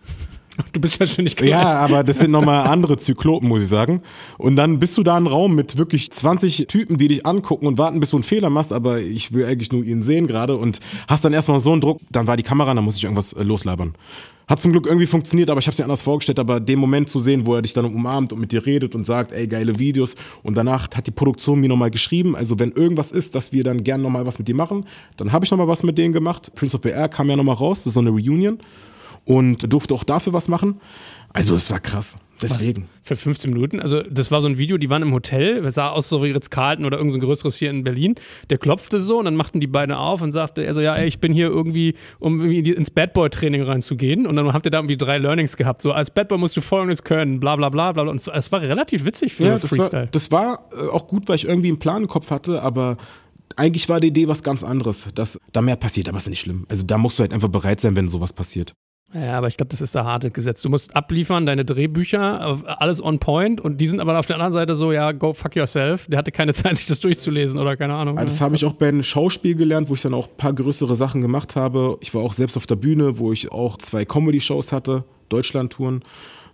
Du 0.73 0.81
bist 0.81 0.99
ja 0.99 1.07
schon 1.07 1.25
nicht 1.25 1.37
klein. 1.37 1.51
Ja, 1.51 1.73
aber 1.73 2.05
das 2.05 2.19
sind 2.19 2.31
nochmal 2.31 2.67
andere 2.67 2.97
Zyklopen, 2.97 3.49
muss 3.49 3.63
ich 3.63 3.69
sagen. 3.69 4.03
Und 4.39 4.57
dann 4.57 4.79
bist 4.79 4.97
du 4.97 5.03
da 5.03 5.17
im 5.17 5.27
Raum 5.27 5.55
mit 5.55 5.77
wirklich 5.77 6.11
20 6.11 6.67
Typen, 6.67 6.97
die 6.97 7.09
dich 7.09 7.27
angucken 7.27 7.67
und 7.67 7.79
warten, 7.79 8.01
bis 8.01 8.11
du 8.11 8.17
einen 8.17 8.23
Fehler 8.23 8.51
machst, 8.51 8.73
aber 8.73 9.01
ich 9.01 9.33
will 9.33 9.45
eigentlich 9.45 9.73
nur 9.73 9.85
ihn 9.85 10.03
sehen 10.03 10.27
gerade 10.27 10.57
und 10.57 10.81
hast 11.09 11.25
dann 11.25 11.33
erstmal 11.33 11.61
so 11.61 11.73
einen 11.73 11.81
Druck, 11.81 12.01
dann 12.11 12.27
war 12.27 12.37
die 12.37 12.43
Kamera, 12.43 12.75
dann 12.75 12.85
muss 12.85 12.97
ich 12.97 13.05
irgendwas 13.05 13.33
äh, 13.33 13.43
loslabern. 13.43 13.95
Hat 14.49 14.61
zum 14.61 14.71
Glück 14.71 14.87
irgendwie 14.87 15.07
funktioniert, 15.07 15.51
aber 15.51 15.59
ich 15.59 15.67
habe 15.67 15.73
es 15.73 15.79
mir 15.79 15.85
anders 15.85 16.03
vorgestellt, 16.03 16.39
aber 16.39 16.61
den 16.61 16.79
Moment 16.79 17.09
zu 17.09 17.19
sehen, 17.19 17.47
wo 17.47 17.57
er 17.57 17.63
dich 17.63 17.73
dann 17.73 17.85
umarmt 17.85 18.33
und 18.33 18.39
mit 18.39 18.53
dir 18.53 18.65
redet 18.65 18.95
und 18.95 19.05
sagt, 19.05 19.33
ey, 19.33 19.49
geile 19.49 19.79
Videos 19.81 20.15
und 20.45 20.57
danach 20.57 20.89
hat 20.95 21.07
die 21.07 21.11
Produktion 21.11 21.59
mir 21.59 21.69
nochmal 21.69 21.91
geschrieben, 21.91 22.37
also 22.37 22.59
wenn 22.59 22.71
irgendwas 22.71 23.11
ist, 23.11 23.35
dass 23.35 23.53
wir 23.53 23.65
dann 23.65 23.83
gern 23.83 24.03
nochmal 24.03 24.25
was 24.25 24.39
mit 24.39 24.47
dir 24.47 24.55
machen, 24.55 24.85
dann 25.17 25.33
habe 25.33 25.45
ich 25.45 25.51
nochmal 25.51 25.67
was 25.67 25.83
mit 25.83 25.99
denen 25.99 26.13
gemacht. 26.13 26.53
Prince 26.55 26.77
of 26.77 26.81
BR 26.81 27.09
kam 27.09 27.29
ja 27.29 27.35
nochmal 27.35 27.57
raus, 27.57 27.81
das 27.81 27.89
ist 27.89 27.95
so 27.95 28.01
eine 28.01 28.11
Reunion 28.11 28.59
und 29.27 29.71
durfte 29.71 29.93
auch 29.93 30.05
dafür 30.05 30.33
was 30.33 30.49
machen. 30.49 30.81
Also 31.33 31.53
das 31.53 31.71
war 31.71 31.81
krass. 31.81 32.17
Deswegen. 32.41 32.83
Was? 32.83 33.09
Für 33.09 33.17
15 33.17 33.51
Minuten? 33.51 33.81
Also, 33.81 34.03
das 34.03 34.31
war 34.31 34.41
so 34.41 34.49
ein 34.49 34.59
Video, 34.59 34.79
die 34.79 34.89
waren 34.89 35.03
im 35.03 35.13
Hotel, 35.13 35.63
das 35.63 35.75
sah 35.75 35.91
aus 35.91 36.09
so 36.09 36.23
wie 36.23 36.31
Ritz-Carlton 36.31 36.85
oder 36.85 36.99
irgendein 36.99 37.21
so 37.21 37.27
größeres 37.27 37.57
hier 37.57 37.71
in 37.71 37.83
Berlin. 37.85 38.15
Der 38.51 38.59
klopfte 38.59 39.01
so 39.01 39.19
und 39.19 39.25
dann 39.25 39.37
machten 39.37 39.61
die 39.61 39.67
beiden 39.67 39.95
auf 39.95 40.23
und 40.23 40.33
sagte, 40.33 40.63
er 40.63 40.75
so, 40.75 40.81
ja, 40.81 40.95
ey, 40.95 41.07
ich 41.07 41.19
bin 41.19 41.33
hier 41.33 41.49
irgendwie, 41.49 41.95
um 42.19 42.41
irgendwie 42.41 42.73
ins 42.73 42.91
Bad 42.91 43.15
Boy-Training 43.15 43.63
reinzugehen. 43.63 44.27
Und 44.27 44.37
dann 44.37 44.53
habt 44.53 44.67
ihr 44.67 44.71
da 44.71 44.79
irgendwie 44.79 44.97
drei 44.97 45.19
Learnings 45.19 45.57
gehabt. 45.57 45.83
So, 45.83 45.93
als 45.93 46.11
Bad 46.11 46.29
Boy 46.29 46.39
musst 46.39 46.57
du 46.57 46.61
folgendes 46.61 47.03
können, 47.03 47.41
bla 47.41 47.57
bla 47.57 47.69
bla 47.69 47.93
bla. 47.93 48.05
Und 48.05 48.27
es 48.27 48.53
war 48.53 48.61
relativ 48.61 49.05
witzig 49.05 49.35
für 49.35 49.45
ja, 49.45 49.59
das 49.59 49.71
Freestyle. 49.71 50.03
War, 50.03 50.07
das 50.07 50.31
war 50.31 50.69
äh, 50.75 50.89
auch 50.89 51.07
gut, 51.07 51.29
weil 51.29 51.37
ich 51.37 51.47
irgendwie 51.47 51.69
einen 51.69 51.79
Plan 51.79 52.03
im 52.03 52.09
Kopf 52.09 52.31
hatte, 52.31 52.63
aber 52.63 52.97
eigentlich 53.57 53.89
war 53.89 54.01
die 54.01 54.09
Idee 54.09 54.29
was 54.29 54.43
ganz 54.43 54.63
anderes, 54.63 55.09
dass 55.15 55.39
da 55.53 55.63
mehr 55.63 55.77
passiert, 55.77 56.09
aber 56.09 56.19
ist 56.19 56.29
nicht 56.29 56.41
schlimm. 56.41 56.67
Also 56.69 56.83
da 56.85 56.99
musst 56.99 57.19
du 57.19 57.23
halt 57.23 57.33
einfach 57.33 57.49
bereit 57.49 57.81
sein, 57.81 57.97
wenn 57.97 58.09
sowas 58.09 58.33
passiert. 58.33 58.75
Ja, 59.19 59.39
aber 59.39 59.49
ich 59.49 59.57
glaube, 59.57 59.69
das 59.71 59.81
ist 59.81 59.95
der 59.95 60.05
harte 60.05 60.31
Gesetz. 60.31 60.63
Du 60.63 60.69
musst 60.69 60.95
abliefern, 60.95 61.47
deine 61.47 61.65
Drehbücher, 61.65 62.59
alles 62.81 63.03
on 63.03 63.19
point 63.19 63.61
und 63.61 63.81
die 63.81 63.87
sind 63.87 64.01
aber 64.01 64.19
auf 64.19 64.27
der 64.27 64.37
anderen 64.37 64.53
Seite 64.53 64.75
so, 64.75 64.93
ja, 64.93 65.13
go 65.13 65.33
fuck 65.33 65.57
yourself. 65.57 66.07
Der 66.09 66.19
hatte 66.19 66.33
keine 66.33 66.53
Zeit, 66.55 66.77
sich 66.77 66.87
das 66.87 67.01
durchzulesen 67.01 67.59
oder 67.59 67.77
keine 67.77 67.95
Ahnung. 67.95 68.17
Das 68.17 68.41
habe 68.41 68.57
ich 68.57 68.65
auch 68.65 68.75
bei 68.75 68.89
einem 68.89 69.03
Schauspiel 69.03 69.55
gelernt, 69.55 69.89
wo 69.89 69.95
ich 69.95 70.03
dann 70.03 70.15
auch 70.15 70.29
ein 70.29 70.37
paar 70.37 70.53
größere 70.53 70.97
Sachen 70.97 71.23
gemacht 71.23 71.57
habe. 71.57 71.97
Ich 72.01 72.15
war 72.15 72.23
auch 72.23 72.33
selbst 72.33 72.57
auf 72.57 72.67
der 72.67 72.77
Bühne, 72.77 73.19
wo 73.19 73.33
ich 73.33 73.53
auch 73.53 73.79
zwei 73.79 74.05
Comedy-Shows 74.05 74.73
hatte, 74.73 75.05
Deutschland-Touren. 75.29 76.03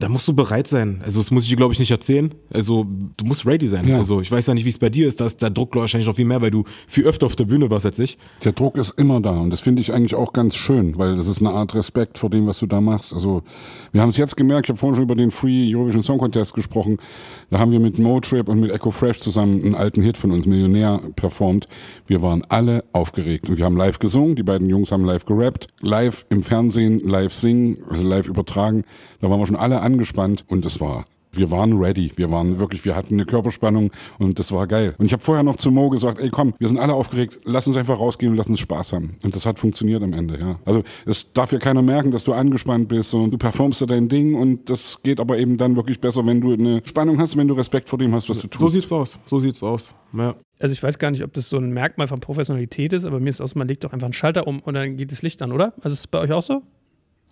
Da 0.03 0.09
musst 0.09 0.27
du 0.27 0.33
bereit 0.33 0.67
sein. 0.67 1.01
Also, 1.05 1.21
das 1.21 1.31
muss 1.31 1.45
ich 1.45 1.51
dir, 1.51 1.55
glaube 1.55 1.73
ich, 1.75 1.79
nicht 1.79 1.93
erzählen. 1.93 2.35
Also, 2.53 2.85
du 3.17 3.25
musst 3.25 3.47
ready 3.47 3.69
sein. 3.69 3.87
Ja. 3.87 3.99
Also, 3.99 4.21
ich 4.21 4.33
weiß 4.33 4.49
ja 4.49 4.55
nicht, 4.55 4.65
wie 4.65 4.71
es 4.71 4.79
bei 4.79 4.89
dir 4.89 5.07
ist. 5.07 5.21
Da 5.21 5.27
ist 5.27 5.41
der 5.41 5.51
Druck 5.51 5.77
wahrscheinlich 5.77 6.09
noch 6.09 6.17
viel 6.17 6.25
mehr, 6.25 6.43
weil 6.43 6.51
du 6.51 6.65
viel 6.89 7.07
öfter 7.07 7.27
auf 7.27 7.37
der 7.37 7.45
Bühne 7.45 7.71
warst 7.71 7.87
als 7.87 8.01
ich. 8.01 8.19
Der 8.43 8.51
Druck 8.51 8.79
ist 8.79 8.99
immer 8.99 9.21
da. 9.21 9.31
Und 9.31 9.51
das 9.51 9.61
finde 9.61 9.81
ich 9.81 9.93
eigentlich 9.93 10.17
auch 10.17 10.33
ganz 10.33 10.57
schön, 10.57 10.99
weil 10.99 11.15
das 11.15 11.29
ist 11.29 11.41
eine 11.41 11.51
Art 11.51 11.77
Respekt 11.77 12.19
vor 12.19 12.31
dem, 12.31 12.49
was 12.49 12.59
du 12.59 12.67
da 12.67 12.81
machst. 12.81 13.13
Also, 13.13 13.45
wir 13.93 14.01
haben 14.01 14.09
es 14.09 14.17
jetzt 14.17 14.37
gemerkt, 14.37 14.67
ich 14.67 14.71
habe 14.71 14.79
vorhin 14.79 14.97
schon 14.97 15.05
über 15.05 15.15
den 15.15 15.31
Free 15.31 15.73
Eurovision 15.73 16.03
Song 16.03 16.19
Contest 16.19 16.55
gesprochen. 16.55 16.97
Da 17.51 17.61
haben 17.61 17.71
wir 17.71 17.79
mit 17.79 18.01
Motrip 18.01 18.49
und 18.49 18.59
mit 18.59 18.73
Echo 18.73 18.91
Fresh 18.91 19.21
zusammen 19.21 19.63
einen 19.63 19.77
alten 19.77 20.03
Hit 20.03 20.19
von 20.19 20.33
uns, 20.33 20.47
Millionär, 20.47 21.01
performt. 21.15 21.69
Wir 22.09 22.23
waren 22.23 22.43
alle 22.49 22.83
aufgeregt. 22.93 23.49
Und 23.49 23.59
wir 23.59 23.65
haben 23.65 23.77
live 23.77 24.01
gesungen. 24.01 24.35
Die 24.35 24.43
beiden 24.43 24.69
Jungs 24.69 24.91
haben 24.91 25.05
live 25.05 25.27
gerappt. 25.27 25.69
Live 25.81 26.27
im 26.29 26.43
Fernsehen, 26.43 26.99
live 26.99 27.33
singen, 27.33 27.77
also 27.89 28.03
live 28.03 28.27
übertragen. 28.27 28.83
Da 29.21 29.31
waren 29.31 29.39
wir 29.39 29.47
schon 29.47 29.55
alle 29.55 29.81
angespannt 29.93 30.45
und 30.49 30.67
es 30.67 30.81
war 30.81 31.05
wir 31.33 31.51
waren 31.51 31.79
ready. 31.79 32.13
Wir 32.17 32.31
waren 32.31 32.61
wirklich, 32.61 32.85
wir 32.85 32.95
hatten 32.95 33.15
eine 33.15 33.25
Körperspannung 33.25 33.91
und 34.19 34.39
das 34.39 34.53
war 34.53 34.67
geil. 34.67 34.95
Und 34.99 35.07
ich 35.07 35.13
habe 35.13 35.23
vorher 35.23 35.43
noch 35.43 35.57
zu 35.57 35.71
Mo 35.71 35.89
gesagt, 35.89 36.19
ey 36.19 36.31
komm, 36.31 36.55
wir 36.59 36.69
sind 36.69 36.79
alle 36.79 36.93
aufgeregt, 36.93 37.39
lass 37.45 37.67
uns 37.67 37.77
einfach 37.77 37.99
rausgehen 37.99 38.33
und 38.33 38.37
lass 38.37 38.49
uns 38.49 38.61
Spaß 38.61 38.93
haben. 38.93 39.17
Und 39.23 39.35
das 39.35 39.47
hat 39.47 39.59
funktioniert 39.59 40.03
am 40.03 40.13
Ende, 40.13 40.39
ja. 40.39 40.59
Also 40.65 40.83
es 41.07 41.33
darf 41.33 41.53
ja 41.53 41.59
keiner 41.59 41.83
merken, 41.83 42.11
dass 42.11 42.25
du 42.25 42.33
angespannt 42.33 42.89
bist, 42.89 43.11
sondern 43.11 43.31
du 43.31 43.39
performst 43.39 43.81
da 43.81 43.87
dein 43.87 44.09
Ding 44.09 44.35
und 44.35 44.69
das 44.69 45.01
geht 45.03 45.21
aber 45.21 45.39
eben 45.39 45.57
dann 45.57 45.77
wirklich 45.77 46.01
besser, 46.01 46.27
wenn 46.27 46.41
du 46.41 46.53
eine 46.53 46.83
Spannung 46.85 47.19
hast, 47.19 47.37
wenn 47.37 47.49
du 47.49 47.55
Respekt 47.55 47.89
vor 47.89 47.99
dem 47.99 48.15
hast, 48.15 48.29
was 48.29 48.39
du 48.39 48.49
tust. 48.49 48.61
So 48.61 48.69
sieht's 48.69 48.93
aus. 48.93 49.19
So 49.27 49.41
sieht's 49.41 49.63
aus. 49.63 49.95
Ja. 50.13 50.35
Also 50.59 50.75
ich 50.75 50.83
weiß 50.83 50.99
gar 50.99 51.11
nicht, 51.11 51.25
ob 51.25 51.33
das 51.33 51.49
so 51.49 51.57
ein 51.57 51.73
Merkmal 51.73 52.07
von 52.07 52.21
Professionalität 52.21 52.93
ist, 52.93 53.05
aber 53.05 53.19
mir 53.19 53.31
ist 53.31 53.41
aus, 53.41 53.55
man 53.55 53.67
legt 53.67 53.85
doch 53.85 53.93
einfach 53.93 54.07
einen 54.07 54.13
Schalter 54.13 54.47
um 54.47 54.61
und 54.61 54.75
dann 54.75 54.97
geht 54.97 55.11
das 55.11 55.23
Licht 55.23 55.43
an, 55.43 55.51
oder? 55.51 55.73
Also 55.81 55.95
ist 55.95 56.01
es 56.01 56.07
bei 56.07 56.19
euch 56.19 56.31
auch 56.31 56.43
so? 56.43 56.63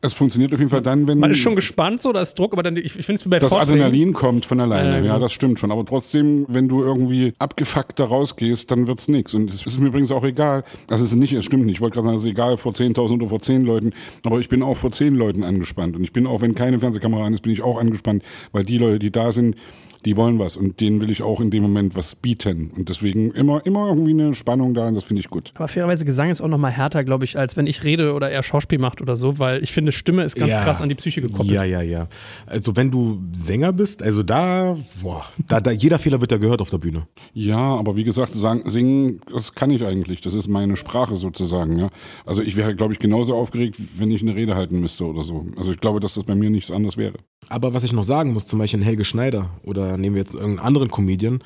Es 0.02 0.14
funktioniert 0.14 0.52
auf 0.54 0.58
jeden 0.58 0.70
Fall 0.70 0.80
dann, 0.80 1.06
wenn. 1.06 1.18
Man 1.18 1.30
ist 1.30 1.38
schon 1.38 1.54
gespannt, 1.56 2.00
so, 2.00 2.10
da 2.12 2.22
ist 2.22 2.38
Druck, 2.38 2.54
aber 2.54 2.62
dann, 2.62 2.76
ich, 2.76 2.96
ich 2.98 3.04
finde 3.04 3.20
es 3.20 3.28
bei 3.28 3.38
Das 3.38 3.50
Vorträgen, 3.50 3.82
Adrenalin 3.82 4.14
kommt 4.14 4.46
von 4.46 4.58
alleine, 4.58 4.98
Ähm. 4.98 5.04
ja, 5.04 5.18
das 5.18 5.32
stimmt 5.32 5.58
schon. 5.58 5.70
Aber 5.70 5.84
trotzdem, 5.84 6.46
wenn 6.48 6.68
du 6.68 6.82
irgendwie 6.82 7.34
abgefuckt 7.38 7.98
da 7.98 8.04
rausgehst, 8.04 8.70
dann 8.70 8.86
wird's 8.86 9.08
nix. 9.08 9.34
Und 9.34 9.50
es 9.50 9.66
ist 9.66 9.78
mir 9.78 9.88
übrigens 9.88 10.10
auch 10.10 10.24
egal. 10.24 10.64
Also 10.90 11.04
es 11.04 11.12
ist 11.12 11.18
nicht, 11.18 11.34
es 11.34 11.44
stimmt 11.44 11.66
nicht. 11.66 11.76
Ich 11.76 11.80
wollte 11.82 11.94
gerade 11.94 12.06
sagen, 12.06 12.16
es 12.16 12.22
ist 12.24 12.30
egal 12.30 12.56
vor 12.56 12.72
10.000 12.72 13.14
oder 13.16 13.28
vor 13.28 13.40
10 13.40 13.64
Leuten. 13.64 13.92
Aber 14.24 14.40
ich 14.40 14.48
bin 14.48 14.62
auch 14.62 14.76
vor 14.76 14.90
10 14.90 15.14
Leuten 15.14 15.44
angespannt. 15.44 15.96
Und 15.96 16.02
ich 16.04 16.12
bin 16.12 16.26
auch, 16.26 16.40
wenn 16.40 16.54
keine 16.54 16.78
Fernsehkamera 16.78 17.26
an 17.26 17.34
ist, 17.34 17.42
bin 17.42 17.52
ich 17.52 17.62
auch 17.62 17.78
angespannt. 17.78 18.22
Weil 18.52 18.64
die 18.64 18.78
Leute, 18.78 19.00
die 19.00 19.10
da 19.10 19.32
sind, 19.32 19.56
die 20.04 20.16
wollen 20.16 20.38
was. 20.38 20.56
Und 20.56 20.80
denen 20.80 21.00
will 21.00 21.10
ich 21.10 21.22
auch 21.22 21.40
in 21.40 21.50
dem 21.50 21.62
Moment 21.62 21.94
was 21.94 22.14
bieten. 22.14 22.70
Und 22.76 22.88
deswegen 22.88 23.30
immer, 23.32 23.64
immer 23.66 23.88
irgendwie 23.88 24.12
eine 24.12 24.34
Spannung 24.34 24.74
da. 24.74 24.88
Und 24.88 24.94
das 24.94 25.04
finde 25.04 25.20
ich 25.20 25.28
gut. 25.30 25.52
Aber 25.54 25.68
fairerweise 25.68 26.04
Gesang 26.04 26.30
ist 26.30 26.40
auch 26.40 26.48
noch 26.48 26.58
mal 26.58 26.70
härter, 26.70 27.04
glaube 27.04 27.24
ich, 27.24 27.38
als 27.38 27.56
wenn 27.56 27.66
ich 27.66 27.84
rede 27.84 28.14
oder 28.14 28.30
er 28.30 28.42
Schauspiel 28.42 28.78
macht 28.78 29.00
oder 29.00 29.16
so, 29.16 29.38
weil 29.38 29.62
ich 29.62 29.72
finde, 29.72 29.92
Stimme 29.92 30.24
ist 30.24 30.36
ganz 30.36 30.52
Ja. 30.52 30.62
krass 30.62 30.80
an 30.82 30.88
die 30.88 30.94
Psyche 30.94 31.20
gekoppelt. 31.22 31.50
Ja, 31.50 31.64
ja, 31.64 31.82
ja. 31.82 32.08
Also 32.46 32.76
wenn 32.76 32.90
du 32.90 33.20
Sänger 33.36 33.72
bist, 33.72 34.02
also 34.02 34.22
da, 34.22 34.76
boah, 35.02 35.24
da, 35.48 35.60
da 35.60 35.70
jeder 35.70 35.98
Fehler 35.98 36.20
wird 36.20 36.32
da 36.32 36.36
gehört 36.38 36.60
auf 36.60 36.70
der 36.70 36.78
Bühne. 36.78 37.06
Ja, 37.32 37.58
aber 37.58 37.96
wie 37.96 38.04
gesagt, 38.04 38.32
sagen, 38.32 38.68
singen, 38.70 39.20
das 39.32 39.54
kann 39.54 39.70
ich 39.70 39.84
eigentlich. 39.84 40.20
Das 40.20 40.34
ist 40.34 40.48
meine 40.48 40.76
Sprache 40.76 41.16
sozusagen. 41.16 41.78
Ja. 41.78 41.90
Also 42.26 42.42
ich 42.42 42.56
wäre, 42.56 42.74
glaube 42.74 42.92
ich, 42.92 42.98
genauso 42.98 43.34
aufgeregt, 43.34 43.76
wenn 43.98 44.10
ich 44.10 44.22
eine 44.22 44.34
Rede 44.34 44.54
halten 44.54 44.80
müsste 44.80 45.04
oder 45.04 45.22
so. 45.22 45.46
Also 45.56 45.72
ich 45.72 45.78
glaube, 45.78 46.00
dass 46.00 46.14
das 46.14 46.24
bei 46.24 46.34
mir 46.34 46.50
nichts 46.50 46.70
anderes 46.70 46.96
wäre. 46.96 47.14
Aber 47.48 47.74
was 47.74 47.84
ich 47.84 47.92
noch 47.92 48.04
sagen 48.04 48.32
muss, 48.32 48.46
zum 48.46 48.58
Beispiel 48.58 48.80
ein 48.80 48.84
Helge 48.84 49.04
Schneider 49.04 49.50
oder 49.64 49.96
nehmen 49.96 50.14
wir 50.14 50.22
jetzt 50.22 50.34
irgendeinen 50.34 50.66
anderen 50.66 50.90
Comedian, 50.90 51.42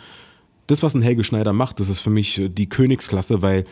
das, 0.66 0.82
was 0.82 0.94
ein 0.94 1.02
Helge 1.02 1.24
Schneider 1.24 1.52
macht, 1.52 1.80
das 1.80 1.88
ist 1.88 2.00
für 2.00 2.10
mich 2.10 2.38
äh, 2.38 2.48
die 2.48 2.68
Königsklasse, 2.68 3.42
weil 3.42 3.64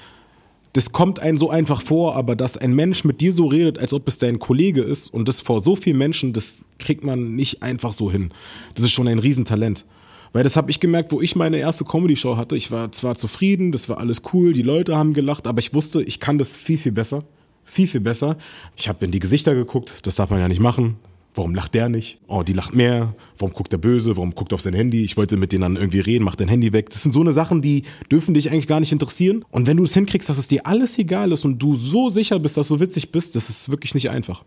das 0.74 0.92
kommt 0.92 1.20
einem 1.20 1.36
so 1.36 1.50
einfach 1.50 1.82
vor, 1.82 2.16
aber 2.16 2.34
dass 2.34 2.56
ein 2.56 2.74
Mensch 2.74 3.04
mit 3.04 3.20
dir 3.20 3.32
so 3.32 3.46
redet, 3.46 3.78
als 3.78 3.92
ob 3.92 4.08
es 4.08 4.18
dein 4.18 4.38
Kollege 4.38 4.80
ist 4.80 5.12
und 5.12 5.28
das 5.28 5.40
vor 5.40 5.60
so 5.60 5.76
vielen 5.76 5.98
Menschen, 5.98 6.32
das 6.32 6.64
kriegt 6.78 7.04
man 7.04 7.34
nicht 7.34 7.62
einfach 7.62 7.92
so 7.92 8.10
hin. 8.10 8.30
Das 8.74 8.84
ist 8.84 8.92
schon 8.92 9.08
ein 9.08 9.18
Riesentalent. 9.18 9.84
Weil 10.32 10.44
das 10.44 10.56
habe 10.56 10.70
ich 10.70 10.80
gemerkt, 10.80 11.12
wo 11.12 11.20
ich 11.20 11.36
meine 11.36 11.58
erste 11.58 11.84
Comedy-Show 11.84 12.38
hatte. 12.38 12.56
Ich 12.56 12.70
war 12.70 12.90
zwar 12.90 13.16
zufrieden, 13.16 13.70
das 13.70 13.90
war 13.90 13.98
alles 13.98 14.22
cool, 14.32 14.54
die 14.54 14.62
Leute 14.62 14.96
haben 14.96 15.12
gelacht, 15.12 15.46
aber 15.46 15.58
ich 15.58 15.74
wusste, 15.74 16.02
ich 16.02 16.20
kann 16.20 16.38
das 16.38 16.56
viel, 16.56 16.78
viel 16.78 16.92
besser. 16.92 17.24
Viel, 17.64 17.86
viel 17.86 18.00
besser. 18.00 18.38
Ich 18.74 18.88
habe 18.88 19.04
in 19.04 19.10
die 19.10 19.18
Gesichter 19.18 19.54
geguckt, 19.54 19.94
das 20.02 20.14
darf 20.14 20.30
man 20.30 20.40
ja 20.40 20.48
nicht 20.48 20.60
machen. 20.60 20.96
Warum 21.34 21.54
lacht 21.54 21.72
der 21.74 21.88
nicht? 21.88 22.18
Oh, 22.26 22.42
die 22.42 22.52
lacht 22.52 22.74
mehr. 22.74 23.14
Warum 23.38 23.54
guckt 23.54 23.72
der 23.72 23.78
böse? 23.78 24.16
Warum 24.16 24.34
guckt 24.34 24.52
er 24.52 24.56
auf 24.56 24.60
sein 24.60 24.74
Handy? 24.74 25.02
Ich 25.02 25.16
wollte 25.16 25.38
mit 25.38 25.52
denen 25.52 25.62
dann 25.62 25.76
irgendwie 25.76 26.00
reden, 26.00 26.24
mach 26.24 26.36
dein 26.36 26.48
Handy 26.48 26.72
weg. 26.72 26.90
Das 26.90 27.02
sind 27.02 27.12
so 27.12 27.20
eine 27.20 27.32
Sachen, 27.32 27.62
die 27.62 27.84
dürfen 28.10 28.34
dich 28.34 28.50
eigentlich 28.50 28.66
gar 28.66 28.80
nicht 28.80 28.92
interessieren. 28.92 29.44
Und 29.50 29.66
wenn 29.66 29.78
du 29.78 29.84
es 29.84 29.94
hinkriegst, 29.94 30.28
dass 30.28 30.36
es 30.36 30.46
dir 30.46 30.66
alles 30.66 30.98
egal 30.98 31.32
ist 31.32 31.44
und 31.44 31.58
du 31.58 31.74
so 31.74 32.10
sicher 32.10 32.38
bist, 32.38 32.58
dass 32.58 32.68
du 32.68 32.80
witzig 32.80 33.12
bist, 33.12 33.34
das 33.34 33.48
ist 33.48 33.70
wirklich 33.70 33.94
nicht 33.94 34.10
einfach. 34.10 34.44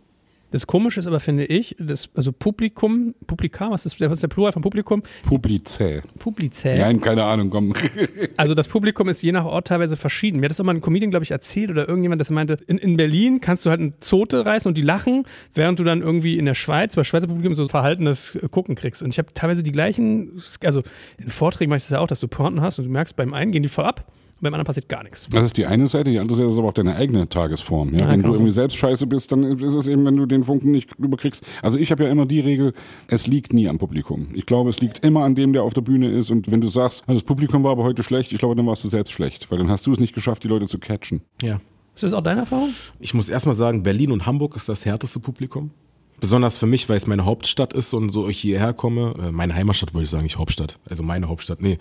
Das 0.51 0.67
Komische 0.67 0.99
ist 0.99 1.07
aber, 1.07 1.19
finde 1.19 1.45
ich, 1.45 1.75
das, 1.79 2.09
also 2.15 2.31
Publikum, 2.31 3.15
Publika, 3.27 3.71
was 3.71 3.85
ist, 3.85 3.99
was 3.99 4.11
ist 4.11 4.23
der 4.23 4.27
Plural 4.27 4.51
von 4.51 4.61
Publikum? 4.61 5.03
Publizä. 5.23 6.01
Publizä. 6.19 6.75
Nein, 6.77 7.01
keine 7.01 7.23
Ahnung, 7.23 7.49
komm. 7.49 7.73
Also 8.37 8.53
das 8.53 8.67
Publikum 8.67 9.09
ist 9.09 9.21
je 9.21 9.31
nach 9.31 9.45
Ort 9.45 9.67
teilweise 9.67 9.97
verschieden. 9.97 10.39
Mir 10.39 10.45
hat 10.45 10.51
das 10.51 10.59
auch 10.59 10.65
mal 10.65 10.75
ein 10.75 10.81
Comedian, 10.81 11.09
glaube 11.09 11.23
ich, 11.23 11.31
erzählt 11.31 11.71
oder 11.71 11.87
irgendjemand, 11.87 12.21
das 12.21 12.29
meinte, 12.29 12.57
in, 12.67 12.77
in 12.77 12.97
Berlin 12.97 13.41
kannst 13.41 13.65
du 13.65 13.69
halt 13.69 13.79
einen 13.79 13.99
Zote 13.99 14.45
reißen 14.45 14.67
und 14.69 14.77
die 14.77 14.81
lachen, 14.81 15.25
während 15.53 15.79
du 15.79 15.83
dann 15.83 16.01
irgendwie 16.01 16.37
in 16.37 16.45
der 16.45 16.55
Schweiz, 16.55 16.95
bei 16.95 17.03
Schweizer 17.03 17.27
Publikum 17.27 17.55
so 17.55 17.67
verhaltenes 17.67 18.37
Gucken 18.51 18.75
kriegst. 18.75 19.01
Und 19.01 19.09
ich 19.09 19.17
habe 19.17 19.33
teilweise 19.33 19.63
die 19.63 19.71
gleichen, 19.71 20.41
also 20.63 20.83
in 21.17 21.29
Vorträgen 21.29 21.69
mache 21.69 21.77
ich 21.77 21.83
das 21.83 21.91
ja 21.91 21.99
auch, 21.99 22.07
dass 22.07 22.19
du 22.19 22.27
Pointen 22.27 22.61
hast 22.61 22.79
und 22.79 22.85
du 22.85 22.91
merkst, 22.91 23.15
beim 23.15 23.33
einen 23.33 23.51
gehen 23.51 23.63
die 23.63 23.69
voll 23.69 23.85
ab 23.85 24.05
beim 24.45 24.53
anderen 24.53 24.65
passiert 24.65 24.87
gar 24.87 25.03
nichts. 25.03 25.27
Das 25.29 25.43
ist 25.43 25.57
die 25.57 25.65
eine 25.65 25.87
Seite, 25.87 26.11
die 26.11 26.19
andere 26.19 26.37
Seite 26.37 26.49
ist 26.49 26.57
aber 26.57 26.69
auch 26.69 26.73
deine 26.73 26.95
eigene 26.95 27.27
Tagesform. 27.27 27.93
Ja? 27.93 28.01
Ja, 28.01 28.09
wenn 28.09 28.21
du 28.21 28.29
irgendwie 28.29 28.51
sein. 28.51 28.63
selbst 28.63 28.77
scheiße 28.77 29.07
bist, 29.07 29.31
dann 29.31 29.43
ist 29.43 29.75
es 29.75 29.87
eben, 29.87 30.05
wenn 30.05 30.15
du 30.15 30.25
den 30.25 30.43
Funken 30.43 30.71
nicht 30.71 30.95
überkriegst. 30.97 31.45
Also 31.61 31.79
ich 31.79 31.91
habe 31.91 32.05
ja 32.05 32.09
immer 32.09 32.25
die 32.25 32.39
Regel, 32.39 32.73
es 33.07 33.27
liegt 33.27 33.53
nie 33.53 33.67
am 33.67 33.77
Publikum. 33.77 34.27
Ich 34.33 34.45
glaube, 34.45 34.69
es 34.69 34.79
liegt 34.79 35.03
immer 35.05 35.23
an 35.23 35.35
dem, 35.35 35.53
der 35.53 35.63
auf 35.63 35.73
der 35.73 35.81
Bühne 35.81 36.09
ist. 36.09 36.31
Und 36.31 36.49
wenn 36.51 36.61
du 36.61 36.67
sagst, 36.67 37.03
also 37.07 37.19
das 37.19 37.25
Publikum 37.25 37.63
war 37.63 37.71
aber 37.71 37.83
heute 37.83 38.03
schlecht, 38.03 38.31
ich 38.31 38.39
glaube, 38.39 38.55
dann 38.55 38.65
warst 38.67 38.83
du 38.83 38.87
selbst 38.87 39.11
schlecht. 39.11 39.51
Weil 39.51 39.57
dann 39.57 39.69
hast 39.69 39.85
du 39.87 39.91
es 39.91 39.99
nicht 39.99 40.13
geschafft, 40.13 40.43
die 40.43 40.47
Leute 40.47 40.67
zu 40.67 40.79
catchen. 40.79 41.21
Ja. 41.41 41.57
Ist 41.95 42.03
das 42.03 42.13
auch 42.13 42.21
deine 42.21 42.41
Erfahrung? 42.41 42.69
Ich 42.99 43.13
muss 43.13 43.29
erstmal 43.29 43.55
sagen, 43.55 43.81
Berlin 43.83 44.11
und 44.11 44.25
Hamburg 44.25 44.55
ist 44.55 44.67
das 44.67 44.85
härteste 44.85 45.19
Publikum. 45.19 45.71
Besonders 46.19 46.57
für 46.57 46.65
mich, 46.65 46.87
weil 46.87 46.97
es 46.97 47.07
meine 47.07 47.25
Hauptstadt 47.25 47.73
ist 47.73 47.93
und 47.93 48.09
so 48.09 48.27
ich 48.29 48.39
hierher 48.39 48.73
komme. 48.73 49.13
Äh, 49.19 49.31
meine 49.31 49.53
Heimatstadt 49.53 49.93
würde 49.93 50.05
ich 50.05 50.09
sagen, 50.09 50.23
nicht 50.23 50.37
Hauptstadt. 50.37 50.79
Also 50.89 51.03
meine 51.03 51.27
Hauptstadt, 51.27 51.61
nee. 51.61 51.77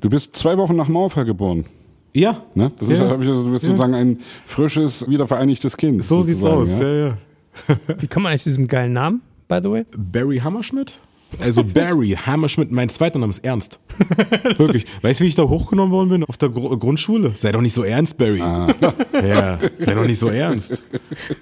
Du 0.00 0.10
bist 0.10 0.34
zwei 0.36 0.56
Wochen 0.58 0.76
nach 0.76 0.88
Mauerfall 0.88 1.24
geboren. 1.24 1.66
Ja. 2.16 2.42
Ne? 2.54 2.72
Das 2.78 2.88
ist, 2.88 2.98
ja. 2.98 3.04
ich, 3.04 3.28
also, 3.28 3.44
du 3.44 3.50
bist 3.50 3.64
ja. 3.64 3.68
sozusagen 3.68 3.94
ein 3.94 4.18
frisches, 4.46 5.06
wiedervereinigtes 5.08 5.76
Kind. 5.76 6.02
So 6.02 6.22
sieht's 6.22 6.42
aus, 6.42 6.78
ja, 6.78 6.88
ja. 6.88 7.18
Wie 7.98 8.06
kommt 8.06 8.24
man 8.24 8.30
eigentlich 8.30 8.42
zu 8.42 8.48
diesem 8.48 8.68
geilen 8.68 8.94
Namen, 8.94 9.20
by 9.48 9.60
the 9.62 9.70
way? 9.70 9.84
Barry 9.96 10.38
Hammerschmidt? 10.38 10.98
Also 11.42 11.62
Barry 11.74 12.16
Hammerschmidt, 12.24 12.72
mein 12.72 12.88
zweiter 12.88 13.18
Name 13.18 13.30
ist 13.30 13.44
Ernst. 13.44 13.78
Wirklich. 14.56 14.86
Weißt 15.02 15.20
du, 15.20 15.24
wie 15.24 15.28
ich 15.28 15.34
da 15.34 15.42
hochgenommen 15.42 15.92
worden 15.92 16.08
bin 16.08 16.24
auf 16.24 16.38
der 16.38 16.48
Gr 16.48 16.78
Grundschule? 16.78 17.32
Sei 17.34 17.52
doch 17.52 17.60
nicht 17.60 17.74
so 17.74 17.82
ernst, 17.82 18.16
Barry. 18.16 18.40
Ah. 18.40 18.72
Ja, 19.12 19.58
sei 19.78 19.94
doch 19.94 20.04
nicht 20.06 20.18
so 20.18 20.28
ernst. 20.28 20.84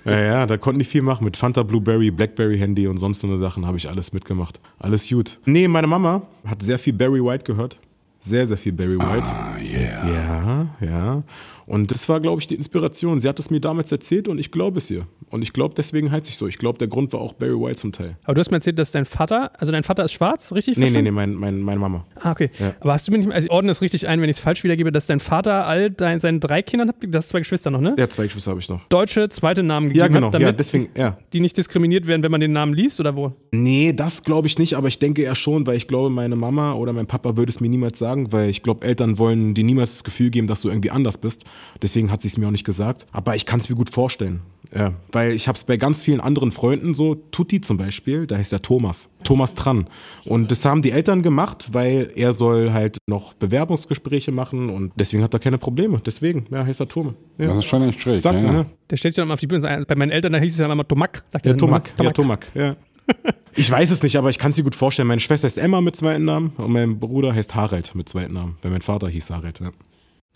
Ja, 0.05 0.21
ja, 0.21 0.47
da 0.47 0.57
konnten 0.57 0.81
die 0.81 0.85
viel 0.85 1.03
machen 1.03 1.25
mit 1.25 1.37
Fanta 1.37 1.63
Blueberry, 1.63 2.11
Blackberry 2.11 2.59
Handy 2.59 2.89
und 2.89 2.99
sonst 2.99 3.21
so 3.21 3.29
eine 3.29 3.39
Sachen 3.39 3.65
habe 3.67 3.77
ich 3.77 3.89
alles 3.89 4.13
mitgemacht. 4.13 4.59
Alles 4.79 5.09
gut. 5.09 5.39
Nee, 5.45 5.69
meine 5.69 5.87
Mama 5.87 6.23
hat 6.45 6.63
sehr 6.63 6.81
viel 6.81 6.95
Barry 6.95 7.23
White 7.25 7.45
gehört 7.45 7.79
sehr, 8.25 8.47
sehr 8.47 8.57
viel 8.57 8.73
Barry 8.73 8.99
White. 8.99 9.29
Ah, 9.29 9.59
yeah. 9.61 10.09
Ja, 10.09 10.67
ja. 10.81 11.23
Und 11.67 11.91
das 11.91 12.09
war, 12.09 12.21
glaube 12.21 12.41
ich, 12.41 12.47
die 12.47 12.55
Inspiration. 12.55 13.21
Sie 13.21 13.29
hat 13.29 13.39
es 13.39 13.51
mir 13.51 13.61
damals 13.61 13.93
erzählt 13.93 14.29
und 14.29 14.39
ich 14.39 14.51
glaube 14.51 14.79
es 14.79 14.91
ihr. 14.91 15.07
Und 15.35 15.43
ich 15.43 15.53
glaube, 15.53 15.75
deswegen 15.77 16.13
heizt 16.13 16.29
ich 16.29 16.37
so. 16.37 16.47
Ich 16.47 16.59
glaube, 16.59 16.79
der 16.79 16.87
Grund 16.87 17.13
war 17.13 17.21
auch 17.21 17.33
Barry 17.33 17.61
White 17.61 17.75
zum 17.75 17.91
Teil. 17.91 18.17
Aber 18.23 18.35
du 18.35 18.39
hast 18.39 18.53
mir 18.53 18.59
erzählt, 18.59 18.79
dass 18.79 18.93
dein 18.93 19.05
Vater, 19.05 19.51
also 19.59 19.73
dein 19.73 19.83
Vater 19.83 20.05
ist 20.05 20.13
schwarz, 20.13 20.53
richtig? 20.53 20.79
Nee, 20.79 20.91
nee, 20.91 21.03
nee, 21.03 21.11
mein, 21.11 21.35
mein, 21.35 21.59
meine 21.61 21.81
Mama. 21.81 22.07
Ah, 22.21 22.31
okay. 22.31 22.51
Ja. 22.61 22.73
Aber 22.79 22.93
hast 22.93 23.09
du 23.09 23.11
mir 23.11 23.19
nicht, 23.19 23.29
also 23.33 23.47
ich 23.47 23.51
ordne 23.51 23.73
es 23.73 23.83
richtig 23.83 24.07
ein, 24.07 24.21
wenn 24.21 24.31
ich 24.31 24.37
es 24.37 24.41
falsch 24.41 24.63
wiedergebe, 24.63 24.93
dass 24.93 25.07
dein 25.07 25.19
Vater 25.19 25.67
all 25.67 25.91
dein, 25.91 26.21
seinen 26.21 26.39
drei 26.39 26.63
Kindern 26.63 26.91
hat, 26.91 26.97
das 27.09 27.31
zwei 27.31 27.41
Geschwister 27.41 27.73
noch, 27.73 27.81
ne? 27.81 27.97
Ja, 27.99 28.09
zwei 28.09 28.27
Geschwister 28.27 28.53
habe 28.53 28.61
ich 28.61 28.69
noch. 28.69 28.85
Deutsche 28.85 29.29
zweite 29.29 29.65
Namen 29.65 29.89
gegeben 29.89 29.99
Ja, 29.99 30.07
genau. 30.07 30.29
Hat, 30.29 30.35
damit 30.35 30.47
ja, 30.47 30.53
deswegen, 30.53 30.89
ja. 30.97 31.19
Die 31.33 31.41
nicht 31.41 31.57
diskriminiert 31.57 32.07
werden, 32.07 32.23
wenn 32.23 32.31
man 32.31 32.41
den 32.41 32.53
Namen 32.53 32.73
liest 32.73 33.01
oder 33.01 33.17
wo? 33.17 33.33
Nee, 33.51 33.93
das 33.93 34.23
glaube 34.23 34.47
ich 34.47 34.61
nicht, 34.61 34.75
aber 34.75 34.87
ich 34.87 35.01
denke 35.01 35.23
eher 35.23 35.35
schon, 35.35 35.67
weil 35.67 35.77
ich 35.77 35.89
glaube, 35.89 36.11
meine 36.11 36.37
Mama 36.37 36.75
oder 36.75 36.93
mein 36.93 37.09
Papa 37.09 37.37
würde 37.37 37.51
es 37.51 37.59
mir 37.59 37.69
niemals 37.69 37.99
sagen, 37.99 38.31
weil 38.31 38.51
ich 38.51 38.63
glaube, 38.63 38.87
Eltern 38.87 39.19
wollen 39.19 39.55
dir 39.55 39.65
niemals 39.65 39.95
das 39.95 40.05
Gefühl 40.05 40.31
geben, 40.31 40.47
dass 40.47 40.61
du 40.61 40.69
irgendwie 40.69 40.93
anders 40.93 41.19
bist. 41.19 41.43
Deswegen 41.83 42.13
hat 42.13 42.23
sie 42.23 42.29
es 42.29 42.37
mir 42.37 42.47
auch 42.47 42.53
nicht 42.53 42.65
gesagt. 42.65 43.07
Aber 43.11 43.35
ich 43.35 43.47
kann 43.47 43.59
es 43.59 43.69
mir 43.69 43.75
gut 43.75 43.91
vorstellen. 43.91 44.43
Ja, 44.75 44.93
weil 45.13 45.24
ich 45.33 45.49
habe 45.49 45.57
es 45.57 45.65
bei 45.65 45.77
ganz 45.77 46.03
vielen 46.03 46.21
anderen 46.21 46.53
Freunden 46.53 46.95
so, 46.95 47.15
Tutti 47.15 47.61
zum 47.61 47.77
Beispiel, 47.77 48.27
da 48.27 48.37
heißt 48.37 48.53
er 48.53 48.63
Thomas, 48.63 49.09
Thomas 49.25 49.55
Tran. 49.55 49.87
Und 50.25 50.51
das 50.51 50.65
haben 50.65 50.83
die 50.83 50.91
Eltern 50.91 51.23
gemacht, 51.23 51.69
weil 51.73 52.11
er 52.15 52.33
soll 52.33 52.73
halt 52.73 52.99
noch 53.07 53.35
Bewerbungsgespräche 53.35 54.33
machen 54.33 54.71
und 54.71 54.93
deswegen 54.97 55.23
hat 55.23 55.35
er 55.35 55.41
keine 55.41 55.59
Probleme. 55.59 56.01
Deswegen, 56.05 56.47
ja, 56.51 56.65
heißt 56.65 56.81
er 56.81 56.89
Tome. 56.89 57.15
Ja. 57.39 57.47
Das 57.47 57.59
ist 57.59 57.65
schon 57.67 57.83
echt 57.83 58.01
schräg. 58.01 58.21
Sagt 58.21 58.43
ja, 58.43 58.49
er, 58.49 58.53
ja. 58.53 58.59
ne? 58.61 58.67
Der 58.91 58.97
stellt 58.97 59.15
sich 59.15 59.21
dann 59.21 59.29
mal 59.29 59.35
auf 59.35 59.41
die 59.41 59.47
Bühne. 59.47 59.85
Bei 59.87 59.95
meinen 59.95 60.11
Eltern, 60.11 60.33
da 60.33 60.39
hieß 60.39 60.53
es 60.53 60.59
ja 60.59 60.71
immer 60.71 60.87
Tomak. 60.87 61.25
Sagt 61.31 61.47
Ja, 61.47 61.53
er 61.53 61.57
dann 61.57 61.59
Tomak, 61.59 61.95
ja, 62.01 62.11
Tomak, 62.11 62.47
ja. 62.55 62.77
Ich 63.57 63.71
weiß 63.71 63.91
es 63.91 64.03
nicht, 64.03 64.17
aber 64.17 64.31
ich 64.31 64.39
kann 64.39 64.51
es 64.51 64.57
mir 64.57 64.65
gut 64.65 64.75
vorstellen. 64.75 65.07
Meine 65.07 65.21
Schwester 65.21 65.47
heißt 65.47 65.59
Emma 65.59 65.81
mit 65.81 65.95
zweiten 65.95 66.25
Namen 66.25 66.53
und 66.57 66.73
mein 66.73 66.99
Bruder 66.99 67.33
heißt 67.33 67.55
Harald 67.55 67.95
mit 67.95 68.09
zweiten 68.09 68.33
Namen, 68.33 68.57
weil 68.63 68.73
mein 68.73 68.81
Vater 68.81 69.09
hieß 69.09 69.31
Harald. 69.31 69.61
Ja. 69.61 69.71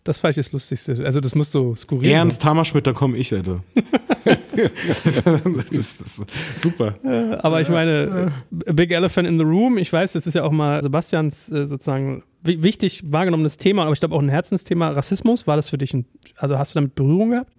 Das 0.04 0.18
fand 0.18 0.36
ich 0.36 0.36
das 0.36 0.52
Lustigste. 0.52 1.04
Also 1.04 1.20
das 1.20 1.34
muss 1.34 1.50
so 1.50 1.74
skurril 1.74 2.10
Ernst 2.10 2.44
Hammerschmidt, 2.44 2.86
da 2.86 2.92
komme 2.92 3.16
ich, 3.16 3.34
Alter. 3.34 3.62
das, 5.04 5.70
ist, 5.70 6.22
super. 6.56 6.96
sein. 7.02 7.34
Aber 7.40 7.60
ich 7.60 7.68
meine, 7.68 8.32
Big 8.50 8.90
Elephant 8.90 9.28
in 9.28 9.38
the 9.38 9.44
Room, 9.44 9.78
ich 9.78 9.92
weiß, 9.92 10.12
das 10.14 10.26
ist 10.26 10.34
ja 10.34 10.44
auch 10.44 10.50
mal 10.52 10.82
Sebastians 10.82 11.50
äh, 11.52 11.66
sozusagen 11.66 12.22
wi- 12.42 12.62
wichtig 12.62 13.02
wahrgenommenes 13.06 13.56
Thema, 13.56 13.82
aber 13.82 13.92
ich 13.92 14.00
glaube 14.00 14.14
auch 14.14 14.22
ein 14.22 14.28
Herzensthema. 14.28 14.90
Rassismus, 14.90 15.46
war 15.46 15.56
das 15.56 15.70
für 15.70 15.78
dich 15.78 15.94
ein, 15.94 16.04
also 16.36 16.58
hast 16.58 16.74
du 16.74 16.78
damit 16.80 16.94
Berührung 16.94 17.30
gehabt? 17.30 17.52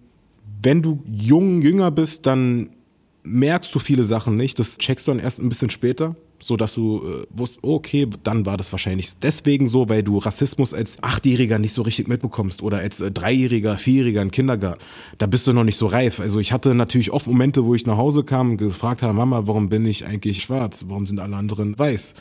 Wenn 0.62 0.82
du 0.82 1.02
jung, 1.06 1.62
jünger 1.62 1.90
bist, 1.90 2.26
dann 2.26 2.70
merkst 3.22 3.74
du 3.74 3.78
viele 3.78 4.04
Sachen 4.04 4.36
nicht. 4.36 4.58
Das 4.58 4.78
checkst 4.78 5.06
du 5.06 5.12
dann 5.12 5.20
erst 5.20 5.38
ein 5.40 5.48
bisschen 5.48 5.70
später, 5.70 6.16
so 6.42 6.56
dass 6.56 6.74
du 6.74 7.02
äh, 7.02 7.26
wusst, 7.30 7.58
okay, 7.62 8.08
dann 8.24 8.46
war 8.46 8.56
das 8.56 8.72
wahrscheinlich 8.72 9.12
deswegen 9.22 9.68
so, 9.68 9.88
weil 9.88 10.02
du 10.02 10.18
Rassismus 10.18 10.74
als 10.74 11.02
Achtjähriger 11.02 11.58
nicht 11.58 11.72
so 11.72 11.82
richtig 11.82 12.08
mitbekommst 12.08 12.62
oder 12.62 12.78
als 12.78 13.00
äh, 13.00 13.10
Dreijähriger, 13.10 13.78
Vierjähriger 13.78 14.22
im 14.22 14.30
Kindergarten. 14.30 14.82
Da 15.18 15.26
bist 15.26 15.46
du 15.46 15.52
noch 15.52 15.64
nicht 15.64 15.76
so 15.76 15.86
reif. 15.86 16.20
Also 16.20 16.40
ich 16.40 16.52
hatte 16.52 16.74
natürlich 16.74 17.10
oft 17.10 17.26
Momente, 17.26 17.64
wo 17.64 17.74
ich 17.74 17.86
nach 17.86 17.96
Hause 17.96 18.24
kam 18.24 18.52
und 18.52 18.56
gefragt 18.56 19.02
habe, 19.02 19.12
Mama, 19.12 19.46
warum 19.46 19.68
bin 19.68 19.86
ich 19.86 20.06
eigentlich 20.06 20.42
schwarz? 20.42 20.84
Warum 20.88 21.06
sind 21.06 21.20
alle 21.20 21.36
anderen 21.36 21.78
weiß? 21.78 22.14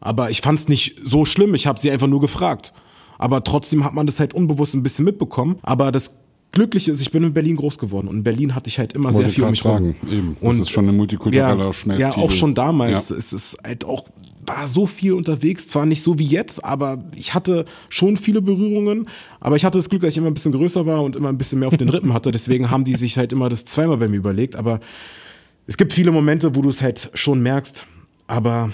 Aber 0.00 0.30
ich 0.30 0.40
fand 0.40 0.58
es 0.58 0.68
nicht 0.68 0.98
so 1.02 1.24
schlimm. 1.24 1.54
Ich 1.54 1.66
habe 1.66 1.80
sie 1.80 1.90
einfach 1.90 2.06
nur 2.06 2.20
gefragt. 2.20 2.72
Aber 3.18 3.44
trotzdem 3.44 3.84
hat 3.84 3.92
man 3.92 4.06
das 4.06 4.18
halt 4.18 4.32
unbewusst 4.32 4.74
ein 4.74 4.82
bisschen 4.82 5.04
mitbekommen. 5.04 5.58
Aber 5.62 5.92
das 5.92 6.12
Glückliche 6.52 6.90
ist, 6.90 7.00
ich 7.00 7.10
bin 7.10 7.22
in 7.22 7.32
Berlin 7.32 7.56
groß 7.56 7.78
geworden 7.78 8.08
und 8.08 8.16
in 8.16 8.22
Berlin 8.24 8.54
hatte 8.54 8.68
ich 8.68 8.78
halt 8.78 8.94
immer 8.94 9.12
sehr 9.12 9.26
Wollte 9.26 9.34
viel 9.34 9.44
um 9.44 9.48
ich 9.50 9.52
mich 9.52 9.62
gerade 9.62 9.84
rum. 9.84 9.94
sagen, 10.00 10.12
eben. 10.12 10.36
Und 10.40 10.58
das 10.58 10.60
ist 10.62 10.70
schon 10.70 10.88
ein 10.88 10.96
multikultureller 10.96 11.66
ja, 11.66 11.72
Schmelztiegel. 11.72 12.16
Ja, 12.16 12.22
auch 12.22 12.30
schon 12.30 12.54
damals. 12.54 13.10
Ja. 13.10 13.16
Es 13.16 13.32
ist 13.32 13.56
halt 13.62 13.84
auch, 13.84 14.08
war 14.44 14.66
so 14.66 14.86
viel 14.86 15.12
unterwegs, 15.12 15.68
zwar 15.68 15.86
nicht 15.86 16.02
so 16.02 16.18
wie 16.18 16.26
jetzt, 16.26 16.64
aber 16.64 17.04
ich 17.14 17.34
hatte 17.34 17.66
schon 17.88 18.16
viele 18.16 18.42
Berührungen. 18.42 19.06
Aber 19.38 19.54
ich 19.54 19.64
hatte 19.64 19.78
das 19.78 19.88
Glück, 19.88 20.02
dass 20.02 20.10
ich 20.10 20.18
immer 20.18 20.26
ein 20.26 20.34
bisschen 20.34 20.52
größer 20.52 20.86
war 20.86 21.02
und 21.02 21.14
immer 21.14 21.28
ein 21.28 21.38
bisschen 21.38 21.60
mehr 21.60 21.68
auf 21.68 21.76
den 21.76 21.88
Rippen 21.90 22.12
hatte. 22.12 22.32
Deswegen 22.32 22.70
haben 22.70 22.82
die 22.82 22.96
sich 22.96 23.16
halt 23.16 23.32
immer 23.32 23.48
das 23.48 23.64
zweimal 23.64 23.98
bei 23.98 24.08
mir 24.08 24.16
überlegt. 24.16 24.56
Aber 24.56 24.80
es 25.68 25.76
gibt 25.76 25.92
viele 25.92 26.10
Momente, 26.10 26.56
wo 26.56 26.62
du 26.62 26.68
es 26.68 26.82
halt 26.82 27.10
schon 27.14 27.42
merkst. 27.42 27.86
Aber 28.26 28.72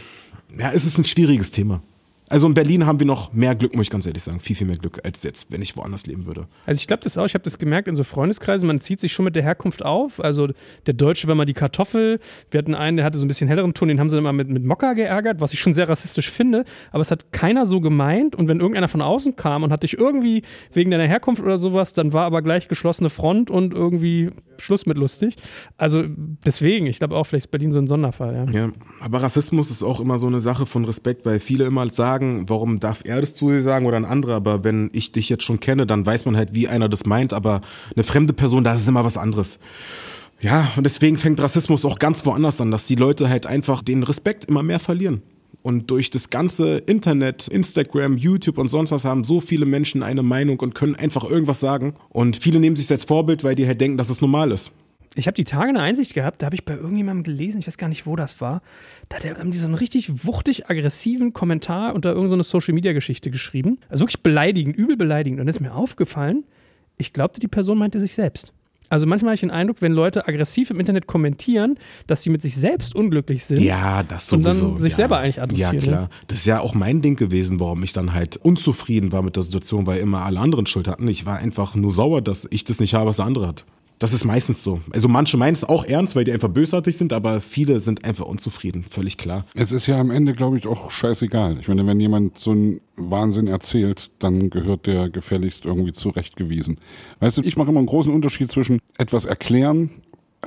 ja, 0.59 0.71
es 0.73 0.87
ist 0.87 0.99
ein 0.99 1.05
schwieriges 1.05 1.51
Thema. 1.51 1.83
Also 2.29 2.47
in 2.47 2.55
Berlin 2.55 2.87
haben 2.87 2.99
wir 2.99 3.07
noch 3.07 3.33
mehr 3.33 3.55
Glück, 3.55 3.77
muss 3.77 3.85
ich 3.85 3.91
ganz 3.91 4.05
ehrlich 4.05 4.23
sagen. 4.23 4.41
Viel, 4.41 4.57
viel 4.57 4.67
mehr 4.67 4.77
Glück 4.77 5.01
als 5.05 5.23
jetzt, 5.23 5.47
wenn 5.51 5.63
ich 5.63 5.77
woanders 5.77 6.07
leben 6.07 6.27
würde. 6.27 6.49
Also 6.65 6.81
ich 6.81 6.89
glaube 6.89 7.05
das 7.05 7.17
auch, 7.17 7.27
ich 7.27 7.35
habe 7.35 7.45
das 7.45 7.59
gemerkt 7.59 7.87
in 7.87 7.95
so 7.95 8.03
Freundeskreisen, 8.03 8.67
man 8.67 8.81
zieht 8.81 8.99
sich 8.99 9.13
schon 9.13 9.25
mit 9.25 9.37
der 9.37 9.45
Herkunft 9.45 9.85
auf. 9.85 10.23
Also 10.23 10.49
der 10.87 10.95
Deutsche 10.95 11.29
war 11.29 11.37
mal 11.37 11.45
die 11.45 11.55
Kartoffel. 11.55 12.19
Wir 12.51 12.59
hatten 12.59 12.75
einen, 12.75 12.97
der 12.97 13.07
hatte 13.07 13.19
so 13.19 13.25
ein 13.25 13.29
bisschen 13.29 13.47
helleren 13.47 13.75
Ton, 13.75 13.89
den 13.89 14.01
haben 14.01 14.11
sie 14.11 14.17
dann 14.17 14.25
mal 14.25 14.33
mit, 14.33 14.49
mit 14.49 14.65
Mokka 14.65 14.95
geärgert, 14.95 15.41
was 15.41 15.53
ich 15.53 15.61
schon 15.61 15.73
sehr 15.73 15.89
rassistisch 15.89 16.31
finde. 16.31 16.65
Aber 16.91 17.01
es 17.01 17.13
hat 17.13 17.33
keiner 17.33 17.65
so 17.65 17.81
gemeint. 17.81 18.35
Und 18.35 18.49
wenn 18.49 18.59
irgendeiner 18.59 18.89
von 18.89 19.03
außen 19.03 19.37
kam 19.37 19.63
und 19.63 19.71
hat 19.71 19.85
dich 19.85 19.97
irgendwie 19.97 20.43
wegen 20.73 20.91
deiner 20.91 21.07
Herkunft 21.07 21.43
oder 21.43 21.59
sowas, 21.59 21.93
dann 21.93 22.13
war 22.13 22.25
aber 22.25 22.43
gleich 22.43 22.67
geschlossene 22.67 23.09
Front 23.09 23.51
und 23.51 23.73
irgendwie 23.73 24.31
Schluss 24.61 24.87
mit 24.87 24.99
lustig. 24.99 25.37
Also 25.77 26.05
deswegen, 26.45 26.87
ich 26.87 26.99
glaube 26.99 27.17
auch, 27.17 27.25
vielleicht 27.25 27.47
ist 27.47 27.51
Berlin 27.51 27.73
so 27.73 27.79
ein 27.79 27.87
Sonderfall. 27.87 28.35
Ja. 28.35 28.53
Ja, 28.53 28.73
aber 29.01 29.23
Rassismus 29.23 29.71
ist 29.71 29.83
auch 29.83 30.01
immer 30.01 30.19
so 30.19 30.27
eine 30.27 30.41
Sache 30.41 30.67
von 30.67 30.85
Respekt, 30.85 31.25
weil 31.27 31.41
viele 31.41 31.67
immer 31.67 31.87
sagen, 31.89 32.16
warum 32.49 32.81
darf 32.81 33.03
er 33.05 33.21
das 33.21 33.35
zu 33.35 33.51
dir 33.51 33.61
sagen 33.61 33.87
oder 33.87 33.97
ein 33.97 34.05
anderer, 34.05 34.35
aber 34.35 34.65
wenn 34.65 34.91
ich 34.93 35.13
dich 35.13 35.29
jetzt 35.29 35.45
schon 35.45 35.61
kenne, 35.61 35.87
dann 35.87 36.07
weiß 36.07 36.25
man 36.25 36.37
halt, 36.37 36.55
wie 36.55 36.69
einer 36.69 36.89
das 36.89 37.07
meint, 37.07 37.33
aber 37.33 37.61
eine 37.95 38.05
fremde 38.05 38.33
Person, 38.33 38.65
da 38.65 38.75
ist 38.75 38.83
es 38.83 38.89
immer 38.89 39.05
was 39.05 39.17
anderes. 39.17 39.59
Ja, 40.41 40.71
und 40.77 40.85
deswegen 40.85 41.17
fängt 41.17 41.41
Rassismus 41.41 41.85
auch 41.85 41.99
ganz 41.99 42.25
woanders 42.27 42.61
an, 42.61 42.71
dass 42.71 42.87
die 42.87 42.95
Leute 42.95 43.29
halt 43.29 43.47
einfach 43.47 43.83
den 43.83 44.03
Respekt 44.03 44.45
immer 44.45 44.63
mehr 44.63 44.81
verlieren. 44.81 45.23
Und 45.63 45.91
durch 45.91 46.11
das 46.11 46.31
ganze 46.31 46.77
Internet, 46.77 47.49
Instagram, 47.49 48.17
YouTube 48.17 48.59
und 48.59 48.69
sonst 48.69 48.93
was 48.93 49.05
haben 49.05 49.25
so 49.25 49.41
viele 49.41 49.67
Menschen 49.67 50.03
eine 50.03 50.23
Meinung 50.23 50.61
und 50.61 50.75
können 50.75 50.95
einfach 50.95 51.25
irgendwas 51.25 51.59
sagen. 51.59 51.95
Und 52.11 52.37
viele 52.37 52.61
nehmen 52.61 52.77
sich 52.77 52.91
als 52.91 53.05
Vorbild, 53.05 53.43
weil 53.43 53.57
die 53.57 53.67
halt 53.67 53.81
denken, 53.81 53.97
dass 53.97 54.11
es 54.11 54.21
normal 54.21 54.53
ist. 54.53 54.71
Ich 55.19 55.27
habe 55.27 55.35
die 55.35 55.45
Tage 55.45 55.71
eine 55.71 55.81
Einsicht 55.81 56.13
gehabt, 56.15 56.43
da 56.43 56.47
habe 56.47 56.55
ich 56.55 56.65
bei 56.65 56.75
irgendjemandem 56.75 57.25
gelesen, 57.25 57.59
ich 57.59 57.67
weiß 57.67 57.79
gar 57.79 57.89
nicht, 57.89 58.07
wo 58.07 58.17
das 58.17 58.41
war. 58.41 58.61
Da 59.09 59.17
haben 59.39 59.51
die 59.51 59.59
so 59.59 59.67
einen 59.67 59.75
richtig 59.75 60.27
wuchtig 60.27 60.69
aggressiven 60.69 61.33
Kommentar 61.33 61.95
unter 61.95 62.13
irgendeine 62.13 62.43
Social 62.43 62.75
Media 62.75 62.93
Geschichte 62.93 63.31
geschrieben. 63.31 63.79
Also 63.89 64.03
wirklich 64.03 64.23
beleidigend, 64.23 64.77
übel 64.77 64.97
beleidigend. 64.97 65.41
Und 65.41 65.47
dann 65.47 65.55
ist 65.55 65.61
mir 65.61 65.75
aufgefallen, 65.75 66.45
ich 66.99 67.13
glaubte, 67.13 67.41
die 67.41 67.49
Person 67.49 67.79
meinte 67.79 67.99
sich 67.99 68.15
selbst. 68.15 68.53
Also 68.89 69.05
manchmal 69.07 69.31
habe 69.31 69.35
ich 69.35 69.41
den 69.41 69.51
Eindruck, 69.51 69.79
wenn 69.83 69.93
Leute 69.93 70.29
aggressiv 70.29 70.71
im 70.71 70.79
Internet 70.79 71.07
kommentieren, 71.09 71.77
dass 72.07 72.23
sie 72.23 72.31
mit 72.31 72.41
sich 72.41 72.55
selbst 72.55 72.95
unglücklich 72.95 73.43
sind. 73.45 73.61
Ja, 73.61 74.05
das 74.05 74.33
Und 74.33 74.45
sowieso. 74.45 74.69
dann 74.75 74.83
sich 74.83 74.93
ja. 74.93 74.97
selber 74.97 75.19
eigentlich 75.19 75.43
adressieren, 75.43 75.75
Ja, 75.75 75.81
ne? 75.81 75.87
klar. 75.87 76.11
Das 76.29 76.39
ist 76.39 76.47
ja 76.47 76.61
auch 76.61 76.75
mein 76.75 77.03
Ding 77.03 77.17
gewesen, 77.17 77.59
warum 77.59 77.83
ich 77.83 77.93
dann 77.93 78.13
halt 78.15 78.37
unzufrieden 78.37 79.11
war 79.11 79.23
mit 79.23 79.35
der 79.35 79.43
Situation, 79.43 79.87
weil 79.87 79.99
immer 79.99 80.25
alle 80.25 80.39
anderen 80.39 80.67
Schuld 80.67 80.87
hatten. 80.87 81.09
Ich 81.09 81.27
war 81.27 81.39
einfach 81.39 81.75
nur 81.75 81.91
sauer, 81.91 82.23
dass 82.23 82.47
ich 82.51 82.63
das 82.63 82.79
nicht 82.79 82.95
habe, 82.95 83.07
was 83.09 83.17
der 83.17 83.25
andere 83.25 83.49
hat. 83.49 83.65
Das 83.99 84.13
ist 84.13 84.25
meistens 84.25 84.63
so. 84.63 84.81
Also 84.93 85.09
manche 85.09 85.37
meinen 85.37 85.55
es 85.55 85.65
auch 85.65 85.85
ernst, 85.85 86.17
weil 86.17 86.25
die 86.25 86.33
einfach 86.33 86.49
bösartig 86.49 86.97
sind, 86.97 87.13
aber 87.13 87.41
viele 87.41 87.81
sind 87.81 88.05
einfach 88.05 88.27
unzufrieden, 88.27 88.85
völlig 88.85 89.17
klar. 89.17 89.47
Es 89.55 89.73
ist 89.73 89.87
ja 89.87 89.99
am 89.99 90.11
Ende, 90.11 90.33
glaube 90.33 90.59
ich, 90.59 90.67
auch 90.67 90.91
scheißegal. 90.91 91.59
Ich 91.61 91.69
meine, 91.69 91.87
wenn 91.87 91.99
jemand 91.99 92.39
so 92.39 92.51
einen 92.51 92.81
Wahnsinn 92.97 93.47
erzählt, 93.47 94.11
dann 94.19 94.51
gehört 94.51 94.87
der 94.87 95.09
gefälligst 95.09 95.65
irgendwie 95.65 95.93
zurechtgewiesen. 95.93 96.79
Weißt 97.21 97.39
du, 97.39 97.43
ich 97.43 97.57
mache 97.57 97.71
immer 97.71 97.79
einen 97.79 97.87
großen 97.87 98.13
Unterschied 98.13 98.51
zwischen 98.51 98.81
etwas 98.99 99.25
erklären 99.25 99.91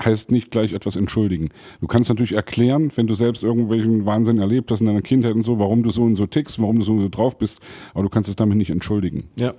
heißt 0.04 0.32
nicht 0.32 0.52
gleich 0.52 0.74
etwas 0.74 0.96
entschuldigen. 0.96 1.50
Du 1.82 1.88
kannst 1.88 2.10
natürlich 2.10 2.34
erklären, 2.34 2.92
wenn 2.96 3.08
du 3.08 3.16
selbst 3.16 3.44
irgendwelchen 3.44 4.06
Wahnsinn 4.06 4.40
erlebt 4.40 4.72
hast 4.72 4.82
in 4.82 4.88
deiner 4.88 5.02
Kindheit 5.02 5.34
und 5.34 5.44
so, 5.44 5.60
warum 5.60 5.84
du 5.84 5.90
so 5.90 6.04
und 6.04 6.16
so 6.16 6.26
tickst, 6.26 6.62
warum 6.62 6.78
du 6.78 6.84
so 6.84 6.94
und 6.94 7.02
so 7.02 7.10
drauf 7.10 7.38
bist, 7.38 7.60
aber 7.94 8.04
du 8.04 8.10
kannst 8.10 8.30
es 8.30 8.36
damit 8.36 8.58
nicht 8.58 8.70
entschuldigen. 8.70 9.26
Ja. 9.38 9.54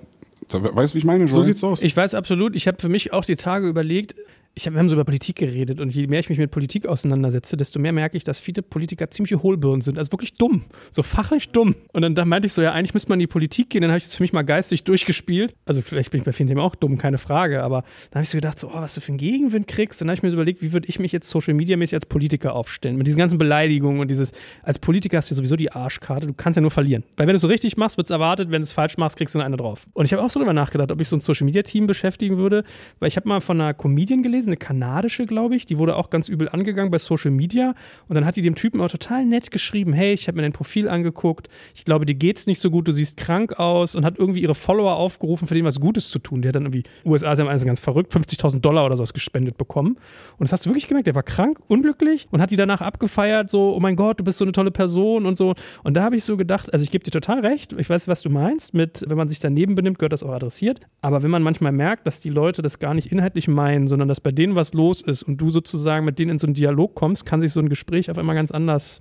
Weißt 0.48 0.92
du, 0.92 0.96
wie 0.96 0.98
ich 0.98 1.04
meine? 1.04 1.28
So 1.28 1.36
Joel? 1.36 1.46
sieht's 1.46 1.64
aus. 1.64 1.82
Ich 1.82 1.96
weiß 1.96 2.14
absolut, 2.14 2.56
ich 2.56 2.66
habe 2.66 2.78
für 2.80 2.88
mich 2.88 3.12
auch 3.12 3.24
die 3.24 3.36
Tage 3.36 3.68
überlegt, 3.68 4.14
ich 4.54 4.66
hab, 4.66 4.74
wir 4.74 4.80
haben 4.80 4.88
so 4.88 4.94
über 4.94 5.04
Politik 5.04 5.36
geredet 5.36 5.80
und 5.80 5.94
je 5.94 6.06
mehr 6.08 6.20
ich 6.20 6.28
mich 6.28 6.38
mit 6.38 6.50
Politik 6.50 6.86
auseinandersetze, 6.86 7.56
desto 7.56 7.78
mehr 7.78 7.92
merke 7.92 8.16
ich, 8.16 8.24
dass 8.24 8.40
viele 8.40 8.62
Politiker 8.62 9.08
ziemliche 9.08 9.42
Hohlbirnen 9.42 9.80
sind. 9.80 9.96
Also 9.96 10.12
wirklich 10.12 10.34
dumm. 10.34 10.64
So 10.90 11.02
fachlich 11.02 11.50
dumm. 11.50 11.76
Und 11.92 12.02
dann 12.02 12.14
da 12.14 12.24
meinte 12.24 12.46
ich 12.46 12.52
so, 12.52 12.60
ja, 12.60 12.72
eigentlich 12.72 12.92
müsste 12.92 13.08
man 13.08 13.18
in 13.18 13.20
die 13.20 13.26
Politik 13.28 13.70
gehen. 13.70 13.82
Dann 13.82 13.90
habe 13.90 13.98
ich 13.98 14.04
das 14.04 14.16
für 14.16 14.22
mich 14.22 14.32
mal 14.32 14.42
geistig 14.42 14.84
durchgespielt. 14.84 15.54
Also 15.66 15.82
vielleicht 15.82 16.10
bin 16.10 16.20
ich 16.20 16.24
bei 16.24 16.32
vielen 16.32 16.48
Themen 16.48 16.60
auch 16.60 16.74
dumm, 16.74 16.98
keine 16.98 17.18
Frage. 17.18 17.62
Aber 17.62 17.82
dann 18.10 18.16
habe 18.16 18.24
ich 18.24 18.30
so 18.30 18.38
gedacht, 18.38 18.58
so, 18.58 18.68
oh, 18.68 18.74
was 18.74 18.94
du 18.94 19.00
für 19.00 19.10
einen 19.10 19.18
Gegenwind 19.18 19.68
kriegst. 19.68 20.00
Dann 20.00 20.08
habe 20.08 20.14
ich 20.14 20.22
mir 20.22 20.30
so 20.30 20.36
überlegt, 20.36 20.62
wie 20.62 20.72
würde 20.72 20.88
ich 20.88 20.98
mich 20.98 21.12
jetzt 21.12 21.30
Social 21.30 21.54
Media 21.54 21.76
mäßig 21.76 21.94
als 21.94 22.06
Politiker 22.06 22.54
aufstellen? 22.54 22.96
Mit 22.96 23.06
diesen 23.06 23.18
ganzen 23.18 23.38
Beleidigungen 23.38 24.00
und 24.00 24.10
dieses, 24.10 24.32
als 24.62 24.78
Politiker 24.78 25.18
hast 25.18 25.30
du 25.30 25.34
sowieso 25.36 25.56
die 25.56 25.70
Arschkarte. 25.70 26.26
Du 26.26 26.34
kannst 26.34 26.56
ja 26.56 26.60
nur 26.60 26.72
verlieren. 26.72 27.04
Weil 27.16 27.26
wenn 27.28 27.34
du 27.34 27.36
es 27.36 27.42
so 27.42 27.48
richtig 27.48 27.76
machst, 27.76 27.96
wird 27.96 28.08
es 28.08 28.10
erwartet. 28.10 28.50
Wenn 28.50 28.62
du 28.62 28.64
es 28.64 28.72
falsch 28.72 28.98
machst, 28.98 29.16
kriegst 29.16 29.34
du 29.34 29.38
eine 29.38 29.56
drauf. 29.56 29.86
Und 29.92 30.06
ich 30.06 30.12
habe 30.12 30.22
auch 30.22 30.30
so 30.30 30.40
darüber 30.40 30.52
nachgedacht, 30.52 30.90
ob 30.90 31.00
ich 31.00 31.08
so 31.08 31.16
ein 31.16 31.20
Social 31.20 31.44
Media 31.44 31.62
Team 31.62 31.86
beschäftigen 31.86 32.36
würde. 32.36 32.64
Weil 32.98 33.08
ich 33.08 33.16
habe 33.16 33.28
mal 33.28 33.40
von 33.40 33.60
einer 33.60 33.74
Comedian 33.74 34.22
gelesen, 34.22 34.39
eine 34.46 34.56
kanadische, 34.56 35.26
glaube 35.26 35.56
ich, 35.56 35.66
die 35.66 35.78
wurde 35.78 35.96
auch 35.96 36.10
ganz 36.10 36.28
übel 36.28 36.48
angegangen 36.48 36.90
bei 36.90 36.98
Social 36.98 37.30
Media. 37.30 37.74
Und 38.08 38.14
dann 38.14 38.24
hat 38.24 38.36
die 38.36 38.42
dem 38.42 38.54
Typen 38.54 38.80
auch 38.80 38.90
total 38.90 39.24
nett 39.24 39.50
geschrieben: 39.50 39.92
Hey, 39.92 40.12
ich 40.12 40.28
habe 40.28 40.36
mir 40.36 40.42
dein 40.42 40.52
Profil 40.52 40.88
angeguckt. 40.88 41.48
Ich 41.74 41.84
glaube, 41.84 42.06
dir 42.06 42.14
geht's 42.14 42.46
nicht 42.46 42.60
so 42.60 42.70
gut. 42.70 42.88
Du 42.88 42.92
siehst 42.92 43.16
krank 43.16 43.58
aus. 43.58 43.94
Und 43.94 44.04
hat 44.04 44.18
irgendwie 44.18 44.42
ihre 44.42 44.54
Follower 44.54 44.96
aufgerufen, 44.96 45.48
für 45.48 45.54
denen 45.54 45.66
was 45.66 45.80
Gutes 45.80 46.10
zu 46.10 46.18
tun. 46.18 46.42
Die 46.42 46.48
hat 46.48 46.56
dann 46.56 46.64
irgendwie, 46.64 46.84
USA 47.04 47.34
sind 47.36 47.48
eines 47.48 47.64
ganz 47.64 47.80
verrückt, 47.80 48.12
50.000 48.12 48.60
Dollar 48.60 48.86
oder 48.86 48.96
sowas 48.96 49.12
gespendet 49.12 49.58
bekommen. 49.58 49.96
Und 50.38 50.40
das 50.40 50.52
hast 50.52 50.66
du 50.66 50.70
wirklich 50.70 50.88
gemerkt. 50.88 51.06
Der 51.06 51.14
war 51.14 51.22
krank, 51.22 51.58
unglücklich 51.68 52.28
und 52.30 52.40
hat 52.40 52.50
die 52.50 52.56
danach 52.56 52.80
abgefeiert, 52.80 53.50
so: 53.50 53.74
Oh 53.74 53.80
mein 53.80 53.96
Gott, 53.96 54.20
du 54.20 54.24
bist 54.24 54.38
so 54.38 54.44
eine 54.44 54.52
tolle 54.52 54.70
Person 54.70 55.26
und 55.26 55.36
so. 55.36 55.54
Und 55.84 55.96
da 55.96 56.02
habe 56.02 56.16
ich 56.16 56.24
so 56.24 56.36
gedacht, 56.36 56.72
also 56.72 56.82
ich 56.82 56.90
gebe 56.90 57.04
dir 57.04 57.10
total 57.10 57.40
recht. 57.40 57.74
Ich 57.78 57.88
weiß, 57.88 58.08
was 58.08 58.22
du 58.22 58.30
meinst. 58.30 58.74
Mit, 58.74 59.04
wenn 59.06 59.16
man 59.16 59.28
sich 59.28 59.38
daneben 59.40 59.74
benimmt, 59.74 59.98
gehört 59.98 60.12
das 60.12 60.22
auch 60.22 60.32
adressiert. 60.32 60.80
Aber 61.02 61.22
wenn 61.22 61.30
man 61.30 61.42
manchmal 61.42 61.72
merkt, 61.72 62.06
dass 62.06 62.20
die 62.20 62.30
Leute 62.30 62.62
das 62.62 62.78
gar 62.78 62.94
nicht 62.94 63.10
inhaltlich 63.12 63.48
meinen, 63.48 63.88
sondern 63.88 64.08
dass 64.08 64.20
bei 64.20 64.29
denen 64.32 64.54
was 64.54 64.74
los 64.74 65.00
ist 65.00 65.22
und 65.22 65.36
du 65.38 65.50
sozusagen 65.50 66.04
mit 66.04 66.18
denen 66.18 66.32
in 66.32 66.38
so 66.38 66.46
einen 66.46 66.54
Dialog 66.54 66.94
kommst, 66.94 67.26
kann 67.26 67.40
sich 67.40 67.52
so 67.52 67.60
ein 67.60 67.68
Gespräch 67.68 68.10
auf 68.10 68.18
einmal 68.18 68.34
ganz 68.36 68.50
anders 68.50 69.00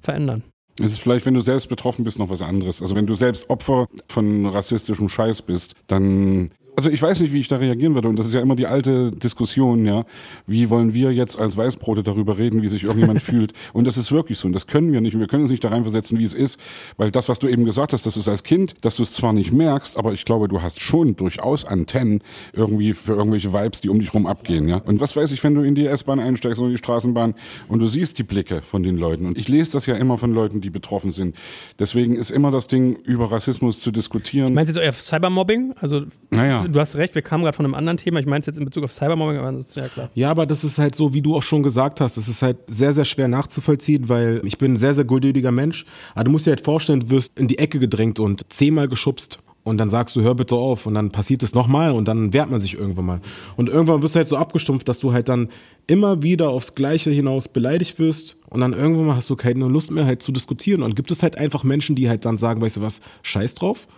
verändern. 0.00 0.42
Es 0.78 0.92
ist 0.92 1.00
vielleicht, 1.00 1.24
wenn 1.24 1.34
du 1.34 1.40
selbst 1.40 1.68
betroffen 1.68 2.04
bist, 2.04 2.18
noch 2.18 2.28
was 2.28 2.42
anderes. 2.42 2.82
Also 2.82 2.94
wenn 2.94 3.06
du 3.06 3.14
selbst 3.14 3.48
Opfer 3.48 3.86
von 4.08 4.44
rassistischem 4.46 5.08
Scheiß 5.08 5.42
bist, 5.42 5.74
dann 5.86 6.50
also 6.76 6.90
ich 6.90 7.00
weiß 7.00 7.20
nicht, 7.20 7.32
wie 7.32 7.40
ich 7.40 7.48
da 7.48 7.56
reagieren 7.56 7.94
würde. 7.94 8.08
Und 8.08 8.18
das 8.18 8.26
ist 8.26 8.34
ja 8.34 8.40
immer 8.40 8.56
die 8.56 8.66
alte 8.66 9.10
Diskussion, 9.10 9.86
ja. 9.86 10.02
Wie 10.46 10.70
wollen 10.70 10.94
wir 10.94 11.12
jetzt 11.12 11.38
als 11.38 11.56
Weißbrote 11.56 12.02
darüber 12.02 12.36
reden, 12.38 12.62
wie 12.62 12.68
sich 12.68 12.84
irgendjemand 12.84 13.22
fühlt? 13.30 13.52
Und 13.72 13.86
das 13.86 13.96
ist 13.96 14.12
wirklich 14.12 14.38
so. 14.38 14.46
Und 14.46 14.52
das 14.52 14.66
können 14.66 14.92
wir 14.92 15.00
nicht. 15.00 15.14
Und 15.14 15.20
wir 15.20 15.26
können 15.26 15.42
uns 15.42 15.50
nicht 15.50 15.64
da 15.64 15.68
reinversetzen, 15.68 16.18
wie 16.18 16.24
es 16.24 16.34
ist. 16.34 16.60
Weil 16.96 17.10
das, 17.10 17.28
was 17.28 17.38
du 17.38 17.48
eben 17.48 17.64
gesagt 17.64 17.92
hast, 17.92 18.06
dass 18.06 18.14
du 18.14 18.20
es 18.20 18.28
als 18.28 18.42
Kind, 18.42 18.74
dass 18.82 18.96
du 18.96 19.02
es 19.02 19.12
zwar 19.12 19.32
nicht 19.32 19.52
merkst, 19.52 19.98
aber 19.98 20.12
ich 20.12 20.24
glaube, 20.24 20.48
du 20.48 20.62
hast 20.62 20.80
schon 20.80 21.16
durchaus 21.16 21.64
Antennen 21.64 22.20
irgendwie 22.52 22.92
für 22.92 23.12
irgendwelche 23.14 23.52
Vibes, 23.52 23.80
die 23.80 23.88
um 23.88 23.98
dich 23.98 24.12
rum 24.12 24.26
abgehen, 24.26 24.68
ja. 24.68 24.76
Und 24.78 25.00
was 25.00 25.16
weiß 25.16 25.32
ich, 25.32 25.42
wenn 25.44 25.54
du 25.54 25.62
in 25.62 25.74
die 25.74 25.86
S-Bahn 25.86 26.20
einsteigst 26.20 26.60
oder 26.60 26.68
in 26.68 26.74
die 26.74 26.78
Straßenbahn 26.78 27.34
und 27.68 27.78
du 27.78 27.86
siehst 27.86 28.18
die 28.18 28.22
Blicke 28.22 28.62
von 28.62 28.82
den 28.82 28.96
Leuten. 28.96 29.26
Und 29.26 29.38
ich 29.38 29.48
lese 29.48 29.72
das 29.72 29.86
ja 29.86 29.96
immer 29.96 30.18
von 30.18 30.32
Leuten, 30.32 30.60
die 30.60 30.70
betroffen 30.70 31.12
sind. 31.12 31.36
Deswegen 31.78 32.16
ist 32.16 32.30
immer 32.30 32.50
das 32.50 32.66
Ding, 32.66 32.96
über 33.04 33.32
Rassismus 33.32 33.80
zu 33.80 33.90
diskutieren. 33.90 34.54
Meinst 34.54 34.74
du 34.74 34.80
jetzt 34.80 34.84
eher 34.84 34.92
Cybermobbing? 34.92 35.74
Also, 35.80 36.02
Naja. 36.30 36.65
Du 36.68 36.80
hast 36.80 36.96
recht, 36.96 37.14
wir 37.14 37.22
kamen 37.22 37.44
gerade 37.44 37.56
von 37.56 37.64
einem 37.64 37.74
anderen 37.74 37.96
Thema. 37.96 38.20
Ich 38.20 38.26
meine 38.26 38.40
es 38.40 38.46
jetzt 38.46 38.58
in 38.58 38.64
Bezug 38.64 38.84
auf 38.84 38.92
Cybermobbing, 38.92 39.38
aber 39.38 39.48
ansonsten, 39.48 39.80
ja 39.80 39.88
klar. 39.88 40.10
Ja, 40.14 40.30
aber 40.30 40.46
das 40.46 40.64
ist 40.64 40.78
halt 40.78 40.94
so, 40.94 41.12
wie 41.14 41.22
du 41.22 41.36
auch 41.36 41.42
schon 41.42 41.62
gesagt 41.62 42.00
hast, 42.00 42.16
es 42.16 42.28
ist 42.28 42.42
halt 42.42 42.58
sehr, 42.66 42.92
sehr 42.92 43.04
schwer 43.04 43.28
nachzuvollziehen, 43.28 44.08
weil 44.08 44.40
ich 44.44 44.58
bin 44.58 44.74
ein 44.74 44.76
sehr, 44.76 44.94
sehr 44.94 45.04
geduldiger 45.04 45.52
Mensch. 45.52 45.84
Aber 46.14 46.24
du 46.24 46.30
musst 46.30 46.46
dir 46.46 46.50
halt 46.50 46.60
vorstellen, 46.60 47.00
du 47.00 47.10
wirst 47.10 47.38
in 47.38 47.48
die 47.48 47.58
Ecke 47.58 47.78
gedrängt 47.78 48.20
und 48.20 48.42
zehnmal 48.52 48.88
geschubst. 48.88 49.38
Und 49.66 49.78
dann 49.78 49.88
sagst 49.88 50.14
du, 50.14 50.22
hör 50.22 50.36
bitte 50.36 50.54
auf. 50.54 50.86
Und 50.86 50.94
dann 50.94 51.10
passiert 51.10 51.42
es 51.42 51.52
nochmal 51.52 51.90
und 51.90 52.06
dann 52.06 52.32
wehrt 52.32 52.48
man 52.48 52.60
sich 52.60 52.74
irgendwann 52.74 53.04
mal. 53.04 53.20
Und 53.56 53.68
irgendwann 53.68 53.98
bist 53.98 54.14
du 54.14 54.18
halt 54.18 54.28
so 54.28 54.36
abgestumpft, 54.36 54.88
dass 54.88 55.00
du 55.00 55.12
halt 55.12 55.28
dann 55.28 55.48
immer 55.88 56.22
wieder 56.22 56.50
aufs 56.50 56.76
Gleiche 56.76 57.10
hinaus 57.10 57.48
beleidigt 57.48 57.98
wirst. 57.98 58.36
Und 58.48 58.60
dann 58.60 58.74
irgendwann 58.74 59.06
mal 59.06 59.16
hast 59.16 59.28
du 59.28 59.34
keine 59.34 59.66
Lust 59.66 59.90
mehr 59.90 60.04
halt 60.04 60.22
zu 60.22 60.30
diskutieren. 60.30 60.82
Und 60.82 60.94
gibt 60.94 61.10
es 61.10 61.24
halt 61.24 61.36
einfach 61.36 61.64
Menschen, 61.64 61.96
die 61.96 62.08
halt 62.08 62.24
dann 62.24 62.38
sagen, 62.38 62.60
weißt 62.60 62.76
du 62.76 62.82
was, 62.82 63.00
scheiß 63.22 63.54
drauf. 63.54 63.88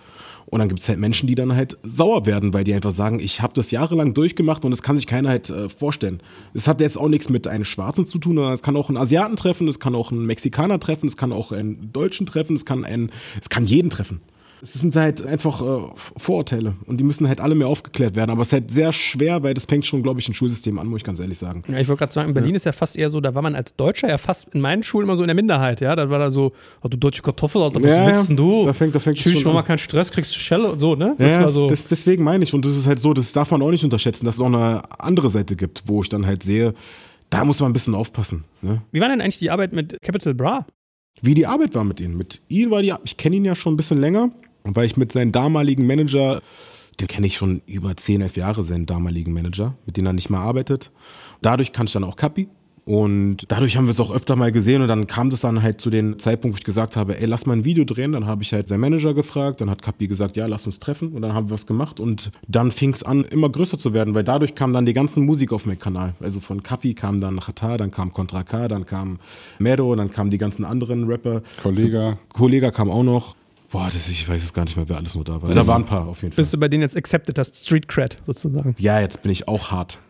Und 0.50 0.60
dann 0.60 0.68
gibt 0.68 0.80
es 0.80 0.88
halt 0.88 0.98
Menschen, 0.98 1.26
die 1.26 1.34
dann 1.34 1.54
halt 1.54 1.76
sauer 1.82 2.24
werden, 2.24 2.54
weil 2.54 2.64
die 2.64 2.72
einfach 2.72 2.90
sagen, 2.90 3.20
ich 3.20 3.42
habe 3.42 3.52
das 3.52 3.70
jahrelang 3.70 4.14
durchgemacht 4.14 4.64
und 4.64 4.70
das 4.70 4.82
kann 4.82 4.96
sich 4.96 5.06
keiner 5.06 5.28
halt 5.28 5.50
äh, 5.50 5.68
vorstellen. 5.68 6.22
Es 6.54 6.66
hat 6.66 6.80
jetzt 6.80 6.96
auch 6.96 7.08
nichts 7.08 7.28
mit 7.28 7.46
einem 7.46 7.64
Schwarzen 7.64 8.06
zu 8.06 8.18
tun, 8.18 8.36
sondern 8.36 8.54
es 8.54 8.62
kann 8.62 8.76
auch 8.76 8.88
einen 8.88 8.96
Asiaten 8.96 9.36
treffen, 9.36 9.68
es 9.68 9.78
kann 9.78 9.94
auch 9.94 10.10
einen 10.10 10.24
Mexikaner 10.24 10.80
treffen, 10.80 11.06
es 11.06 11.16
kann 11.18 11.32
auch 11.32 11.52
einen 11.52 11.92
Deutschen 11.92 12.24
treffen, 12.24 12.56
es 12.56 12.64
kann 12.64 12.84
einen, 12.84 13.10
es 13.40 13.50
kann 13.50 13.66
jeden 13.66 13.90
treffen. 13.90 14.20
Es 14.60 14.72
sind 14.74 14.96
halt 14.96 15.24
einfach 15.24 15.62
äh, 15.62 15.80
Vorurteile 16.16 16.74
und 16.86 16.98
die 16.98 17.04
müssen 17.04 17.28
halt 17.28 17.40
alle 17.40 17.54
mehr 17.54 17.68
aufgeklärt 17.68 18.16
werden. 18.16 18.30
Aber 18.30 18.42
es 18.42 18.48
ist 18.48 18.52
halt 18.52 18.70
sehr 18.70 18.92
schwer, 18.92 19.42
weil 19.42 19.54
das 19.54 19.66
fängt 19.66 19.86
schon, 19.86 20.02
glaube 20.02 20.20
ich, 20.20 20.28
ein 20.28 20.34
Schulsystem 20.34 20.78
an, 20.78 20.88
muss 20.88 20.98
ich 20.98 21.04
ganz 21.04 21.18
ehrlich 21.20 21.38
sagen. 21.38 21.62
Ja, 21.68 21.78
ich 21.78 21.88
wollte 21.88 22.00
gerade 22.00 22.12
sagen, 22.12 22.28
in 22.28 22.34
Berlin 22.34 22.54
ist 22.54 22.66
ja 22.66 22.72
fast 22.72 22.96
eher 22.96 23.08
so, 23.10 23.20
da 23.20 23.34
war 23.34 23.42
man 23.42 23.54
als 23.54 23.74
Deutscher 23.76 24.08
ja 24.08 24.18
fast 24.18 24.48
in 24.52 24.60
meinen 24.60 24.82
Schulen 24.82 25.04
immer 25.06 25.16
so 25.16 25.22
in 25.22 25.28
der 25.28 25.34
Minderheit, 25.36 25.80
ja. 25.80 25.94
Da 25.94 26.10
war 26.10 26.18
da 26.18 26.30
so, 26.30 26.52
oh, 26.82 26.88
du 26.88 26.96
deutsche 26.96 27.22
Kartoffel, 27.22 27.60
was 27.60 27.82
Ja, 27.82 28.06
willst 28.06 28.28
denn 28.30 28.36
du? 28.36 28.64
da 28.66 28.72
fängt- 28.72 28.94
da 28.94 28.98
fängt 28.98 29.16
Tschüss, 29.18 29.44
mach 29.44 29.52
mal 29.52 29.62
keinen 29.62 29.78
Stress, 29.78 30.10
kriegst 30.10 30.34
du 30.34 30.38
Schelle 30.40 30.72
und 30.72 30.78
so, 30.78 30.94
ne? 30.96 31.14
Das 31.18 31.30
ja, 31.30 31.42
war 31.44 31.50
so. 31.50 31.66
das, 31.68 31.86
deswegen 31.88 32.24
meine 32.24 32.42
ich. 32.44 32.52
Und 32.54 32.64
das 32.64 32.76
ist 32.76 32.86
halt 32.86 32.98
so, 32.98 33.12
das 33.14 33.32
darf 33.32 33.50
man 33.50 33.62
auch 33.62 33.70
nicht 33.70 33.84
unterschätzen, 33.84 34.24
dass 34.26 34.34
es 34.36 34.40
auch 34.40 34.46
eine 34.46 34.82
andere 34.98 35.28
Seite 35.30 35.54
gibt, 35.56 35.84
wo 35.86 36.02
ich 36.02 36.08
dann 36.08 36.26
halt 36.26 36.42
sehe, 36.42 36.74
da 37.30 37.44
muss 37.44 37.60
man 37.60 37.70
ein 37.70 37.74
bisschen 37.74 37.94
aufpassen. 37.94 38.44
Ne? 38.62 38.82
Wie 38.90 39.00
war 39.00 39.08
denn 39.08 39.20
eigentlich 39.20 39.38
die 39.38 39.50
Arbeit 39.50 39.72
mit 39.72 39.96
Capital 40.02 40.34
Bra? 40.34 40.66
Wie 41.20 41.34
die 41.34 41.46
Arbeit 41.46 41.74
war 41.74 41.82
mit 41.84 42.00
ihm. 42.00 42.16
Mit 42.16 42.40
ihm 42.48 42.70
war 42.70 42.80
die, 42.80 42.94
ich 43.04 43.16
kenne 43.16 43.36
ihn 43.36 43.44
ja 43.44 43.56
schon 43.56 43.74
ein 43.74 43.76
bisschen 43.76 44.00
länger, 44.00 44.30
weil 44.64 44.86
ich 44.86 44.96
mit 44.96 45.12
seinem 45.12 45.32
damaligen 45.32 45.86
Manager, 45.86 46.40
den 47.00 47.08
kenne 47.08 47.26
ich 47.26 47.36
schon 47.36 47.62
über 47.66 47.96
10, 47.96 48.20
11 48.22 48.36
Jahre, 48.36 48.62
seinen 48.62 48.86
damaligen 48.86 49.32
Manager, 49.32 49.74
mit 49.86 49.96
dem 49.96 50.06
er 50.06 50.12
nicht 50.12 50.30
mehr 50.30 50.40
arbeitet. 50.40 50.90
Dadurch 51.42 51.72
kannte 51.72 51.90
ich 51.90 51.94
dann 51.94 52.04
auch 52.04 52.16
Kapi. 52.16 52.48
Und 52.88 53.44
dadurch 53.48 53.76
haben 53.76 53.84
wir 53.84 53.90
es 53.90 54.00
auch 54.00 54.10
öfter 54.10 54.34
mal 54.34 54.50
gesehen 54.50 54.80
und 54.80 54.88
dann 54.88 55.06
kam 55.06 55.28
das 55.28 55.42
dann 55.42 55.62
halt 55.62 55.78
zu 55.78 55.90
dem 55.90 56.18
Zeitpunkt, 56.18 56.56
wo 56.56 56.58
ich 56.58 56.64
gesagt 56.64 56.96
habe, 56.96 57.20
ey, 57.20 57.26
lass 57.26 57.44
mal 57.44 57.52
ein 57.52 57.66
Video 57.66 57.84
drehen. 57.84 58.12
Dann 58.12 58.24
habe 58.24 58.42
ich 58.42 58.54
halt 58.54 58.66
seinen 58.66 58.80
Manager 58.80 59.12
gefragt, 59.12 59.60
dann 59.60 59.68
hat 59.68 59.82
Kapi 59.82 60.08
gesagt, 60.08 60.38
ja, 60.38 60.46
lass 60.46 60.64
uns 60.64 60.78
treffen 60.78 61.12
und 61.12 61.20
dann 61.20 61.34
haben 61.34 61.50
wir 61.50 61.54
was 61.54 61.66
gemacht 61.66 62.00
und 62.00 62.30
dann 62.46 62.72
fing 62.72 62.94
es 62.94 63.02
an, 63.02 63.24
immer 63.24 63.50
größer 63.50 63.76
zu 63.76 63.92
werden, 63.92 64.14
weil 64.14 64.24
dadurch 64.24 64.54
kam 64.54 64.72
dann 64.72 64.86
die 64.86 64.94
ganze 64.94 65.20
Musik 65.20 65.52
auf 65.52 65.66
meinen 65.66 65.78
Kanal. 65.78 66.14
Also 66.18 66.40
von 66.40 66.62
Kapi 66.62 66.94
kam 66.94 67.20
dann 67.20 67.38
Chata, 67.40 67.76
dann 67.76 67.90
kam 67.90 68.14
Contra 68.14 68.42
K, 68.42 68.68
dann 68.68 68.86
kam 68.86 69.18
Mero, 69.58 69.94
dann 69.94 70.10
kamen 70.10 70.30
die 70.30 70.38
ganzen 70.38 70.64
anderen 70.64 71.04
Rapper. 71.08 71.42
Kollega. 71.62 72.16
Kollega 72.32 72.70
kam 72.70 72.90
auch 72.90 73.02
noch. 73.02 73.36
Boah, 73.70 73.90
das, 73.92 74.08
ich 74.08 74.26
weiß 74.26 74.42
jetzt 74.42 74.54
gar 74.54 74.64
nicht 74.64 74.76
mehr, 74.76 74.88
wer 74.88 74.96
alles 74.96 75.14
noch 75.14 75.24
da 75.24 75.42
war. 75.42 75.54
Da 75.54 75.66
waren 75.66 75.82
ein 75.82 75.86
paar 75.86 76.08
auf 76.08 76.22
jeden 76.22 76.32
Fall. 76.32 76.42
Bis 76.42 76.50
du 76.50 76.56
bei 76.56 76.68
denen 76.68 76.80
jetzt 76.80 76.96
accepted 76.96 77.38
hast, 77.38 77.54
Street 77.54 77.86
Cred 77.86 78.18
sozusagen. 78.24 78.74
Ja, 78.78 78.98
jetzt 78.98 79.20
bin 79.22 79.30
ich 79.30 79.46
auch 79.46 79.70
hart. 79.70 79.98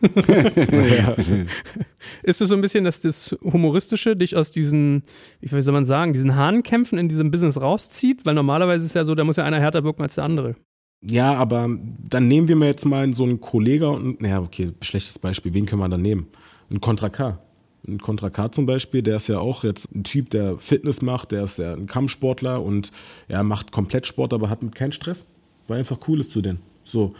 Ist 2.23 2.39
es 2.39 2.47
so 2.47 2.55
ein 2.55 2.61
bisschen, 2.61 2.85
dass 2.85 3.01
das 3.01 3.35
Humoristische 3.43 4.15
dich 4.15 4.37
aus 4.37 4.51
diesen, 4.51 5.03
wie 5.41 5.61
soll 5.61 5.73
man 5.73 5.83
sagen, 5.83 6.13
diesen 6.13 6.37
Hahnkämpfen 6.37 6.97
in 6.97 7.09
diesem 7.09 7.31
Business 7.31 7.59
rauszieht? 7.59 8.25
Weil 8.25 8.33
normalerweise 8.33 8.85
ist 8.85 8.91
es 8.91 8.93
ja 8.93 9.03
so, 9.03 9.13
da 9.13 9.25
muss 9.25 9.35
ja 9.35 9.43
einer 9.43 9.59
härter 9.59 9.83
wirken 9.83 10.03
als 10.03 10.15
der 10.15 10.23
andere. 10.23 10.55
Ja, 11.01 11.33
aber 11.33 11.69
dann 12.07 12.29
nehmen 12.29 12.47
wir 12.47 12.55
mal 12.55 12.67
jetzt 12.67 12.85
mal 12.85 13.13
so 13.13 13.23
einen 13.23 13.41
Kollegen 13.41 13.85
und, 13.85 14.21
naja, 14.21 14.39
okay, 14.39 14.71
schlechtes 14.81 15.19
Beispiel, 15.19 15.53
wen 15.53 15.65
können 15.65 15.81
wir 15.81 15.89
dann 15.89 16.01
nehmen? 16.01 16.27
Ein 16.69 16.79
Contra 16.79 17.09
K. 17.09 17.39
Ein 17.87 17.99
Contra 17.99 18.29
K 18.29 18.51
zum 18.51 18.65
Beispiel, 18.65 19.01
der 19.01 19.17
ist 19.17 19.27
ja 19.27 19.39
auch 19.39 19.63
jetzt 19.63 19.93
ein 19.95 20.03
Typ, 20.03 20.29
der 20.29 20.57
Fitness 20.57 21.01
macht, 21.01 21.31
der 21.31 21.45
ist 21.45 21.57
ja 21.59 21.73
ein 21.73 21.87
Kampfsportler 21.87 22.61
und 22.61 22.91
er 23.27 23.43
macht 23.43 23.71
komplett 23.71 24.05
Sport, 24.05 24.33
aber 24.33 24.49
hat 24.49 24.59
keinen 24.75 24.91
Stress, 24.91 25.27
weil 25.67 25.79
einfach 25.79 25.97
cool 26.07 26.19
ist 26.19 26.31
zu 26.31 26.41
denen. 26.41 26.59
So. 26.83 27.13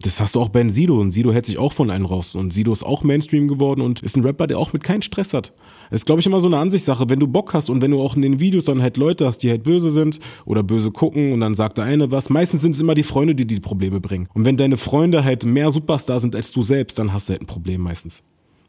Das 0.00 0.20
hast 0.20 0.34
du 0.34 0.40
auch 0.40 0.48
bei 0.48 0.68
Sido 0.68 1.00
und 1.00 1.12
Sido 1.12 1.32
hält 1.32 1.46
sich 1.46 1.56
auch 1.56 1.72
von 1.72 1.90
einem 1.90 2.04
raus 2.04 2.34
und 2.34 2.52
Sido 2.52 2.72
ist 2.72 2.82
auch 2.82 3.04
Mainstream 3.04 3.48
geworden 3.48 3.80
und 3.80 4.02
ist 4.02 4.16
ein 4.16 4.24
Rapper, 4.24 4.46
der 4.46 4.58
auch 4.58 4.72
mit 4.72 4.82
keinen 4.82 5.02
Stress 5.02 5.32
hat. 5.32 5.52
Das 5.88 6.00
ist, 6.00 6.06
glaube 6.06 6.20
ich, 6.20 6.26
immer 6.26 6.40
so 6.40 6.48
eine 6.48 6.58
Ansichtssache. 6.58 7.08
Wenn 7.08 7.20
du 7.20 7.26
Bock 7.26 7.54
hast 7.54 7.70
und 7.70 7.80
wenn 7.80 7.92
du 7.92 8.02
auch 8.02 8.16
in 8.16 8.22
den 8.22 8.40
Videos 8.40 8.64
dann 8.64 8.82
halt 8.82 8.96
Leute 8.96 9.24
hast, 9.24 9.38
die 9.38 9.50
halt 9.50 9.62
böse 9.62 9.90
sind 9.90 10.18
oder 10.44 10.62
böse 10.62 10.90
gucken 10.90 11.32
und 11.32 11.40
dann 11.40 11.54
sagt 11.54 11.78
der 11.78 11.84
eine 11.84 12.10
was, 12.10 12.28
meistens 12.28 12.62
sind 12.62 12.74
es 12.74 12.80
immer 12.80 12.94
die 12.94 13.04
Freunde, 13.04 13.34
die 13.34 13.46
die 13.46 13.60
Probleme 13.60 14.00
bringen. 14.00 14.28
Und 14.34 14.44
wenn 14.44 14.56
deine 14.56 14.76
Freunde 14.76 15.24
halt 15.24 15.44
mehr 15.44 15.70
Superstar 15.70 16.18
sind 16.18 16.34
als 16.34 16.50
du 16.50 16.62
selbst, 16.62 16.98
dann 16.98 17.12
hast 17.12 17.28
du 17.28 17.32
halt 17.32 17.42
ein 17.42 17.46
Problem 17.46 17.80
meistens. 17.80 18.22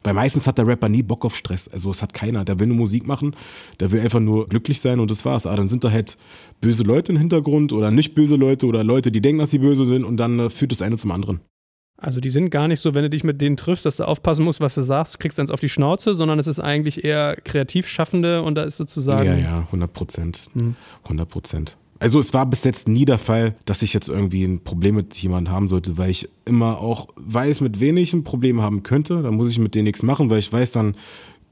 Weil 0.06 0.14
meistens 0.14 0.46
hat 0.46 0.56
der 0.56 0.68
Rapper 0.68 0.88
nie 0.88 1.02
Bock 1.02 1.24
auf 1.24 1.34
Stress. 1.34 1.66
Also 1.66 1.90
es 1.90 2.00
hat 2.00 2.14
keiner. 2.14 2.44
Der 2.44 2.60
will 2.60 2.68
nur 2.68 2.76
Musik 2.76 3.08
machen, 3.08 3.34
der 3.80 3.90
will 3.90 4.00
einfach 4.00 4.20
nur 4.20 4.48
glücklich 4.48 4.80
sein 4.80 5.00
und 5.00 5.10
das 5.10 5.24
war's. 5.24 5.46
Aber 5.46 5.56
dann 5.56 5.66
sind 5.66 5.82
da 5.82 5.90
halt 5.90 6.16
böse 6.60 6.84
Leute 6.84 7.10
im 7.10 7.18
Hintergrund 7.18 7.72
oder 7.72 7.90
nicht 7.90 8.14
böse 8.14 8.36
Leute 8.36 8.66
oder 8.66 8.84
Leute, 8.84 9.10
die 9.10 9.20
denken, 9.20 9.40
dass 9.40 9.50
sie 9.50 9.58
böse 9.58 9.84
sind 9.84 10.04
und 10.04 10.16
dann 10.16 10.38
äh, 10.38 10.48
führt 10.48 10.70
das 10.70 10.80
eine 10.80 10.94
zum 10.94 11.10
anderen. 11.10 11.40
Also 12.00 12.20
die 12.20 12.28
sind 12.28 12.50
gar 12.50 12.68
nicht 12.68 12.78
so, 12.78 12.94
wenn 12.94 13.02
du 13.02 13.10
dich 13.10 13.24
mit 13.24 13.42
denen 13.42 13.56
triffst, 13.56 13.84
dass 13.84 13.96
du 13.96 14.04
aufpassen 14.04 14.44
musst, 14.44 14.60
was 14.60 14.76
du 14.76 14.82
sagst, 14.82 15.18
kriegst 15.18 15.40
eins 15.40 15.50
auf 15.50 15.58
die 15.58 15.68
Schnauze, 15.68 16.14
sondern 16.14 16.38
es 16.38 16.46
ist 16.46 16.60
eigentlich 16.60 17.02
eher 17.02 17.34
Kreativschaffende 17.42 18.42
und 18.42 18.54
da 18.54 18.62
ist 18.62 18.76
sozusagen. 18.76 19.26
Ja, 19.26 19.36
ja, 19.36 19.58
100 19.62 19.92
Prozent. 19.92 20.50
100 21.02 21.28
Prozent. 21.28 21.76
Also 21.98 22.20
es 22.20 22.34
war 22.34 22.46
bis 22.46 22.64
jetzt 22.64 22.88
nie 22.88 23.04
der 23.04 23.18
Fall, 23.18 23.54
dass 23.64 23.82
ich 23.82 23.94
jetzt 23.94 24.08
irgendwie 24.08 24.44
ein 24.44 24.62
Problem 24.62 24.96
mit 24.96 25.16
jemandem 25.16 25.52
haben 25.52 25.68
sollte, 25.68 25.96
weil 25.96 26.10
ich 26.10 26.28
immer 26.44 26.78
auch 26.78 27.08
weiß, 27.16 27.60
mit 27.60 27.80
wen 27.80 27.96
ich 27.96 28.12
ein 28.12 28.24
Problem 28.24 28.60
haben 28.60 28.82
könnte. 28.82 29.22
Dann 29.22 29.34
muss 29.34 29.50
ich 29.50 29.58
mit 29.58 29.74
denen 29.74 29.84
nichts 29.84 30.02
machen, 30.02 30.30
weil 30.30 30.38
ich 30.38 30.52
weiß, 30.52 30.72
dann 30.72 30.94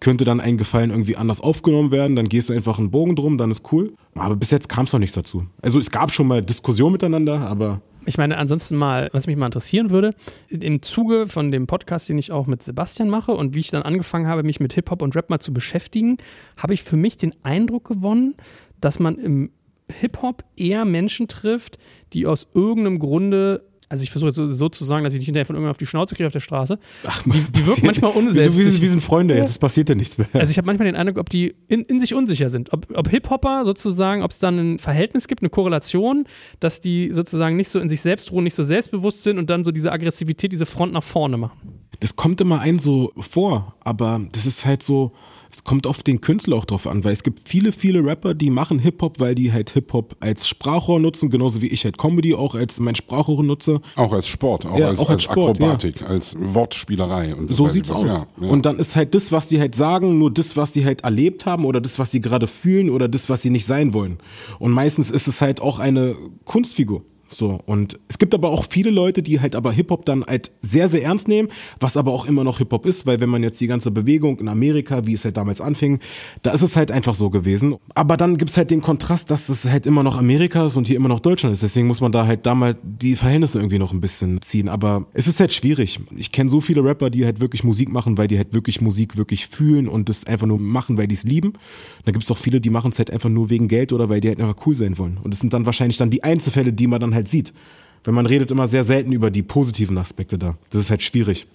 könnte 0.00 0.24
dann 0.24 0.40
ein 0.40 0.58
Gefallen 0.58 0.90
irgendwie 0.90 1.16
anders 1.16 1.40
aufgenommen 1.40 1.90
werden. 1.90 2.14
Dann 2.14 2.28
gehst 2.28 2.50
du 2.50 2.52
einfach 2.52 2.78
einen 2.78 2.90
Bogen 2.90 3.16
drum, 3.16 3.38
dann 3.38 3.50
ist 3.50 3.72
cool. 3.72 3.94
Aber 4.14 4.36
bis 4.36 4.50
jetzt 4.50 4.68
kam 4.68 4.84
es 4.84 4.92
noch 4.92 5.00
nichts 5.00 5.14
dazu. 5.14 5.46
Also 5.62 5.78
es 5.78 5.90
gab 5.90 6.12
schon 6.12 6.26
mal 6.26 6.42
Diskussionen 6.42 6.92
miteinander, 6.92 7.40
aber 7.40 7.80
Ich 8.04 8.18
meine, 8.18 8.36
ansonsten 8.36 8.76
mal, 8.76 9.08
was 9.14 9.26
mich 9.26 9.36
mal 9.36 9.46
interessieren 9.46 9.88
würde, 9.88 10.14
im 10.50 10.82
Zuge 10.82 11.26
von 11.26 11.50
dem 11.50 11.66
Podcast, 11.66 12.08
den 12.10 12.18
ich 12.18 12.32
auch 12.32 12.46
mit 12.46 12.62
Sebastian 12.62 13.08
mache 13.08 13.32
und 13.32 13.54
wie 13.54 13.60
ich 13.60 13.70
dann 13.70 13.82
angefangen 13.82 14.26
habe, 14.26 14.42
mich 14.42 14.60
mit 14.60 14.74
Hip-Hop 14.74 15.00
und 15.00 15.16
Rap 15.16 15.30
mal 15.30 15.38
zu 15.38 15.54
beschäftigen, 15.54 16.18
habe 16.58 16.74
ich 16.74 16.82
für 16.82 16.96
mich 16.96 17.16
den 17.16 17.34
Eindruck 17.42 17.88
gewonnen, 17.88 18.34
dass 18.80 18.98
man 18.98 19.16
im 19.16 19.50
Hip-Hop 19.88 20.44
eher 20.56 20.84
Menschen 20.84 21.28
trifft, 21.28 21.78
die 22.12 22.26
aus 22.26 22.48
irgendeinem 22.54 22.98
Grunde, 22.98 23.68
also 23.88 24.02
ich 24.02 24.10
versuche 24.10 24.28
jetzt 24.28 24.58
so, 24.58 24.68
zu 24.68 24.84
sagen, 24.84 25.04
dass 25.04 25.12
ich 25.12 25.18
nicht 25.18 25.26
hinterher 25.26 25.44
von 25.44 25.56
irgendwann 25.56 25.70
auf 25.70 25.78
die 25.78 25.86
Schnauze 25.86 26.14
kriege 26.14 26.26
auf 26.26 26.32
der 26.32 26.40
Straße, 26.40 26.78
die, 27.26 27.40
die 27.52 27.66
wirken 27.66 27.86
manchmal 27.86 28.12
Du, 28.12 28.34
wir, 28.34 28.54
wir 28.56 28.90
sind 28.90 29.02
Freunde, 29.02 29.36
jetzt 29.36 29.60
passiert 29.60 29.88
ja 29.88 29.94
nichts 29.94 30.16
mehr. 30.16 30.26
Also 30.32 30.50
ich 30.50 30.56
habe 30.56 30.66
manchmal 30.66 30.86
den 30.86 30.96
Eindruck, 30.96 31.18
ob 31.18 31.28
die 31.28 31.54
in, 31.68 31.82
in 31.82 32.00
sich 32.00 32.14
unsicher 32.14 32.48
sind. 32.48 32.72
Ob, 32.72 32.86
ob 32.94 33.08
Hip-Hopper 33.08 33.64
sozusagen, 33.64 34.22
ob 34.22 34.30
es 34.30 34.38
dann 34.38 34.58
ein 34.58 34.78
Verhältnis 34.78 35.28
gibt, 35.28 35.42
eine 35.42 35.50
Korrelation, 35.50 36.24
dass 36.60 36.80
die 36.80 37.12
sozusagen 37.12 37.56
nicht 37.56 37.68
so 37.68 37.78
in 37.78 37.88
sich 37.88 38.00
selbst 38.00 38.32
ruhen, 38.32 38.44
nicht 38.44 38.56
so 38.56 38.62
selbstbewusst 38.62 39.22
sind 39.22 39.38
und 39.38 39.50
dann 39.50 39.64
so 39.64 39.70
diese 39.70 39.92
Aggressivität, 39.92 40.52
diese 40.52 40.66
Front 40.66 40.92
nach 40.92 41.04
vorne 41.04 41.36
machen. 41.36 41.58
Das 42.00 42.16
kommt 42.16 42.40
immer 42.40 42.60
ein 42.60 42.78
so 42.78 43.12
vor, 43.18 43.76
aber 43.84 44.20
das 44.32 44.46
ist 44.46 44.64
halt 44.64 44.82
so, 44.82 45.12
es 45.54 45.62
kommt 45.62 45.86
auf 45.86 46.02
den 46.02 46.20
Künstler 46.20 46.56
auch 46.56 46.64
drauf 46.64 46.86
an, 46.86 47.04
weil 47.04 47.12
es 47.12 47.22
gibt 47.22 47.48
viele, 47.48 47.70
viele 47.70 48.04
Rapper, 48.04 48.34
die 48.34 48.50
machen 48.50 48.80
Hip-Hop, 48.80 49.20
weil 49.20 49.34
die 49.34 49.52
halt 49.52 49.70
Hip-Hop 49.70 50.16
als 50.20 50.48
Sprachrohr 50.48 50.98
nutzen, 50.98 51.30
genauso 51.30 51.62
wie 51.62 51.68
ich 51.68 51.84
halt 51.84 51.96
Comedy 51.96 52.34
auch 52.34 52.54
als 52.56 52.80
mein 52.80 52.96
Sprachrohr 52.96 53.44
nutze. 53.44 53.80
Auch 53.94 54.12
als 54.12 54.26
Sport, 54.26 54.66
auch 54.66 54.76
Ja, 54.78 54.88
als, 54.88 54.98
auch 54.98 55.10
als 55.10 55.14
als 55.14 55.22
Sport, 55.22 55.58
ja. 55.60 55.66
Akrobatik, 55.66 56.02
als 56.02 56.36
Wortspielerei. 56.38 57.34
Und 57.34 57.52
So 57.52 57.68
sieht's 57.68 57.90
was. 57.90 57.96
aus. 57.96 58.10
Ja, 58.10 58.26
ja. 58.40 58.48
Und 58.48 58.66
dann 58.66 58.78
ist 58.78 58.96
halt 58.96 59.14
das, 59.14 59.30
was 59.30 59.46
die 59.46 59.60
halt 59.60 59.74
sagen, 59.74 60.18
nur 60.18 60.32
das, 60.32 60.56
was 60.56 60.72
die 60.72 60.84
halt 60.84 61.02
erlebt 61.02 61.46
haben 61.46 61.64
oder 61.64 61.80
das, 61.80 61.98
was 61.98 62.10
sie 62.10 62.20
gerade 62.20 62.46
fühlen 62.48 62.90
oder 62.90 63.06
das, 63.08 63.28
was 63.28 63.42
sie 63.42 63.50
nicht 63.50 63.66
sein 63.66 63.94
wollen. 63.94 64.18
Und 64.58 64.72
meistens 64.72 65.10
ist 65.10 65.28
es 65.28 65.40
halt 65.40 65.60
auch 65.60 65.78
eine 65.78 66.16
Kunstfigur. 66.44 67.02
So, 67.34 67.58
und 67.66 67.98
es 68.08 68.18
gibt 68.18 68.32
aber 68.34 68.50
auch 68.50 68.64
viele 68.68 68.90
Leute, 68.90 69.22
die 69.22 69.40
halt 69.40 69.56
aber 69.56 69.72
Hip-Hop 69.72 70.04
dann 70.04 70.24
halt 70.24 70.52
sehr, 70.60 70.88
sehr 70.88 71.02
ernst 71.02 71.26
nehmen, 71.26 71.48
was 71.80 71.96
aber 71.96 72.12
auch 72.12 72.26
immer 72.26 72.44
noch 72.44 72.58
Hip-Hop 72.58 72.86
ist, 72.86 73.06
weil 73.06 73.20
wenn 73.20 73.28
man 73.28 73.42
jetzt 73.42 73.60
die 73.60 73.66
ganze 73.66 73.90
Bewegung 73.90 74.38
in 74.38 74.48
Amerika, 74.48 75.06
wie 75.06 75.14
es 75.14 75.24
halt 75.24 75.36
damals 75.36 75.60
anfing, 75.60 75.98
da 76.42 76.52
ist 76.52 76.62
es 76.62 76.76
halt 76.76 76.90
einfach 76.90 77.14
so 77.14 77.30
gewesen. 77.30 77.76
Aber 77.94 78.16
dann 78.16 78.36
gibt's 78.36 78.56
halt 78.56 78.70
den 78.70 78.80
Kontrast, 78.80 79.30
dass 79.30 79.48
es 79.48 79.64
halt 79.64 79.86
immer 79.86 80.02
noch 80.02 80.16
Amerika 80.16 80.66
ist 80.66 80.76
und 80.76 80.86
hier 80.86 80.96
immer 80.96 81.08
noch 81.08 81.20
Deutschland 81.20 81.52
ist. 81.52 81.62
Deswegen 81.62 81.88
muss 81.88 82.00
man 82.00 82.12
da 82.12 82.26
halt 82.26 82.46
da 82.46 82.54
mal 82.54 82.76
die 82.82 83.16
Verhältnisse 83.16 83.58
irgendwie 83.58 83.78
noch 83.78 83.92
ein 83.92 84.00
bisschen 84.00 84.40
ziehen. 84.40 84.68
Aber 84.68 85.06
es 85.12 85.26
ist 85.26 85.40
halt 85.40 85.52
schwierig. 85.52 86.00
Ich 86.16 86.30
kenne 86.30 86.50
so 86.50 86.60
viele 86.60 86.84
Rapper, 86.84 87.10
die 87.10 87.24
halt 87.24 87.40
wirklich 87.40 87.64
Musik 87.64 87.90
machen, 87.90 88.16
weil 88.16 88.28
die 88.28 88.36
halt 88.36 88.54
wirklich 88.54 88.80
Musik 88.80 89.16
wirklich 89.16 89.46
fühlen 89.48 89.88
und 89.88 90.08
das 90.08 90.24
einfach 90.26 90.46
nur 90.46 90.60
machen, 90.60 90.96
weil 90.98 91.08
die 91.08 91.14
es 91.14 91.24
lieben. 91.24 91.54
Da 92.04 92.12
gibt's 92.12 92.30
auch 92.30 92.38
viele, 92.38 92.60
die 92.60 92.70
machen 92.70 92.92
es 92.92 92.98
halt 92.98 93.10
einfach 93.10 93.30
nur 93.30 93.50
wegen 93.50 93.66
Geld 93.66 93.92
oder 93.92 94.08
weil 94.08 94.20
die 94.20 94.28
halt 94.28 94.40
einfach 94.40 94.66
cool 94.66 94.74
sein 94.74 94.98
wollen. 94.98 95.18
Und 95.22 95.32
das 95.32 95.40
sind 95.40 95.52
dann 95.52 95.66
wahrscheinlich 95.66 95.96
dann 95.96 96.10
die 96.10 96.22
Einzelfälle, 96.22 96.72
die 96.72 96.86
man 96.86 97.00
dann 97.00 97.14
halt 97.14 97.23
sieht. 97.28 97.52
Weil 98.04 98.14
man 98.14 98.26
redet 98.26 98.50
immer 98.50 98.68
sehr 98.68 98.84
selten 98.84 99.12
über 99.12 99.30
die 99.30 99.42
positiven 99.42 99.96
Aspekte 99.96 100.38
da. 100.38 100.56
Das 100.70 100.82
ist 100.82 100.90
halt 100.90 101.02
schwierig. 101.02 101.46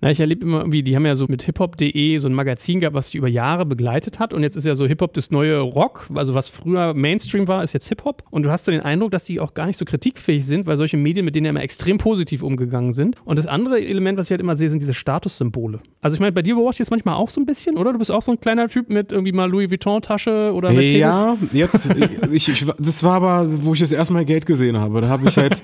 Na, 0.00 0.10
ich 0.10 0.20
erlebe 0.20 0.44
immer 0.44 0.58
irgendwie, 0.58 0.82
die 0.82 0.94
haben 0.94 1.06
ja 1.06 1.14
so 1.14 1.24
mit 1.26 1.42
hiphop.de 1.42 2.18
so 2.18 2.28
ein 2.28 2.34
Magazin 2.34 2.80
gehabt, 2.80 2.94
was 2.94 3.10
die 3.10 3.16
über 3.16 3.28
Jahre 3.28 3.64
begleitet 3.64 4.18
hat. 4.18 4.34
Und 4.34 4.42
jetzt 4.42 4.54
ist 4.54 4.66
ja 4.66 4.74
so 4.74 4.86
Hip-Hop 4.86 5.14
das 5.14 5.30
neue 5.30 5.58
Rock. 5.60 6.08
Also 6.14 6.34
was 6.34 6.50
früher 6.50 6.92
Mainstream 6.92 7.48
war, 7.48 7.62
ist 7.62 7.72
jetzt 7.72 7.88
Hip-Hop. 7.88 8.22
Und 8.30 8.42
du 8.42 8.50
hast 8.50 8.66
so 8.66 8.72
den 8.72 8.82
Eindruck, 8.82 9.10
dass 9.12 9.24
die 9.24 9.40
auch 9.40 9.54
gar 9.54 9.64
nicht 9.66 9.78
so 9.78 9.86
kritikfähig 9.86 10.44
sind, 10.44 10.66
weil 10.66 10.76
solche 10.76 10.98
Medien 10.98 11.24
mit 11.24 11.34
denen 11.34 11.46
ja 11.46 11.50
immer 11.50 11.62
extrem 11.62 11.96
positiv 11.96 12.42
umgegangen 12.42 12.92
sind. 12.92 13.16
Und 13.24 13.38
das 13.38 13.46
andere 13.46 13.80
Element, 13.80 14.18
was 14.18 14.26
ich 14.26 14.32
halt 14.32 14.42
immer 14.42 14.54
sehe, 14.54 14.68
sind 14.68 14.82
diese 14.82 14.92
Statussymbole. 14.92 15.80
Also 16.02 16.14
ich 16.14 16.20
meine, 16.20 16.32
bei 16.32 16.42
dir 16.42 16.56
beobachte 16.56 16.74
ich 16.74 16.78
jetzt 16.80 16.90
manchmal 16.90 17.14
auch 17.14 17.30
so 17.30 17.40
ein 17.40 17.46
bisschen, 17.46 17.78
oder? 17.78 17.94
Du 17.94 17.98
bist 17.98 18.12
auch 18.12 18.22
so 18.22 18.32
ein 18.32 18.40
kleiner 18.40 18.68
Typ 18.68 18.90
mit 18.90 19.12
irgendwie 19.12 19.32
mal 19.32 19.50
Louis 19.50 19.70
Vuitton-Tasche 19.70 20.52
oder 20.52 20.72
Mercedes. 20.72 21.00
Ja, 21.00 21.38
jetzt, 21.54 21.94
ich, 22.32 22.48
ich, 22.50 22.66
das 22.78 23.02
war 23.02 23.14
aber, 23.14 23.48
wo 23.64 23.72
ich 23.72 23.80
das 23.80 23.92
erste 23.92 24.12
Mal 24.12 24.26
Geld 24.26 24.44
gesehen 24.44 24.76
habe. 24.76 25.00
Da 25.00 25.08
habe 25.08 25.26
ich 25.26 25.38
halt, 25.38 25.62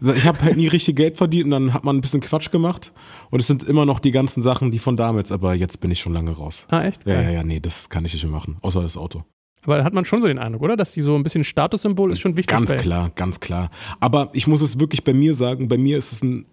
ich 0.00 0.26
habe 0.26 0.40
halt 0.40 0.56
nie 0.56 0.68
richtig 0.68 0.96
Geld 0.96 1.16
verdient 1.16 1.46
und 1.46 1.50
dann 1.50 1.74
hat 1.74 1.84
man 1.84 1.96
ein 1.96 2.00
bisschen 2.00 2.20
Quatsch 2.20 2.50
gemacht. 2.50 2.92
Und 3.30 3.40
es 3.40 3.46
sind 3.46 3.62
immer 3.72 3.86
noch 3.86 3.98
die 3.98 4.10
ganzen 4.12 4.42
Sachen, 4.42 4.70
die 4.70 4.78
von 4.78 4.96
damals, 4.96 5.32
aber 5.32 5.54
jetzt 5.54 5.80
bin 5.80 5.90
ich 5.90 6.00
schon 6.00 6.12
lange 6.12 6.32
raus. 6.32 6.66
Ah, 6.70 6.84
echt? 6.84 7.04
Ja, 7.06 7.20
ja, 7.22 7.30
ja, 7.30 7.42
nee, 7.42 7.58
das 7.58 7.88
kann 7.88 8.04
ich 8.04 8.12
nicht 8.12 8.22
mehr 8.22 8.32
machen. 8.32 8.58
Außer 8.60 8.82
das 8.82 8.96
Auto. 8.96 9.24
Aber 9.64 9.78
da 9.78 9.84
hat 9.84 9.92
man 9.94 10.04
schon 10.04 10.20
so 10.20 10.26
den 10.26 10.40
Eindruck, 10.40 10.62
oder? 10.62 10.76
Dass 10.76 10.90
die 10.90 11.02
so 11.02 11.14
ein 11.14 11.22
bisschen 11.22 11.44
Statussymbol 11.44 12.10
ist 12.10 12.18
schon 12.18 12.36
wichtig. 12.36 12.48
Ganz 12.52 12.70
bei- 12.70 12.76
klar, 12.78 13.12
ganz 13.14 13.38
klar. 13.38 13.70
Aber 14.00 14.28
ich 14.32 14.48
muss 14.48 14.60
es 14.60 14.80
wirklich 14.80 15.04
bei 15.04 15.14
mir 15.14 15.34
sagen, 15.34 15.68
bei 15.68 15.78
mir 15.78 15.98
ist 15.98 16.10
es 16.10 16.20
ein, 16.20 16.44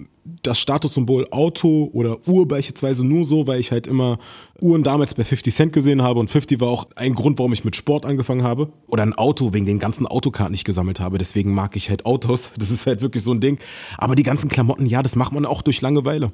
das 0.44 0.60
Statussymbol 0.60 1.26
Auto 1.32 1.90
oder 1.92 2.18
Uhr 2.28 2.48
beispielsweise 2.48 3.04
nur 3.04 3.24
so, 3.24 3.48
weil 3.48 3.60
ich 3.60 3.72
halt 3.72 3.88
immer 3.88 4.20
Uhren 4.62 4.84
damals 4.84 5.16
bei 5.16 5.24
50 5.26 5.56
Cent 5.56 5.74
gesehen 5.74 6.04
habe 6.04 6.20
und 6.20 6.30
50 6.30 6.62
war 6.62 6.68
auch 6.68 6.86
ein 6.96 7.16
Grund, 7.16 7.40
warum 7.40 7.52
ich 7.52 7.64
mit 7.66 7.76
Sport 7.76 8.06
angefangen 8.06 8.44
habe. 8.44 8.72
Oder 8.86 9.02
ein 9.02 9.14
Auto 9.16 9.54
wegen 9.56 9.66
den 9.66 9.80
ganzen 9.80 10.06
Autokarten, 10.06 10.54
die 10.54 10.58
ich 10.58 10.64
gesammelt 10.64 11.00
habe. 11.00 11.18
Deswegen 11.18 11.52
mag 11.52 11.76
ich 11.76 11.90
halt 11.90 12.06
Autos. 12.06 12.52
Das 12.60 12.70
ist 12.70 12.86
halt 12.86 13.02
wirklich 13.02 13.24
so 13.24 13.32
ein 13.32 13.40
Ding. 13.40 13.58
Aber 13.98 14.14
die 14.14 14.22
ganzen 14.24 14.50
Klamotten, 14.50 14.86
ja, 14.86 15.02
das 15.02 15.16
macht 15.16 15.34
man 15.34 15.48
auch 15.48 15.64
durch 15.64 15.82
Langeweile. 15.82 16.32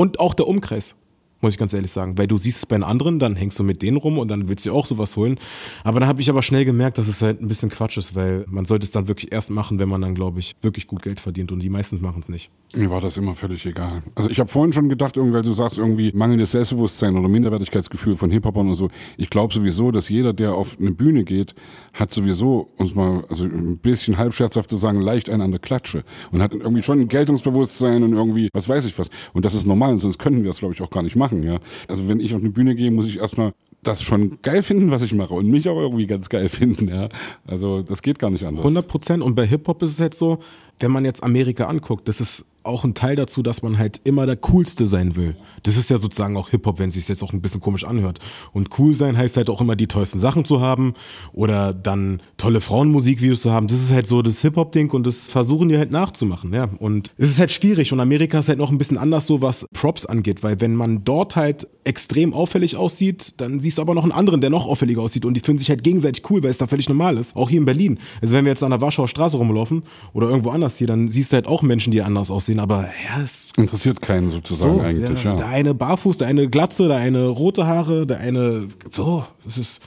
Und 0.00 0.18
auch 0.18 0.32
der 0.32 0.48
Umkreis. 0.48 0.94
Muss 1.40 1.52
ich 1.52 1.58
ganz 1.58 1.72
ehrlich 1.72 1.90
sagen. 1.90 2.18
Weil 2.18 2.26
du 2.26 2.38
siehst 2.38 2.58
es 2.58 2.66
bei 2.66 2.76
den 2.76 2.84
anderen, 2.84 3.18
dann 3.18 3.36
hängst 3.36 3.58
du 3.58 3.64
mit 3.64 3.82
denen 3.82 3.96
rum 3.96 4.18
und 4.18 4.30
dann 4.30 4.48
willst 4.48 4.66
du 4.66 4.72
auch 4.72 4.86
sowas 4.86 5.16
holen. 5.16 5.38
Aber 5.84 6.00
da 6.00 6.06
habe 6.06 6.20
ich 6.20 6.28
aber 6.28 6.42
schnell 6.42 6.64
gemerkt, 6.64 6.98
dass 6.98 7.08
es 7.08 7.22
halt 7.22 7.40
ein 7.40 7.48
bisschen 7.48 7.70
Quatsch 7.70 7.96
ist, 7.96 8.14
weil 8.14 8.44
man 8.48 8.64
sollte 8.64 8.84
es 8.84 8.90
dann 8.90 9.08
wirklich 9.08 9.32
erst 9.32 9.50
machen, 9.50 9.78
wenn 9.78 9.88
man 9.88 10.02
dann, 10.02 10.14
glaube 10.14 10.40
ich, 10.40 10.56
wirklich 10.60 10.86
gut 10.86 11.02
Geld 11.02 11.20
verdient. 11.20 11.52
Und 11.52 11.62
die 11.62 11.70
meisten 11.70 12.00
machen 12.00 12.20
es 12.22 12.28
nicht. 12.28 12.50
Mir 12.74 12.90
war 12.90 13.00
das 13.00 13.16
immer 13.16 13.34
völlig 13.34 13.66
egal. 13.66 14.02
Also 14.14 14.30
ich 14.30 14.38
habe 14.38 14.48
vorhin 14.48 14.72
schon 14.72 14.88
gedacht, 14.88 15.16
weil 15.16 15.42
du 15.42 15.52
sagst 15.52 15.78
irgendwie 15.78 16.12
mangelndes 16.14 16.52
Selbstbewusstsein 16.52 17.16
oder 17.16 17.28
Minderwertigkeitsgefühl 17.28 18.16
von 18.16 18.30
Hip-Hopern 18.30 18.68
und 18.68 18.74
so. 18.74 18.90
Ich 19.16 19.28
glaube 19.28 19.52
sowieso, 19.52 19.90
dass 19.90 20.08
jeder, 20.08 20.32
der 20.32 20.54
auf 20.54 20.78
eine 20.78 20.92
Bühne 20.92 21.24
geht, 21.24 21.54
hat 21.94 22.10
sowieso, 22.10 22.70
uns 22.76 22.94
mal, 22.94 23.24
also 23.28 23.44
ein 23.44 23.78
bisschen 23.78 24.18
halb 24.18 24.34
scherzhaft 24.34 24.70
zu 24.70 24.76
sagen, 24.76 25.00
leicht 25.00 25.28
einen 25.30 25.42
an 25.42 25.50
der 25.50 25.60
Klatsche. 25.60 26.04
Und 26.30 26.42
hat 26.42 26.52
irgendwie 26.52 26.82
schon 26.82 27.00
ein 27.00 27.08
Geltungsbewusstsein 27.08 28.02
und 28.02 28.12
irgendwie, 28.12 28.48
was 28.52 28.68
weiß 28.68 28.84
ich 28.84 28.96
was. 28.98 29.08
Und 29.32 29.44
das 29.44 29.54
ist 29.54 29.66
normal, 29.66 29.98
sonst 29.98 30.18
könnten 30.18 30.42
wir 30.42 30.50
das, 30.50 30.58
glaube 30.58 30.74
ich, 30.74 30.82
auch 30.82 30.90
gar 30.90 31.02
nicht 31.02 31.16
machen, 31.16 31.29
ja. 31.42 31.60
Also 31.88 32.08
wenn 32.08 32.20
ich 32.20 32.34
auf 32.34 32.40
eine 32.40 32.50
Bühne 32.50 32.74
gehe, 32.74 32.90
muss 32.90 33.06
ich 33.06 33.18
erstmal 33.18 33.52
das 33.82 34.02
schon 34.02 34.38
geil 34.42 34.62
finden, 34.62 34.90
was 34.90 35.02
ich 35.02 35.14
mache 35.14 35.32
und 35.34 35.48
mich 35.48 35.68
auch 35.68 35.78
irgendwie 35.78 36.06
ganz 36.06 36.28
geil 36.28 36.48
finden, 36.50 36.88
ja. 36.88 37.08
Also 37.46 37.82
das 37.82 38.02
geht 38.02 38.18
gar 38.18 38.30
nicht 38.30 38.44
anders. 38.44 38.64
100 38.64 38.86
Prozent. 38.86 39.22
Und 39.22 39.34
bei 39.34 39.46
Hip-Hop 39.46 39.82
ist 39.82 39.92
es 39.92 40.00
halt 40.00 40.14
so, 40.14 40.38
wenn 40.78 40.90
man 40.90 41.04
jetzt 41.04 41.22
Amerika 41.22 41.66
anguckt, 41.66 42.08
das 42.08 42.20
ist 42.20 42.44
auch 42.62 42.84
ein 42.84 42.94
Teil 42.94 43.16
dazu, 43.16 43.42
dass 43.42 43.62
man 43.62 43.78
halt 43.78 44.00
immer 44.04 44.26
der 44.26 44.36
Coolste 44.36 44.86
sein 44.86 45.16
will. 45.16 45.36
Das 45.62 45.76
ist 45.76 45.90
ja 45.90 45.98
sozusagen 45.98 46.36
auch 46.36 46.50
Hip-Hop, 46.50 46.78
wenn 46.78 46.88
es 46.88 46.94
sich 46.94 47.08
jetzt 47.08 47.22
auch 47.22 47.32
ein 47.32 47.40
bisschen 47.40 47.60
komisch 47.60 47.84
anhört. 47.84 48.18
Und 48.52 48.78
cool 48.78 48.94
sein 48.94 49.16
heißt 49.16 49.36
halt 49.36 49.50
auch 49.50 49.60
immer 49.60 49.76
die 49.76 49.86
tollsten 49.86 50.18
Sachen 50.18 50.44
zu 50.44 50.60
haben 50.60 50.94
oder 51.32 51.72
dann 51.72 52.20
tolle 52.36 52.60
Frauenmusikvideos 52.60 53.42
zu 53.42 53.52
haben. 53.52 53.66
Das 53.66 53.80
ist 53.80 53.92
halt 53.92 54.06
so 54.06 54.22
das 54.22 54.40
Hip-Hop-Ding 54.42 54.90
und 54.90 55.06
das 55.06 55.28
versuchen 55.28 55.68
die 55.68 55.78
halt 55.78 55.90
nachzumachen, 55.90 56.52
ja. 56.52 56.68
Und 56.78 57.12
es 57.16 57.28
ist 57.28 57.38
halt 57.38 57.50
schwierig 57.50 57.92
und 57.92 58.00
Amerika 58.00 58.38
ist 58.38 58.48
halt 58.48 58.58
noch 58.58 58.70
ein 58.70 58.78
bisschen 58.78 58.98
anders 58.98 59.26
so, 59.26 59.42
was 59.42 59.66
Props 59.72 60.06
angeht, 60.06 60.42
weil 60.42 60.60
wenn 60.60 60.74
man 60.74 61.04
dort 61.04 61.36
halt 61.36 61.66
extrem 61.84 62.34
auffällig 62.34 62.76
aussieht, 62.76 63.34
dann 63.38 63.60
siehst 63.60 63.78
du 63.78 63.82
aber 63.82 63.94
noch 63.94 64.02
einen 64.02 64.12
anderen, 64.12 64.40
der 64.40 64.50
noch 64.50 64.66
auffälliger 64.66 65.02
aussieht 65.02 65.24
und 65.24 65.34
die 65.34 65.40
finden 65.40 65.58
sich 65.58 65.70
halt 65.70 65.82
gegenseitig 65.82 66.28
cool, 66.30 66.42
weil 66.42 66.50
es 66.50 66.58
da 66.58 66.66
völlig 66.66 66.88
normal 66.88 67.16
ist. 67.16 67.36
Auch 67.36 67.48
hier 67.48 67.58
in 67.58 67.64
Berlin. 67.64 67.98
Also 68.20 68.34
wenn 68.34 68.44
wir 68.44 68.50
jetzt 68.50 68.62
an 68.62 68.70
der 68.70 68.80
Warschauer 68.80 69.08
Straße 69.08 69.36
rumlaufen 69.36 69.82
oder 70.12 70.28
irgendwo 70.28 70.50
anders 70.50 70.76
hier, 70.76 70.86
dann 70.86 71.08
siehst 71.08 71.32
du 71.32 71.36
halt 71.36 71.46
auch 71.46 71.62
Menschen, 71.62 71.90
die 71.90 72.02
anders 72.02 72.30
aussehen, 72.30 72.49
aber 72.58 72.82
ja, 72.82 73.22
es 73.22 73.50
Interessiert 73.56 74.00
keinen 74.00 74.30
sozusagen 74.30 74.76
so, 74.76 74.80
eigentlich, 74.80 75.22
ja, 75.22 75.30
ja. 75.30 75.36
Der 75.36 75.48
eine 75.48 75.74
barfuß, 75.74 76.18
der 76.18 76.28
eine 76.28 76.48
Glatze, 76.48 76.88
der 76.88 76.96
eine 76.96 77.26
rote 77.26 77.66
Haare, 77.66 78.06
der 78.06 78.18
eine 78.18 78.68
so, 78.90 79.24
das 79.44 79.58
ist 79.58 79.80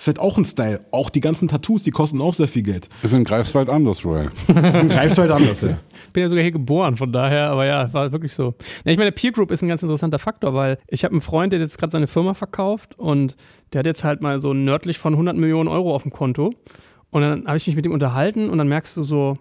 ist 0.00 0.06
halt 0.06 0.18
auch 0.18 0.38
ein 0.38 0.46
Style. 0.46 0.80
Auch 0.92 1.10
die 1.10 1.20
ganzen 1.20 1.46
Tattoos, 1.46 1.82
die 1.82 1.90
kosten 1.90 2.22
auch 2.22 2.32
sehr 2.32 2.48
viel 2.48 2.62
Geld. 2.62 2.88
Ist 3.02 3.12
in 3.12 3.22
Greifswald 3.22 3.68
anders, 3.68 4.02
Joel. 4.02 4.30
ist 4.48 4.80
in 4.80 4.88
Greifswald 4.88 5.30
anders, 5.30 5.60
ja. 5.60 5.78
Bin 6.14 6.22
ja 6.22 6.28
sogar 6.30 6.42
hier 6.42 6.52
geboren, 6.52 6.96
von 6.96 7.12
daher, 7.12 7.50
aber 7.50 7.66
ja, 7.66 7.92
war 7.92 8.10
wirklich 8.10 8.32
so. 8.32 8.54
ich 8.84 8.96
meine, 8.96 9.12
Peer 9.12 9.30
Group 9.30 9.50
ist 9.50 9.62
ein 9.62 9.68
ganz 9.68 9.82
interessanter 9.82 10.18
Faktor, 10.18 10.54
weil 10.54 10.78
ich 10.88 11.04
habe 11.04 11.12
einen 11.12 11.20
Freund, 11.20 11.52
der 11.52 11.60
jetzt 11.60 11.76
gerade 11.76 11.90
seine 11.90 12.06
Firma 12.06 12.32
verkauft 12.32 12.98
und 12.98 13.36
der 13.74 13.80
hat 13.80 13.86
jetzt 13.86 14.02
halt 14.02 14.22
mal 14.22 14.38
so 14.38 14.54
nördlich 14.54 14.96
von 14.96 15.12
100 15.12 15.36
Millionen 15.36 15.68
Euro 15.68 15.94
auf 15.94 16.02
dem 16.02 16.12
Konto. 16.12 16.54
Und 17.10 17.20
dann 17.20 17.46
habe 17.46 17.58
ich 17.58 17.66
mich 17.66 17.76
mit 17.76 17.84
ihm 17.84 17.92
unterhalten 17.92 18.48
und 18.48 18.56
dann 18.56 18.68
merkst 18.68 18.96
du 18.96 19.02
so, 19.02 19.36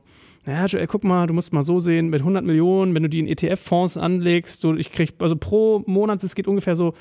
naja, 0.45 0.65
Joel, 0.65 0.87
guck 0.87 1.03
mal, 1.03 1.27
du 1.27 1.33
musst 1.33 1.53
mal 1.53 1.63
so 1.63 1.79
sehen, 1.79 2.09
mit 2.09 2.21
100 2.21 2.43
Millionen, 2.45 2.95
wenn 2.95 3.03
du 3.03 3.09
die 3.09 3.19
in 3.19 3.27
ETF-Fonds 3.27 3.97
anlegst, 3.97 4.61
so 4.61 4.73
ich 4.75 4.91
krieg, 4.91 5.13
also 5.19 5.35
pro 5.35 5.83
Monat, 5.85 6.23
es 6.23 6.35
geht 6.35 6.47
ungefähr 6.47 6.75
so 6.75 6.93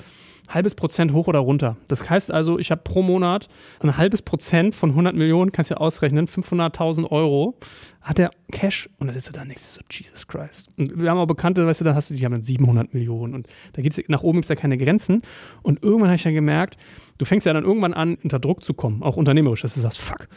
halbes 0.49 0.75
Prozent 0.75 1.13
hoch 1.13 1.27
oder 1.27 1.39
runter. 1.39 1.77
Das 1.87 2.09
heißt 2.09 2.31
also, 2.31 2.59
ich 2.59 2.71
habe 2.71 2.81
pro 2.83 3.01
Monat 3.01 3.47
ein 3.81 3.95
halbes 3.97 4.21
Prozent 4.21 4.75
von 4.75 4.89
100 4.89 5.15
Millionen, 5.15 5.51
kannst 5.51 5.69
du 5.69 5.75
ja 5.75 5.79
ausrechnen, 5.79 6.27
500.000 6.27 7.09
Euro, 7.11 7.57
hat 8.01 8.19
er 8.19 8.31
Cash 8.51 8.89
und 8.97 9.07
dann 9.07 9.13
sitzt 9.13 9.29
er 9.29 9.33
da 9.33 9.45
nichts 9.45 9.75
so, 9.75 9.81
Jesus 9.89 10.27
Christ. 10.27 10.69
Und 10.77 10.99
wir 10.99 11.09
haben 11.09 11.19
auch 11.19 11.27
Bekannte, 11.27 11.65
weißt 11.65 11.81
du, 11.81 11.85
da 11.85 11.95
hast 11.95 12.09
du, 12.09 12.15
die 12.15 12.25
haben 12.25 12.31
dann 12.31 12.41
700 12.41 12.93
Millionen 12.93 13.35
und 13.35 13.47
da 13.73 13.81
geht 13.81 13.97
es 13.97 14.09
nach 14.09 14.23
oben, 14.23 14.37
gibt 14.37 14.45
es 14.45 14.49
ja 14.49 14.55
keine 14.55 14.77
Grenzen. 14.77 15.21
Und 15.61 15.83
irgendwann 15.83 16.09
habe 16.09 16.15
ich 16.15 16.23
dann 16.23 16.33
gemerkt, 16.33 16.77
du 17.17 17.25
fängst 17.25 17.45
ja 17.45 17.53
dann 17.53 17.63
irgendwann 17.63 17.93
an, 17.93 18.17
unter 18.23 18.39
Druck 18.39 18.63
zu 18.63 18.73
kommen, 18.73 19.03
auch 19.03 19.17
unternehmerisch, 19.17 19.61
dass 19.61 19.75
du 19.75 19.81
sagst, 19.81 19.99
fuck, 19.99 20.27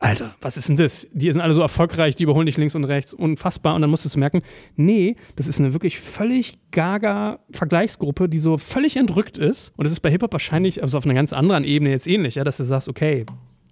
Alter, 0.00 0.34
was 0.40 0.56
ist 0.56 0.68
denn 0.68 0.76
das? 0.76 1.06
Die 1.12 1.30
sind 1.30 1.40
alle 1.40 1.54
so 1.54 1.60
erfolgreich, 1.60 2.16
die 2.16 2.24
überholen 2.24 2.46
dich 2.46 2.56
links 2.56 2.74
und 2.74 2.84
rechts, 2.84 3.14
unfassbar. 3.14 3.74
Und 3.74 3.82
dann 3.82 3.90
musstest 3.90 4.14
du 4.14 4.18
merken, 4.18 4.42
nee, 4.76 5.16
das 5.36 5.46
ist 5.46 5.60
eine 5.60 5.72
wirklich 5.72 6.00
völlig 6.00 6.58
gaga 6.70 7.38
Vergleichsgruppe, 7.52 8.28
die 8.28 8.38
so 8.38 8.58
völlig 8.58 8.96
entrückt 8.96 9.38
ist. 9.38 9.72
Und 9.76 9.84
das 9.84 9.92
ist 9.92 10.00
bei 10.00 10.10
Hip-Hop 10.10 10.32
wahrscheinlich 10.32 10.82
also 10.82 10.98
auf 10.98 11.04
einer 11.04 11.14
ganz 11.14 11.32
anderen 11.32 11.64
Ebene 11.64 11.90
jetzt 11.90 12.06
ähnlich, 12.06 12.36
ja, 12.36 12.44
dass 12.44 12.56
du 12.56 12.64
sagst, 12.64 12.88
okay, 12.88 13.24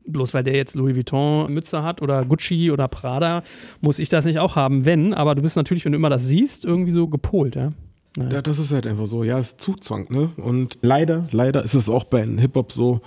bloß 0.06 0.34
weil 0.34 0.44
der 0.44 0.56
jetzt 0.56 0.74
Louis 0.74 0.96
Vuitton 0.96 1.52
Mütze 1.52 1.82
hat 1.82 2.02
oder 2.02 2.24
Gucci 2.24 2.70
oder 2.70 2.88
Prada, 2.88 3.42
muss 3.80 3.98
ich 3.98 4.08
das 4.08 4.24
nicht 4.24 4.38
auch 4.38 4.56
haben, 4.56 4.84
wenn. 4.84 5.14
Aber 5.14 5.34
du 5.34 5.42
bist 5.42 5.56
natürlich, 5.56 5.84
wenn 5.84 5.92
du 5.92 5.98
immer 5.98 6.10
das 6.10 6.26
siehst, 6.26 6.64
irgendwie 6.64 6.92
so 6.92 7.08
gepolt, 7.08 7.56
ja. 7.56 7.70
Ja, 8.16 8.42
das 8.42 8.58
ist 8.58 8.72
halt 8.72 8.88
einfach 8.88 9.06
so. 9.06 9.22
Ja, 9.22 9.38
es 9.38 9.48
ist 9.48 9.60
Zugzwang, 9.60 10.06
ne? 10.10 10.30
Und 10.36 10.78
leider, 10.82 11.28
leider 11.30 11.62
ist 11.62 11.74
es 11.74 11.88
auch 11.88 12.04
bei 12.04 12.26
Hip-Hop 12.26 12.72
so, 12.72 13.00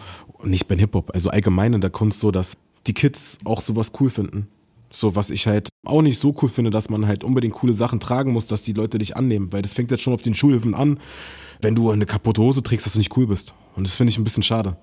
nicht 0.43 0.67
bei 0.67 0.75
Hip-Hop, 0.75 1.11
also 1.13 1.29
allgemein 1.29 1.73
in 1.73 1.81
der 1.81 1.89
Kunst 1.89 2.21
so, 2.21 2.31
dass 2.31 2.55
die 2.87 2.93
Kids 2.93 3.37
auch 3.45 3.61
sowas 3.61 3.91
cool 3.99 4.09
finden. 4.09 4.47
So, 4.91 5.15
was 5.15 5.31
ich 5.31 5.47
halt 5.47 5.69
auch 5.85 6.03
nicht 6.03 6.19
so 6.19 6.35
cool 6.41 6.49
finde, 6.49 6.69
dass 6.69 6.89
man 6.89 7.07
halt 7.07 7.23
unbedingt 7.23 7.55
coole 7.55 7.73
Sachen 7.73 7.99
tragen 7.99 8.31
muss, 8.31 8.45
dass 8.45 8.61
die 8.61 8.73
Leute 8.73 8.99
dich 8.99 9.17
annehmen. 9.17 9.51
Weil 9.51 9.63
das 9.63 9.73
fängt 9.73 9.89
jetzt 9.89 10.03
schon 10.03 10.13
auf 10.13 10.21
den 10.21 10.35
Schulhöfen 10.35 10.75
an, 10.75 10.99
wenn 11.61 11.73
du 11.73 11.89
eine 11.89 12.05
kaputte 12.05 12.41
Hose 12.41 12.61
trägst, 12.61 12.85
dass 12.85 12.93
du 12.93 12.99
nicht 12.99 13.15
cool 13.17 13.25
bist. 13.25 13.55
Und 13.75 13.87
das 13.87 13.95
finde 13.95 14.11
ich 14.11 14.19
ein 14.19 14.23
bisschen 14.23 14.43
schade. 14.43 14.77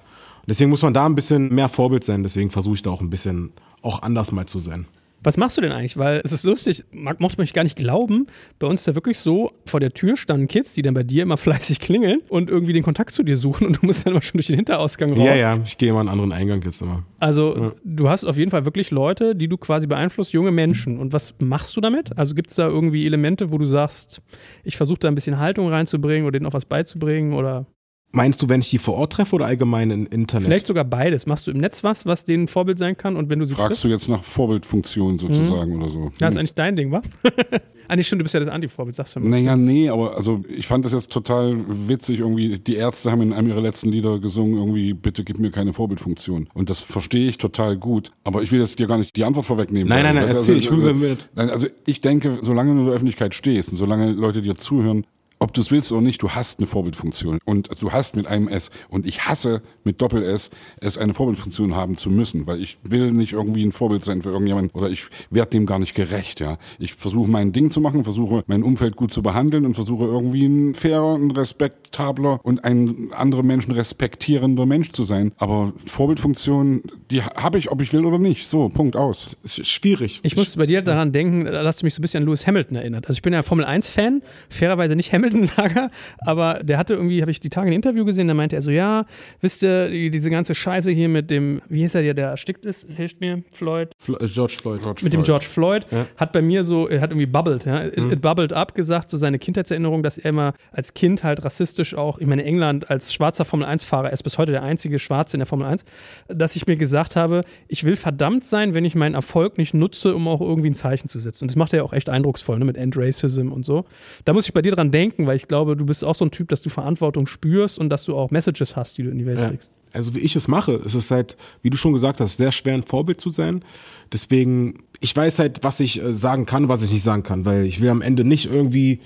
Deswegen 0.49 0.71
muss 0.71 0.83
man 0.83 0.95
da 0.95 1.07
ein 1.07 1.15
bisschen 1.15 1.55
mehr 1.55 1.69
Vorbild 1.69 2.03
sein. 2.03 2.25
Deswegen 2.25 2.51
versuche 2.51 2.75
ich 2.75 2.83
da 2.83 2.91
auch 2.91 3.01
ein 3.01 3.11
bisschen 3.11 3.53
auch 3.83 4.03
anders 4.03 4.33
mal 4.33 4.47
zu 4.47 4.59
sein. 4.59 4.87
Was 5.23 5.37
machst 5.37 5.57
du 5.57 5.61
denn 5.61 5.73
eigentlich? 5.73 5.97
Weil 5.97 6.21
es 6.25 6.33
ist 6.33 6.45
lustig, 6.45 6.85
mag, 6.93 7.21
mochte 7.21 7.41
mich 7.41 7.53
gar 7.53 7.63
nicht 7.63 7.77
glauben. 7.77 8.27
Bei 8.59 8.67
uns 8.67 8.81
ist 8.81 8.87
ja 8.87 8.95
wirklich 8.95 9.19
so, 9.19 9.53
vor 9.67 9.81
der 9.81 9.91
Tür 9.91 10.17
standen 10.17 10.49
Kids, 10.49 10.75
die 10.75 10.83
dann 10.83 10.95
bei 10.95 11.03
dir 11.03 11.23
immer 11.23 11.37
fleißig 11.37 11.81
klingeln 11.81 12.21
und 12.29 12.49
irgendwie 12.49 12.73
den 12.73 12.83
Kontakt 12.83 13.15
zu 13.15 13.23
dir 13.23 13.37
suchen 13.37 13.67
und 13.67 13.83
du 13.83 13.87
musst 13.87 14.07
dann 14.07 14.13
immer 14.13 14.23
schon 14.23 14.39
durch 14.39 14.47
den 14.47 14.57
Hinterausgang 14.57 15.13
raus. 15.13 15.27
Ja, 15.27 15.35
ja, 15.35 15.59
ich 15.65 15.77
gehe 15.77 15.91
immer 15.91 16.01
einen 16.01 16.09
anderen 16.09 16.33
Eingang 16.33 16.63
jetzt 16.63 16.81
immer. 16.81 17.05
Also 17.19 17.57
ja. 17.57 17.73
du 17.85 18.09
hast 18.09 18.25
auf 18.25 18.37
jeden 18.37 18.51
Fall 18.51 18.65
wirklich 18.65 18.91
Leute, 18.91 19.37
die 19.37 19.49
du 19.49 19.59
quasi 19.59 19.87
beeinflusst, 19.87 20.33
junge 20.33 20.51
Menschen. 20.51 20.99
Und 20.99 21.13
was 21.13 21.35
machst 21.39 21.77
du 21.77 21.81
damit? 21.81 22.17
Also 22.17 22.35
gibt 22.35 22.51
es 22.51 22.57
da 22.57 22.67
irgendwie 22.67 23.07
Elemente, 23.07 23.53
wo 23.53 23.59
du 23.59 23.67
sagst, 23.67 24.23
ich 24.65 24.77
versuche 24.77 25.01
da 25.01 25.09
ein 25.09 25.15
bisschen 25.15 25.39
Haltung 25.39 25.69
reinzubringen 25.69 26.25
oder 26.27 26.33
denen 26.33 26.47
auch 26.47 26.55
was 26.55 26.65
beizubringen 26.65 27.35
oder 27.35 27.67
Meinst 28.13 28.43
du, 28.43 28.49
wenn 28.49 28.61
ich 28.61 28.71
die 28.71 28.79
vor 28.79 28.95
Ort 28.95 29.13
treffe 29.13 29.37
oder 29.37 29.47
allgemein 29.47 29.91
im 29.93 30.07
Internet? 30.07 30.47
Vielleicht 30.47 30.67
sogar 30.67 30.85
beides. 30.85 31.27
Machst 31.27 31.47
du 31.47 31.53
im 31.53 31.59
Netz 31.59 31.85
was, 31.85 32.07
was 32.07 32.25
denen 32.25 32.49
Vorbild 32.49 32.79
sein 32.79 32.97
kann? 32.97 33.15
Und 33.15 33.31
wenn 33.31 33.39
du 33.39 33.45
sie 33.45 33.55
Fragst 33.55 33.69
triffst? 33.69 33.85
du 33.85 33.89
jetzt 33.89 34.09
nach 34.09 34.25
Vorbildfunktion 34.25 35.19
sozusagen 35.19 35.77
mhm. 35.77 35.83
oder 35.83 35.93
so? 35.93 36.11
Ja, 36.21 36.27
ist 36.27 36.37
eigentlich 36.37 36.55
dein 36.55 36.75
Ding, 36.75 36.91
wa? 36.91 37.03
eigentlich 37.89 38.09
schon, 38.09 38.19
du 38.19 38.25
bist 38.25 38.35
ja 38.35 38.41
das 38.41 38.49
Anti-Vorbild, 38.49 38.97
sagst 38.97 39.15
du 39.15 39.21
mal. 39.21 39.29
Naja, 39.29 39.55
nee, 39.55 39.89
aber 39.89 40.17
also 40.17 40.43
ich 40.49 40.67
fand 40.67 40.85
das 40.85 40.93
jetzt 40.93 41.13
total 41.13 41.57
witzig. 41.69 42.19
Irgendwie, 42.19 42.59
die 42.59 42.75
Ärzte 42.75 43.13
haben 43.13 43.23
in 43.23 43.33
einem 43.33 43.47
ihrer 43.47 43.61
letzten 43.61 43.91
Lieder 43.91 44.19
gesungen, 44.19 44.57
irgendwie, 44.57 44.93
bitte 44.93 45.23
gib 45.23 45.39
mir 45.39 45.53
keine 45.53 45.73
Vorbildfunktion. 45.73 46.49
Und 46.53 46.69
das 46.69 46.81
verstehe 46.81 47.29
ich 47.29 47.39
total 47.39 47.77
gut. 47.77 48.11
Aber 48.25 48.43
ich 48.43 48.51
will 48.51 48.59
jetzt 48.59 48.77
dir 48.81 48.89
gar 48.89 48.99
nicht 48.99 49.15
die 49.15 49.25
Antwort 49.25 49.47
vorwegnehmen. 49.47 49.89
Nein, 49.89 50.03
nein, 50.03 50.17
nein, 50.17 50.25
erzähl. 50.25 50.57
Also, 50.57 50.75
ich 50.75 51.01
will, 51.01 51.17
also, 51.37 51.53
also 51.53 51.67
ich 51.87 52.01
denke, 52.01 52.41
solange 52.43 52.75
du 52.75 52.81
in 52.81 52.87
der 52.87 52.95
Öffentlichkeit 52.95 53.37
stehst 53.37 53.71
und 53.71 53.79
solange 53.79 54.11
Leute 54.11 54.43
dir 54.43 54.57
zuhören, 54.57 55.07
ob 55.41 55.55
du 55.55 55.63
es 55.63 55.71
willst 55.71 55.91
oder 55.91 56.03
nicht, 56.03 56.23
du 56.23 56.31
hast 56.31 56.61
eine 56.61 56.67
Vorbildfunktion 56.67 57.39
und 57.47 57.71
du 57.81 57.93
hast 57.93 58.15
mit 58.15 58.27
einem 58.27 58.47
S 58.47 58.71
und 58.91 59.07
ich 59.07 59.27
hasse 59.27 59.63
mit 59.85 60.01
Doppel 60.03 60.23
S 60.23 60.51
es 60.81 60.99
eine 60.99 61.15
Vorbildfunktion 61.15 61.75
haben 61.75 61.97
zu 61.97 62.11
müssen, 62.11 62.47
weil 62.47 62.63
ich 62.63 62.79
will 62.83 63.11
nicht 63.11 63.33
irgendwie 63.33 63.65
ein 63.65 63.73
Vorbild 63.73 64.05
sein 64.05 64.21
für 64.21 64.29
irgendjemanden 64.29 64.79
oder 64.79 64.91
ich 64.91 65.07
werde 65.31 65.51
dem 65.51 65.65
gar 65.65 65.79
nicht 65.79 65.95
gerecht, 65.95 66.41
ja. 66.41 66.59
Ich 66.79 66.93
versuche 66.95 67.31
mein 67.31 67.53
Ding 67.53 67.71
zu 67.71 67.81
machen, 67.81 68.05
versuche 68.05 68.45
mein 68.47 68.63
Umfeld 68.63 68.97
gut 68.97 69.13
zu 69.13 69.23
behandeln 69.23 69.65
und 69.65 69.75
versuche 69.75 70.05
irgendwie 70.05 70.45
ein 70.45 70.75
fairer, 70.75 71.15
ein 71.15 71.31
respektabler 71.31 72.39
und 72.43 72.63
ein 72.65 73.09
andere 73.13 73.43
Menschen 73.43 73.73
respektierender 73.73 74.67
Mensch 74.67 74.93
zu 74.93 75.05
sein, 75.05 75.33
aber 75.39 75.73
Vorbildfunktion, 75.87 76.83
die 77.11 77.23
habe 77.23 77.57
ich, 77.57 77.71
ob 77.71 77.81
ich 77.81 77.95
will 77.95 78.05
oder 78.05 78.19
nicht. 78.19 78.47
So, 78.47 78.69
Punkt 78.69 78.95
aus. 78.95 79.39
Ist 79.43 79.67
schwierig. 79.67 80.21
Ich 80.23 80.37
musste 80.37 80.59
bei 80.59 80.67
dir 80.67 80.83
daran 80.83 81.13
denken, 81.13 81.47
da 81.47 81.65
hast 81.65 81.81
du 81.81 81.87
mich 81.87 81.95
so 81.95 82.01
ein 82.01 82.03
bisschen 82.03 82.23
an 82.23 82.27
Lewis 82.27 82.47
Hamilton 82.47 82.77
erinnert. 82.77 83.07
Also 83.07 83.17
ich 83.17 83.23
bin 83.23 83.33
ja 83.33 83.43
Formel 83.43 83.65
1 83.65 83.89
Fan, 83.89 84.23
fairerweise 84.51 84.97
nicht 84.97 85.13
Hamilton 85.15 85.30
Lager, 85.57 85.91
aber 86.19 86.61
der 86.63 86.79
hatte 86.79 86.95
irgendwie, 86.95 87.21
habe 87.21 87.31
ich 87.31 87.41
die 87.41 87.51
Tage 87.51 87.69
ein 87.69 87.73
Interview 87.73 88.05
gesehen, 88.05 88.29
da 88.29 88.35
meinte 88.35 88.57
er 88.57 88.63
so, 88.63 88.71
ja, 88.71 89.05
wisst 89.41 89.63
ihr, 89.63 89.89
diese 90.11 90.31
ganze 90.31 90.55
Scheiße 90.55 90.91
hier 90.91 91.09
mit 91.09 91.31
dem, 91.31 91.61
wie 91.69 91.81
hieß 91.81 91.95
er 91.95 92.03
der, 92.03 92.15
der 92.15 92.29
erstickt 92.29 92.65
ist, 92.65 92.87
hilft 92.89 93.21
mir, 93.21 93.43
Floyd? 93.55 93.91
Äh, 94.09 94.27
George 94.27 94.57
Floyd. 94.61 94.83
George 94.83 95.05
mit 95.05 95.13
dem 95.13 95.23
George 95.23 95.47
Floyd, 95.49 95.87
ja. 95.91 96.07
hat 96.17 96.33
bei 96.33 96.43
mir 96.43 96.65
so, 96.65 96.89
er 96.89 97.01
hat 97.01 97.11
irgendwie 97.11 97.27
bubbled, 97.27 97.65
ja, 97.65 97.83
mhm. 97.85 98.13
it 98.13 98.23
bubbled 98.23 98.53
up 98.53 98.75
gesagt, 98.75 99.11
so 99.11 99.19
seine 99.19 99.39
Kindheitserinnerung, 99.39 100.03
dass 100.03 100.19
er 100.19 100.31
immer 100.31 100.55
als 100.73 100.95
Kind 100.95 101.25
halt 101.25 101.45
rassistisch 101.45 101.95
auch, 101.95 102.19
ich 102.19 102.27
meine, 102.27 102.45
England 102.45 102.91
als 102.91 103.13
schwarzer 103.13 103.45
Formel-1-Fahrer, 103.45 104.09
er 104.09 104.13
ist 104.13 104.23
bis 104.23 104.39
heute 104.39 104.53
der 104.53 104.63
einzige 104.63 104.99
Schwarze 104.99 105.37
in 105.37 105.41
der 105.41 105.47
Formel 105.47 105.67
1, 105.67 105.85
dass 106.29 106.57
ich 106.57 106.67
mir 106.67 106.77
gesagt 106.77 107.17
habe, 107.17 107.45
ich 107.69 107.85
will 107.85 107.97
verdammt 107.97 108.45
sein, 108.45 108.75
wenn 108.75 108.85
ich 108.85 108.95
meinen 108.95 109.15
Erfolg 109.15 109.59
nicht 109.59 109.75
nutze, 109.75 110.15
um 110.15 110.29
auch 110.29 110.41
irgendwie 110.41 110.71
ein 110.71 110.75
Zeichen 110.75 111.09
zu 111.09 111.21
setzen. 111.21 111.45
Und 111.45 111.51
das 111.51 111.57
macht 111.57 111.73
er 111.73 111.79
ja 111.79 111.83
auch 111.85 111.93
echt 111.93 112.09
eindrucksvoll, 112.09 112.59
ne, 112.59 112.65
mit 112.65 112.77
End 112.77 112.97
Racism 112.97 113.53
und 113.53 113.65
so. 113.65 113.85
Da 114.25 114.33
muss 114.33 114.47
ich 114.47 114.53
bei 114.53 114.63
dir 114.63 114.73
dran 114.73 114.91
denken, 114.91 115.20
weil 115.27 115.37
ich 115.37 115.49
glaube, 115.49 115.77
du 115.77 115.87
bist 115.87 116.05
auch 116.05 116.15
so 116.15 116.25
ein 116.25 116.31
Typ, 116.31 116.49
dass 116.49 116.63
du 116.63 116.71
Verantwortung 116.71 117.27
spürst 117.27 117.79
und 117.79 117.91
dass 117.91 118.05
du 118.05 118.17
auch 118.17 118.31
Messages 118.31 118.77
hast, 118.77 118.99
die 118.99 119.03
du 119.03 119.11
in 119.11 119.19
die 119.19 119.27
Welt 119.27 119.39
ja. 119.39 119.49
trägst. 119.49 119.71
Also 119.93 120.15
wie 120.15 120.21
ich 120.21 120.37
es 120.37 120.47
mache, 120.47 120.73
ist 120.73 120.95
es 120.95 121.11
halt, 121.11 121.37
wie 121.63 121.71
du 121.71 121.77
schon 121.77 121.93
gesagt 121.93 122.21
hast, 122.21 122.37
sehr 122.37 122.53
schwer 122.53 122.75
ein 122.75 122.83
Vorbild 122.83 123.21
zu 123.21 123.31
sein. 123.31 123.65
Deswegen, 124.13 124.75
ich 125.01 125.15
weiß 125.17 125.39
halt, 125.39 125.65
was 125.65 125.81
ich 125.81 126.01
äh, 126.01 126.13
sagen 126.13 126.47
kann, 126.47 126.69
was 126.69 126.83
ich 126.83 126.93
nicht 126.93 127.03
sagen 127.03 127.23
kann, 127.23 127.45
weil 127.45 127.65
ich 127.65 127.81
will 127.81 127.89
am 127.89 128.03
Ende 128.03 128.25
nicht 128.25 128.47
irgendwie, 128.47 129.01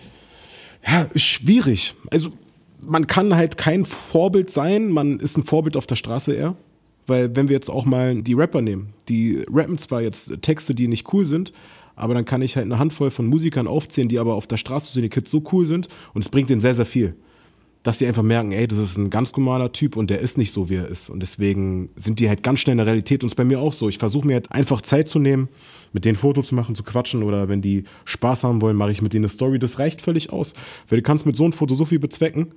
ja, 0.86 1.08
schwierig. 1.16 1.94
Also 2.10 2.30
man 2.80 3.06
kann 3.06 3.34
halt 3.34 3.56
kein 3.56 3.86
Vorbild 3.86 4.50
sein, 4.50 4.90
man 4.90 5.18
ist 5.18 5.38
ein 5.38 5.44
Vorbild 5.44 5.76
auf 5.76 5.86
der 5.86 5.96
Straße 5.96 6.34
eher. 6.34 6.56
Weil 7.06 7.36
wenn 7.36 7.48
wir 7.48 7.54
jetzt 7.54 7.70
auch 7.70 7.84
mal 7.84 8.22
die 8.22 8.32
Rapper 8.32 8.62
nehmen, 8.62 8.94
die 9.08 9.44
rappen 9.52 9.76
zwar 9.78 10.00
jetzt 10.00 10.40
Texte, 10.40 10.74
die 10.74 10.88
nicht 10.88 11.12
cool 11.12 11.24
sind, 11.24 11.52
aber 11.96 12.14
dann 12.14 12.24
kann 12.24 12.42
ich 12.42 12.56
halt 12.56 12.66
eine 12.66 12.78
Handvoll 12.78 13.10
von 13.10 13.26
Musikern 13.26 13.66
aufzählen, 13.66 14.08
die 14.08 14.18
aber 14.18 14.34
auf 14.34 14.46
der 14.46 14.56
Straße 14.56 14.92
zu 14.92 15.00
den 15.00 15.10
Kids 15.10 15.30
so 15.30 15.42
cool 15.52 15.66
sind 15.66 15.88
und 16.12 16.24
es 16.24 16.28
bringt 16.28 16.50
denen 16.50 16.60
sehr, 16.60 16.74
sehr 16.74 16.86
viel. 16.86 17.14
Dass 17.82 17.98
die 17.98 18.06
einfach 18.06 18.22
merken, 18.22 18.52
ey, 18.52 18.66
das 18.66 18.78
ist 18.78 18.96
ein 18.96 19.10
ganz 19.10 19.36
normaler 19.36 19.70
Typ 19.70 19.96
und 19.96 20.08
der 20.08 20.20
ist 20.20 20.38
nicht 20.38 20.52
so, 20.52 20.70
wie 20.70 20.76
er 20.76 20.88
ist. 20.88 21.10
Und 21.10 21.20
deswegen 21.20 21.90
sind 21.96 22.18
die 22.18 22.30
halt 22.30 22.42
ganz 22.42 22.60
schnell 22.60 22.72
in 22.72 22.78
der 22.78 22.86
Realität 22.86 23.22
und 23.22 23.26
es 23.26 23.34
bei 23.34 23.44
mir 23.44 23.60
auch 23.60 23.74
so. 23.74 23.90
Ich 23.90 23.98
versuche 23.98 24.26
mir 24.26 24.34
halt 24.34 24.50
einfach 24.52 24.80
Zeit 24.80 25.06
zu 25.06 25.18
nehmen, 25.18 25.48
mit 25.92 26.06
denen 26.06 26.16
Foto 26.16 26.40
zu 26.40 26.54
machen, 26.54 26.74
zu 26.74 26.82
quatschen 26.82 27.22
oder 27.22 27.50
wenn 27.50 27.60
die 27.60 27.84
Spaß 28.06 28.42
haben 28.42 28.62
wollen, 28.62 28.76
mache 28.76 28.90
ich 28.90 29.02
mit 29.02 29.12
denen 29.12 29.26
eine 29.26 29.28
Story. 29.28 29.58
Das 29.58 29.78
reicht 29.78 30.00
völlig 30.00 30.32
aus. 30.32 30.54
Weil 30.88 31.00
du 31.00 31.02
kannst 31.02 31.26
mit 31.26 31.36
so 31.36 31.44
einem 31.44 31.52
Foto 31.52 31.74
so 31.74 31.84
viel 31.84 31.98
bezwecken. 31.98 32.54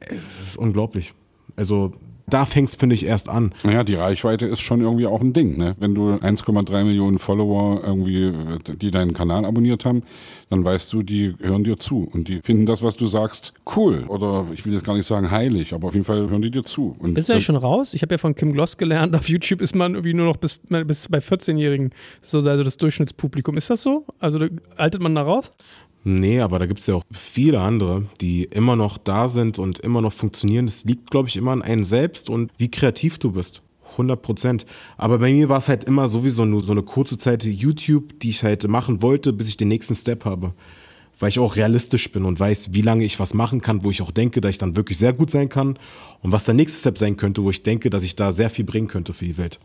Es 0.00 0.40
ist 0.40 0.56
unglaublich. 0.56 1.12
Also 1.56 1.92
da 2.30 2.46
fängt 2.46 2.68
es, 2.68 2.74
finde 2.74 2.94
ich, 2.94 3.04
erst 3.04 3.28
an. 3.28 3.52
Naja, 3.64 3.84
die 3.84 3.94
Reichweite 3.94 4.46
ist 4.46 4.60
schon 4.60 4.80
irgendwie 4.80 5.06
auch 5.06 5.20
ein 5.20 5.32
Ding. 5.32 5.56
Ne? 5.56 5.74
Wenn 5.78 5.94
du 5.94 6.14
1,3 6.14 6.84
Millionen 6.84 7.18
Follower 7.18 7.82
irgendwie, 7.84 8.32
die 8.80 8.90
deinen 8.90 9.12
Kanal 9.12 9.44
abonniert 9.44 9.84
haben, 9.84 10.02
dann 10.48 10.64
weißt 10.64 10.92
du, 10.92 11.02
die 11.02 11.34
hören 11.40 11.64
dir 11.64 11.76
zu 11.76 12.08
und 12.12 12.28
die 12.28 12.40
finden 12.42 12.66
das, 12.66 12.82
was 12.82 12.96
du 12.96 13.06
sagst, 13.06 13.52
cool. 13.76 14.04
Oder 14.08 14.46
ich 14.52 14.66
will 14.66 14.72
jetzt 14.72 14.84
gar 14.84 14.96
nicht 14.96 15.06
sagen 15.06 15.30
heilig, 15.30 15.72
aber 15.72 15.88
auf 15.88 15.94
jeden 15.94 16.06
Fall 16.06 16.28
hören 16.28 16.42
die 16.42 16.50
dir 16.50 16.64
zu. 16.64 16.96
Und 16.98 17.14
Bist 17.14 17.28
du 17.28 17.34
ja 17.34 17.40
schon 17.40 17.56
raus? 17.56 17.94
Ich 17.94 18.02
habe 18.02 18.14
ja 18.14 18.18
von 18.18 18.34
Kim 18.34 18.52
Gloss 18.52 18.76
gelernt, 18.76 19.14
auf 19.20 19.28
YouTube 19.28 19.60
ist 19.60 19.74
man 19.74 19.94
irgendwie 19.94 20.14
nur 20.14 20.26
noch 20.26 20.36
bis, 20.36 20.60
bis 20.68 21.08
bei 21.08 21.18
14-Jährigen 21.18 21.90
so 22.20 22.38
also 22.38 22.64
das 22.64 22.76
Durchschnittspublikum. 22.76 23.56
Ist 23.56 23.70
das 23.70 23.82
so? 23.82 24.04
Also 24.18 24.40
altet 24.76 25.00
man 25.00 25.14
da 25.14 25.22
raus? 25.22 25.52
Nee, 26.02 26.40
aber 26.40 26.58
da 26.58 26.66
gibt 26.66 26.80
es 26.80 26.86
ja 26.86 26.94
auch 26.94 27.04
viele 27.12 27.60
andere, 27.60 28.06
die 28.20 28.44
immer 28.44 28.74
noch 28.74 28.96
da 28.96 29.28
sind 29.28 29.58
und 29.58 29.80
immer 29.80 30.00
noch 30.00 30.12
funktionieren. 30.12 30.66
Das 30.66 30.84
liegt, 30.84 31.10
glaube 31.10 31.28
ich, 31.28 31.36
immer 31.36 31.52
an 31.52 31.62
einem 31.62 31.84
selbst 31.84 32.30
und 32.30 32.50
wie 32.56 32.70
kreativ 32.70 33.18
du 33.18 33.32
bist. 33.32 33.62
100 33.92 34.22
Prozent. 34.22 34.66
Aber 34.96 35.18
bei 35.18 35.32
mir 35.32 35.48
war 35.48 35.58
es 35.58 35.68
halt 35.68 35.84
immer 35.84 36.08
sowieso 36.08 36.44
nur 36.44 36.62
so 36.62 36.72
eine 36.72 36.82
kurze 36.82 37.18
Zeit 37.18 37.44
YouTube, 37.44 38.18
die 38.20 38.30
ich 38.30 38.44
halt 38.44 38.66
machen 38.68 39.02
wollte, 39.02 39.32
bis 39.32 39.48
ich 39.48 39.56
den 39.56 39.68
nächsten 39.68 39.94
Step 39.94 40.24
habe. 40.24 40.54
weil 41.18 41.28
ich 41.28 41.38
auch 41.38 41.56
realistisch 41.56 42.10
bin 42.12 42.24
und 42.24 42.40
weiß, 42.40 42.72
wie 42.72 42.80
lange 42.80 43.04
ich 43.04 43.20
was 43.20 43.34
machen 43.34 43.60
kann, 43.60 43.84
wo 43.84 43.90
ich 43.90 44.00
auch 44.00 44.10
denke, 44.10 44.40
dass 44.40 44.52
ich 44.52 44.58
dann 44.58 44.76
wirklich 44.76 44.96
sehr 44.96 45.12
gut 45.12 45.30
sein 45.30 45.50
kann 45.50 45.78
und 46.22 46.32
was 46.32 46.44
der 46.44 46.54
nächste 46.54 46.78
Step 46.78 46.96
sein 46.96 47.16
könnte, 47.18 47.42
wo 47.42 47.50
ich 47.50 47.62
denke, 47.62 47.90
dass 47.90 48.02
ich 48.02 48.16
da 48.16 48.32
sehr 48.32 48.48
viel 48.48 48.64
bringen 48.64 48.88
könnte 48.88 49.12
für 49.12 49.26
die 49.26 49.36
Welt. 49.36 49.60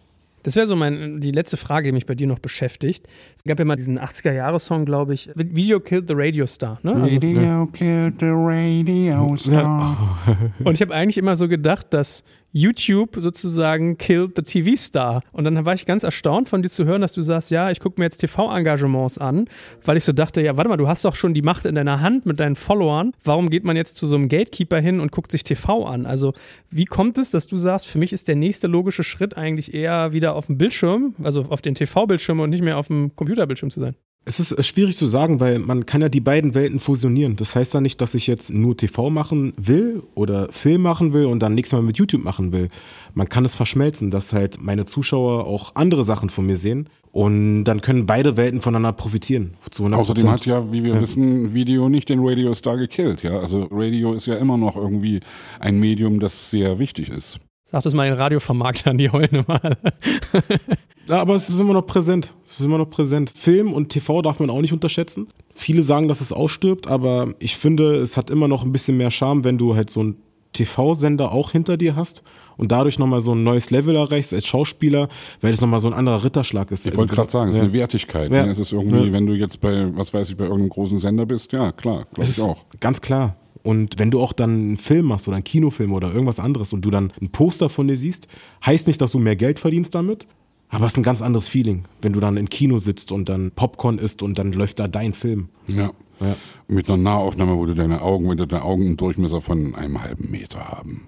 Das 0.45 0.55
wäre 0.55 0.67
so 0.67 0.75
mein, 0.75 1.19
die 1.19 1.31
letzte 1.31 1.57
Frage, 1.57 1.87
die 1.87 1.91
mich 1.91 2.05
bei 2.05 2.13
dir 2.13 2.27
noch 2.27 2.37
beschäftigt. 2.37 3.07
Es 3.35 3.43
gab 3.43 3.57
ja 3.57 3.65
mal 3.65 3.75
diesen 3.75 3.99
80er-Jahre-Song, 3.99 4.85
glaube 4.85 5.15
ich. 5.15 5.31
Video 5.33 5.79
Killed 5.79 6.07
the 6.07 6.13
Radio 6.15 6.45
Star. 6.45 6.77
Ne? 6.83 6.93
Also, 6.93 7.15
Radio 7.15 7.65
killed 7.73 8.19
the 8.19 8.27
radio 8.27 9.35
star. 9.37 10.19
und 10.63 10.75
ich 10.75 10.81
habe 10.81 10.93
eigentlich 10.93 11.17
immer 11.17 11.35
so 11.35 11.47
gedacht, 11.47 11.87
dass 11.89 12.23
YouTube 12.57 13.17
sozusagen 13.17 13.97
killed 13.97 14.31
the 14.37 14.41
TV-Star. 14.41 15.21
Und 15.33 15.43
dann 15.43 15.65
war 15.65 15.73
ich 15.73 15.85
ganz 15.85 16.03
erstaunt 16.03 16.47
von 16.47 16.61
dir 16.61 16.69
zu 16.69 16.85
hören, 16.85 17.01
dass 17.01 17.11
du 17.11 17.21
sagst, 17.21 17.51
ja, 17.51 17.69
ich 17.69 17.81
gucke 17.81 17.99
mir 17.99 18.05
jetzt 18.05 18.19
TV-Engagements 18.19 19.17
an, 19.17 19.49
weil 19.83 19.97
ich 19.97 20.05
so 20.05 20.13
dachte, 20.13 20.41
ja, 20.41 20.55
warte 20.55 20.69
mal, 20.69 20.77
du 20.77 20.87
hast 20.87 21.03
doch 21.03 21.15
schon 21.15 21.33
die 21.33 21.41
Macht 21.41 21.65
in 21.65 21.75
deiner 21.75 21.99
Hand 21.99 22.25
mit 22.25 22.39
deinen 22.39 22.55
Followern. 22.55 23.11
Warum 23.25 23.49
geht 23.49 23.65
man 23.65 23.75
jetzt 23.75 23.97
zu 23.97 24.07
so 24.07 24.15
einem 24.15 24.29
Gatekeeper 24.29 24.79
hin 24.79 25.01
und 25.01 25.11
guckt 25.11 25.33
sich 25.33 25.43
TV 25.43 25.85
an? 25.85 26.05
Also 26.05 26.33
wie 26.71 26.85
kommt 26.85 27.17
es, 27.17 27.29
dass 27.29 27.45
du 27.45 27.57
sagst, 27.57 27.87
für 27.87 27.97
mich 27.97 28.13
ist 28.13 28.29
der 28.29 28.37
nächste 28.37 28.67
logische 28.67 29.03
Schritt 29.03 29.35
eigentlich 29.35 29.73
eher 29.73 30.13
wieder 30.13 30.33
auf 30.35 30.45
dem 30.45 30.57
Bildschirm, 30.57 31.13
also 31.21 31.41
auf 31.41 31.61
den 31.61 31.75
TV-Bildschirm 31.75 32.39
und 32.39 32.51
nicht 32.51 32.63
mehr 32.63 32.77
auf 32.77 32.87
dem 32.87 33.13
Computerbildschirm 33.17 33.69
zu 33.69 33.81
sein? 33.81 33.95
Es 34.27 34.39
ist 34.39 34.51
äh, 34.51 34.63
schwierig 34.63 34.97
zu 34.97 35.05
sagen, 35.05 35.39
weil 35.39 35.59
man 35.59 35.85
kann 35.85 36.01
ja 36.01 36.09
die 36.09 36.19
beiden 36.19 36.55
Welten 36.55 36.79
fusionieren. 36.79 37.35
Das 37.35 37.55
heißt 37.55 37.75
ja 37.75 37.81
nicht, 37.81 38.01
dass 38.01 38.15
ich 38.15 38.25
jetzt 38.25 38.51
nur 38.51 38.75
TV 38.75 39.11
machen 39.11 39.53
will 39.57 40.01
oder 40.15 40.51
Film 40.51 40.81
machen 40.81 41.13
will 41.13 41.25
und 41.25 41.39
dann 41.39 41.53
nächstes 41.53 41.77
Mal 41.77 41.83
mit 41.83 41.97
YouTube 41.97 42.23
machen 42.23 42.51
will. 42.51 42.69
Man 43.13 43.29
kann 43.29 43.45
es 43.45 43.53
verschmelzen, 43.53 44.09
dass 44.09 44.33
halt 44.33 44.59
meine 44.59 44.85
Zuschauer 44.85 45.45
auch 45.45 45.75
andere 45.75 46.03
Sachen 46.03 46.31
von 46.31 46.47
mir 46.47 46.57
sehen 46.57 46.89
und 47.11 47.65
dann 47.65 47.81
können 47.81 48.07
beide 48.07 48.35
Welten 48.35 48.61
voneinander 48.61 48.93
profitieren. 48.93 49.53
Zu 49.69 49.85
100%. 49.85 49.95
Außerdem 49.95 50.29
hat 50.29 50.45
ja, 50.47 50.71
wie 50.71 50.83
wir 50.83 50.99
wissen, 50.99 51.53
Video 51.53 51.87
nicht 51.87 52.09
den 52.09 52.19
Radio 52.21 52.53
Star 52.55 52.77
gekillt. 52.77 53.21
Ja? 53.21 53.39
Also 53.39 53.67
Radio 53.71 54.13
ist 54.13 54.25
ja 54.25 54.35
immer 54.35 54.57
noch 54.57 54.75
irgendwie 54.75 55.19
ein 55.59 55.79
Medium, 55.79 56.19
das 56.19 56.49
sehr 56.49 56.79
wichtig 56.79 57.09
ist. 57.09 57.39
Sag 57.63 57.83
das 57.83 57.93
mal 57.93 58.07
den 58.07 58.17
Radiovermarktern, 58.17 58.97
die 58.97 59.09
heulen 59.09 59.43
mal. 59.47 59.77
Ja, 61.07 61.19
aber 61.21 61.35
es 61.35 61.49
ist 61.49 61.59
immer 61.59 61.73
noch 61.73 61.85
präsent. 61.85 62.33
Es 62.47 62.59
ist 62.59 62.65
immer 62.65 62.77
noch 62.77 62.89
präsent. 62.89 63.29
Film 63.29 63.73
und 63.73 63.89
TV 63.89 64.21
darf 64.21 64.39
man 64.39 64.49
auch 64.49 64.61
nicht 64.61 64.73
unterschätzen. 64.73 65.27
Viele 65.53 65.83
sagen, 65.83 66.07
dass 66.07 66.21
es 66.21 66.33
ausstirbt, 66.33 66.87
aber 66.87 67.33
ich 67.39 67.55
finde, 67.57 67.95
es 67.97 68.17
hat 68.17 68.29
immer 68.29 68.47
noch 68.47 68.63
ein 68.63 68.71
bisschen 68.71 68.97
mehr 68.97 69.11
Charme, 69.11 69.43
wenn 69.43 69.57
du 69.57 69.75
halt 69.75 69.89
so 69.89 69.99
einen 70.01 70.15
TV-Sender 70.53 71.31
auch 71.31 71.51
hinter 71.51 71.75
dir 71.77 71.95
hast 71.95 72.23
und 72.57 72.71
dadurch 72.71 72.97
nochmal 72.97 73.19
so 73.21 73.33
ein 73.33 73.43
neues 73.43 73.71
Level 73.71 73.95
erreichst 73.95 74.33
als 74.33 74.47
Schauspieler, 74.47 75.09
weil 75.41 75.51
es 75.53 75.59
nochmal 75.61 75.81
so 75.81 75.87
ein 75.87 75.93
anderer 75.93 76.23
Ritterschlag 76.23 76.71
ist. 76.71 76.85
Ich 76.85 76.91
Also 76.93 77.01
wollte 77.01 77.13
gerade 77.15 77.29
sagen, 77.29 77.49
es 77.49 77.57
ist 77.57 77.61
eine 77.61 77.73
Wertigkeit. 77.73 78.31
Ja. 78.31 78.45
Ne? 78.45 78.51
Es 78.53 78.59
ist 78.59 78.71
irgendwie, 78.71 79.07
Ja. 79.07 79.11
wenn 79.11 79.25
du 79.27 79.33
jetzt 79.33 79.59
bei, 79.61 79.89
was 79.95 80.13
weiß 80.13 80.29
ich, 80.29 80.37
bei 80.37 80.45
irgendeinem 80.45 80.69
großen 80.69 80.99
Sender 81.01 81.25
bist, 81.25 81.51
ja, 81.51 81.71
klar, 81.73 82.05
glaube 82.13 82.29
ich 82.29 82.41
auch. 82.41 82.65
Ganz 82.79 83.01
klar. 83.01 83.35
Und 83.63 83.97
wenn 83.99 84.11
du 84.11 84.21
auch 84.21 84.31
dann 84.31 84.51
einen 84.51 84.77
Film 84.77 85.07
machst 85.07 85.27
oder 85.27 85.35
einen 85.37 85.43
Kinofilm 85.43 85.91
oder 85.91 86.13
irgendwas 86.13 86.39
anderes 86.39 86.71
und 86.71 86.85
du 86.85 86.91
dann 86.91 87.11
ein 87.21 87.29
Poster 87.31 87.67
von 87.67 87.87
dir 87.87 87.97
siehst, 87.97 88.27
heißt 88.65 88.87
nicht, 88.87 89.01
dass 89.01 89.11
du 89.11 89.19
mehr 89.19 89.35
Geld 89.35 89.59
verdienst 89.59 89.93
damit, 89.95 90.27
aber 90.69 90.85
es 90.85 90.93
ist 90.93 90.97
ein 90.97 91.03
ganz 91.03 91.21
anderes 91.21 91.47
Feeling, 91.47 91.85
wenn 92.01 92.13
du 92.13 92.19
dann 92.19 92.37
im 92.37 92.49
Kino 92.49 92.79
sitzt 92.79 93.11
und 93.11 93.29
dann 93.29 93.51
Popcorn 93.51 93.97
isst 93.97 94.21
und 94.21 94.37
dann 94.37 94.51
läuft 94.51 94.79
da 94.79 94.87
dein 94.87 95.13
Film. 95.13 95.49
Ja. 95.67 95.91
Ja. 96.21 96.37
Mit 96.69 96.87
einer 96.87 96.95
Nahaufnahme, 96.97 97.57
wo 97.57 97.65
du 97.65 97.73
deine 97.73 98.01
Augen, 98.01 98.29
wenn 98.29 98.37
du 98.37 98.47
deine 98.47 98.63
Augen 98.63 98.85
einen 98.85 98.97
Durchmesser 98.97 99.41
von 99.41 99.75
einem 99.75 100.01
halben 100.01 100.31
Meter 100.31 100.59
haben. 100.69 101.07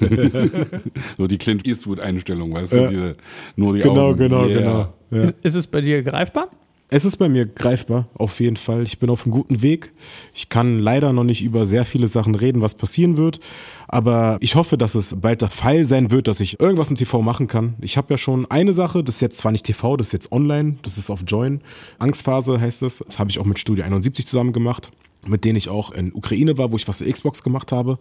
so 1.16 1.28
die 1.28 1.38
Clint 1.38 1.64
Eastwood-Einstellung, 1.66 2.52
weißt 2.52 2.72
du, 2.74 2.88
diese, 2.88 3.16
nur 3.54 3.74
die 3.74 3.80
Genau, 3.80 4.08
Augen. 4.08 4.18
genau, 4.18 4.46
yeah. 4.46 4.58
genau. 4.58 4.94
Ja. 5.12 5.22
Ist, 5.22 5.36
ist 5.42 5.54
es 5.54 5.66
bei 5.68 5.80
dir 5.80 6.02
greifbar? 6.02 6.48
Es 6.90 7.04
ist 7.04 7.18
bei 7.18 7.28
mir 7.28 7.44
greifbar, 7.44 8.08
auf 8.14 8.40
jeden 8.40 8.56
Fall. 8.56 8.84
Ich 8.84 8.98
bin 8.98 9.10
auf 9.10 9.26
einem 9.26 9.32
guten 9.32 9.60
Weg. 9.60 9.92
Ich 10.32 10.48
kann 10.48 10.78
leider 10.78 11.12
noch 11.12 11.24
nicht 11.24 11.42
über 11.42 11.66
sehr 11.66 11.84
viele 11.84 12.08
Sachen 12.08 12.34
reden, 12.34 12.62
was 12.62 12.74
passieren 12.74 13.18
wird. 13.18 13.40
Aber 13.88 14.38
ich 14.40 14.54
hoffe, 14.54 14.78
dass 14.78 14.94
es 14.94 15.14
bald 15.20 15.42
der 15.42 15.50
Fall 15.50 15.84
sein 15.84 16.10
wird, 16.10 16.28
dass 16.28 16.40
ich 16.40 16.60
irgendwas 16.60 16.88
im 16.88 16.96
TV 16.96 17.20
machen 17.20 17.46
kann. 17.46 17.74
Ich 17.82 17.98
habe 17.98 18.14
ja 18.14 18.16
schon 18.16 18.50
eine 18.50 18.72
Sache, 18.72 19.04
das 19.04 19.16
ist 19.16 19.20
jetzt 19.20 19.36
zwar 19.36 19.52
nicht 19.52 19.66
TV, 19.66 19.98
das 19.98 20.08
ist 20.08 20.12
jetzt 20.14 20.32
online, 20.32 20.78
das 20.80 20.96
ist 20.96 21.10
auf 21.10 21.24
Join. 21.26 21.60
Angstphase 21.98 22.58
heißt 22.58 22.82
es. 22.82 23.04
Das 23.06 23.18
habe 23.18 23.28
ich 23.28 23.38
auch 23.38 23.44
mit 23.44 23.58
Studio 23.58 23.84
71 23.84 24.26
zusammen 24.26 24.54
gemacht, 24.54 24.90
mit 25.26 25.44
denen 25.44 25.56
ich 25.56 25.68
auch 25.68 25.90
in 25.90 26.14
Ukraine 26.14 26.56
war, 26.56 26.72
wo 26.72 26.76
ich 26.76 26.88
was 26.88 26.98
für 26.98 27.12
Xbox 27.12 27.42
gemacht 27.42 27.70
habe. 27.70 27.98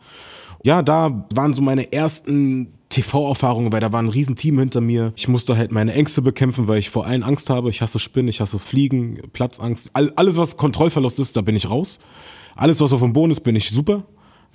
Ja, 0.64 0.82
da 0.82 1.28
waren 1.36 1.54
so 1.54 1.62
meine 1.62 1.92
ersten 1.92 2.77
TV-Erfahrungen, 2.90 3.72
weil 3.72 3.82
da 3.82 3.92
war 3.92 4.02
ein 4.02 4.08
Riesenteam 4.08 4.60
hinter 4.60 4.82
mir. 4.82 5.14
Ich 5.16 5.28
musste 5.28 5.58
halt 5.58 5.72
meine 5.72 5.94
Ängste 5.94 6.22
bekämpfen, 6.22 6.68
weil 6.68 6.80
ich 6.80 6.90
vor 6.90 7.06
allen 7.06 7.24
Angst 7.24 7.50
habe. 7.50 7.70
Ich 7.70 7.82
hasse 7.82 8.00
Spinnen, 8.00 8.30
ich 8.30 8.40
hasse 8.40 8.60
Fliegen, 8.60 9.18
Platzangst. 9.34 9.90
All, 9.94 10.12
alles, 10.16 10.38
was 10.38 10.58
Kontrollverlust 10.58 11.20
ist, 11.20 11.36
da 11.36 11.42
bin 11.42 11.56
ich 11.56 11.70
raus. 11.70 12.00
Alles, 12.56 12.82
was 12.82 12.94
auf 12.94 13.02
dem 13.02 13.14
Boden 13.14 13.32
ist, 13.32 13.42
bin 13.42 13.56
ich 13.56 13.70
super. 13.70 14.04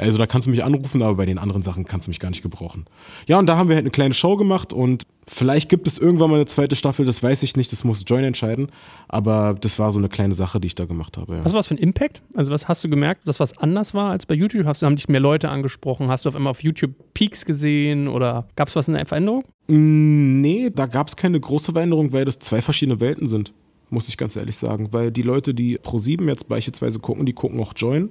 Also 0.02 0.18
da 0.18 0.26
kannst 0.26 0.46
du 0.46 0.50
mich 0.50 0.64
anrufen, 0.64 1.02
aber 1.02 1.14
bei 1.16 1.26
den 1.26 1.38
anderen 1.38 1.62
Sachen 1.62 1.84
kannst 1.84 2.06
du 2.06 2.10
mich 2.10 2.20
gar 2.20 2.30
nicht 2.30 2.42
gebrauchen. 2.42 2.84
Ja, 3.26 3.38
und 3.38 3.46
da 3.46 3.56
haben 3.56 3.68
wir 3.68 3.76
halt 3.76 3.84
eine 3.84 3.90
kleine 3.90 4.14
Show 4.14 4.36
gemacht 4.36 4.72
und 4.72 5.04
vielleicht 5.28 5.68
gibt 5.68 5.86
es 5.86 5.98
irgendwann 5.98 6.30
mal 6.30 6.36
eine 6.36 6.46
zweite 6.46 6.76
Staffel, 6.76 7.06
das 7.06 7.22
weiß 7.22 7.42
ich 7.42 7.56
nicht, 7.56 7.72
das 7.72 7.84
muss 7.84 8.04
Join 8.06 8.24
entscheiden. 8.24 8.68
Aber 9.08 9.54
das 9.60 9.78
war 9.78 9.90
so 9.92 9.98
eine 9.98 10.08
kleine 10.08 10.34
Sache, 10.34 10.60
die 10.60 10.66
ich 10.66 10.74
da 10.74 10.84
gemacht 10.84 11.16
habe. 11.16 11.36
Ja. 11.36 11.44
Was 11.44 11.52
war 11.52 11.60
das 11.60 11.68
für 11.68 11.74
ein 11.74 11.78
Impact? 11.78 12.20
Also 12.34 12.52
was 12.52 12.68
hast 12.68 12.82
du 12.84 12.88
gemerkt, 12.88 13.26
dass 13.26 13.40
was 13.40 13.56
anders 13.58 13.94
war 13.94 14.10
als 14.10 14.26
bei 14.26 14.34
YouTube? 14.34 14.66
Hast 14.66 14.82
du, 14.82 14.86
haben 14.86 14.96
dich 14.96 15.08
mehr 15.08 15.20
Leute 15.20 15.48
angesprochen? 15.48 16.08
Hast 16.08 16.24
du 16.24 16.28
auf 16.28 16.36
einmal 16.36 16.50
auf 16.50 16.62
YouTube 16.62 16.92
Peaks 17.14 17.44
gesehen 17.44 18.08
oder 18.08 18.46
gab 18.56 18.68
es 18.68 18.76
was 18.76 18.88
in 18.88 18.94
der 18.94 19.06
Veränderung? 19.06 19.44
Mm, 19.68 20.40
Nee, 20.40 20.70
da 20.74 20.86
gab 20.86 21.08
es 21.08 21.16
keine 21.16 21.38
große 21.38 21.72
Veränderung, 21.72 22.12
weil 22.12 22.24
das 22.24 22.38
zwei 22.40 22.60
verschiedene 22.62 23.00
Welten 23.00 23.26
sind, 23.26 23.52
muss 23.90 24.08
ich 24.08 24.16
ganz 24.16 24.34
ehrlich 24.36 24.56
sagen. 24.56 24.88
Weil 24.92 25.12
die 25.12 25.22
Leute, 25.22 25.54
die 25.54 25.78
Pro7 25.78 26.26
jetzt 26.28 26.48
beispielsweise 26.48 26.98
gucken, 26.98 27.26
die 27.26 27.32
gucken 27.32 27.60
auch 27.60 27.72
Join. 27.76 28.10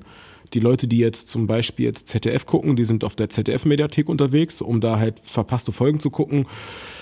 Die 0.53 0.59
Leute, 0.59 0.87
die 0.87 0.97
jetzt 0.97 1.29
zum 1.29 1.47
Beispiel 1.47 1.85
jetzt 1.85 2.07
ZDF 2.07 2.45
gucken, 2.45 2.75
die 2.75 2.85
sind 2.85 3.03
auf 3.03 3.15
der 3.15 3.29
ZDF-Mediathek 3.29 4.09
unterwegs, 4.09 4.61
um 4.61 4.81
da 4.81 4.99
halt 4.99 5.21
verpasste 5.23 5.71
Folgen 5.71 5.99
zu 5.99 6.09
gucken. 6.09 6.45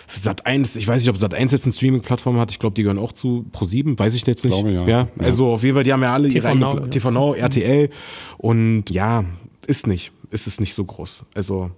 Sat 0.07 0.45
1, 0.45 0.75
ich 0.75 0.87
weiß 0.87 1.01
nicht, 1.01 1.09
ob 1.09 1.17
Sat 1.17 1.33
1 1.33 1.51
jetzt 1.51 1.65
eine 1.65 1.73
Streaming-Plattform 1.73 2.37
hat, 2.39 2.51
ich 2.51 2.59
glaube, 2.59 2.73
die 2.73 2.83
gehören 2.83 2.97
auch 2.99 3.11
zu 3.11 3.45
Pro7, 3.51 3.97
weiß 3.97 4.15
ich 4.15 4.25
jetzt 4.25 4.43
nicht. 4.43 4.53
Glaube, 4.53 4.71
ja. 4.71 4.87
ja. 4.87 5.07
Also 5.19 5.47
auf 5.47 5.63
jeden 5.63 5.75
Fall, 5.75 5.83
die 5.83 5.93
haben 5.93 6.01
ja 6.03 6.13
alle 6.13 6.27
ihre 6.27 6.33
TV 6.39 6.47
eigene 6.47 6.65
Now, 6.65 6.71
Pla- 6.73 6.81
ja. 6.83 6.87
TV 6.87 7.11
Now, 7.11 7.33
RTL 7.33 7.89
und 8.37 8.89
ja, 8.89 9.23
ist 9.67 9.87
nicht, 9.87 10.11
ist 10.31 10.47
es 10.47 10.59
nicht 10.59 10.73
so 10.73 10.83
groß. 10.85 11.25
Also 11.35 11.71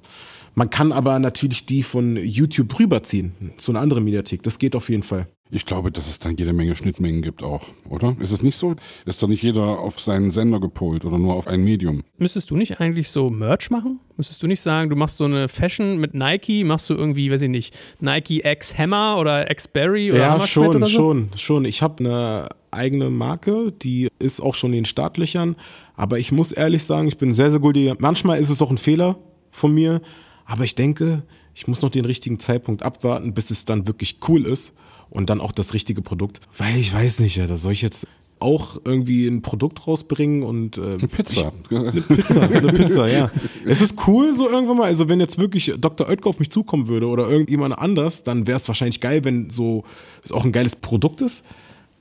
man 0.56 0.70
kann 0.70 0.92
aber 0.92 1.20
natürlich 1.20 1.66
die 1.66 1.84
von 1.84 2.18
YouTube 2.18 2.78
rüberziehen 2.80 3.54
zu 3.58 3.72
einer 3.72 3.80
anderen 3.82 4.04
Mediathek. 4.04 4.44
Das 4.44 4.60
geht 4.60 4.76
auf 4.76 4.90
jeden 4.90 5.04
Fall. 5.04 5.28
Ich 5.54 5.66
glaube, 5.66 5.92
dass 5.92 6.10
es 6.10 6.18
dann 6.18 6.38
jede 6.38 6.54
Menge 6.54 6.76
Schnittmengen 6.76 7.22
gibt 7.22 7.44
auch, 7.44 7.68
oder? 7.90 8.16
Ist 8.22 8.32
es 8.32 8.42
nicht 8.42 8.56
so? 8.56 8.76
Ist 9.06 9.22
da 9.22 9.28
nicht 9.28 9.44
jeder 9.44 9.80
auf 9.80 10.00
seinen 10.00 10.32
Sender 10.32 10.62
gepolt 10.62 11.04
oder 11.04 11.18
nur 11.18 11.36
auf 11.36 11.46
ein 11.46 11.62
Medium? 11.62 12.04
Müsstest 12.18 12.50
du 12.52 12.56
nicht 12.56 12.80
eigentlich 12.80 13.10
so 13.10 13.30
Merch 13.30 13.70
machen? 13.70 14.00
Müsstest 14.16 14.42
du 14.42 14.48
nicht 14.48 14.62
sagen, 14.62 14.90
du 14.90 14.96
machst 14.96 15.18
so 15.18 15.26
eine 15.26 15.50
Fashion 15.50 15.98
mit 15.98 16.14
Nike, 16.14 16.64
machst 16.64 16.90
du 16.90 16.94
irgendwie, 16.94 17.30
weiß 17.30 17.42
ich 17.42 17.50
nicht, 17.50 17.76
Nike 18.00 18.46
X 18.46 18.78
Hammer 18.78 19.18
oder 19.20 19.52
X 19.52 19.68
Berry 19.68 20.14
oder 20.14 20.20
Ja, 20.22 20.48
schon, 20.48 20.68
oder 20.68 20.86
so? 20.86 20.94
schon, 20.94 21.30
schon. 21.36 21.66
Ich 21.66 21.82
habe 21.82 22.00
eine 22.00 22.48
eigene 22.72 23.10
Marke, 23.10 23.74
die 23.74 24.08
ist 24.20 24.40
auch 24.40 24.56
schon 24.56 24.72
in 24.72 24.80
den 24.80 24.86
Startlöchern. 24.86 25.58
Aber 25.96 26.18
ich 26.18 26.32
muss 26.32 26.54
ehrlich 26.54 26.86
sagen, 26.86 27.10
ich 27.10 27.18
bin 27.18 27.34
sehr, 27.34 27.52
sehr 27.52 27.60
gut. 27.60 27.76
Manchmal 28.00 28.40
ist 28.40 28.50
es 28.50 28.62
auch 28.62 28.72
ein 28.72 28.78
Fehler 28.78 29.18
von 29.52 29.74
mir. 29.74 30.02
Aber 30.46 30.64
ich 30.64 30.76
denke, 30.76 31.24
ich 31.54 31.68
muss 31.68 31.82
noch 31.82 31.90
den 31.90 32.06
richtigen 32.06 32.40
Zeitpunkt 32.40 32.84
abwarten, 32.84 33.34
bis 33.34 33.52
es 33.52 33.66
dann 33.66 33.86
wirklich 33.86 34.20
cool 34.30 34.46
ist 34.46 34.74
und 35.12 35.30
dann 35.30 35.40
auch 35.40 35.52
das 35.52 35.76
richtige 35.76 36.02
Produkt. 36.02 36.40
Weil 36.58 36.78
ich 36.78 36.92
weiß 36.92 37.20
nicht, 37.20 37.36
ja, 37.36 37.46
da 37.46 37.58
soll 37.58 37.74
ich 37.74 37.84
jetzt 37.84 38.08
auch 38.40 38.82
irgendwie 38.84 39.28
ein 39.28 39.44
Produkt 39.44 39.86
rausbringen 39.86 40.42
und 40.42 40.78
äh, 40.78 40.82
Eine 40.82 41.08
Pizza. 41.08 41.52
eine 41.70 42.02
Pizza, 42.02 42.42
eine 42.42 42.74
Pizza, 42.74 43.08
ja. 43.08 43.30
Es 43.66 43.82
ist 43.82 43.96
cool 44.08 44.34
so 44.34 44.50
irgendwann 44.50 44.78
mal, 44.78 44.86
also 44.86 45.08
wenn 45.08 45.20
jetzt 45.20 45.38
wirklich 45.38 45.72
Dr. 45.78 46.10
Oetker 46.10 46.28
auf 46.28 46.40
mich 46.40 46.50
zukommen 46.50 46.88
würde 46.88 47.06
oder 47.08 47.30
irgendjemand 47.30 47.78
anders, 47.78 48.24
dann 48.24 48.48
wäre 48.48 48.58
es 48.58 48.68
wahrscheinlich 48.68 49.00
geil, 49.00 49.24
wenn 49.24 49.52
so 49.52 49.84
es 50.24 50.32
auch 50.32 50.44
ein 50.44 50.52
geiles 50.52 50.76
Produkt 50.76 51.22
ist. 51.22 51.44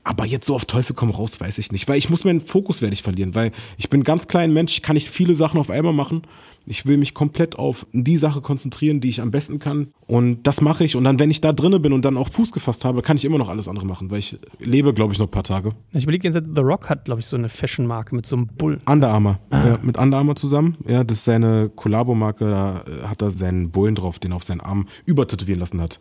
Aber 0.02 0.24
jetzt 0.24 0.46
so 0.46 0.54
auf 0.54 0.64
Teufel 0.64 0.94
komm 0.96 1.10
raus, 1.10 1.40
weiß 1.40 1.58
ich 1.58 1.72
nicht. 1.72 1.86
Weil 1.86 1.98
ich 1.98 2.08
muss 2.08 2.24
meinen 2.24 2.40
Fokus 2.40 2.80
werde 2.80 2.94
ich 2.94 3.02
verlieren, 3.02 3.34
weil 3.34 3.52
ich 3.76 3.90
bin 3.90 4.00
ein 4.00 4.04
ganz 4.04 4.28
kleiner 4.28 4.52
Mensch, 4.52 4.72
ich 4.72 4.82
kann 4.82 4.94
nicht 4.94 5.08
viele 5.08 5.34
Sachen 5.34 5.60
auf 5.60 5.68
einmal 5.68 5.92
machen. 5.92 6.22
Ich 6.66 6.86
will 6.86 6.96
mich 6.96 7.12
komplett 7.12 7.58
auf 7.58 7.86
die 7.92 8.16
Sache 8.16 8.40
konzentrieren, 8.40 9.00
die 9.00 9.10
ich 9.10 9.20
am 9.20 9.30
besten 9.30 9.58
kann. 9.58 9.88
Und 10.06 10.42
das 10.46 10.60
mache 10.62 10.84
ich. 10.84 10.96
Und 10.96 11.04
dann, 11.04 11.18
wenn 11.18 11.30
ich 11.30 11.40
da 11.40 11.52
drinne 11.52 11.80
bin 11.80 11.92
und 11.92 12.04
dann 12.04 12.16
auch 12.16 12.28
Fuß 12.28 12.52
gefasst 12.52 12.84
habe, 12.84 13.02
kann 13.02 13.16
ich 13.16 13.24
immer 13.24 13.38
noch 13.38 13.48
alles 13.48 13.68
andere 13.68 13.84
machen, 13.84 14.10
weil 14.10 14.20
ich 14.20 14.38
lebe, 14.58 14.94
glaube 14.94 15.12
ich, 15.12 15.18
noch 15.18 15.26
ein 15.26 15.30
paar 15.30 15.44
Tage. 15.44 15.72
Ich 15.92 16.04
überlege 16.04 16.28
jetzt, 16.28 16.42
The 16.54 16.60
Rock 16.60 16.88
hat, 16.88 17.04
glaube 17.04 17.20
ich, 17.20 17.26
so 17.26 17.36
eine 17.36 17.48
Fashion-Marke 17.48 18.14
mit 18.14 18.24
so 18.24 18.36
einem 18.36 18.46
Bull. 18.46 18.78
Under 18.86 19.08
Armour. 19.10 19.38
Ja, 19.52 19.78
mit 19.82 19.98
Under 19.98 20.18
Armour 20.18 20.36
zusammen. 20.36 20.76
Ja, 20.88 21.04
das 21.04 21.18
ist 21.18 21.24
seine 21.24 21.70
Kollabo-Marke. 21.74 22.48
Da 22.48 22.84
äh, 22.86 23.06
hat 23.06 23.20
er 23.20 23.30
seinen 23.30 23.70
Bullen 23.70 23.94
drauf, 23.94 24.18
den 24.18 24.32
er 24.32 24.36
auf 24.36 24.44
seinen 24.44 24.60
Arm 24.60 24.86
übertätowieren 25.04 25.60
lassen 25.60 25.80
hat. 25.80 26.00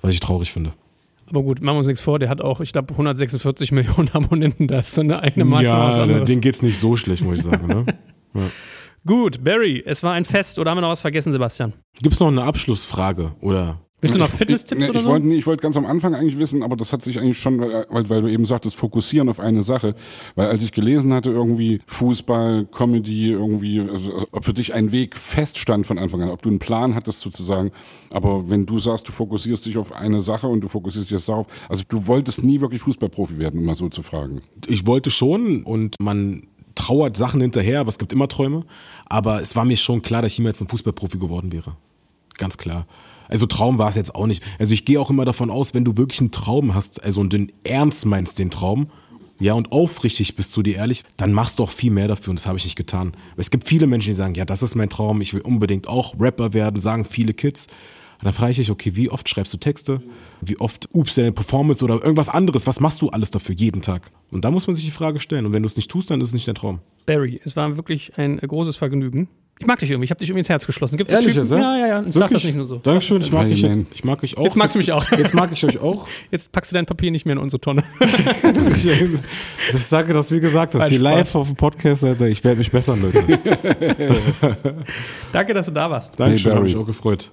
Was 0.00 0.12
ich 0.12 0.20
traurig 0.20 0.52
finde. 0.52 0.72
Aber 1.28 1.42
gut, 1.42 1.60
machen 1.60 1.76
wir 1.76 1.78
uns 1.78 1.86
nichts 1.86 2.02
vor, 2.02 2.18
der 2.18 2.28
hat 2.28 2.40
auch, 2.40 2.60
ich 2.60 2.72
glaube, 2.72 2.92
146 2.92 3.72
Millionen 3.72 4.08
Abonnenten, 4.10 4.68
da 4.68 4.78
ist 4.78 4.94
so 4.94 5.00
eine 5.00 5.20
eigene 5.20 5.44
Marke. 5.44 5.66
ja, 5.66 6.06
denen 6.20 6.40
geht's 6.40 6.62
nicht 6.62 6.78
so 6.78 6.96
schlecht, 6.96 7.22
muss 7.22 7.38
ich 7.38 7.44
sagen. 7.44 7.66
Ne? 7.66 7.86
Gut, 9.06 9.44
Barry, 9.44 9.82
es 9.86 10.02
war 10.02 10.12
ein 10.12 10.24
Fest 10.24 10.58
oder 10.58 10.70
haben 10.70 10.78
wir 10.78 10.82
noch 10.82 10.90
was 10.90 11.00
vergessen, 11.00 11.30
Sebastian? 11.30 11.72
Gibt's 12.02 12.18
noch 12.18 12.26
eine 12.28 12.42
Abschlussfrage 12.42 13.32
oder 13.40 13.85
Willst 14.02 14.14
du 14.14 14.18
noch 14.18 14.28
Fitness-Tipps 14.28 14.82
nee, 14.82 14.88
oder 14.90 14.98
ich 14.98 15.04
so? 15.04 15.10
Wollte, 15.10 15.26
nee, 15.26 15.36
ich 15.36 15.46
wollte 15.46 15.62
ganz 15.62 15.76
am 15.78 15.86
Anfang 15.86 16.14
eigentlich 16.14 16.36
wissen, 16.36 16.62
aber 16.62 16.76
das 16.76 16.92
hat 16.92 17.00
sich 17.00 17.18
eigentlich 17.18 17.38
schon, 17.38 17.60
weil, 17.60 18.10
weil 18.10 18.20
du 18.20 18.28
eben 18.28 18.44
sagtest, 18.44 18.76
fokussieren 18.76 19.30
auf 19.30 19.40
eine 19.40 19.62
Sache. 19.62 19.94
Weil 20.34 20.48
als 20.48 20.62
ich 20.62 20.72
gelesen 20.72 21.14
hatte, 21.14 21.30
irgendwie 21.30 21.80
Fußball, 21.86 22.66
Comedy, 22.66 23.30
irgendwie, 23.30 23.80
also, 23.80 24.26
ob 24.32 24.44
für 24.44 24.52
dich 24.52 24.74
ein 24.74 24.92
Weg 24.92 25.16
feststand 25.16 25.86
von 25.86 25.98
Anfang 25.98 26.22
an, 26.22 26.28
ob 26.28 26.42
du 26.42 26.50
einen 26.50 26.58
Plan 26.58 26.94
hattest 26.94 27.20
sozusagen. 27.20 27.70
Aber 28.10 28.50
wenn 28.50 28.66
du 28.66 28.78
sagst, 28.78 29.08
du 29.08 29.12
fokussierst 29.12 29.64
dich 29.64 29.78
auf 29.78 29.92
eine 29.92 30.20
Sache 30.20 30.46
und 30.46 30.60
du 30.60 30.68
fokussierst 30.68 31.06
dich 31.06 31.12
jetzt 31.12 31.28
darauf, 31.30 31.46
also 31.70 31.82
du 31.88 32.06
wolltest 32.06 32.44
nie 32.44 32.60
wirklich 32.60 32.82
Fußballprofi 32.82 33.38
werden, 33.38 33.60
um 33.60 33.64
mal 33.64 33.74
so 33.74 33.88
zu 33.88 34.02
fragen. 34.02 34.42
Ich 34.66 34.86
wollte 34.86 35.10
schon 35.10 35.62
und 35.62 35.96
man 36.00 36.48
trauert 36.74 37.16
Sachen 37.16 37.40
hinterher, 37.40 37.80
aber 37.80 37.88
es 37.88 37.98
gibt 37.98 38.12
immer 38.12 38.28
Träume. 38.28 38.66
Aber 39.06 39.40
es 39.40 39.56
war 39.56 39.64
mir 39.64 39.78
schon 39.78 40.02
klar, 40.02 40.20
dass 40.20 40.32
ich 40.32 40.38
niemals 40.38 40.60
ein 40.60 40.68
Fußballprofi 40.68 41.18
geworden 41.18 41.50
wäre. 41.50 41.78
Ganz 42.36 42.58
klar. 42.58 42.86
Also 43.28 43.46
Traum 43.46 43.78
war 43.78 43.88
es 43.88 43.94
jetzt 43.94 44.14
auch 44.14 44.26
nicht. 44.26 44.42
Also 44.58 44.74
ich 44.74 44.84
gehe 44.84 45.00
auch 45.00 45.10
immer 45.10 45.24
davon 45.24 45.50
aus, 45.50 45.74
wenn 45.74 45.84
du 45.84 45.96
wirklich 45.96 46.20
einen 46.20 46.30
Traum 46.30 46.74
hast, 46.74 47.02
also 47.02 47.20
und 47.20 47.32
den 47.32 47.52
ernst 47.64 48.06
meinst 48.06 48.38
den 48.38 48.50
Traum, 48.50 48.88
ja, 49.38 49.52
und 49.52 49.70
aufrichtig 49.70 50.34
bist 50.34 50.56
du 50.56 50.62
dir 50.62 50.76
ehrlich, 50.76 51.04
dann 51.18 51.32
machst 51.32 51.58
du 51.58 51.64
auch 51.64 51.70
viel 51.70 51.90
mehr 51.90 52.08
dafür 52.08 52.30
und 52.30 52.38
das 52.38 52.46
habe 52.46 52.56
ich 52.56 52.64
nicht 52.64 52.76
getan. 52.76 53.12
Es 53.36 53.50
gibt 53.50 53.68
viele 53.68 53.86
Menschen, 53.86 54.08
die 54.08 54.14
sagen, 54.14 54.34
ja, 54.34 54.46
das 54.46 54.62
ist 54.62 54.74
mein 54.74 54.88
Traum, 54.88 55.20
ich 55.20 55.34
will 55.34 55.42
unbedingt 55.42 55.88
auch 55.88 56.18
Rapper 56.18 56.54
werden, 56.54 56.80
sagen 56.80 57.04
viele 57.04 57.34
Kids. 57.34 57.66
Und 58.18 58.24
dann 58.24 58.32
frage 58.32 58.52
ich 58.52 58.58
mich, 58.58 58.70
okay, 58.70 58.92
wie 58.94 59.10
oft 59.10 59.28
schreibst 59.28 59.52
du 59.52 59.58
Texte? 59.58 60.00
Wie 60.40 60.58
oft 60.58 60.88
übst 60.94 61.16
du 61.16 61.20
deine 61.20 61.32
Performance 61.32 61.84
oder 61.84 61.94
irgendwas 62.02 62.28
anderes? 62.28 62.66
Was 62.66 62.80
machst 62.80 63.02
du 63.02 63.10
alles 63.10 63.30
dafür 63.30 63.54
jeden 63.54 63.82
Tag? 63.82 64.10
Und 64.30 64.44
da 64.44 64.50
muss 64.50 64.66
man 64.66 64.74
sich 64.74 64.84
die 64.84 64.90
Frage 64.90 65.20
stellen. 65.20 65.46
Und 65.46 65.52
wenn 65.52 65.62
du 65.62 65.66
es 65.66 65.76
nicht 65.76 65.90
tust, 65.90 66.10
dann 66.10 66.20
ist 66.20 66.28
es 66.28 66.34
nicht 66.34 66.48
dein 66.48 66.54
Traum. 66.54 66.80
Barry, 67.04 67.40
es 67.44 67.56
war 67.56 67.76
wirklich 67.76 68.16
ein 68.18 68.38
großes 68.38 68.76
Vergnügen. 68.76 69.28
Ich 69.58 69.66
mag 69.66 69.78
dich 69.78 69.90
irgendwie, 69.90 70.04
ich 70.04 70.10
habe 70.10 70.18
dich 70.18 70.28
irgendwie 70.28 70.40
ins 70.40 70.50
Herz 70.50 70.66
geschlossen. 70.66 70.98
Gibt 70.98 71.10
Ehrlich 71.10 71.28
Typen, 71.28 71.48
jetzt, 71.48 71.50
ja? 71.50 71.58
ja, 71.58 71.78
ja, 71.78 71.86
ja. 71.86 72.04
Ich 72.06 72.14
sag 72.14 72.30
das 72.30 72.44
nicht 72.44 72.56
nur 72.56 72.66
so. 72.66 72.76
Dankeschön, 72.76 73.22
ich 73.22 73.32
mag, 73.32 73.46
dich 73.48 73.62
jetzt, 73.62 73.86
ich 73.94 74.04
mag 74.04 74.22
euch 74.22 74.36
auch. 74.36 74.44
Jetzt 74.44 74.54
magst 74.56 74.74
du 74.74 74.78
mich 74.78 74.92
auch. 74.92 75.10
Jetzt 75.12 75.32
mag 75.32 75.50
ich 75.50 75.64
euch 75.64 75.78
auch. 75.78 76.06
Jetzt 76.30 76.52
packst 76.52 76.72
du 76.72 76.74
dein 76.74 76.84
Papier 76.84 77.10
nicht 77.10 77.24
mehr 77.24 77.32
in 77.32 77.38
unsere 77.38 77.60
Tonne. 77.60 77.82
Das 79.72 79.88
sage 79.88 80.12
das, 80.12 80.30
wie 80.30 80.40
gesagt, 80.40 80.74
das 80.74 80.80
Nein, 80.80 80.86
ist 80.86 80.98
die 80.98 81.02
live 81.02 81.34
auf 81.34 81.46
dem 81.48 81.56
Podcast, 81.56 82.04
Alter. 82.04 82.28
Ich 82.28 82.44
werde 82.44 82.58
mich 82.58 82.70
bessern, 82.70 83.00
Leute. 83.00 83.40
Danke, 85.32 85.54
dass 85.54 85.66
du 85.66 85.72
da 85.72 85.90
warst. 85.90 86.20
Dankeschön, 86.20 86.50
Barry. 86.50 86.56
habe 86.56 86.64
mich 86.64 86.76
auch 86.76 86.86
gefreut. 86.86 87.32